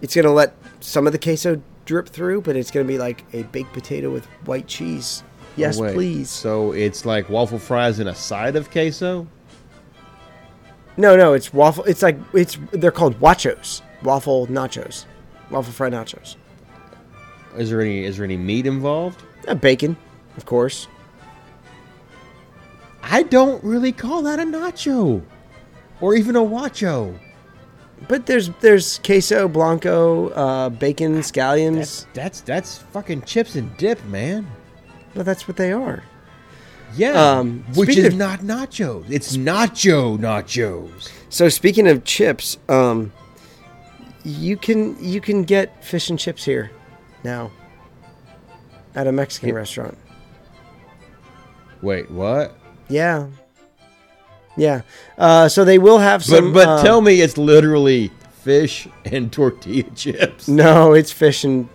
it's 0.00 0.16
gonna 0.16 0.32
let 0.32 0.54
some 0.80 1.06
of 1.06 1.12
the 1.12 1.18
queso 1.18 1.60
drip 1.84 2.08
through, 2.08 2.40
but 2.40 2.56
it's 2.56 2.70
gonna 2.70 2.86
be 2.86 2.96
like 2.96 3.26
a 3.34 3.42
baked 3.42 3.74
potato 3.74 4.10
with 4.10 4.24
white 4.46 4.66
cheese. 4.66 5.24
Yes, 5.56 5.78
wait. 5.78 5.92
please. 5.92 6.30
So 6.30 6.72
it's 6.72 7.04
like 7.04 7.28
waffle 7.28 7.58
fries 7.58 7.98
and 7.98 8.08
a 8.08 8.14
side 8.14 8.56
of 8.56 8.70
queso? 8.70 9.26
No, 10.96 11.16
no, 11.16 11.32
it's 11.32 11.52
waffle. 11.52 11.84
It's 11.84 12.02
like 12.02 12.16
it's 12.34 12.58
they're 12.72 12.90
called 12.90 13.18
wachos, 13.20 13.80
waffle 14.02 14.46
nachos, 14.48 15.06
waffle 15.50 15.72
fried 15.72 15.92
nachos. 15.92 16.36
Is 17.56 17.70
there 17.70 17.80
any 17.80 18.04
is 18.04 18.16
there 18.16 18.24
any 18.24 18.36
meat 18.36 18.66
involved? 18.66 19.22
Uh, 19.48 19.54
bacon, 19.54 19.96
of 20.36 20.44
course. 20.46 20.86
I 23.02 23.22
don't 23.22 23.62
really 23.64 23.92
call 23.92 24.22
that 24.22 24.38
a 24.38 24.42
nacho. 24.44 25.22
Or 26.00 26.14
even 26.14 26.36
a 26.36 26.40
wacho. 26.40 27.18
But 28.08 28.26
there's 28.26 28.50
there's 28.60 28.98
queso, 28.98 29.48
blanco, 29.48 30.28
uh, 30.30 30.68
bacon, 30.70 31.14
That's 31.16 31.30
scallions. 31.30 32.06
that's 32.14 32.40
that's 32.42 32.78
fucking 32.78 33.22
chips 33.22 33.54
and 33.56 33.74
dip, 33.76 34.02
man. 34.06 34.46
But 35.14 35.26
that's 35.26 35.46
what 35.48 35.56
they 35.56 35.72
are. 35.72 36.02
Yeah. 36.96 37.12
Um, 37.38 37.64
which 37.74 37.96
is 37.96 38.06
of- 38.06 38.16
not 38.16 38.40
nachos. 38.40 39.04
It's 39.10 39.36
nacho 39.36 40.18
nachos. 40.18 41.08
So 41.28 41.48
speaking 41.48 41.86
of 41.88 42.04
chips, 42.04 42.58
um, 42.68 43.12
you 44.24 44.56
can 44.56 44.96
you 45.02 45.20
can 45.20 45.44
get 45.44 45.82
fish 45.84 46.10
and 46.10 46.18
chips 46.18 46.44
here 46.44 46.70
now 47.24 47.50
at 48.94 49.06
a 49.06 49.12
Mexican 49.12 49.54
restaurant. 49.54 49.96
Wait, 51.82 52.10
what? 52.10 52.54
Yeah, 52.88 53.28
yeah. 54.56 54.82
Uh, 55.16 55.48
so 55.48 55.64
they 55.64 55.78
will 55.78 55.98
have 55.98 56.20
But 56.20 56.26
some. 56.36 56.52
but 56.52 56.68
um, 56.68 56.84
tell 56.84 57.00
me 57.00 57.20
it's 57.20 57.38
literally 57.38 58.10
fish 58.42 58.88
and 59.04 59.32
tortilla 59.32 59.84
chips. 59.94 60.48
No, 60.48 60.92
it's 60.92 61.12
fish 61.12 61.44
and 61.44 61.68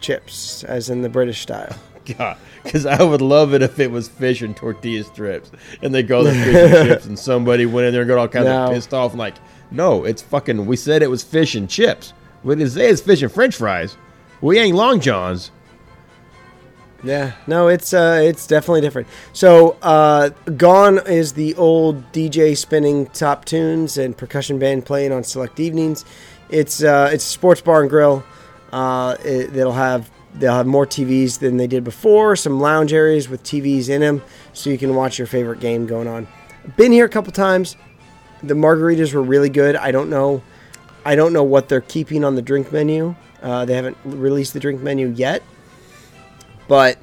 chips, 0.00 0.62
as 0.64 0.90
in 0.90 1.02
the 1.02 1.08
British 1.08 1.40
style. 1.40 1.74
God, 2.04 2.36
because 2.62 2.86
I 2.86 3.02
would 3.02 3.20
love 3.20 3.54
it 3.54 3.62
if 3.62 3.78
it 3.78 3.90
was 3.90 4.08
fish 4.08 4.42
and 4.42 4.56
tortilla 4.56 5.04
strips, 5.04 5.50
and 5.82 5.94
they 5.94 6.02
called 6.02 6.26
it 6.28 6.34
fish 6.34 6.54
and 6.56 6.88
chips, 6.88 7.06
and 7.06 7.18
somebody 7.18 7.66
went 7.66 7.86
in 7.86 7.92
there 7.92 8.02
and 8.02 8.08
got 8.08 8.18
all 8.18 8.28
kinds 8.28 8.46
No. 8.46 8.64
of 8.66 8.72
pissed 8.72 8.92
off, 8.94 9.12
and 9.12 9.18
like, 9.18 9.34
no, 9.70 10.04
it's 10.04 10.22
fucking. 10.22 10.66
We 10.66 10.76
said 10.76 11.02
it 11.02 11.10
was 11.10 11.22
fish 11.22 11.54
and 11.54 11.68
chips. 11.68 12.12
We 12.44 12.54
didn't 12.56 12.70
say 12.72 12.88
it's 12.90 13.00
fish 13.00 13.22
and 13.22 13.30
French 13.32 13.56
fries. 13.56 13.96
We 14.40 14.58
ain't 14.58 14.76
Long 14.76 15.00
Johns. 15.00 15.50
Yeah, 17.04 17.32
no, 17.48 17.66
it's 17.66 17.92
uh, 17.92 18.20
it's 18.22 18.46
definitely 18.46 18.80
different. 18.80 19.08
So, 19.32 19.76
uh, 19.82 20.28
Gone 20.56 20.98
is 21.06 21.32
the 21.32 21.54
old 21.56 22.12
DJ 22.12 22.56
spinning 22.56 23.06
top 23.08 23.44
tunes 23.44 23.98
and 23.98 24.16
percussion 24.16 24.60
band 24.60 24.86
playing 24.86 25.10
on 25.10 25.24
select 25.24 25.58
evenings. 25.58 26.04
It's 26.48 26.80
uh, 26.82 27.10
it's 27.12 27.24
a 27.24 27.28
sports 27.28 27.60
bar 27.60 27.80
and 27.80 27.90
grill. 27.90 28.24
Uh, 28.72 29.16
it, 29.24 29.52
they'll 29.52 29.72
have 29.72 30.08
they'll 30.34 30.54
have 30.54 30.66
more 30.66 30.86
TVs 30.86 31.38
than 31.38 31.56
they 31.56 31.66
did 31.66 31.84
before. 31.84 32.36
Some 32.36 32.60
lounge 32.60 32.92
areas 32.92 33.28
with 33.28 33.42
TVs 33.42 33.88
in 33.88 34.00
them, 34.00 34.22
so 34.52 34.70
you 34.70 34.78
can 34.78 34.94
watch 34.94 35.18
your 35.18 35.26
favorite 35.26 35.60
game 35.60 35.86
going 35.86 36.08
on. 36.08 36.26
Been 36.76 36.92
here 36.92 37.04
a 37.04 37.08
couple 37.08 37.32
times. 37.32 37.76
The 38.42 38.54
margaritas 38.54 39.14
were 39.14 39.22
really 39.22 39.48
good. 39.48 39.76
I 39.76 39.92
don't 39.92 40.10
know, 40.10 40.42
I 41.04 41.14
don't 41.14 41.32
know 41.32 41.44
what 41.44 41.68
they're 41.68 41.80
keeping 41.80 42.24
on 42.24 42.34
the 42.34 42.42
drink 42.42 42.72
menu. 42.72 43.14
Uh, 43.40 43.64
they 43.64 43.74
haven't 43.74 43.96
released 44.04 44.52
the 44.52 44.60
drink 44.60 44.80
menu 44.80 45.08
yet 45.08 45.42
but 46.72 46.98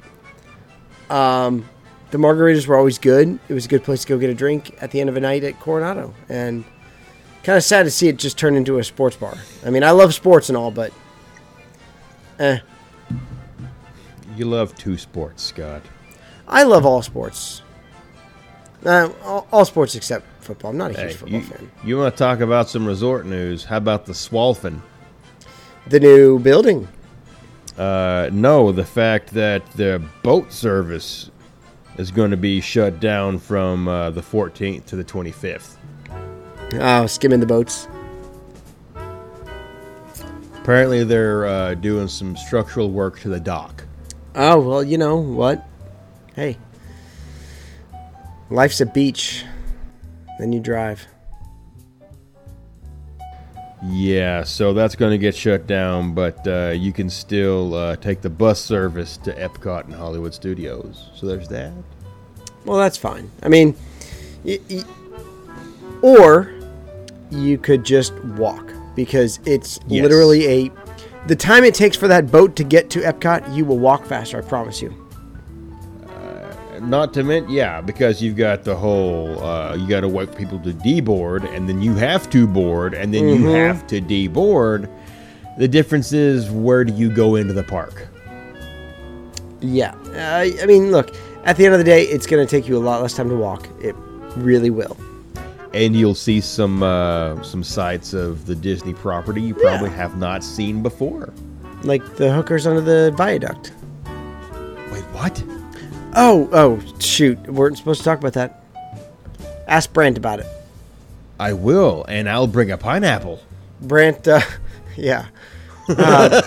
um, 1.08 1.68
the 2.10 2.18
margaritas 2.18 2.66
were 2.66 2.76
always 2.76 2.98
good. 2.98 3.38
It 3.48 3.54
was 3.54 3.66
a 3.66 3.68
good 3.68 3.84
place 3.84 4.02
to 4.02 4.08
go 4.08 4.18
get 4.18 4.30
a 4.30 4.34
drink 4.34 4.76
at 4.80 4.90
the 4.90 5.00
end 5.00 5.08
of 5.08 5.16
a 5.16 5.20
night 5.20 5.44
at 5.44 5.60
Coronado, 5.60 6.14
and 6.28 6.64
kind 7.44 7.56
of 7.56 7.64
sad 7.64 7.84
to 7.84 7.90
see 7.90 8.08
it 8.08 8.16
just 8.16 8.36
turn 8.36 8.56
into 8.56 8.78
a 8.78 8.84
sports 8.84 9.16
bar. 9.16 9.36
I 9.64 9.70
mean, 9.70 9.84
I 9.84 9.92
love 9.92 10.12
sports 10.14 10.48
and 10.48 10.58
all, 10.58 10.70
but 10.70 10.92
eh, 12.38 12.58
You 14.36 14.46
love 14.46 14.74
two 14.76 14.96
sports, 14.96 15.42
Scott. 15.42 15.82
I 16.46 16.62
love 16.64 16.84
all 16.84 17.02
sports. 17.02 17.62
Uh, 18.84 19.10
all, 19.22 19.46
all 19.52 19.64
sports 19.64 19.94
except 19.94 20.24
football. 20.42 20.70
I'm 20.70 20.78
not 20.78 20.92
a 20.92 21.00
huge 21.00 21.16
football 21.16 21.40
you, 21.40 21.46
fan. 21.46 21.70
you 21.84 21.98
want 21.98 22.14
to 22.14 22.18
talk 22.18 22.40
about 22.40 22.68
some 22.68 22.86
resort 22.86 23.26
news? 23.26 23.64
How 23.64 23.76
about 23.76 24.06
the 24.06 24.14
Swolphin? 24.14 24.80
The 25.86 26.00
new 26.00 26.38
building. 26.38 26.88
Uh, 27.76 28.30
no, 28.32 28.72
the 28.72 28.84
fact 28.84 29.30
that 29.34 29.70
the 29.72 30.02
boat 30.22 30.52
service 30.52 31.30
is 31.98 32.10
going 32.10 32.30
to 32.30 32.36
be 32.36 32.60
shut 32.60 33.00
down 33.00 33.38
from 33.38 33.88
uh, 33.88 34.10
the 34.10 34.22
14th 34.22 34.86
to 34.86 34.96
the 34.96 35.04
25th. 35.04 35.76
Oh, 36.74 37.06
skimming 37.06 37.40
the 37.40 37.46
boats. 37.46 37.88
Apparently, 40.54 41.04
they're 41.04 41.46
uh, 41.46 41.74
doing 41.74 42.06
some 42.06 42.36
structural 42.36 42.90
work 42.90 43.18
to 43.20 43.28
the 43.28 43.40
dock. 43.40 43.84
Oh 44.34 44.60
well, 44.60 44.82
you 44.84 44.96
know 44.98 45.16
what? 45.16 45.66
Hey, 46.34 46.56
life's 48.50 48.80
a 48.80 48.86
beach. 48.86 49.44
Then 50.38 50.52
you 50.52 50.60
drive. 50.60 51.06
Yeah, 53.82 54.44
so 54.44 54.74
that's 54.74 54.94
going 54.94 55.10
to 55.12 55.18
get 55.18 55.34
shut 55.34 55.66
down, 55.66 56.12
but 56.14 56.46
uh, 56.46 56.72
you 56.76 56.92
can 56.92 57.08
still 57.08 57.74
uh, 57.74 57.96
take 57.96 58.20
the 58.20 58.28
bus 58.28 58.60
service 58.60 59.16
to 59.18 59.32
Epcot 59.32 59.84
and 59.84 59.94
Hollywood 59.94 60.34
Studios. 60.34 61.08
So 61.14 61.26
there's 61.26 61.48
that. 61.48 61.72
Well, 62.66 62.76
that's 62.78 62.98
fine. 62.98 63.30
I 63.42 63.48
mean, 63.48 63.74
y- 64.44 64.58
y- 64.68 64.84
or 66.02 66.52
you 67.30 67.56
could 67.56 67.82
just 67.84 68.12
walk 68.24 68.70
because 68.94 69.40
it's 69.46 69.80
Yes. 69.88 70.02
literally 70.02 70.46
a. 70.46 70.70
The 71.26 71.36
time 71.36 71.64
it 71.64 71.74
takes 71.74 71.96
for 71.96 72.08
that 72.08 72.30
boat 72.30 72.56
to 72.56 72.64
get 72.64 72.90
to 72.90 73.00
Epcot, 73.00 73.54
you 73.54 73.64
will 73.64 73.78
walk 73.78 74.06
faster. 74.06 74.38
I 74.38 74.40
promise 74.40 74.80
you. 74.80 74.94
Not 76.80 77.12
to 77.14 77.22
mention, 77.22 77.50
yeah, 77.50 77.82
because 77.82 78.22
you've 78.22 78.36
got 78.36 78.64
the 78.64 78.74
whole, 78.74 79.38
uh, 79.44 79.76
you 79.76 79.86
got 79.86 80.00
to 80.00 80.08
wait 80.08 80.30
for 80.30 80.36
people 80.36 80.58
to 80.60 80.72
deboard, 80.72 81.44
and 81.54 81.68
then 81.68 81.82
you 81.82 81.94
have 81.94 82.30
to 82.30 82.46
board, 82.46 82.94
and 82.94 83.12
then 83.12 83.28
you 83.28 83.48
have 83.48 83.86
to 83.88 84.00
deboard. 84.00 84.88
The 85.58 85.68
difference 85.68 86.14
is, 86.14 86.50
where 86.50 86.84
do 86.84 86.94
you 86.94 87.14
go 87.14 87.36
into 87.36 87.52
the 87.52 87.64
park? 87.64 88.08
Yeah. 89.60 89.94
Uh, 90.14 90.62
I 90.62 90.66
mean, 90.66 90.90
look. 90.90 91.14
At 91.44 91.56
the 91.56 91.64
end 91.64 91.72
of 91.72 91.78
the 91.78 91.84
day, 91.84 92.02
it's 92.02 92.26
going 92.26 92.46
to 92.46 92.50
take 92.50 92.68
you 92.68 92.76
a 92.76 92.84
lot 92.84 93.00
less 93.00 93.14
time 93.14 93.30
to 93.30 93.34
walk. 93.34 93.66
It 93.80 93.94
really 94.36 94.68
will. 94.68 94.94
And 95.72 95.94
you'll 95.94 96.14
see 96.16 96.40
some 96.40 96.82
uh, 96.82 97.40
some 97.42 97.62
sites 97.62 98.12
of 98.12 98.46
the 98.46 98.54
Disney 98.56 98.92
property 98.94 99.40
you 99.40 99.54
probably 99.54 99.90
Yeah. 99.90 99.96
have 99.96 100.16
not 100.18 100.42
seen 100.42 100.82
before. 100.82 101.32
Like 101.82 102.16
the 102.16 102.32
hookers 102.32 102.66
under 102.66 102.80
the 102.80 103.12
viaduct. 103.16 103.72
Wait, 104.92 105.04
what? 105.14 105.42
Oh, 106.16 106.48
oh, 106.52 106.80
shoot. 106.98 107.38
We 107.46 107.52
weren't 107.52 107.76
supposed 107.78 108.00
to 108.00 108.04
talk 108.04 108.18
about 108.18 108.32
that. 108.32 108.64
Ask 109.68 109.92
Brant 109.92 110.18
about 110.18 110.40
it. 110.40 110.46
I 111.38 111.52
will, 111.52 112.04
and 112.08 112.28
I'll 112.28 112.48
bring 112.48 112.70
a 112.72 112.76
pineapple. 112.76 113.40
Brant, 113.80 114.26
uh, 114.26 114.40
yeah. 114.96 115.26
Uh, 115.88 116.42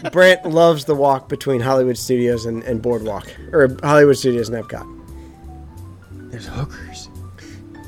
Brant 0.12 0.46
loves 0.46 0.84
the 0.84 0.94
walk 0.94 1.28
between 1.28 1.60
Hollywood 1.60 1.98
Studios 1.98 2.46
and, 2.46 2.62
and 2.62 2.80
Boardwalk, 2.80 3.26
or 3.52 3.76
Hollywood 3.82 4.16
Studios 4.16 4.48
and 4.48 4.64
Epcot. 4.64 4.86
There's 6.30 6.46
hookers. 6.46 6.89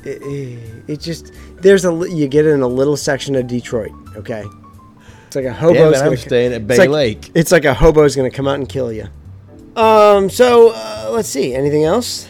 It, 0.05 0.21
it, 0.21 0.83
it 0.87 0.99
just 0.99 1.33
there's 1.61 1.85
a 1.85 1.93
you 2.09 2.27
get 2.27 2.45
in 2.45 2.61
a 2.61 2.67
little 2.67 2.97
section 2.97 3.35
of 3.35 3.47
Detroit. 3.47 3.91
Okay, 4.17 4.43
it's 5.27 5.35
like 5.35 5.45
a 5.45 5.53
hobo's 5.53 5.75
Damn 5.77 5.93
it, 5.93 5.97
I'm 5.97 6.03
gonna 6.05 6.17
staying 6.17 6.53
at 6.53 6.61
it's 6.61 6.67
Bay 6.67 6.77
like- 6.77 6.89
Lake. 6.89 7.31
It's 7.35 7.51
like 7.51 7.65
a 7.65 7.73
hobo's 7.73 8.15
gonna 8.15 8.31
come 8.31 8.47
out 8.47 8.55
and 8.55 8.67
kill 8.67 8.91
you. 8.91 9.07
Um. 9.75 10.29
So 10.29 10.71
uh, 10.75 11.09
let's 11.11 11.29
see. 11.29 11.55
Anything 11.55 11.83
else? 11.83 12.29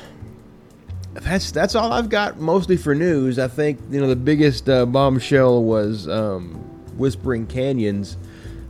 That's 1.13 1.51
that's 1.51 1.75
all 1.75 1.91
I've 1.93 2.09
got 2.09 2.39
mostly 2.39 2.75
for 2.77 2.95
news. 2.95 3.37
I 3.39 3.47
think 3.47 3.79
you 3.89 3.99
know 4.01 4.07
the 4.07 4.15
biggest 4.15 4.67
uh, 4.69 4.85
bombshell 4.85 5.63
was 5.63 6.07
um, 6.07 6.53
Whispering 6.97 7.45
Canyons 7.47 8.17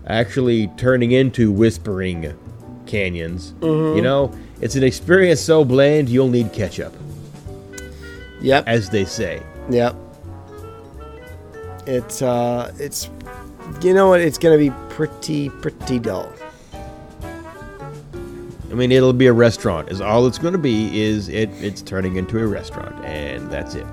actually 0.08 0.68
turning 0.78 1.12
into 1.12 1.52
Whispering 1.52 2.38
Canyons. 2.86 3.54
You 3.62 4.02
know, 4.02 4.34
it's 4.60 4.76
an 4.76 4.84
experience 4.84 5.40
so 5.40 5.64
bland 5.64 6.10
you'll 6.10 6.28
need 6.28 6.52
ketchup, 6.52 6.94
Yep. 8.44 8.68
as 8.68 8.90
they 8.90 9.06
say. 9.06 9.42
Yep. 9.70 9.96
It's 11.88 12.22
uh 12.22 12.72
it's 12.78 13.10
you 13.82 13.94
know 13.94 14.10
what, 14.10 14.22
it's 14.22 14.38
gonna 14.38 14.58
be 14.58 14.72
pretty 14.90 15.50
pretty 15.50 15.98
dull. 16.00 16.32
I 18.74 18.76
mean, 18.76 18.92
it'll 18.92 19.14
be 19.14 19.28
a 19.28 19.34
restaurant. 19.34 19.92
Is 19.92 20.02
all 20.02 20.26
it's 20.26 20.40
going 20.40 20.54
to 20.54 20.58
be. 20.58 21.00
Is 21.00 21.30
it? 21.30 21.52
It's 21.62 21.84
turning 21.84 22.16
into 22.16 22.40
a 22.40 22.48
restaurant, 22.48 23.06
and 23.06 23.48
that's 23.52 23.76
it. 23.76 23.86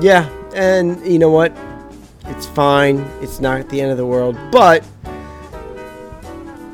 Yeah, 0.00 0.28
and 0.52 1.00
you 1.06 1.20
know 1.20 1.30
what? 1.30 1.56
It's 2.26 2.44
fine. 2.44 2.98
It's 3.20 3.38
not 3.38 3.68
the 3.68 3.80
end 3.80 3.92
of 3.92 3.96
the 3.96 4.04
world, 4.04 4.36
but 4.50 4.84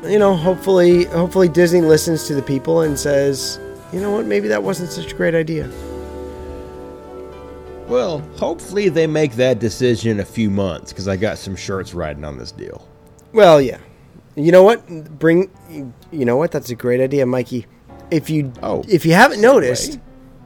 you 0.03 0.17
know, 0.17 0.35
hopefully, 0.35 1.05
hopefully 1.05 1.47
Disney 1.47 1.81
listens 1.81 2.25
to 2.25 2.33
the 2.33 2.41
people 2.41 2.81
and 2.81 2.97
says, 2.97 3.59
you 3.93 4.01
know 4.01 4.11
what? 4.11 4.25
Maybe 4.25 4.47
that 4.47 4.63
wasn't 4.63 4.91
such 4.91 5.11
a 5.11 5.15
great 5.15 5.35
idea. 5.35 5.69
Well, 7.87 8.19
hopefully 8.35 8.89
they 8.89 9.05
make 9.07 9.33
that 9.33 9.59
decision 9.59 10.11
in 10.11 10.19
a 10.19 10.25
few 10.25 10.49
months 10.49 10.91
because 10.91 11.07
I 11.07 11.17
got 11.17 11.37
some 11.37 11.55
shirts 11.55 11.93
riding 11.93 12.23
on 12.23 12.37
this 12.37 12.51
deal. 12.51 12.87
Well, 13.31 13.61
yeah. 13.61 13.77
You 14.35 14.51
know 14.51 14.63
what? 14.63 14.85
Bring. 15.19 15.49
You 16.11 16.25
know 16.25 16.35
what? 16.37 16.51
That's 16.51 16.69
a 16.69 16.75
great 16.75 16.99
idea, 16.99 17.25
Mikey. 17.25 17.67
If 18.11 18.29
you 18.29 18.51
Oh, 18.61 18.83
if 18.87 19.05
you 19.05 19.13
haven't 19.13 19.39
noticed, 19.41 19.99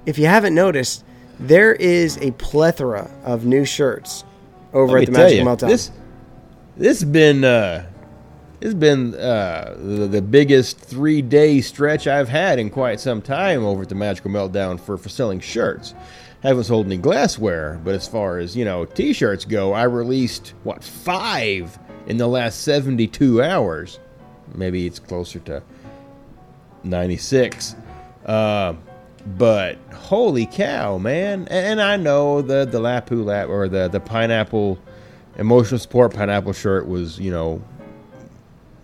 if 0.05 0.17
you 0.17 0.25
haven't 0.25 0.53
noticed, 0.53 1.03
there 1.39 1.73
is 1.73 2.17
a 2.17 2.31
plethora 2.31 3.09
of 3.23 3.45
new 3.45 3.65
shirts 3.65 4.25
over 4.73 4.93
Let 4.99 5.07
at 5.07 5.13
the 5.13 5.19
Magic 5.19 5.37
you, 5.39 5.43
Meltdown. 5.45 5.67
this 5.69 5.91
this 6.77 6.99
has 6.99 7.09
been 7.09 7.43
uh, 7.43 7.85
this 8.59 8.67
has 8.67 8.73
been 8.75 9.15
uh, 9.15 9.75
the, 9.77 10.07
the 10.07 10.21
biggest 10.21 10.77
three 10.79 11.21
day 11.21 11.61
stretch 11.61 12.05
I've 12.07 12.29
had 12.29 12.59
in 12.59 12.69
quite 12.69 12.99
some 12.99 13.21
time 13.21 13.63
over 13.63 13.83
at 13.83 13.89
the 13.89 13.95
Magical 13.95 14.29
Meltdown 14.29 14.79
for 14.79 14.97
for 14.97 15.09
selling 15.09 15.39
shirts. 15.39 15.95
Haven't 16.41 16.63
sold 16.63 16.85
any 16.85 16.97
glassware, 16.97 17.79
but 17.83 17.95
as 17.95 18.07
far 18.07 18.37
as 18.37 18.55
you 18.55 18.63
know, 18.63 18.85
T-shirts 18.85 19.43
go, 19.45 19.73
I 19.73 19.83
released 19.83 20.53
what 20.63 20.83
five 20.83 21.77
in 22.07 22.17
the 22.17 22.27
last 22.27 22.61
seventy 22.61 23.07
two 23.07 23.41
hours. 23.43 23.99
Maybe 24.55 24.85
it's 24.87 24.99
closer 24.99 25.39
to 25.39 25.61
ninety 26.83 27.17
six. 27.17 27.75
Uh, 28.25 28.73
but 29.37 29.77
holy 29.93 30.45
cow, 30.45 30.97
man! 30.97 31.47
And 31.49 31.81
I 31.81 31.97
know 31.97 32.41
the 32.41 32.65
the 32.65 32.79
Lapu 32.79 33.23
Lap 33.23 33.49
or 33.49 33.67
the 33.67 33.89
the 33.89 33.99
pineapple 33.99 34.79
emotional 35.37 35.77
support 35.79 36.13
pineapple 36.13 36.53
shirt 36.53 36.87
was 36.87 37.19
you 37.19 37.31
know 37.31 37.61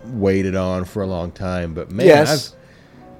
waited 0.08 0.54
on 0.56 0.84
for 0.84 1.02
a 1.02 1.06
long 1.06 1.32
time, 1.32 1.72
but 1.72 1.90
man, 1.90 2.06
Yes. 2.06 2.52
I've, 2.52 2.56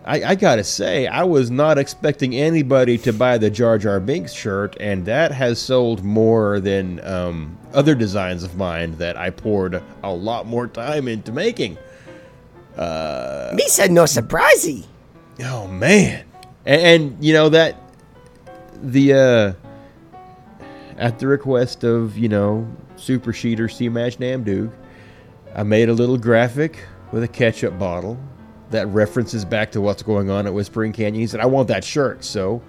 I 0.06 0.22
I 0.22 0.34
gotta 0.36 0.62
say 0.62 1.06
I 1.06 1.24
was 1.24 1.50
not 1.50 1.78
expecting 1.78 2.34
anybody 2.34 2.96
to 2.98 3.12
buy 3.12 3.38
the 3.38 3.50
Jar 3.50 3.76
Jar 3.76 3.98
Binks 3.98 4.32
shirt, 4.32 4.76
and 4.78 5.04
that 5.06 5.32
has 5.32 5.58
sold 5.58 6.04
more 6.04 6.60
than 6.60 7.04
um, 7.04 7.58
other 7.74 7.94
designs 7.94 8.44
of 8.44 8.56
mine 8.56 8.96
that 8.98 9.16
I 9.16 9.30
poured 9.30 9.82
a 10.02 10.12
lot 10.12 10.46
more 10.46 10.68
time 10.68 11.08
into 11.08 11.32
making. 11.32 11.76
Me 12.76 13.64
said 13.68 13.90
no 13.90 14.04
surprisey. 14.04 14.84
Oh 15.40 15.66
man, 15.66 16.24
and, 16.64 16.82
and 16.82 17.24
you 17.24 17.32
know 17.32 17.48
that 17.48 17.76
the 18.82 19.12
uh, 19.12 19.52
at 20.98 21.18
the 21.18 21.26
request 21.26 21.82
of 21.82 22.16
you 22.16 22.28
know 22.28 22.68
Super 22.96 23.32
Sheeter 23.32 23.72
C 23.72 23.88
Match 23.88 24.18
Namdoog, 24.18 24.70
I 25.54 25.64
made 25.64 25.88
a 25.88 25.92
little 25.92 26.16
graphic 26.16 26.78
with 27.10 27.24
a 27.24 27.28
ketchup 27.28 27.76
bottle 27.78 28.18
that 28.70 28.86
references 28.88 29.44
back 29.44 29.72
to 29.72 29.80
what's 29.80 30.02
going 30.02 30.30
on 30.30 30.47
at 30.47 30.55
Whispering 30.55 30.93
Canyon. 30.93 31.20
He 31.20 31.26
said, 31.26 31.40
"I 31.40 31.47
want 31.47 31.68
that 31.68 31.84
shirt," 31.84 32.24
so 32.24 32.62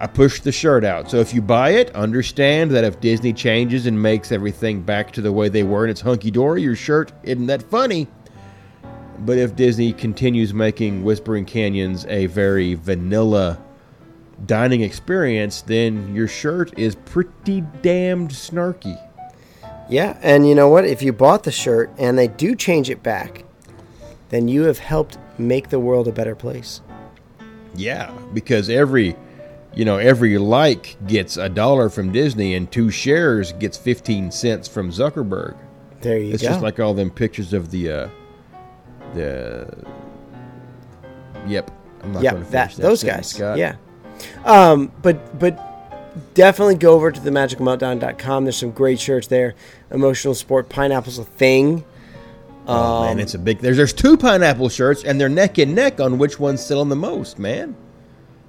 I 0.00 0.06
pushed 0.06 0.44
the 0.44 0.52
shirt 0.52 0.84
out. 0.84 1.10
So 1.10 1.18
if 1.18 1.32
you 1.32 1.40
buy 1.40 1.70
it, 1.70 1.94
understand 1.94 2.72
that 2.72 2.84
if 2.84 3.00
Disney 3.00 3.32
changes 3.32 3.86
and 3.86 4.00
makes 4.02 4.32
everything 4.32 4.82
back 4.82 5.12
to 5.12 5.20
the 5.20 5.32
way 5.32 5.48
they 5.48 5.62
were 5.62 5.84
and 5.84 5.90
it's 5.90 6.00
hunky 6.00 6.30
dory, 6.30 6.62
your 6.62 6.76
shirt 6.76 7.12
isn't 7.22 7.46
that 7.46 7.62
funny. 7.62 8.08
But 9.20 9.38
if 9.38 9.54
Disney 9.54 9.92
continues 9.92 10.52
making 10.52 11.04
Whispering 11.04 11.44
Canyons 11.44 12.04
a 12.08 12.26
very 12.26 12.74
vanilla 12.74 13.58
dining 14.46 14.80
experience, 14.80 15.62
then 15.62 16.12
your 16.12 16.26
shirt 16.26 16.76
is 16.76 16.96
pretty 16.96 17.62
damned 17.80 18.30
snarky. 18.30 18.98
Yeah, 19.88 20.16
and 20.22 20.48
you 20.48 20.56
know 20.56 20.68
what? 20.68 20.84
If 20.84 21.02
you 21.02 21.12
bought 21.12 21.44
the 21.44 21.52
shirt 21.52 21.92
and 21.98 22.18
they 22.18 22.26
do 22.26 22.56
change 22.56 22.90
it 22.90 23.02
back, 23.02 23.44
then 24.34 24.48
you 24.48 24.64
have 24.64 24.78
helped 24.78 25.18
make 25.38 25.68
the 25.68 25.78
world 25.78 26.08
a 26.08 26.12
better 26.12 26.34
place. 26.34 26.80
Yeah, 27.76 28.12
because 28.32 28.68
every 28.68 29.16
you 29.74 29.84
know, 29.84 29.98
every 29.98 30.38
like 30.38 30.96
gets 31.06 31.36
a 31.36 31.48
dollar 31.48 31.88
from 31.88 32.12
Disney 32.12 32.54
and 32.54 32.70
two 32.70 32.90
shares 32.90 33.52
gets 33.52 33.76
15 33.76 34.30
cents 34.30 34.68
from 34.68 34.90
Zuckerberg. 34.90 35.56
There 36.00 36.18
you 36.18 36.32
It's 36.32 36.42
go. 36.42 36.46
It's 36.46 36.54
just 36.54 36.62
like 36.62 36.78
all 36.78 36.94
them 36.94 37.10
pictures 37.10 37.52
of 37.52 37.70
the 37.70 37.90
uh 37.90 38.08
the 39.14 39.86
Yep. 41.46 41.70
I'm 42.02 42.12
not 42.12 42.22
yeah, 42.22 42.32
gonna 42.32 42.44
finish 42.44 42.74
that 42.74 42.82
that 42.82 42.88
those 42.88 43.00
sentence, 43.00 43.32
guys. 43.32 43.36
Scott. 43.36 43.58
Yeah. 43.58 43.76
Um, 44.44 44.92
but 45.02 45.38
but 45.38 46.34
definitely 46.34 46.76
go 46.76 46.92
over 46.92 47.10
to 47.10 47.20
the 47.20 47.30
magicalmeltdown.com. 47.30 48.44
There's 48.44 48.56
some 48.56 48.70
great 48.70 49.00
shirts 49.00 49.26
there. 49.26 49.54
Emotional 49.90 50.34
sport 50.34 50.68
pineapple's 50.68 51.18
a 51.18 51.24
thing. 51.24 51.84
Oh 52.66 52.72
Um, 53.02 53.06
man, 53.06 53.20
it's 53.20 53.34
a 53.34 53.38
big. 53.38 53.58
There's 53.58 53.76
there's 53.76 53.92
two 53.92 54.16
pineapple 54.16 54.68
shirts, 54.68 55.04
and 55.04 55.20
they're 55.20 55.28
neck 55.28 55.58
and 55.58 55.74
neck 55.74 56.00
on 56.00 56.18
which 56.18 56.38
one's 56.40 56.64
selling 56.64 56.88
the 56.88 56.96
most, 56.96 57.38
man. 57.38 57.76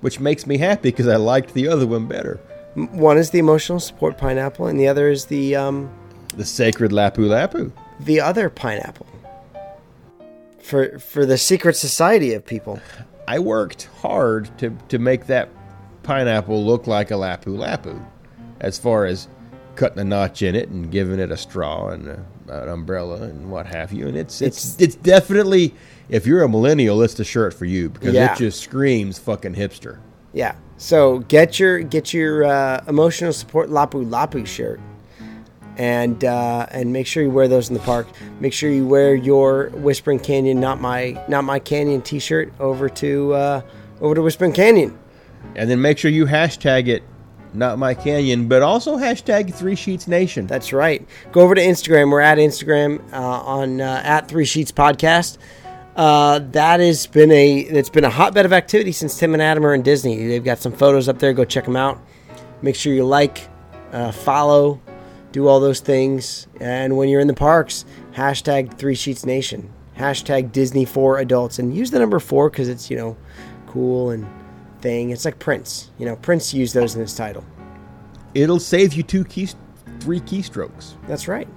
Which 0.01 0.19
makes 0.19 0.45
me 0.45 0.57
happy 0.57 0.89
because 0.89 1.07
I 1.07 1.15
liked 1.15 1.53
the 1.53 1.67
other 1.67 1.87
one 1.87 2.05
better. 2.07 2.39
One 2.75 3.17
is 3.17 3.29
the 3.31 3.39
emotional 3.39 3.79
support 3.79 4.17
pineapple, 4.17 4.67
and 4.67 4.79
the 4.79 4.87
other 4.87 5.09
is 5.09 5.25
the 5.25 5.55
um, 5.55 5.89
The 6.35 6.45
sacred 6.45 6.91
lapu 6.91 7.27
lapu. 7.27 7.71
the 7.99 8.21
other 8.21 8.49
pineapple. 8.49 9.07
For 10.59 10.97
for 10.99 11.25
the 11.25 11.37
secret 11.37 11.75
society 11.75 12.33
of 12.33 12.45
people. 12.45 12.79
I 13.27 13.39
worked 13.39 13.89
hard 14.01 14.55
to 14.59 14.75
to 14.89 14.99
make 14.99 15.27
that 15.27 15.49
pineapple 16.03 16.63
look 16.63 16.87
like 16.87 17.11
a 17.11 17.15
lapu 17.15 17.57
lapu, 17.57 17.99
as 18.59 18.77
far 18.77 19.05
as 19.05 19.27
cutting 19.75 19.99
a 19.99 20.03
notch 20.03 20.41
in 20.41 20.55
it 20.55 20.69
and 20.69 20.91
giving 20.91 21.19
it 21.19 21.31
a 21.31 21.37
straw 21.37 21.89
and 21.89 22.07
a, 22.07 22.25
an 22.47 22.69
umbrella 22.69 23.23
and 23.23 23.49
what 23.51 23.65
have 23.67 23.91
you. 23.91 24.07
And 24.07 24.17
it's 24.17 24.41
it's 24.41 24.79
it's 24.79 24.95
definitely 24.95 25.73
if 26.09 26.25
you're 26.27 26.43
a 26.43 26.49
millennial, 26.49 27.01
it's 27.01 27.15
the 27.15 27.23
shirt 27.23 27.53
for 27.53 27.65
you 27.65 27.89
because 27.89 28.13
Yeah. 28.13 28.33
it 28.33 28.37
just 28.37 28.61
screams 28.61 29.17
fucking 29.19 29.55
hipster. 29.55 29.99
Yeah. 30.33 30.55
So 30.77 31.19
get 31.19 31.59
your 31.59 31.79
get 31.79 32.13
your 32.13 32.43
uh, 32.43 32.83
emotional 32.87 33.31
support 33.33 33.69
Lapu 33.69 34.05
Lapu 34.07 34.45
shirt, 34.45 34.79
and 35.77 36.23
uh, 36.23 36.65
and 36.71 36.91
make 36.91 37.07
sure 37.07 37.23
you 37.23 37.29
wear 37.31 37.47
those 37.47 37.69
in 37.69 37.73
the 37.73 37.79
park. 37.81 38.07
Make 38.39 38.53
sure 38.53 38.69
you 38.69 38.85
wear 38.85 39.15
your 39.15 39.69
Whispering 39.69 40.19
Canyon, 40.19 40.59
not 40.59 40.81
my 40.81 41.21
not 41.27 41.43
my 41.45 41.59
Canyon 41.59 42.01
T-shirt 42.01 42.51
over 42.59 42.89
to 42.89 43.33
uh, 43.33 43.61
over 44.01 44.15
to 44.15 44.21
Whispering 44.21 44.51
Canyon. 44.53 44.97
And 45.55 45.69
then 45.69 45.79
make 45.81 45.97
sure 45.97 46.11
you 46.11 46.25
hashtag 46.25 46.87
it, 46.87 47.03
not 47.55 47.79
my 47.79 47.93
canyon, 47.93 48.47
but 48.47 48.61
also 48.61 48.97
hashtag 48.97 49.53
Three 49.53 49.75
Sheets 49.75 50.07
Nation. 50.07 50.47
That's 50.47 50.73
right. 50.73 51.05
Go 51.31 51.41
over 51.41 51.55
to 51.55 51.61
Instagram. 51.61 52.11
We're 52.11 52.21
at 52.21 52.37
Instagram 52.37 53.01
uh, 53.13 53.17
on 53.17 53.81
uh, 53.81 54.01
at 54.03 54.27
Three 54.27 54.45
Sheets 54.45 54.71
Podcast. 54.71 55.37
Uh, 55.95 56.39
that 56.51 56.81
has 56.81 57.07
been 57.07 57.31
a 57.31 57.59
it's 57.59 57.89
been 57.89 58.03
a 58.03 58.09
hotbed 58.09 58.45
of 58.45 58.51
activity 58.51 58.91
since 58.91 59.17
Tim 59.17 59.33
and 59.33 59.41
Adam 59.41 59.65
are 59.65 59.73
in 59.73 59.81
Disney. 59.81 60.27
They've 60.27 60.43
got 60.43 60.59
some 60.59 60.73
photos 60.73 61.07
up 61.07 61.19
there. 61.19 61.33
Go 61.33 61.45
check 61.45 61.65
them 61.65 61.77
out. 61.77 62.01
Make 62.61 62.75
sure 62.75 62.93
you 62.93 63.05
like, 63.05 63.47
uh, 63.91 64.11
follow, 64.11 64.81
do 65.31 65.47
all 65.47 65.59
those 65.59 65.79
things. 65.79 66.47
And 66.59 66.97
when 66.97 67.07
you're 67.07 67.21
in 67.21 67.27
the 67.27 67.33
parks, 67.33 67.85
hashtag 68.13 68.77
Three 68.77 68.95
Sheets 68.95 69.25
Nation, 69.25 69.71
hashtag 69.97 70.51
Disney 70.51 70.83
for 70.83 71.19
Adults, 71.19 71.59
and 71.59 71.75
use 71.75 71.91
the 71.91 71.99
number 71.99 72.19
four 72.19 72.49
because 72.49 72.67
it's 72.67 72.89
you 72.89 72.97
know 72.97 73.15
cool 73.67 74.09
and 74.09 74.27
thing. 74.81 75.09
It's 75.09 75.25
like 75.25 75.39
Prince. 75.39 75.91
You 75.97 76.05
know, 76.05 76.15
Prince 76.15 76.53
used 76.53 76.73
those 76.73 76.95
in 76.95 77.01
his 77.01 77.15
title. 77.15 77.43
It'll 78.33 78.59
save 78.59 78.93
you 78.93 79.03
two 79.03 79.23
key, 79.23 79.49
three 79.99 80.19
keystrokes. 80.19 80.93
That's 81.07 81.27
right. 81.27 81.47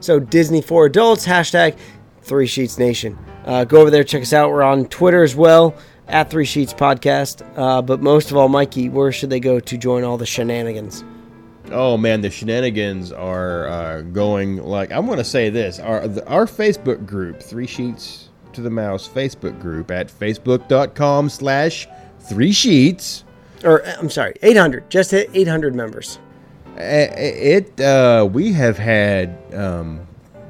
So 0.00 0.18
Disney 0.18 0.62
for 0.62 0.86
adults 0.86 1.26
hashtag 1.26 1.76
Three 2.22 2.46
Sheets 2.46 2.78
Nation. 2.78 3.18
Uh, 3.44 3.64
go 3.64 3.80
over 3.80 3.90
there, 3.90 4.04
check 4.04 4.22
us 4.22 4.32
out. 4.32 4.50
We're 4.50 4.62
on 4.62 4.86
Twitter 4.86 5.22
as 5.22 5.34
well 5.34 5.74
at 6.08 6.30
Three 6.30 6.44
Sheets 6.44 6.74
Podcast. 6.74 7.46
Uh, 7.56 7.82
but 7.82 8.02
most 8.02 8.30
of 8.30 8.36
all, 8.36 8.48
Mikey, 8.48 8.88
where 8.88 9.12
should 9.12 9.30
they 9.30 9.40
go 9.40 9.60
to 9.60 9.78
join 9.78 10.04
all 10.04 10.18
the 10.18 10.26
shenanigans? 10.26 11.04
Oh 11.70 11.96
man, 11.96 12.20
the 12.20 12.30
shenanigans 12.30 13.12
are 13.12 13.68
uh, 13.68 14.00
going 14.02 14.56
like 14.56 14.90
I'm 14.90 15.06
going 15.06 15.18
to 15.18 15.24
say 15.24 15.50
this: 15.50 15.78
our 15.78 16.06
the, 16.08 16.26
our 16.26 16.46
Facebook 16.46 17.06
group, 17.06 17.40
Three 17.40 17.66
Sheets 17.66 18.28
to 18.54 18.60
the 18.60 18.70
Mouse 18.70 19.08
Facebook 19.08 19.60
group 19.60 19.90
at 19.90 20.08
facebook.com/slash 20.08 21.86
Three 22.30 22.52
Sheets. 22.52 23.24
Or 23.64 23.84
I'm 23.84 24.08
sorry, 24.08 24.36
800. 24.40 24.88
Just 24.88 25.10
hit 25.10 25.28
800 25.34 25.74
members. 25.74 26.20
It 26.76 27.78
uh, 27.80 28.28
we 28.32 28.52
have 28.52 28.78
had 28.78 29.36
um, 29.52 30.06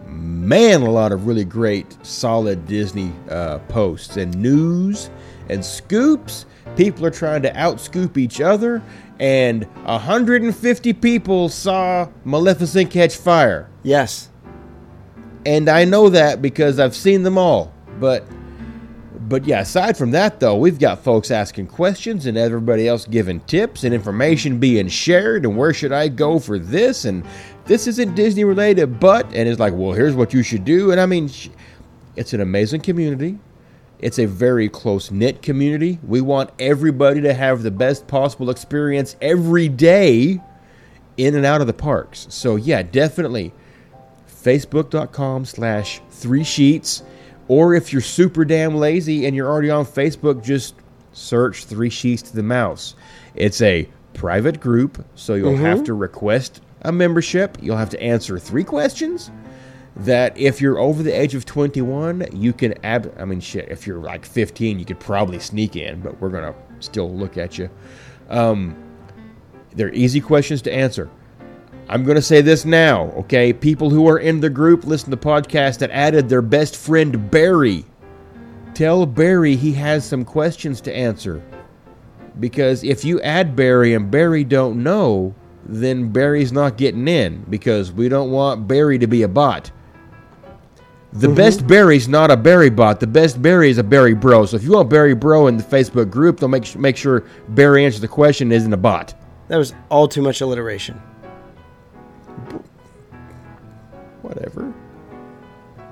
man 0.07 0.83
a 0.83 0.91
lot 0.91 1.11
of 1.11 1.27
really 1.27 1.47
great 1.47 1.97
solid 2.05 2.67
Disney 2.67 3.15
uh, 3.31 3.61
posts 3.61 4.19
and 4.19 4.37
news 4.37 5.09
and 5.49 5.65
scoops. 5.65 6.45
People 6.77 7.07
are 7.07 7.11
trying 7.11 7.41
to 7.43 7.53
outscoop 7.55 8.19
each 8.19 8.43
other, 8.43 8.83
and 9.19 9.65
150 9.87 10.93
people 10.93 11.49
saw 11.49 12.11
Maleficent 12.27 12.91
catch 12.91 13.17
fire. 13.17 13.71
Yes. 13.83 14.29
And 15.47 15.71
I 15.71 15.87
know 15.87 16.11
that 16.11 16.43
because 16.43 16.79
I've 16.79 16.95
seen 16.95 17.23
them 17.23 17.39
all. 17.39 17.73
But 17.99 18.25
but 19.31 19.47
yeah, 19.47 19.61
aside 19.61 19.97
from 19.97 20.11
that, 20.11 20.41
though, 20.41 20.57
we've 20.57 20.81
got 20.81 21.05
folks 21.05 21.31
asking 21.31 21.69
questions 21.69 22.27
and 22.27 22.37
everybody 22.37 22.89
else 22.89 23.07
giving 23.07 23.39
tips 23.43 23.85
and 23.85 23.95
information 23.95 24.59
being 24.59 24.89
shared. 24.89 25.45
And 25.45 25.57
where 25.57 25.73
should 25.73 25.93
I 25.93 26.09
go 26.09 26.41
for 26.41 26.59
this? 26.59 27.05
And 27.05 27.25
this 27.65 27.87
isn't 27.87 28.17
Disney 28.17 28.43
related, 28.43 28.99
but, 28.99 29.27
and 29.27 29.49
it's 29.49 29.61
like, 29.61 29.73
well, 29.73 29.93
here's 29.93 30.17
what 30.17 30.35
you 30.35 30.43
should 30.43 30.65
do. 30.65 30.91
And 30.91 31.01
I 31.01 31.07
mean, 31.07 31.31
it's 32.17 32.33
an 32.33 32.41
amazing 32.41 32.81
community. 32.81 33.39
It's 34.01 34.19
a 34.19 34.27
very 34.27 34.69
close 34.69 35.13
knit 35.13 35.43
community. 35.43 36.01
We 36.03 36.21
want 36.21 36.51
everybody 36.59 37.21
to 37.21 37.33
have 37.33 37.63
the 37.63 37.71
best 37.71 38.09
possible 38.09 38.51
experience 38.51 39.15
every 39.21 39.69
day 39.69 40.41
in 41.17 41.37
and 41.37 41.47
out 41.47 41.61
of 41.61 41.69
the 41.69 41.73
parks. 41.73 42.27
So, 42.31 42.57
yeah, 42.57 42.83
definitely 42.83 43.53
facebook.com 44.29 45.45
slash 45.45 46.01
three 46.11 46.43
sheets. 46.43 47.05
Or 47.51 47.75
if 47.75 47.93
you're 47.93 48.01
super 48.01 48.45
damn 48.45 48.77
lazy 48.77 49.27
and 49.27 49.35
you're 49.35 49.49
already 49.49 49.71
on 49.71 49.85
Facebook, 49.85 50.41
just 50.41 50.77
search 51.13 51.65
three 51.65 51.91
sheets 51.91 52.23
to 52.23 52.37
the 52.37 52.45
mouse. 52.45 52.95
It's 53.35 53.61
a 53.61 53.89
private 54.15 54.61
group, 54.61 55.05
so 55.17 55.35
you'll 55.35 55.57
have 55.57 55.83
to 55.83 55.95
request 55.95 56.61
a 56.83 56.93
membership. 56.93 57.59
You'll 57.61 57.77
have 57.77 57.91
to 57.91 58.01
answer 58.01 58.39
three 58.39 58.63
questions 58.63 59.33
that 59.97 60.39
if 60.39 60.61
you're 60.61 60.79
over 60.79 61.03
the 61.03 61.11
age 61.11 61.35
of 61.35 61.45
21, 61.45 62.29
you 62.33 62.53
can 62.53 62.73
ab 62.85 63.13
I 63.19 63.25
mean 63.25 63.41
shit, 63.41 63.69
if 63.69 63.85
you're 63.85 63.99
like 63.99 64.25
15, 64.25 64.79
you 64.79 64.85
could 64.85 65.01
probably 65.01 65.41
sneak 65.41 65.75
in, 65.75 66.03
but 66.03 66.21
we're 66.21 66.29
going 66.29 66.55
to 66.55 66.59
still 66.79 67.13
look 67.13 67.37
at 67.37 67.59
you. 67.59 67.69
Um, 68.29 68.77
they're 69.73 69.93
easy 69.93 70.21
questions 70.21 70.63
to 70.63 70.73
answer. 70.73 71.11
I'm 71.91 72.05
going 72.05 72.15
to 72.15 72.23
say 72.23 72.41
this 72.41 72.65
now, 72.65 73.07
okay? 73.17 73.53
People 73.53 73.91
who 73.91 74.09
are 74.09 74.21
in 74.21 74.39
the 74.39 74.49
group, 74.49 74.85
listen 74.85 75.11
to 75.11 75.17
the 75.17 75.23
podcast 75.23 75.79
that 75.79 75.91
added 75.91 76.29
their 76.29 76.41
best 76.41 76.77
friend 76.77 77.33
Barry. 77.33 77.85
Tell 78.75 79.05
Barry 79.07 79.57
he 79.57 79.73
has 79.73 80.05
some 80.05 80.25
questions 80.25 80.81
to 80.83 80.95
answer. 80.95 81.43
Because 82.39 82.85
if 82.85 83.05
you 83.05 83.21
add 83.23 83.57
Barry 83.57 83.95
and 83.95 84.09
Barry 84.09 84.45
don't 84.45 84.85
know, 84.85 85.35
then 85.65 86.13
Barry's 86.13 86.53
not 86.53 86.77
getting 86.77 87.09
in 87.09 87.45
because 87.51 87.91
we 87.91 88.09
don't 88.09 88.31
want 88.31 88.69
Barry 88.69 88.97
to 89.01 89.09
be 89.09 89.25
a 89.25 89.29
bot. 89.29 89.73
The 91.13 91.27
mm-hmm. 91.27 91.35
best 91.35 91.67
Barry's 91.67 92.07
not 92.07 92.31
a 92.31 92.37
Barry 92.37 92.71
bot. 92.71 93.01
The 93.01 93.09
best 93.09 93.43
Barry 93.43 93.69
is 93.69 93.79
a 93.79 93.83
Barry 93.83 94.15
bro. 94.15 94.47
So 94.47 94.55
if 94.57 94.63
you 94.63 94.71
want 94.71 94.91
Barry 94.91 95.17
bro 95.17 95.49
in 95.49 95.57
the 95.57 95.65
Facebook 95.65 96.09
group, 96.09 96.39
then 96.39 96.51
make 96.51 96.77
make 96.77 96.97
sure 96.97 97.25
Barry 97.49 97.85
answers 97.85 98.01
the 98.01 98.07
question 98.07 98.53
isn't 98.53 98.73
a 98.73 98.77
bot. 98.77 99.13
That 99.49 99.57
was 99.57 99.75
all 99.89 100.07
too 100.07 100.23
much 100.23 100.41
alliteration. 100.41 101.03
Whatever. 104.23 104.73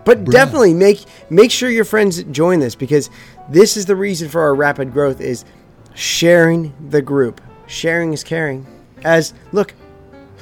But 0.05 0.25
definitely 0.25 0.73
make 0.73 1.05
make 1.29 1.51
sure 1.51 1.69
your 1.69 1.85
friends 1.85 2.23
join 2.25 2.61
this 2.61 2.75
because 2.75 3.11
this 3.51 3.77
is 3.77 3.85
the 3.85 3.95
reason 3.97 4.29
for 4.31 4.41
our 4.41 4.55
rapid 4.55 4.93
growth 4.93 5.21
is 5.21 5.45
sharing 5.95 6.73
the 6.89 7.03
group. 7.03 7.43
Sharing 7.67 8.15
is 8.15 8.25
caring. 8.25 8.67
As 9.05 9.35
look, 9.53 9.75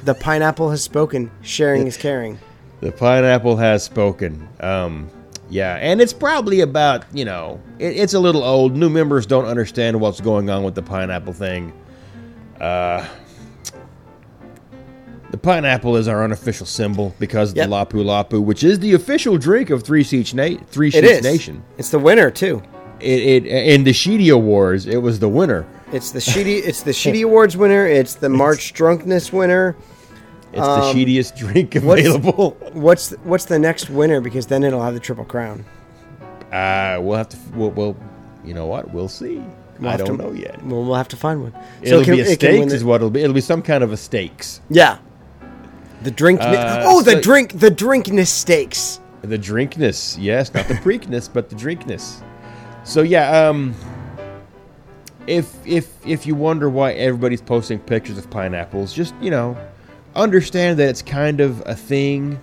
the 0.05 0.13
pineapple 0.13 0.69
has 0.71 0.81
spoken. 0.81 1.31
Sharing 1.41 1.85
is 1.85 1.97
caring. 1.97 2.39
The 2.79 2.93
pineapple 2.93 3.57
has 3.57 3.83
spoken. 3.83 4.47
Um, 4.61 5.09
yeah, 5.49 5.75
and 5.75 5.99
it's 5.99 6.13
probably 6.13 6.61
about 6.61 7.03
you 7.13 7.25
know 7.25 7.61
it, 7.79 7.97
it's 7.97 8.13
a 8.13 8.19
little 8.19 8.43
old. 8.43 8.75
New 8.75 8.89
members 8.89 9.25
don't 9.25 9.45
understand 9.45 9.99
what's 9.99 10.21
going 10.21 10.49
on 10.49 10.63
with 10.63 10.75
the 10.75 10.81
pineapple 10.81 11.33
thing. 11.33 11.73
Uh, 12.61 13.05
the 15.31 15.37
pineapple 15.37 15.95
is 15.97 16.07
our 16.07 16.23
unofficial 16.23 16.65
symbol 16.65 17.13
because 17.19 17.51
of 17.51 17.57
Yep. 17.57 17.69
the 17.69 17.75
Lapu 17.75 18.03
Lapu, 18.03 18.41
which 18.43 18.63
is 18.63 18.79
the 18.79 18.93
official 18.93 19.37
drink 19.37 19.69
of 19.69 19.83
Three 19.83 20.03
Sheets, 20.03 20.33
Na- 20.33 20.57
Three 20.67 20.89
Sheets 20.91 21.07
is. 21.07 21.23
Nation. 21.23 21.63
It's 21.77 21.89
the 21.89 21.99
winner 21.99 22.31
too. 22.31 22.61
It, 22.99 23.45
it 23.45 23.45
in 23.45 23.83
the 23.83 23.93
Sheedy 23.93 24.29
Awards, 24.29 24.85
it 24.87 24.97
was 24.97 25.19
the 25.19 25.29
winner. 25.29 25.65
It's 25.91 26.11
the 26.11 26.21
Sheedy. 26.21 26.55
It's 26.65 26.81
the 26.83 26.93
Sheedy 26.93 27.21
Awards 27.21 27.55
winner. 27.55 27.85
It's 27.85 28.15
the 28.15 28.29
March 28.29 28.73
Drunkenness 28.73 29.31
winner. 29.31 29.75
It's 30.53 30.65
the 30.65 30.93
sheediest 30.93 31.37
drink 31.37 31.75
Um, 31.75 31.85
what's- 31.85 32.01
available. 32.07 32.51
What's 32.73 33.11
what's 33.23 33.45
the 33.45 33.59
next 33.59 33.89
winner? 33.89 34.21
Because 34.21 34.47
then 34.47 34.63
it'll 34.63 34.81
have 34.81 34.93
the 34.93 34.99
triple 34.99 35.25
crown. 35.25 35.65
Uh, 36.51 36.97
we'll 37.01 37.17
have 37.17 37.29
to. 37.29 37.37
We'll, 37.53 37.69
we'll 37.71 37.97
you 38.45 38.53
know 38.53 38.65
what? 38.65 38.91
We'll 38.93 39.09
see. 39.09 39.43
We'll 39.79 39.91
I 39.91 39.97
don't 39.97 40.17
to- 40.17 40.23
know 40.23 40.31
yet. 40.31 40.63
Well, 40.65 40.83
we'll 40.85 40.95
have 40.95 41.09
to 41.09 41.17
find 41.17 41.43
one. 41.43 41.53
It'll 41.81 41.99
it 42.01 42.05
can- 42.05 42.13
be 42.15 42.21
a 42.21 42.23
it 42.23 42.35
stakes, 42.35 42.69
the- 42.69 42.75
is 42.75 42.83
what 42.83 42.95
it'll 42.95 43.09
be. 43.09 43.21
It'll 43.21 43.33
be 43.33 43.41
some 43.41 43.61
kind 43.61 43.83
of 43.83 43.91
a 43.91 43.97
stakes. 43.97 44.61
Yeah. 44.69 44.97
The 46.03 46.11
drink. 46.11 46.41
Uh, 46.41 46.83
oh, 46.85 47.01
the 47.01 47.11
so- 47.11 47.21
drink. 47.21 47.59
The 47.59 47.69
drinkness 47.71 48.27
stakes. 48.27 48.99
The 49.21 49.37
drinkness, 49.37 50.15
yes, 50.19 50.53
not 50.53 50.67
the 50.67 50.75
preakness, 50.75 51.27
but 51.31 51.49
the 51.49 51.55
drinkness. 51.55 52.21
So 52.83 53.01
yeah, 53.01 53.47
um, 53.49 53.73
if 55.25 55.53
if 55.65 55.93
if 56.05 56.25
you 56.25 56.35
wonder 56.35 56.69
why 56.69 56.93
everybody's 56.93 57.41
posting 57.41 57.79
pictures 57.79 58.17
of 58.17 58.29
pineapples, 58.29 58.93
just 58.93 59.13
you 59.19 59.31
know, 59.31 59.57
understand 60.15 60.79
that 60.79 60.87
it's 60.89 61.01
kind 61.01 61.41
of 61.41 61.61
a 61.65 61.75
thing. 61.75 62.35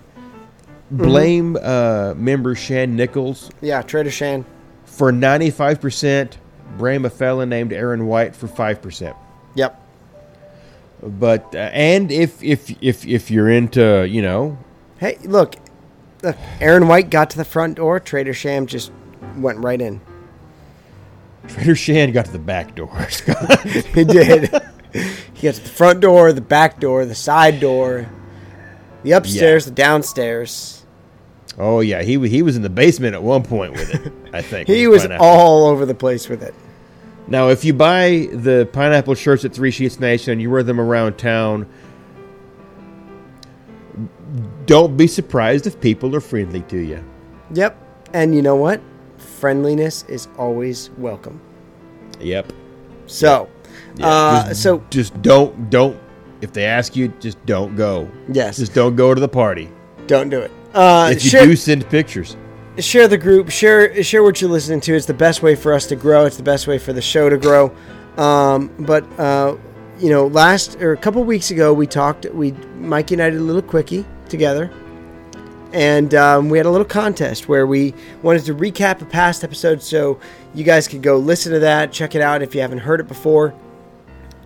Mm-hmm. 0.93 0.97
Blame 0.97 1.57
uh, 1.63 2.13
member 2.15 2.53
Shan 2.53 2.95
Nichols 2.95 3.49
Yeah, 3.61 3.81
Trader 3.81 4.11
Shan. 4.11 4.45
for 4.83 5.11
ninety 5.11 5.49
five 5.49 5.81
percent. 5.81 6.37
Blame 6.77 7.05
a 7.05 7.09
fella 7.09 7.45
named 7.45 7.73
Aaron 7.73 8.05
White 8.05 8.35
for 8.35 8.47
five 8.47 8.81
percent. 8.81 9.15
Yep. 9.55 9.81
But 11.03 11.53
uh, 11.53 11.69
and 11.73 12.11
if 12.11 12.43
if 12.43 12.71
if 12.81 13.05
if 13.05 13.29
you're 13.31 13.49
into 13.49 14.07
you 14.07 14.21
know 14.21 14.57
Hey, 14.97 15.17
look. 15.23 15.55
Look. 16.23 16.37
Aaron 16.61 16.87
White 16.87 17.09
got 17.09 17.29
to 17.31 17.37
the 17.37 17.45
front 17.45 17.75
door. 17.75 17.99
Trader 17.99 18.33
Shan 18.33 18.65
just 18.67 18.91
went 19.37 19.59
right 19.59 19.79
in. 19.81 20.01
Trader 21.47 21.75
Shan 21.75 22.11
got 22.11 22.25
to 22.25 22.31
the 22.31 22.39
back 22.39 22.75
door. 22.75 23.07
Scott. 23.09 23.61
He 23.67 24.03
did. 24.05 24.49
he 25.33 25.41
got 25.47 25.55
to 25.55 25.61
the 25.61 25.69
front 25.69 25.99
door, 25.99 26.31
the 26.33 26.41
back 26.41 26.79
door, 26.79 27.05
the 27.05 27.13
side 27.13 27.59
door, 27.59 28.09
the 29.03 29.11
upstairs, 29.11 29.65
Yeah. 29.65 29.69
the 29.69 29.75
downstairs. 29.75 30.85
Oh 31.57 31.81
yeah, 31.81 32.01
he 32.01 32.17
wa- 32.17 32.25
he 32.27 32.41
was 32.41 32.55
in 32.55 32.63
the 32.63 32.69
basement 32.69 33.13
at 33.13 33.21
one 33.21 33.43
point 33.43 33.73
with 33.73 33.93
it. 33.93 34.11
I 34.33 34.41
think 34.41 34.67
He 34.69 34.87
was 34.87 35.05
all 35.19 35.67
over 35.67 35.85
the 35.85 35.93
place 35.95 36.27
with 36.27 36.41
it. 36.41 36.55
Now, 37.27 37.49
if 37.49 37.65
you 37.65 37.73
buy 37.73 38.29
the 38.31 38.69
pineapple 38.71 39.15
shirts 39.15 39.43
at 39.45 39.53
Three 39.53 39.71
Sheets 39.71 39.99
Nation 39.99 40.33
and 40.33 40.41
you 40.41 40.49
wear 40.51 40.61
them 40.63 40.79
around 40.79 41.17
town, 41.17 41.67
don't 44.65 44.97
be 44.97 45.07
surprised 45.07 45.67
if 45.67 45.79
people 45.79 46.15
are 46.15 46.19
friendly 46.21 46.61
to 46.63 46.77
you. 46.77 47.03
Yep. 47.53 47.77
And 48.13 48.33
you 48.35 48.41
know 48.41 48.55
what? 48.55 48.81
Friendliness 49.17 50.03
is 50.07 50.27
always 50.37 50.89
welcome. 50.97 51.39
Yep. 52.19 52.51
So, 53.07 53.49
uh, 54.01 54.49
just, 54.49 54.63
so 54.63 54.83
just 54.89 55.19
don't 55.21 55.69
don't. 55.69 55.97
If 56.41 56.53
they 56.53 56.65
ask 56.65 56.95
you, 56.95 57.09
just 57.19 57.43
don't 57.45 57.75
go. 57.75 58.09
yes, 58.31 58.57
Just 58.57 58.73
don't 58.73 58.95
go 58.95 59.13
to 59.13 59.21
the 59.21 59.27
party. 59.27 59.69
don't 60.07 60.29
do 60.29 60.39
it. 60.41 60.51
Uh, 60.73 61.09
If 61.11 61.23
you 61.23 61.29
share, 61.29 61.45
do, 61.45 61.55
send 61.55 61.87
pictures. 61.89 62.35
Share 62.79 63.07
the 63.07 63.17
group. 63.17 63.49
Share 63.49 64.03
share 64.03 64.23
what 64.23 64.41
you're 64.41 64.49
listening 64.49 64.81
to. 64.81 64.95
It's 64.95 65.05
the 65.05 65.13
best 65.13 65.41
way 65.41 65.55
for 65.55 65.73
us 65.73 65.85
to 65.87 65.95
grow. 65.95 66.25
It's 66.25 66.37
the 66.37 66.43
best 66.43 66.67
way 66.67 66.77
for 66.77 66.93
the 66.93 67.01
show 67.01 67.29
to 67.29 67.37
grow. 67.37 67.75
Um, 68.17 68.73
but 68.79 69.03
uh, 69.19 69.57
you 69.99 70.09
know, 70.09 70.27
last 70.27 70.81
or 70.81 70.93
a 70.93 70.97
couple 70.97 71.23
weeks 71.23 71.51
ago, 71.51 71.73
we 71.73 71.87
talked. 71.87 72.25
We 72.25 72.51
Mike 72.77 73.11
and 73.11 73.21
I 73.21 73.29
did 73.29 73.39
a 73.39 73.43
little 73.43 73.61
quickie 73.61 74.05
together, 74.29 74.71
and 75.73 76.13
um, 76.15 76.49
we 76.49 76.57
had 76.57 76.65
a 76.65 76.71
little 76.71 76.85
contest 76.85 77.47
where 77.47 77.65
we 77.67 77.93
wanted 78.21 78.45
to 78.45 78.55
recap 78.55 79.01
a 79.01 79.05
past 79.05 79.43
episode, 79.43 79.81
so 79.81 80.19
you 80.53 80.63
guys 80.63 80.87
could 80.87 81.01
go 81.01 81.17
listen 81.17 81.51
to 81.53 81.59
that, 81.59 81.91
check 81.91 82.15
it 82.15 82.21
out 82.21 82.41
if 82.41 82.55
you 82.55 82.61
haven't 82.61 82.79
heard 82.79 82.99
it 82.99 83.07
before. 83.07 83.53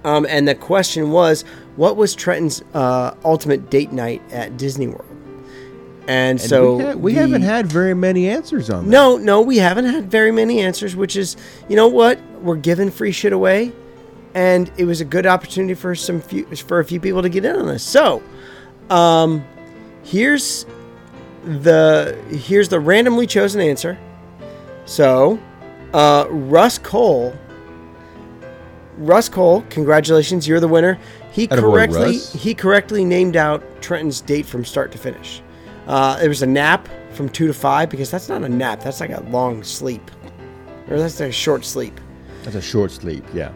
Um, 0.03 0.25
and 0.29 0.47
the 0.47 0.55
question 0.55 1.11
was, 1.11 1.43
what 1.75 1.97
was 1.97 2.15
Trenton's 2.15 2.63
uh, 2.73 3.15
ultimate 3.25 3.69
date 3.69 3.91
night 3.91 4.21
at 4.31 4.55
Disney 4.55 4.87
World? 4.87 5.08
And, 6.09 6.39
And 6.39 6.49
so 6.49 6.75
we, 6.77 6.83
ha- 6.83 6.93
we 6.93 7.13
the- 7.13 7.19
haven't 7.21 7.41
had 7.43 7.67
very 7.67 7.93
many 7.93 8.27
answers 8.27 8.69
on 8.71 8.85
that. 8.85 8.89
no, 8.91 9.17
no, 9.17 9.41
we 9.41 9.57
haven't 9.57 9.85
had 9.85 10.09
very 10.09 10.31
many 10.31 10.59
answers, 10.59 10.95
which 10.95 11.15
is, 11.15 11.37
you 11.67 11.75
know 11.75 11.87
what? 11.87 12.19
We're 12.41 12.55
giving 12.55 12.89
free 12.89 13.11
shit 13.11 13.31
away, 13.31 13.71
and 14.33 14.71
it 14.77 14.85
was 14.85 15.01
a 15.01 15.05
good 15.05 15.27
opportunity 15.27 15.75
for 15.75 15.93
some 15.93 16.19
few, 16.19 16.45
for 16.55 16.79
a 16.79 16.85
few 16.85 16.99
people 16.99 17.21
to 17.21 17.29
get 17.29 17.45
in 17.45 17.55
on 17.55 17.67
this. 17.67 17.83
So, 17.83 18.23
um, 18.89 19.45
here's 20.03 20.65
the 21.45 22.17
here's 22.31 22.69
the 22.69 22.79
randomly 22.79 23.27
chosen 23.27 23.61
answer. 23.61 23.95
So, 24.85 25.37
uh, 25.93 26.25
Russ 26.29 26.79
Cole. 26.79 27.35
Russ 28.97 29.29
Cole, 29.29 29.63
congratulations, 29.69 30.47
you're 30.47 30.59
the 30.59 30.67
winner. 30.67 30.97
He 31.31 31.47
Attaboy, 31.47 31.59
correctly 31.59 32.01
Russ. 32.17 32.33
he 32.33 32.53
correctly 32.55 33.05
named 33.05 33.35
out 33.37 33.63
Trenton's 33.81 34.19
date 34.21 34.45
from 34.47 34.65
start 34.65 34.91
to 34.93 34.97
finish. 34.97 35.41
Uh, 35.89 36.19
it 36.21 36.27
was 36.27 36.43
a 36.43 36.45
nap 36.45 36.87
from 37.13 37.27
two 37.27 37.47
to 37.47 37.53
five 37.53 37.89
because 37.89 38.11
that's 38.11 38.29
not 38.29 38.43
a 38.43 38.47
nap. 38.47 38.83
That's 38.83 38.99
like 38.99 39.09
a 39.09 39.21
long 39.23 39.63
sleep, 39.63 40.11
or 40.87 40.99
that's 40.99 41.19
like 41.19 41.29
a 41.29 41.31
short 41.31 41.65
sleep. 41.65 41.99
That's 42.43 42.55
a 42.55 42.61
short 42.61 42.91
sleep. 42.91 43.25
Yeah. 43.33 43.51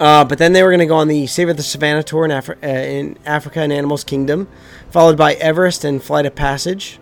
Uh, 0.00 0.24
but 0.24 0.38
then 0.38 0.52
they 0.52 0.64
were 0.64 0.70
going 0.70 0.80
to 0.80 0.86
go 0.86 0.96
on 0.96 1.06
the 1.06 1.26
Savor 1.28 1.52
the 1.52 1.62
Savanna 1.62 2.02
tour 2.02 2.24
in, 2.24 2.32
Afri- 2.32 2.62
uh, 2.62 2.66
in 2.66 3.16
Africa 3.24 3.60
and 3.60 3.72
Animals 3.72 4.02
Kingdom, 4.02 4.48
followed 4.90 5.16
by 5.16 5.34
Everest 5.34 5.84
and 5.84 6.02
Flight 6.02 6.26
of 6.26 6.34
Passage. 6.34 6.98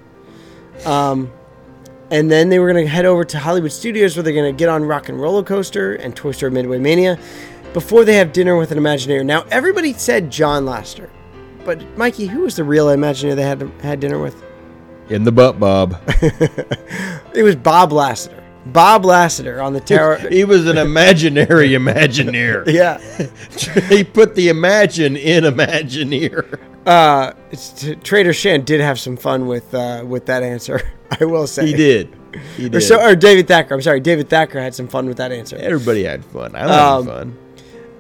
Um, 0.84 1.32
and 2.10 2.30
then 2.30 2.50
they 2.50 2.58
were 2.58 2.70
going 2.70 2.84
to 2.84 2.90
head 2.90 3.06
over 3.06 3.24
to 3.24 3.38
Hollywood 3.38 3.72
Studios 3.72 4.14
where 4.14 4.22
they're 4.22 4.34
going 4.34 4.54
to 4.54 4.58
get 4.58 4.68
on 4.68 4.84
Rock 4.84 5.08
and 5.08 5.18
Roller 5.18 5.42
Coaster 5.42 5.94
and 5.94 6.14
Toy 6.14 6.32
Story 6.32 6.52
Midway 6.52 6.78
Mania 6.78 7.18
before 7.72 8.04
they 8.04 8.16
have 8.16 8.32
dinner 8.32 8.56
with 8.56 8.72
an 8.72 8.78
Imagineer. 8.78 9.24
Now, 9.24 9.44
everybody 9.50 9.94
said 9.94 10.30
John 10.30 10.64
Lasseter, 10.64 11.10
but 11.64 11.82
Mikey, 11.96 12.26
who 12.26 12.42
was 12.42 12.56
the 12.56 12.64
real 12.64 12.86
Imagineer 12.86 13.36
they 13.36 13.42
had 13.42 13.62
had 13.82 14.00
dinner 14.00 14.18
with? 14.18 14.45
In 15.08 15.24
the 15.24 15.32
butt, 15.32 15.58
Bob. 15.60 15.96
It 17.34 17.42
was 17.42 17.54
Bob 17.54 17.90
Lasseter. 17.90 18.42
Bob 18.72 19.02
Lasseter 19.04 19.62
on 19.62 19.74
the 19.74 19.80
tower. 19.80 20.16
he 20.30 20.44
was 20.44 20.66
an 20.66 20.78
imaginary 20.78 21.68
Imagineer. 21.72 22.64
yeah. 22.72 22.96
he 23.90 24.02
put 24.04 24.34
the 24.34 24.48
imagine 24.48 25.16
in 25.18 25.44
Imagineer. 25.44 26.58
Uh, 26.86 27.32
it's, 27.50 27.72
t- 27.72 27.94
Trader 27.96 28.32
Shan 28.32 28.64
did 28.64 28.80
have 28.80 28.98
some 28.98 29.18
fun 29.18 29.46
with 29.46 29.74
uh, 29.74 30.02
with 30.06 30.24
that 30.26 30.42
answer. 30.42 30.80
I 31.20 31.26
will 31.26 31.46
say 31.46 31.66
He 31.66 31.74
did. 31.74 32.16
He 32.56 32.66
Or, 32.66 32.68
did. 32.70 32.80
so, 32.80 33.02
or 33.02 33.14
David 33.14 33.46
Thacker. 33.48 33.74
I'm 33.74 33.82
sorry, 33.82 34.00
David 34.00 34.30
Thacker 34.30 34.60
had 34.60 34.74
some 34.74 34.88
fun 34.88 35.06
with 35.06 35.18
that 35.18 35.30
answer. 35.30 35.56
Everybody 35.56 36.04
had 36.04 36.24
fun. 36.24 36.56
I 36.56 36.60
had 36.60 36.70
Um, 36.70 37.06
fun. 37.06 37.38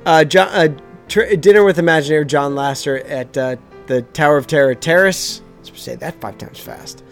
Uh, 0.06 0.24
John, 0.24 0.48
uh, 0.48 0.68
tr- 1.08 1.34
dinner 1.34 1.62
with 1.62 1.76
Imagineer 1.76 2.26
John 2.26 2.54
Lasseter 2.54 3.04
at 3.10 3.36
uh, 3.36 3.56
the 3.86 4.00
Tower 4.00 4.38
of 4.38 4.46
Terror 4.46 4.74
Terrace. 4.74 5.42
Say 5.76 5.94
that 5.96 6.20
five 6.20 6.38
times 6.38 6.58
fast. 6.58 7.04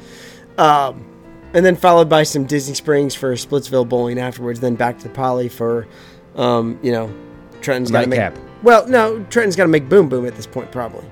Um, 0.58 1.06
and 1.52 1.64
then 1.64 1.76
followed 1.76 2.08
by 2.08 2.24
some 2.24 2.44
Disney 2.44 2.74
Springs 2.74 3.14
for 3.14 3.32
Splitsville 3.34 3.88
bowling 3.88 4.18
afterwards. 4.18 4.60
Then 4.60 4.74
back 4.74 4.98
to 4.98 5.04
the 5.04 5.14
Poly 5.14 5.48
for, 5.48 5.86
um, 6.34 6.78
you 6.82 6.92
know, 6.92 7.14
Trenton's 7.60 7.90
got 7.90 8.02
to 8.02 8.06
make. 8.08 8.18
Nightcap. 8.18 8.42
Well, 8.62 8.88
no, 8.88 9.22
Trenton's 9.30 9.56
got 9.56 9.64
to 9.64 9.68
make 9.68 9.88
Boom 9.88 10.08
Boom 10.08 10.26
at 10.26 10.34
this 10.34 10.46
point, 10.46 10.72
probably. 10.72 11.08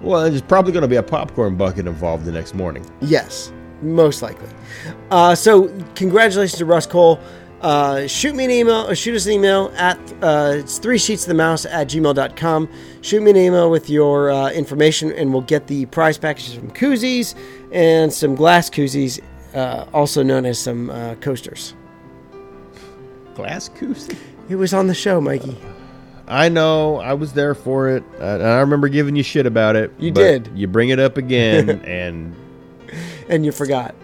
Well, 0.00 0.30
there's 0.30 0.42
probably 0.42 0.72
going 0.72 0.82
to 0.82 0.88
be 0.88 0.96
a 0.96 1.02
popcorn 1.02 1.56
bucket 1.56 1.86
involved 1.86 2.24
the 2.24 2.32
next 2.32 2.54
morning. 2.54 2.88
Yes, 3.00 3.52
most 3.82 4.22
likely. 4.22 4.48
Uh, 5.10 5.34
so, 5.34 5.68
congratulations 5.96 6.58
to 6.58 6.64
Russ 6.64 6.86
Cole. 6.86 7.18
Uh, 7.60 8.06
shoot 8.06 8.36
me 8.36 8.44
an 8.44 8.50
email, 8.50 8.88
or 8.88 8.94
shoot 8.94 9.16
us 9.16 9.26
an 9.26 9.32
email 9.32 9.72
at 9.76 9.98
uh, 10.22 10.52
it's 10.54 10.78
three 10.78 10.98
sheets 10.98 11.24
of 11.24 11.28
the 11.28 11.34
mouse 11.34 11.66
at 11.66 11.88
gmail.com. 11.88 12.68
Shoot 13.00 13.20
me 13.20 13.30
an 13.30 13.36
email 13.36 13.68
with 13.68 13.90
your 13.90 14.30
uh, 14.30 14.50
information, 14.50 15.12
and 15.12 15.32
we'll 15.32 15.42
get 15.42 15.66
the 15.66 15.86
prize 15.86 16.18
packages 16.18 16.54
from 16.54 16.70
koozies 16.70 17.34
and 17.72 18.12
some 18.12 18.36
glass 18.36 18.70
koozies, 18.70 19.20
uh, 19.54 19.86
also 19.92 20.22
known 20.22 20.46
as 20.46 20.58
some 20.58 20.90
uh, 20.90 21.16
coasters. 21.16 21.74
Glass 23.34 23.68
koozie. 23.68 24.16
It 24.48 24.56
was 24.56 24.72
on 24.72 24.86
the 24.86 24.94
show, 24.94 25.20
Mikey. 25.20 25.58
I 26.28 26.48
know. 26.48 26.98
I 26.98 27.14
was 27.14 27.32
there 27.32 27.54
for 27.54 27.88
it. 27.88 28.04
I, 28.20 28.24
I 28.24 28.60
remember 28.60 28.88
giving 28.88 29.16
you 29.16 29.22
shit 29.24 29.46
about 29.46 29.74
it. 29.74 29.92
You 29.98 30.12
but 30.12 30.20
did. 30.20 30.50
You 30.54 30.68
bring 30.68 30.90
it 30.90 31.00
up 31.00 31.16
again, 31.16 31.70
and 31.84 32.36
and 33.28 33.44
you 33.44 33.50
forgot. 33.50 33.96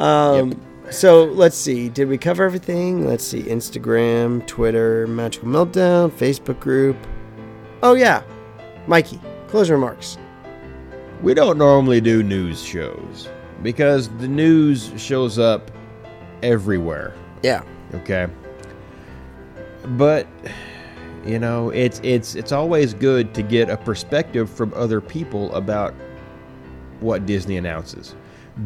Um, 0.00 0.60
So 0.90 1.24
let's 1.24 1.56
see. 1.56 1.88
Did 1.88 2.08
we 2.08 2.18
cover 2.18 2.44
everything? 2.44 3.06
Let's 3.06 3.24
see. 3.24 3.42
Instagram, 3.44 4.46
Twitter, 4.46 5.06
Magical 5.06 5.48
Meltdown, 5.48 6.10
Facebook 6.10 6.60
group. 6.60 6.96
Oh 7.82 7.94
yeah, 7.94 8.22
Mikey. 8.86 9.20
Closing 9.48 9.74
remarks. 9.74 10.18
we 11.20 11.34
don't 11.34 11.58
normally 11.58 12.00
do 12.00 12.22
news 12.22 12.62
shows 12.62 13.28
because 13.62 14.08
the 14.18 14.26
news 14.28 14.92
shows 14.96 15.38
up 15.38 15.70
everywhere. 16.42 17.14
Yeah. 17.42 17.62
Okay. 17.94 18.26
But 19.88 20.26
you 21.24 21.38
know, 21.38 21.70
it's 21.70 22.00
it's 22.02 22.34
it's 22.34 22.50
always 22.52 22.94
good 22.94 23.34
to 23.34 23.42
get 23.42 23.70
a 23.70 23.76
perspective 23.76 24.50
from 24.50 24.72
other 24.74 25.00
people 25.00 25.54
about 25.54 25.94
what 27.00 27.26
Disney 27.26 27.56
announces, 27.56 28.14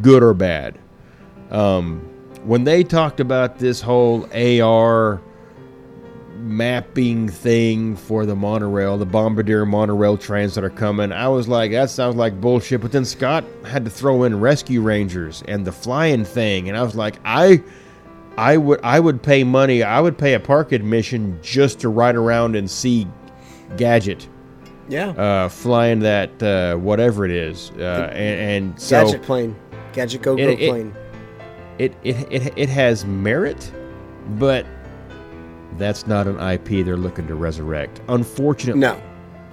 good 0.03 0.23
or 0.23 0.35
bad. 0.35 0.79
Um, 1.51 2.01
when 2.45 2.65
they 2.65 2.85
talked 2.85 3.21
about 3.21 3.59
this 3.59 3.81
whole 3.81 4.29
AR 4.35 5.21
mapping 6.39 7.29
thing 7.29 7.97
for 7.97 8.25
the 8.27 8.37
monorail, 8.37 8.97
the 8.99 9.07
Bombardier 9.07 9.65
monorail 9.67 10.17
trains 10.17 10.55
that 10.55 10.65
are 10.65 10.71
coming, 10.71 11.13
I 11.13 11.29
was 11.29 11.49
like, 11.49 11.73
that 11.73 11.91
sounds 11.91 12.17
like 12.17 12.41
bullshit. 12.41 12.81
But 12.81 12.93
then 12.93 13.05
Scott 13.05 13.45
had 13.65 13.85
to 13.85 13.91
throw 13.91 14.23
in 14.25 14.39
Rescue 14.41 14.81
Rangers 14.81 15.43
and 15.49 15.65
the 15.67 15.73
flying 15.73 16.25
thing, 16.25 16.69
and 16.69 16.77
I 16.77 16.83
was 16.83 16.95
like, 16.95 17.17
I. 17.25 17.63
I 18.39 18.59
would 18.59 18.81
I 18.83 19.01
would 19.01 19.23
pay 19.23 19.45
money. 19.45 19.83
I 19.83 19.99
would 19.99 20.19
pay 20.19 20.35
a 20.35 20.41
park 20.41 20.73
admission 20.73 21.39
just 21.41 21.81
to 21.81 21.89
ride 21.89 22.17
around 22.17 22.55
and 22.55 22.71
see 22.71 23.07
Gadget 23.79 24.29
Yeah. 24.91 25.09
uh, 25.13 25.49
flying 25.49 26.01
that 26.01 26.43
uh, 26.43 26.77
whatever 26.77 27.25
it 27.25 27.31
is, 27.31 27.71
uh, 27.79 28.11
and, 28.13 28.67
and 28.67 28.79
so 28.79 29.07
Gadget 29.07 29.23
plane. 29.23 29.57
Gadget 29.95 30.21
Go 30.21 30.37
Go 30.37 30.43
It- 30.43 30.61
it- 30.61 30.69
plane. 30.69 30.95
It, 31.79 31.95
it 32.03 32.17
it 32.31 32.53
it 32.57 32.69
has 32.69 33.05
merit, 33.05 33.71
but 34.39 34.67
that's 35.79 36.07
not 36.07 36.27
an 36.27 36.39
IP 36.41 36.85
they're 36.85 36.97
looking 36.97 37.27
to 37.27 37.35
resurrect. 37.35 38.01
Unfortunately, 38.09 38.81
No. 38.81 39.01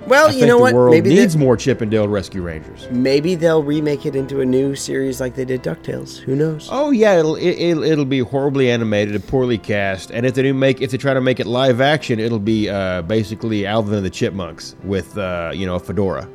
Well, 0.05 0.27
I 0.27 0.31
you 0.31 0.39
think 0.39 0.47
know 0.47 0.57
the 0.57 0.61
what? 0.63 0.73
world 0.73 0.91
Maybe 0.93 1.11
needs 1.11 1.33
they, 1.33 1.39
more 1.39 1.55
Chip 1.55 1.81
'n 1.81 1.89
Dale 1.89 2.09
Rescue 2.09 2.41
Rangers. 2.41 2.87
maybe 2.91 3.35
they'll 3.35 3.63
remake 3.63 4.05
it 4.05 4.17
into 4.17 4.41
a 4.41 4.45
new 4.45 4.75
series 4.75 5.21
like 5.21 5.33
they 5.35 5.45
did 5.45 5.63
Ducktales. 5.63 6.17
Who 6.19 6.35
knows? 6.35 6.67
Oh 6.71 6.91
yeah, 6.91 7.17
it'll 7.19 7.35
it, 7.37 7.51
it'll, 7.51 7.83
it'll 7.83 8.03
be 8.03 8.19
horribly 8.19 8.69
animated 8.69 9.15
and 9.15 9.25
poorly 9.25 9.57
cast, 9.57 10.11
and 10.11 10.25
if 10.25 10.33
they 10.33 10.41
do 10.43 10.53
make 10.53 10.81
if 10.81 10.91
they 10.91 10.97
try 10.97 11.13
to 11.13 11.21
make 11.21 11.39
it 11.39 11.47
live 11.47 11.79
action, 11.79 12.19
it'll 12.19 12.37
be 12.39 12.69
uh, 12.69 13.01
basically 13.03 13.65
Alvin 13.65 13.93
and 13.95 14.05
the 14.05 14.09
Chipmunks 14.09 14.75
with 14.83 15.17
uh, 15.17 15.51
you 15.53 15.65
know 15.65 15.75
a 15.75 15.79
fedora. 15.79 16.27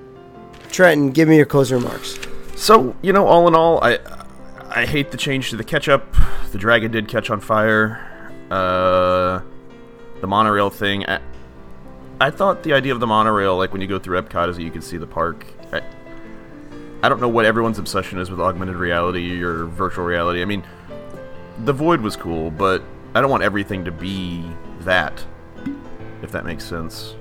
Trenton, 0.71 1.11
give 1.11 1.29
me 1.29 1.37
your 1.37 1.47
closing 1.47 1.79
remarks. 1.79 2.19
So 2.57 2.97
you 3.03 3.13
know, 3.13 3.27
all 3.27 3.49
in 3.49 3.55
all, 3.55 3.85
I 3.85 3.99
I 4.71 4.85
hate 4.87 5.11
the 5.11 5.17
change 5.17 5.51
to 5.51 5.57
the 5.57 5.65
ketchup. 5.65 6.15
The 6.53 6.59
dragon 6.59 6.91
did 6.91 7.09
catch 7.09 7.31
on 7.31 7.41
fire. 7.41 8.05
Uh, 8.51 9.41
the 10.21 10.27
monorail 10.27 10.71
thing. 10.71 11.07
I, 11.07 11.21
I 12.21 12.31
thought 12.31 12.63
the 12.63 12.73
idea 12.73 12.93
of 12.93 13.01
the 13.01 13.07
monorail, 13.07 13.57
like 13.57 13.73
when 13.73 13.81
you 13.81 13.87
go 13.87 13.99
through 13.99 14.21
Epcot, 14.21 14.49
is 14.49 14.57
that 14.57 14.63
you 14.63 14.71
can 14.71 14.83
see 14.83 14.97
the 14.97 15.07
park. 15.07 15.47
I, 15.73 15.83
I 17.03 17.09
don't 17.09 17.21
know 17.21 17.29
what 17.29 17.45
everyone's 17.45 17.79
obsession 17.79 18.19
is 18.19 18.31
with 18.31 18.41
augmented 18.41 18.77
reality 18.77 19.43
or 19.43 19.65
virtual 19.65 20.05
reality. 20.05 20.43
I 20.43 20.45
mean, 20.45 20.65
the 21.65 21.73
void 21.73 22.01
was 22.01 22.17
cool, 22.17 22.51
but 22.51 22.83
I 23.15 23.21
don't 23.21 23.31
want 23.31 23.43
everything 23.43 23.85
to 23.85 23.93
be 23.93 24.45
that. 24.81 25.25
If 26.23 26.33
that 26.33 26.45
makes 26.45 26.65
sense. 26.65 27.15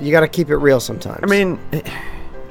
You 0.00 0.10
got 0.10 0.20
to 0.20 0.28
keep 0.28 0.50
it 0.50 0.56
real 0.56 0.80
sometimes. 0.80 1.20
I 1.22 1.26
mean, 1.26 1.60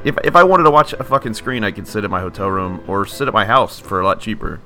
if 0.04 0.18
if 0.24 0.36
I 0.36 0.44
wanted 0.44 0.64
to 0.64 0.72
watch 0.72 0.94
a 0.94 1.04
fucking 1.04 1.34
screen, 1.34 1.64
I 1.64 1.72
could 1.72 1.88
sit 1.88 2.04
at 2.04 2.10
my 2.10 2.22
hotel 2.22 2.50
room 2.50 2.84
or 2.88 3.06
sit 3.06 3.28
at 3.28 3.34
my 3.34 3.46
house 3.46 3.80
for 3.80 4.00
a 4.00 4.06
lot 4.06 4.20
cheaper. 4.20 4.60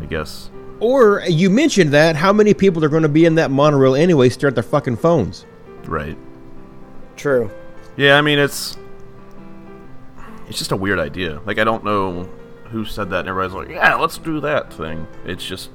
I 0.00 0.06
guess. 0.06 0.50
Or 0.80 1.22
you 1.28 1.50
mentioned 1.50 1.92
that 1.92 2.16
how 2.16 2.32
many 2.32 2.52
people 2.52 2.84
are 2.84 2.88
going 2.88 3.04
to 3.04 3.08
be 3.08 3.24
in 3.24 3.36
that 3.36 3.50
monorail 3.50 3.94
anyway? 3.94 4.28
Stare 4.28 4.48
at 4.48 4.54
their 4.54 4.64
fucking 4.64 4.96
phones. 4.96 5.46
Right. 5.84 6.16
true. 7.16 7.50
Yeah, 7.96 8.16
I 8.18 8.22
mean 8.22 8.38
it's 8.40 8.76
it's 10.48 10.58
just 10.58 10.72
a 10.72 10.76
weird 10.76 10.98
idea. 10.98 11.40
Like 11.46 11.58
I 11.58 11.64
don't 11.64 11.84
know 11.84 12.28
who 12.70 12.84
said 12.84 13.10
that 13.10 13.20
and 13.20 13.28
everybody's 13.28 13.54
like, 13.54 13.68
"Yeah, 13.68 13.94
let's 13.94 14.18
do 14.18 14.40
that 14.40 14.72
thing." 14.72 15.06
It's 15.24 15.44
just 15.44 15.70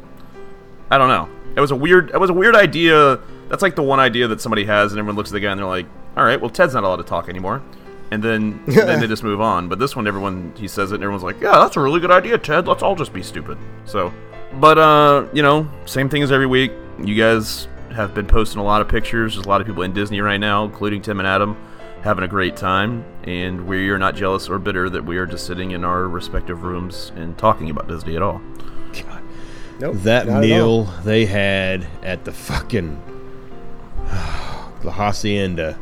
I 0.92 0.98
don't 0.98 1.08
know. 1.08 1.30
It 1.56 1.62
was 1.62 1.72
a 1.72 1.76
weird 1.76 2.12
it 2.12 2.20
was 2.20 2.30
a 2.30 2.34
weird 2.34 2.56
idea. 2.56 3.20
That's 3.48 3.62
like 3.62 3.76
the 3.76 3.84
one 3.84 4.00
idea 4.00 4.28
that 4.28 4.42
somebody 4.42 4.66
has 4.66 4.92
and 4.92 5.00
everyone 5.00 5.16
looks 5.16 5.30
at 5.30 5.34
the 5.34 5.40
guy 5.40 5.52
and 5.52 5.60
they're 5.60 5.66
like, 5.66 5.88
"All 6.18 6.26
right, 6.26 6.40
well 6.42 6.50
Ted's 6.50 6.74
not 6.74 6.84
allowed 6.84 6.98
to 6.98 7.04
talk 7.04 7.30
anymore." 7.30 7.64
And 8.12 8.24
then 8.24 8.64
then 8.68 9.00
they 9.00 9.08
just 9.08 9.24
move 9.24 9.42
on. 9.42 9.68
But 9.68 9.80
this 9.80 9.96
one 9.96 10.08
everyone 10.08 10.54
he 10.56 10.68
says 10.68 10.92
it 10.92 10.96
and 10.96 11.04
everyone's 11.04 11.24
like, 11.24 11.40
"Yeah, 11.42 11.60
that's 11.60 11.78
a 11.78 11.80
really 11.80 12.00
good 12.00 12.12
idea, 12.12 12.38
Ted. 12.38 12.68
Let's 12.68 12.84
all 12.84 12.96
just 12.96 13.14
be 13.14 13.24
stupid." 13.24 13.58
So, 13.86 14.14
but 14.54 14.78
uh, 14.78 15.28
you 15.34 15.44
know, 15.44 15.70
same 15.86 16.10
thing 16.10 16.24
as 16.24 16.32
every 16.32 16.48
week. 16.48 16.72
You 17.04 17.16
guys 17.16 17.68
have 17.92 18.14
been 18.14 18.28
posting 18.28 18.60
a 18.60 18.64
lot 18.64 18.82
of 18.82 18.88
pictures. 18.88 19.36
There's 19.36 19.46
a 19.46 19.50
lot 19.50 19.62
of 19.62 19.68
people 19.68 19.84
in 19.84 19.94
Disney 19.94 20.22
right 20.22 20.38
now, 20.40 20.66
including 20.66 21.02
Tim 21.02 21.20
and 21.20 21.28
Adam, 21.28 21.58
having 22.02 22.24
a 22.24 22.28
great 22.28 22.56
time. 22.56 23.06
And 23.24 23.68
we 23.68 23.90
are 23.90 24.00
not 24.00 24.16
jealous 24.16 24.50
or 24.50 24.60
bitter 24.60 24.90
that 24.90 25.06
we 25.06 25.18
are 25.18 25.26
just 25.26 25.46
sitting 25.46 25.72
in 25.72 25.84
our 25.84 26.08
respective 26.08 26.64
rooms 26.64 27.12
and 27.16 27.38
talking 27.38 27.70
about 27.70 27.88
Disney 27.88 28.16
at 28.16 28.22
all. 28.22 28.42
God. 28.94 29.22
Nope. 29.80 29.96
That 29.98 30.28
not 30.28 30.36
all. 30.36 30.42
meal 30.42 30.84
they 31.04 31.26
had 31.26 31.88
at 32.04 32.26
the 32.26 32.32
fucking 32.32 33.02
La 34.84 34.92
hacienda. 34.92 35.78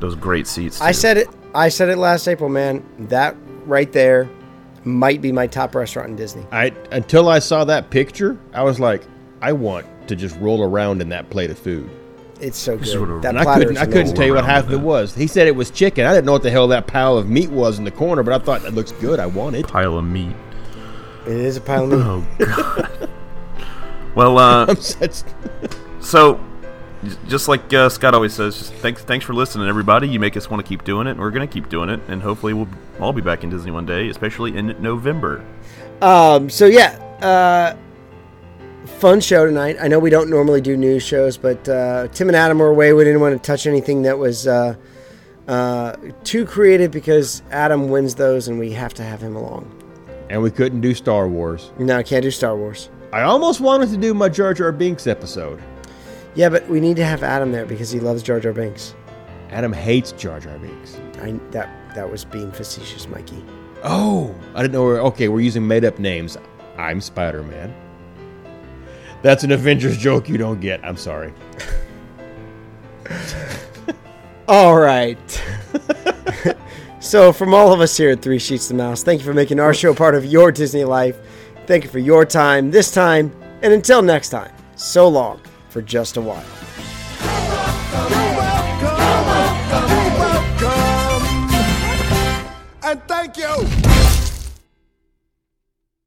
Those 0.00 0.14
great 0.14 0.46
seats. 0.46 0.80
I 0.80 0.92
said 0.92 1.16
it. 1.18 1.28
I 1.54 1.68
said 1.68 1.88
it 1.88 1.96
last 1.98 2.26
April, 2.28 2.48
man. 2.48 2.84
That 3.08 3.36
right 3.66 3.90
there 3.92 4.28
might 4.84 5.20
be 5.20 5.30
my 5.32 5.46
top 5.46 5.74
restaurant 5.74 6.08
in 6.10 6.16
Disney. 6.16 6.46
I 6.52 6.72
until 6.90 7.28
I 7.28 7.38
saw 7.38 7.64
that 7.64 7.90
picture, 7.90 8.38
I 8.54 8.62
was 8.62 8.80
like, 8.80 9.02
I 9.42 9.52
want 9.52 9.86
to 10.08 10.16
just 10.16 10.36
roll 10.40 10.62
around 10.62 11.02
in 11.02 11.08
that 11.10 11.28
plate 11.30 11.50
of 11.50 11.58
food. 11.58 11.88
It's 12.40 12.56
so 12.56 12.72
is 12.74 12.96
what 12.96 13.02
a- 13.04 13.06
good. 13.06 13.22
That 13.22 13.28
And 13.36 13.38
I 13.40 13.54
couldn't, 13.58 13.76
is 13.76 13.82
I 13.82 13.84
couldn't 13.86 14.14
tell 14.14 14.24
you 14.24 14.32
what 14.34 14.44
half 14.46 14.64
of 14.64 14.70
it 14.72 14.76
it. 14.76 14.80
was. 14.80 15.14
He 15.14 15.26
said 15.26 15.46
it 15.46 15.54
was 15.54 15.70
chicken. 15.70 16.06
I 16.06 16.12
didn't 16.14 16.24
know 16.24 16.32
what 16.32 16.42
the 16.42 16.50
hell 16.50 16.66
that 16.68 16.86
pile 16.86 17.18
of 17.18 17.28
meat 17.28 17.50
was 17.50 17.78
in 17.78 17.84
the 17.84 17.90
corner, 17.90 18.22
but 18.22 18.32
I 18.32 18.42
thought 18.42 18.62
that 18.62 18.72
looks 18.72 18.92
good. 18.92 19.20
I 19.20 19.26
want 19.26 19.56
it. 19.56 19.68
pile 19.68 19.98
of 19.98 20.04
meat. 20.06 20.34
It 21.26 21.32
is 21.36 21.58
a 21.58 21.60
pile 21.60 21.84
of 21.84 21.90
meat. 21.90 22.00
Oh 22.02 22.26
god. 22.38 23.10
well, 24.14 24.38
uh, 24.38 24.66
It's- 24.70 25.24
so 26.00 26.34
j- 26.36 26.40
just 27.28 27.48
like 27.48 27.72
uh, 27.72 27.88
Scott 27.88 28.14
always 28.14 28.34
says, 28.34 28.58
just 28.58 28.72
thanks 28.74 29.02
thanks 29.02 29.24
for 29.24 29.32
listening, 29.34 29.68
everybody. 29.68 30.08
You 30.08 30.20
make 30.20 30.36
us 30.36 30.50
want 30.50 30.62
to 30.64 30.68
keep 30.68 30.84
doing 30.84 31.06
it, 31.06 31.12
and 31.12 31.20
we're 31.20 31.30
gonna 31.30 31.46
keep 31.46 31.68
doing 31.68 31.88
it, 31.88 32.00
and 32.08 32.20
hopefully 32.22 32.52
we'll 32.52 32.68
all 33.00 33.12
be 33.12 33.22
back 33.22 33.42
in 33.42 33.50
Disney 33.50 33.70
one 33.70 33.86
day, 33.86 34.08
especially 34.08 34.56
in 34.56 34.76
November. 34.82 35.44
Um, 36.02 36.50
so 36.50 36.66
yeah, 36.66 36.90
uh, 37.22 37.76
fun 38.98 39.20
show 39.20 39.46
tonight. 39.46 39.76
I 39.80 39.88
know 39.88 39.98
we 39.98 40.10
don't 40.10 40.28
normally 40.28 40.60
do 40.60 40.76
news 40.76 41.02
shows, 41.02 41.36
but 41.36 41.66
uh, 41.68 42.08
Tim 42.08 42.28
and 42.28 42.36
Adam 42.36 42.58
were 42.58 42.68
away. 42.68 42.92
We 42.92 43.04
didn't 43.04 43.20
want 43.20 43.40
to 43.40 43.46
touch 43.46 43.66
anything 43.66 44.02
that 44.02 44.18
was 44.18 44.46
uh, 44.46 44.74
uh, 45.48 45.96
too 46.24 46.44
creative 46.44 46.90
because 46.90 47.42
Adam 47.50 47.88
wins 47.88 48.14
those, 48.14 48.48
and 48.48 48.58
we 48.58 48.72
have 48.72 48.94
to 48.94 49.02
have 49.02 49.22
him 49.22 49.36
along. 49.36 49.76
And 50.28 50.42
we 50.42 50.50
couldn't 50.50 50.80
do 50.80 50.94
Star 50.94 51.28
Wars. 51.28 51.72
No, 51.78 51.96
I 51.96 52.02
can't 52.02 52.22
do 52.22 52.30
Star 52.30 52.56
Wars. 52.56 52.88
I 53.12 53.22
almost 53.22 53.60
wanted 53.60 53.90
to 53.90 53.96
do 53.96 54.14
my 54.14 54.28
Jar 54.28 54.54
Jar 54.54 54.70
Binks 54.70 55.06
episode. 55.08 55.60
Yeah, 56.34 56.48
but 56.48 56.68
we 56.68 56.80
need 56.80 56.96
to 56.96 57.04
have 57.04 57.22
Adam 57.22 57.50
there 57.52 57.66
because 57.66 57.90
he 57.90 57.98
loves 57.98 58.22
Jar 58.22 58.38
Jar 58.38 58.52
Binks. 58.52 58.94
Adam 59.50 59.72
hates 59.72 60.12
Jar 60.12 60.38
Jar 60.38 60.58
Binks. 60.58 61.00
I 61.20 61.32
that 61.50 61.68
that 61.94 62.10
was 62.10 62.24
being 62.24 62.52
facetious, 62.52 63.08
Mikey. 63.08 63.44
Oh, 63.82 64.34
I 64.54 64.62
didn't 64.62 64.72
know. 64.72 64.84
We're, 64.84 65.00
okay, 65.00 65.28
we're 65.28 65.40
using 65.40 65.66
made 65.66 65.84
up 65.84 65.98
names. 65.98 66.36
I'm 66.76 67.00
Spider 67.00 67.42
Man. 67.42 67.74
That's 69.22 69.42
an 69.44 69.50
Avengers 69.52 69.98
joke 69.98 70.28
you 70.28 70.38
don't 70.38 70.60
get. 70.60 70.84
I'm 70.84 70.96
sorry. 70.96 71.32
All 74.48 74.78
right. 74.78 75.42
so, 77.00 77.32
from 77.32 77.54
all 77.54 77.72
of 77.72 77.80
us 77.80 77.96
here 77.96 78.10
at 78.10 78.22
Three 78.22 78.38
Sheets 78.38 78.68
to 78.68 78.74
Mouse, 78.74 79.02
thank 79.02 79.20
you 79.20 79.26
for 79.26 79.34
making 79.34 79.60
our 79.60 79.74
show 79.74 79.94
part 79.94 80.14
of 80.14 80.24
your 80.24 80.50
Disney 80.50 80.84
life. 80.84 81.18
Thank 81.66 81.84
you 81.84 81.90
for 81.90 81.98
your 81.98 82.24
time 82.24 82.70
this 82.70 82.90
time, 82.92 83.32
and 83.62 83.72
until 83.72 84.02
next 84.02 84.30
time, 84.30 84.52
so 84.76 85.06
long 85.08 85.40
for 85.70 85.80
just 85.80 86.16
a 86.16 86.20
while. 86.20 86.89